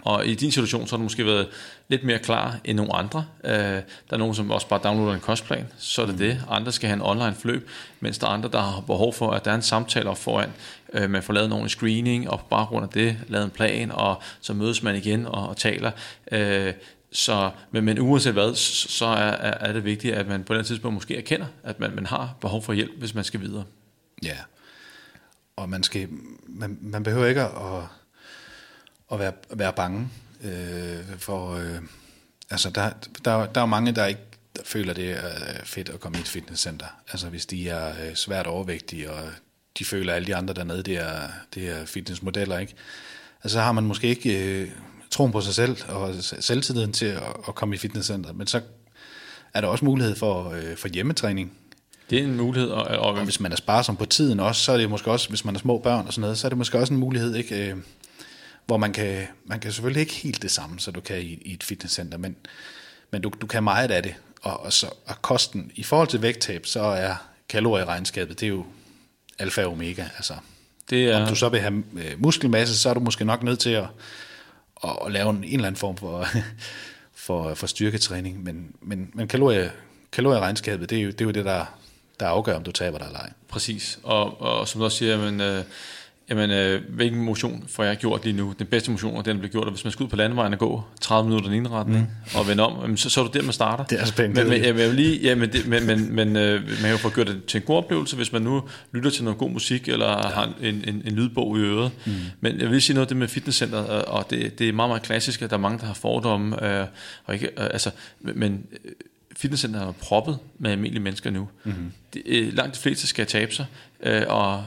Og 0.02 0.26
i 0.26 0.34
din 0.34 0.52
situation, 0.52 0.86
så 0.86 0.92
har 0.92 0.96
du 0.96 1.02
måske 1.02 1.26
været 1.26 1.48
lidt 1.88 2.04
mere 2.04 2.18
klar 2.18 2.56
end 2.64 2.76
nogle 2.76 2.94
andre. 2.94 3.24
Øh, 3.44 3.52
der 3.52 3.82
er 4.10 4.16
nogen, 4.16 4.34
som 4.34 4.50
også 4.50 4.68
bare 4.68 4.80
downloader 4.84 5.14
en 5.14 5.20
kostplan, 5.20 5.66
så 5.78 6.02
er 6.02 6.06
det 6.06 6.14
mm. 6.14 6.18
det. 6.18 6.44
Andre 6.50 6.72
skal 6.72 6.88
have 6.88 6.96
en 6.96 7.02
online 7.02 7.34
forløb, 7.34 7.68
mens 8.00 8.18
der 8.18 8.26
er 8.26 8.30
andre, 8.30 8.48
der 8.52 8.60
har 8.60 8.80
behov 8.80 9.14
for, 9.14 9.30
at 9.30 9.44
der 9.44 9.50
er 9.50 9.54
en 9.54 9.62
samtale 9.62 10.10
op 10.10 10.18
foran. 10.18 10.50
Øh, 10.92 11.10
man 11.10 11.22
får 11.22 11.32
lavet 11.32 11.50
nogle 11.50 11.68
screening, 11.68 12.30
og 12.30 12.38
på 12.38 12.46
baggrund 12.50 12.84
af 12.84 12.90
det 12.90 13.16
lavet 13.28 13.44
en 13.44 13.50
plan, 13.50 13.92
og 13.92 14.22
så 14.40 14.54
mødes 14.54 14.82
man 14.82 14.96
igen 14.96 15.26
og, 15.26 15.48
og 15.48 15.56
taler. 15.56 15.90
Øh, 16.32 16.72
så, 17.12 17.50
men, 17.70 17.84
men 17.84 17.98
uanset 17.98 18.32
hvad, 18.32 18.54
så 18.54 19.06
er, 19.06 19.30
er 19.40 19.72
det 19.72 19.84
vigtigt, 19.84 20.14
at 20.14 20.28
man 20.28 20.44
på 20.44 20.54
den 20.54 20.64
tidspunkt 20.64 20.94
måske 20.94 21.16
erkender, 21.16 21.46
at 21.62 21.80
man, 21.80 21.94
man 21.94 22.06
har 22.06 22.36
behov 22.40 22.62
for 22.62 22.72
hjælp, 22.72 22.98
hvis 22.98 23.14
man 23.14 23.24
skal 23.24 23.40
videre. 23.40 23.64
Ja, 24.22 24.36
og 25.56 25.68
man, 25.68 25.82
skal, 25.82 26.08
man, 26.46 26.78
man 26.80 27.02
behøver 27.02 27.26
ikke 27.26 27.42
at, 27.42 27.82
at 29.12 29.18
være, 29.18 29.32
være 29.50 29.72
bange 29.72 30.08
øh, 30.44 31.18
for... 31.18 31.54
Øh, 31.54 31.78
altså, 32.50 32.70
der, 32.70 32.90
der, 33.24 33.46
der 33.46 33.60
er 33.60 33.66
mange, 33.66 33.92
der 33.92 34.06
ikke 34.06 34.22
der 34.56 34.62
føler, 34.64 34.92
det 34.92 35.10
er 35.10 35.26
øh, 35.26 35.64
fedt 35.64 35.88
at 35.88 36.00
komme 36.00 36.18
i 36.18 36.20
et 36.20 36.28
fitnesscenter. 36.28 36.86
Altså, 37.12 37.28
hvis 37.28 37.46
de 37.46 37.68
er 37.68 37.88
øh, 37.88 38.14
svært 38.14 38.46
overvægtige, 38.46 39.10
og 39.10 39.30
de 39.78 39.84
føler, 39.84 40.12
at 40.12 40.16
alle 40.16 40.26
de 40.26 40.36
andre 40.36 40.54
dernede, 40.54 40.82
det 40.82 40.96
er, 40.96 41.28
det 41.54 41.70
er 41.70 41.84
fitnessmodeller, 41.84 42.58
ikke? 42.58 42.74
Altså, 43.44 43.56
så 43.56 43.60
har 43.60 43.72
man 43.72 43.84
måske 43.84 44.08
ikke... 44.08 44.62
Øh, 44.62 44.70
troen 45.12 45.32
på 45.32 45.40
sig 45.40 45.54
selv 45.54 45.76
og 45.88 46.14
selvtilliden 46.20 46.92
til 46.92 47.06
at, 47.06 47.22
at 47.48 47.54
komme 47.54 47.74
i 47.74 47.78
fitnesscenter. 47.78 48.32
Men 48.32 48.46
så 48.46 48.60
er 49.54 49.60
der 49.60 49.68
også 49.68 49.84
mulighed 49.84 50.16
for, 50.16 50.50
øh, 50.50 50.76
for 50.76 50.88
hjemmetræning. 50.88 51.52
Det 52.10 52.18
er 52.18 52.24
en 52.24 52.36
mulighed. 52.36 52.70
Og, 52.70 52.84
og, 52.84 53.14
og 53.14 53.24
hvis 53.24 53.40
man 53.40 53.52
er 53.52 53.56
sparsom 53.56 53.96
på 53.96 54.04
tiden 54.04 54.40
også, 54.40 54.62
så 54.62 54.72
er 54.72 54.76
det 54.76 54.90
måske 54.90 55.10
også, 55.10 55.28
hvis 55.28 55.44
man 55.44 55.54
er 55.54 55.58
små 55.58 55.78
børn 55.78 56.06
og 56.06 56.12
sådan 56.12 56.20
noget, 56.20 56.38
så 56.38 56.46
er 56.46 56.48
det 56.48 56.58
måske 56.58 56.78
også 56.78 56.94
en 56.94 57.00
mulighed, 57.00 57.34
ikke? 57.34 57.70
Øh, 57.70 57.76
hvor 58.66 58.76
man 58.76 58.92
kan, 58.92 59.26
man 59.44 59.60
kan 59.60 59.72
selvfølgelig 59.72 60.00
ikke 60.00 60.14
helt 60.14 60.42
det 60.42 60.50
samme, 60.50 60.80
så 60.80 60.90
du 60.90 61.00
kan 61.00 61.18
i, 61.18 61.38
i 61.42 61.54
et 61.54 61.62
fitnesscenter, 61.62 62.18
men, 62.18 62.36
men 63.10 63.22
du, 63.22 63.32
du 63.40 63.46
kan 63.46 63.64
meget 63.64 63.90
af 63.90 64.02
det. 64.02 64.14
Og, 64.42 64.60
og, 64.60 64.72
så, 64.72 64.86
og 65.06 65.22
kosten, 65.22 65.70
i 65.74 65.82
forhold 65.82 66.08
til 66.08 66.22
vægttab, 66.22 66.66
så 66.66 66.82
er 66.82 67.14
kalorieregnskabet, 67.48 68.40
det 68.40 68.46
er 68.46 68.50
jo 68.50 68.64
alfa 69.38 69.64
og 69.64 69.72
omega. 69.72 70.04
Altså, 70.16 70.34
det 70.90 71.10
er... 71.10 71.22
Om 71.22 71.28
du 71.28 71.34
så 71.34 71.48
vil 71.48 71.60
have 71.60 71.84
øh, 71.92 72.12
muskelmasse, 72.18 72.78
så 72.78 72.90
er 72.90 72.94
du 72.94 73.00
måske 73.00 73.24
nok 73.24 73.42
nødt 73.42 73.58
til 73.58 73.70
at 73.70 73.86
og, 74.82 75.02
og 75.02 75.10
lave 75.10 75.30
en, 75.30 75.36
en 75.36 75.44
eller 75.44 75.66
anden 75.66 75.78
form 75.78 75.96
for, 75.96 76.26
for, 77.26 77.54
for 77.54 77.66
styrketræning. 77.66 78.44
Men, 78.44 78.74
men, 78.80 79.10
men 79.14 79.28
kalorie, 79.28 79.72
kalorieregnskabet, 80.12 80.90
det 80.90 80.98
er 80.98 81.02
jo 81.02 81.10
det, 81.10 81.20
er 81.20 81.24
jo 81.24 81.30
det 81.30 81.44
der, 81.44 81.64
der 82.20 82.26
afgør, 82.26 82.56
om 82.56 82.62
du 82.62 82.72
taber 82.72 82.98
dig 82.98 83.06
eller 83.06 83.20
ej. 83.20 83.32
Præcis. 83.48 83.98
Og, 84.02 84.40
og 84.40 84.68
som 84.68 84.78
du 84.78 84.84
også 84.84 84.98
siger, 84.98 85.18
men, 85.18 85.40
øh, 85.40 85.64
Jamen, 86.30 86.50
øh, 86.50 86.82
hvilken 86.88 87.22
motion 87.22 87.64
får 87.68 87.84
jeg 87.84 87.96
gjort 87.96 88.24
lige 88.24 88.36
nu? 88.36 88.54
Den 88.58 88.66
bedste 88.66 88.90
motion 88.90 89.16
er 89.16 89.22
den, 89.22 89.36
der 89.36 89.40
bliver 89.40 89.52
gjort, 89.52 89.64
og 89.64 89.70
hvis 89.72 89.84
man 89.84 89.92
skal 89.92 90.04
ud 90.04 90.08
på 90.08 90.16
landevejen 90.16 90.52
og 90.52 90.58
gå 90.58 90.84
30 91.00 91.28
minutter 91.28 91.50
den 91.50 91.58
ene 91.58 91.68
retning, 91.68 92.00
mm. 92.00 92.38
og 92.38 92.48
vende 92.48 92.62
om, 92.62 92.80
jamen, 92.82 92.96
så, 92.96 93.10
så 93.10 93.20
er 93.20 93.24
det 93.24 93.34
der, 93.34 93.42
man 93.42 93.52
starter. 93.52 93.84
Det 93.84 94.00
er 94.00 94.04
spændende. 94.04 94.40
Men, 94.40 94.50
men, 94.50 94.64
jeg 94.64 94.74
vil 94.74 94.94
lige, 94.94 95.20
ja, 95.20 95.34
men, 95.34 95.52
det, 95.52 95.66
men, 95.66 95.86
men, 95.86 96.14
men 96.14 96.36
øh, 96.36 96.68
man 96.68 96.76
kan 96.80 96.90
jo 96.90 96.96
få 96.96 97.10
gjort 97.10 97.26
det 97.26 97.44
til 97.44 97.58
en 97.58 97.66
god 97.66 97.76
oplevelse, 97.76 98.16
hvis 98.16 98.32
man 98.32 98.42
nu 98.42 98.62
lytter 98.92 99.10
til 99.10 99.24
noget 99.24 99.38
god 99.38 99.50
musik, 99.50 99.88
eller 99.88 100.08
ja. 100.08 100.28
har 100.28 100.52
en, 100.60 100.84
en, 100.88 101.02
en 101.04 101.14
lydbog 101.14 101.58
i 101.58 101.60
øret. 101.60 101.90
Mm. 102.06 102.12
Men 102.40 102.60
jeg 102.60 102.70
vil 102.70 102.82
sige 102.82 102.94
noget 102.94 103.06
af 103.06 103.08
det 103.08 103.16
med 103.16 103.28
fitnesscenter, 103.28 103.78
og 103.82 104.30
det, 104.30 104.58
det 104.58 104.68
er 104.68 104.72
meget, 104.72 104.88
meget 104.90 105.02
klassisk, 105.02 105.42
at 105.42 105.50
der 105.50 105.56
er 105.56 105.60
mange, 105.60 105.78
der 105.78 105.86
har 105.86 105.94
fordomme, 105.94 106.80
øh, 106.80 106.86
og 107.24 107.34
ikke, 107.34 107.46
øh, 107.46 107.64
altså, 107.70 107.90
men 108.20 108.66
øh, 108.84 108.90
fitnesscenter 109.36 109.88
er 109.88 109.92
proppet 109.92 110.38
med 110.58 110.70
almindelige 110.70 111.02
mennesker 111.02 111.30
nu. 111.30 111.48
Mm-hmm. 111.64 111.92
Det, 112.14 112.22
øh, 112.26 112.52
langt 112.52 112.74
de 112.74 112.80
fleste 112.80 113.06
skal 113.06 113.26
tabe 113.26 113.54
sig, 113.54 113.66
øh, 114.02 114.22
og 114.28 114.64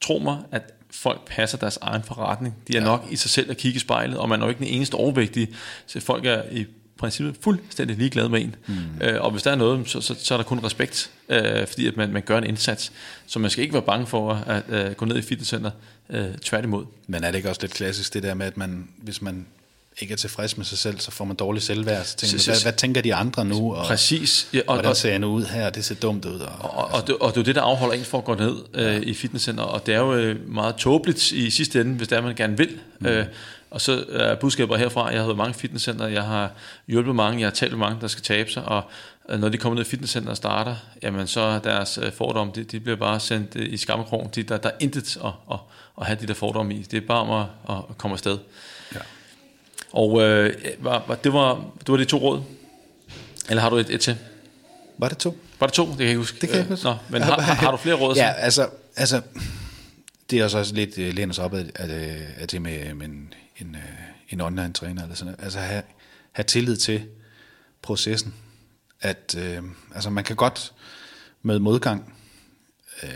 tro 0.00 0.18
mig, 0.18 0.38
at 0.52 0.62
folk 0.90 1.28
passer 1.28 1.58
deres 1.58 1.78
egen 1.80 2.02
forretning. 2.02 2.54
De 2.68 2.76
er 2.76 2.80
ja. 2.80 2.84
nok 2.84 3.06
i 3.10 3.16
sig 3.16 3.30
selv 3.30 3.50
at 3.50 3.56
kigge 3.56 3.76
i 3.76 3.80
spejlet, 3.80 4.18
og 4.18 4.28
man 4.28 4.40
er 4.40 4.44
jo 4.44 4.48
ikke 4.48 4.58
den 4.58 4.74
eneste 4.74 4.94
overvægtige, 4.94 5.48
så 5.86 6.00
folk 6.00 6.26
er 6.26 6.42
i 6.52 6.66
princippet 6.98 7.36
fuldstændig 7.40 7.96
ligeglade 7.96 8.28
med 8.28 8.40
en. 8.40 8.54
Mm. 8.66 8.74
Øh, 9.00 9.22
og 9.22 9.30
hvis 9.30 9.42
der 9.42 9.50
er 9.50 9.54
noget, 9.54 9.88
så, 9.88 10.00
så, 10.00 10.14
så 10.18 10.34
er 10.34 10.38
der 10.38 10.44
kun 10.44 10.64
respekt, 10.64 11.10
øh, 11.28 11.66
fordi 11.66 11.86
at 11.86 11.96
man, 11.96 12.12
man 12.12 12.22
gør 12.22 12.38
en 12.38 12.44
indsats. 12.44 12.92
Så 13.26 13.38
man 13.38 13.50
skal 13.50 13.62
ikke 13.62 13.74
være 13.74 13.82
bange 13.82 14.06
for 14.06 14.32
at 14.32 14.62
øh, 14.68 14.92
gå 14.92 15.04
ned 15.04 15.16
i 15.16 15.22
fitnesscenter, 15.22 15.70
øh, 16.10 16.34
tværtimod. 16.42 16.84
Men 17.06 17.24
er 17.24 17.30
det 17.30 17.36
ikke 17.36 17.48
også 17.48 17.60
lidt 17.62 17.72
klassisk 17.72 18.14
det 18.14 18.22
der 18.22 18.34
med, 18.34 18.46
at 18.46 18.56
man, 18.56 18.88
hvis 18.96 19.22
man 19.22 19.46
ikke 19.98 20.12
er 20.12 20.16
tilfreds 20.16 20.56
med 20.56 20.64
sig 20.64 20.78
selv, 20.78 21.00
så 21.00 21.10
får 21.10 21.24
man 21.24 21.36
dårlig 21.36 21.62
selvværd. 21.62 22.04
Så 22.04 22.16
tænker, 22.16 22.38
så, 22.38 22.50
hvad, 22.50 22.62
hvad 22.62 22.72
tænker 22.72 23.00
de 23.00 23.14
andre 23.14 23.44
nu? 23.44 23.74
Og, 23.74 23.86
Præcis. 23.86 24.48
Ja, 24.52 24.60
og, 24.66 24.74
hvordan 24.74 24.94
ser 24.94 25.10
jeg 25.10 25.18
nu 25.18 25.26
ud 25.26 25.44
her? 25.44 25.70
Det 25.70 25.84
ser 25.84 25.94
dumt 25.94 26.24
ud. 26.24 26.40
Og, 26.40 26.74
og, 26.74 26.90
og, 26.92 27.06
det, 27.06 27.16
og 27.16 27.34
det 27.34 27.40
er 27.40 27.44
det, 27.44 27.54
der 27.54 27.62
afholder 27.62 27.94
en 27.94 28.04
for 28.04 28.18
at 28.18 28.24
gå 28.24 28.34
ned 28.34 28.56
øh, 28.74 29.02
i 29.02 29.14
fitnesscenter, 29.14 29.62
og 29.62 29.86
det 29.86 29.94
er 29.94 29.98
jo 29.98 30.14
øh, 30.14 30.48
meget 30.48 30.76
tåbeligt 30.76 31.32
i 31.32 31.50
sidste 31.50 31.80
ende, 31.80 31.94
hvis 31.94 32.08
det 32.08 32.18
er, 32.18 32.22
man 32.22 32.34
gerne 32.34 32.56
vil. 32.56 32.78
Mm. 33.00 33.06
Øh, 33.06 33.26
og 33.70 33.80
så 33.80 34.04
er 34.12 34.34
budskaber 34.34 34.76
herfra, 34.76 35.06
jeg 35.06 35.18
har 35.18 35.26
været 35.26 35.36
mange 35.36 35.54
fitnesscenter, 35.54 36.06
jeg 36.06 36.22
har 36.22 36.50
hjulpet 36.86 37.14
mange, 37.14 37.40
jeg 37.40 37.46
har 37.46 37.54
talt 37.54 37.72
med 37.72 37.78
mange, 37.78 38.00
der 38.00 38.08
skal 38.08 38.22
tabe 38.22 38.50
sig, 38.50 38.64
og 38.64 38.82
øh, 39.28 39.40
når 39.40 39.48
de 39.48 39.58
kommer 39.58 39.74
ned 39.74 39.86
i 39.86 39.88
fitnesscenter 39.88 40.30
og 40.30 40.36
starter, 40.36 40.76
jamen 41.02 41.26
så 41.26 41.40
er 41.40 41.58
deres 41.58 41.98
øh, 42.02 42.12
fordomme, 42.12 42.52
de, 42.56 42.64
de 42.64 42.80
bliver 42.80 42.96
bare 42.96 43.20
sendt 43.20 43.56
øh, 43.56 43.72
i 43.72 43.76
skammekrog. 43.76 44.30
De, 44.34 44.42
der, 44.42 44.56
der 44.56 44.68
er 44.68 44.74
intet 44.80 45.16
at, 45.24 45.32
at, 45.52 45.58
at 46.00 46.06
have 46.06 46.18
de 46.20 46.26
der 46.26 46.34
fordomme 46.34 46.74
i. 46.74 46.82
Det 46.82 46.96
er 46.96 47.06
bare 47.06 47.20
om 47.20 47.48
at, 47.68 47.74
at 47.90 47.98
komme 47.98 48.14
afsted. 48.14 48.38
Ja. 48.94 49.00
Og 49.92 50.22
øh, 50.22 50.54
var, 50.78 51.04
var, 51.06 51.14
det, 51.14 51.32
var, 51.32 51.64
det 51.78 51.88
var 51.88 51.96
de 51.96 52.04
to 52.04 52.18
råd? 52.18 52.42
Eller 53.48 53.62
har 53.62 53.70
du 53.70 53.76
et, 53.76 53.90
et 53.90 54.00
til? 54.00 54.18
Var 54.98 55.08
det 55.08 55.18
to? 55.18 55.36
Var 55.60 55.66
det 55.66 55.74
to? 55.74 55.86
Det 55.86 55.96
kan 55.96 56.00
jeg 56.00 56.08
ikke 56.08 56.18
huske. 56.18 56.40
Det 56.40 56.48
kan 56.48 56.58
jeg 56.58 56.66
huske. 56.66 56.84
Nå, 56.84 56.94
men 57.08 57.22
har, 57.22 57.40
har, 57.40 57.54
har 57.54 57.70
du 57.70 57.76
flere 57.76 57.96
råd? 57.96 58.16
Ja, 58.24 58.32
altså, 58.32 58.68
altså 58.96 59.20
det 60.30 60.38
er 60.38 60.44
også, 60.44 60.74
lidt 60.74 60.98
uh, 60.98 61.04
læner 61.04 61.34
sig 61.34 61.44
op 61.44 61.54
af, 61.54 61.64
at, 61.74 61.90
at 62.36 62.52
det 62.52 62.62
med, 62.62 62.94
med 62.94 63.06
en, 63.06 63.34
en, 63.56 63.74
uh, 63.74 63.80
en 64.28 64.40
online 64.40 64.72
træner. 64.72 65.02
Eller 65.02 65.14
sådan, 65.14 65.34
altså 65.38 65.58
have, 65.58 65.82
have 66.32 66.44
tillid 66.44 66.76
til 66.76 67.02
processen. 67.82 68.34
At 69.00 69.36
uh, 69.38 69.64
altså 69.94 70.10
man 70.10 70.24
kan 70.24 70.36
godt 70.36 70.72
med 71.42 71.58
modgang 71.58 72.14
uh, 73.02 73.08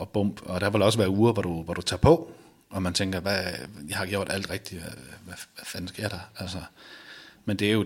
og 0.00 0.08
bump, 0.08 0.40
og 0.42 0.60
der 0.60 0.70
vil 0.70 0.82
også 0.82 0.98
være 0.98 1.10
uger, 1.10 1.32
hvor 1.32 1.42
du, 1.42 1.62
hvor 1.62 1.74
du 1.74 1.82
tager 1.82 2.00
på, 2.00 2.32
og 2.72 2.82
man 2.82 2.94
tænker, 2.94 3.20
hvad, 3.20 3.44
jeg 3.88 3.96
har 3.96 4.06
gjort 4.06 4.28
alt 4.30 4.50
rigtigt, 4.50 4.80
hvad, 4.80 4.92
hvad, 5.24 5.34
hvad 5.54 5.64
fanden 5.64 5.88
sker 5.88 6.08
der? 6.08 6.18
Altså, 6.38 6.58
men 7.44 7.56
det 7.56 7.68
er 7.68 7.72
jo, 7.72 7.84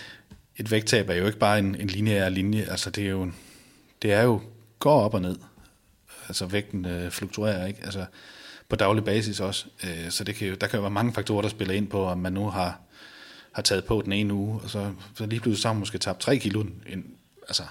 et 0.60 0.70
vægttab 0.70 1.08
er 1.08 1.14
jo 1.14 1.26
ikke 1.26 1.38
bare 1.38 1.58
en, 1.58 1.74
en 1.74 1.86
lineær 1.86 2.28
linje, 2.28 2.66
altså 2.70 2.90
det 2.90 3.04
er 3.04 3.10
jo, 3.10 3.30
det 4.02 4.12
er 4.12 4.22
jo, 4.22 4.40
går 4.78 5.00
op 5.00 5.14
og 5.14 5.22
ned, 5.22 5.36
altså 6.28 6.46
vægten 6.46 6.84
øh, 6.84 7.10
fluktuerer 7.10 7.66
ikke, 7.66 7.80
altså 7.84 8.06
på 8.68 8.76
daglig 8.76 9.04
basis 9.04 9.40
også, 9.40 9.66
øh, 9.84 10.10
så 10.10 10.24
det 10.24 10.34
kan 10.34 10.48
jo, 10.48 10.54
der 10.54 10.66
kan 10.66 10.76
jo 10.76 10.80
være 10.80 10.90
mange 10.90 11.12
faktorer, 11.12 11.42
der 11.42 11.48
spiller 11.48 11.74
ind 11.74 11.88
på, 11.88 12.04
om 12.04 12.18
man 12.18 12.32
nu 12.32 12.50
har, 12.50 12.80
har 13.52 13.62
taget 13.62 13.84
på 13.84 14.02
den 14.04 14.12
ene 14.12 14.34
uge, 14.34 14.60
og 14.60 14.70
så, 14.70 14.92
så 15.14 15.26
lige 15.26 15.40
pludselig 15.40 15.62
så 15.62 15.68
har 15.68 15.72
man 15.72 15.80
måske 15.80 15.98
tabt 15.98 16.20
3 16.20 16.38
kilo, 16.38 16.60
en, 16.86 17.04
altså, 17.48 17.62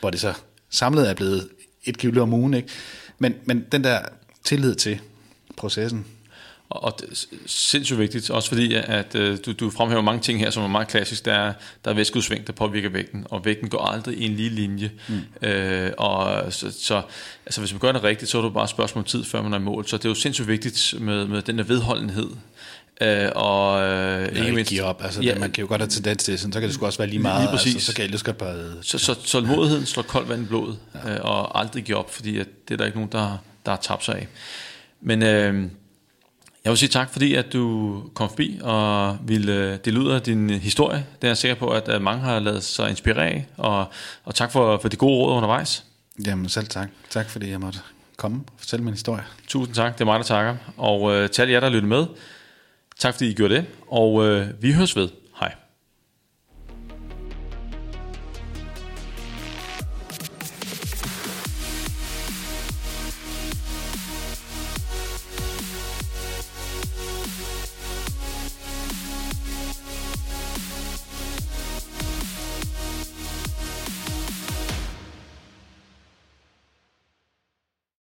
hvor 0.00 0.10
det 0.10 0.20
så 0.20 0.34
samlet 0.70 1.10
er 1.10 1.14
blevet 1.14 1.48
et 1.84 1.98
kilo 1.98 2.22
om 2.22 2.32
ugen, 2.32 2.54
ikke? 2.54 2.68
Men, 3.18 3.34
men 3.44 3.66
den 3.72 3.84
der 3.84 4.00
tillid 4.44 4.74
til, 4.74 5.00
processen. 5.56 6.06
Og 6.70 7.00
det 7.00 7.08
er 7.10 7.38
sindssygt 7.46 7.98
vigtigt, 7.98 8.30
også 8.30 8.48
fordi 8.48 8.74
at 8.74 9.14
øh, 9.14 9.38
du, 9.46 9.52
du 9.52 9.70
fremhæver 9.70 10.02
mange 10.02 10.20
ting 10.20 10.38
her, 10.38 10.50
som 10.50 10.62
er 10.62 10.68
meget 10.68 10.88
klassisk. 10.88 11.24
Der 11.24 11.32
er, 11.32 11.52
der 11.84 11.90
er 11.90 11.94
væskeudsving, 11.94 12.46
der 12.46 12.52
påvirker 12.52 12.88
vægten, 12.88 13.26
og 13.30 13.44
vægten 13.44 13.68
går 13.68 13.84
aldrig 13.84 14.18
i 14.18 14.24
en 14.24 14.32
lige 14.32 14.48
linje. 14.48 14.90
Mm. 15.08 15.48
Øh, 15.48 15.92
og 15.98 16.52
så, 16.52 16.72
så 16.80 17.02
altså, 17.46 17.60
hvis 17.60 17.72
man 17.72 17.80
gør 17.80 17.92
det 17.92 18.02
rigtigt, 18.02 18.30
så 18.30 18.38
er 18.38 18.42
det 18.42 18.52
bare 18.52 18.64
et 18.64 18.70
spørgsmål 18.70 19.02
om 19.02 19.06
tid, 19.06 19.24
før 19.24 19.42
man 19.42 19.52
er 19.52 19.58
i 19.58 19.62
mål. 19.62 19.86
Så 19.88 19.96
det 19.96 20.04
er 20.04 20.08
jo 20.08 20.14
sindssygt 20.14 20.48
vigtigt 20.48 20.94
med, 21.00 21.26
med 21.26 21.42
den 21.42 21.58
der 21.58 21.64
vedholdenhed. 21.64 22.30
Øh, 23.00 23.28
og 23.34 23.82
øh, 23.82 24.26
ikke, 24.28 24.40
ikke 24.40 24.52
mindst... 24.52 24.70
give 24.70 24.82
op. 24.82 25.02
Altså, 25.04 25.22
ja, 25.22 25.38
man 25.38 25.50
kan 25.50 25.62
jo 25.62 25.68
godt 25.68 25.80
have 25.80 25.90
tendens 25.90 26.24
til, 26.24 26.38
sådan, 26.38 26.52
så 26.52 26.60
kan 26.60 26.68
det 26.68 26.74
sgu 26.74 26.86
også 26.86 26.98
være 26.98 27.08
lige 27.08 27.18
meget. 27.18 27.42
Lige 27.42 27.50
præcis. 27.50 27.74
Altså, 27.74 27.86
så 27.86 27.94
kan 27.96 28.10
jeg 28.10 28.20
godt 28.20 28.38
bare... 28.38 28.56
Så, 28.82 28.98
så 28.98 29.14
tålmodigheden 29.14 29.86
slår 29.86 30.02
koldt 30.02 30.28
vand 30.28 30.42
i 30.42 30.46
blodet, 30.46 30.78
ja. 31.04 31.14
øh, 31.14 31.20
og 31.22 31.60
aldrig 31.60 31.84
give 31.84 31.96
op, 31.96 32.14
fordi 32.14 32.38
at 32.38 32.46
det 32.68 32.74
er 32.74 32.78
der 32.78 32.84
ikke 32.84 32.98
nogen, 32.98 33.12
der, 33.12 33.36
der 33.66 33.72
har 33.72 33.78
tabt 33.82 34.04
sig 34.04 34.14
af. 34.14 34.28
Men 35.00 35.22
øh, 35.22 35.70
jeg 36.64 36.70
vil 36.70 36.78
sige 36.78 36.88
tak, 36.88 37.10
fordi 37.10 37.34
at 37.34 37.52
du 37.52 38.02
kom 38.14 38.28
forbi 38.28 38.58
og 38.62 39.18
ville 39.26 39.76
dele 39.76 40.00
ud 40.00 40.10
af 40.10 40.22
din 40.22 40.50
historie. 40.50 41.06
Det 41.22 41.26
er 41.26 41.28
jeg 41.28 41.36
sikker 41.36 41.54
på, 41.54 41.68
at 41.68 42.02
mange 42.02 42.22
har 42.22 42.38
lavet 42.38 42.62
sig 42.62 42.90
inspirere 42.90 43.44
og, 43.56 43.86
og 44.24 44.34
tak 44.34 44.52
for, 44.52 44.78
for 44.78 44.88
de 44.88 44.96
gode 44.96 45.16
råd 45.16 45.36
undervejs. 45.36 45.84
Jamen 46.26 46.48
selv 46.48 46.66
tak. 46.66 46.88
Tak 47.10 47.30
fordi 47.30 47.50
jeg 47.50 47.60
måtte 47.60 47.78
komme 48.16 48.38
og 48.46 48.52
fortælle 48.58 48.84
min 48.84 48.94
historie. 48.94 49.24
Tusind 49.48 49.74
tak, 49.74 49.94
det 49.94 50.00
er 50.00 50.04
mig, 50.04 50.18
der 50.18 50.24
takker. 50.24 50.56
Og 50.76 51.14
øh, 51.14 51.30
til 51.30 51.42
alle 51.42 51.52
jer, 51.52 51.60
der 51.60 51.68
lytter 51.68 51.88
med, 51.88 52.06
tak 52.98 53.14
fordi 53.14 53.30
I 53.30 53.34
gjorde 53.34 53.54
det, 53.54 53.64
og 53.88 54.26
øh, 54.26 54.62
vi 54.62 54.72
høres 54.72 54.96
ved. 54.96 55.08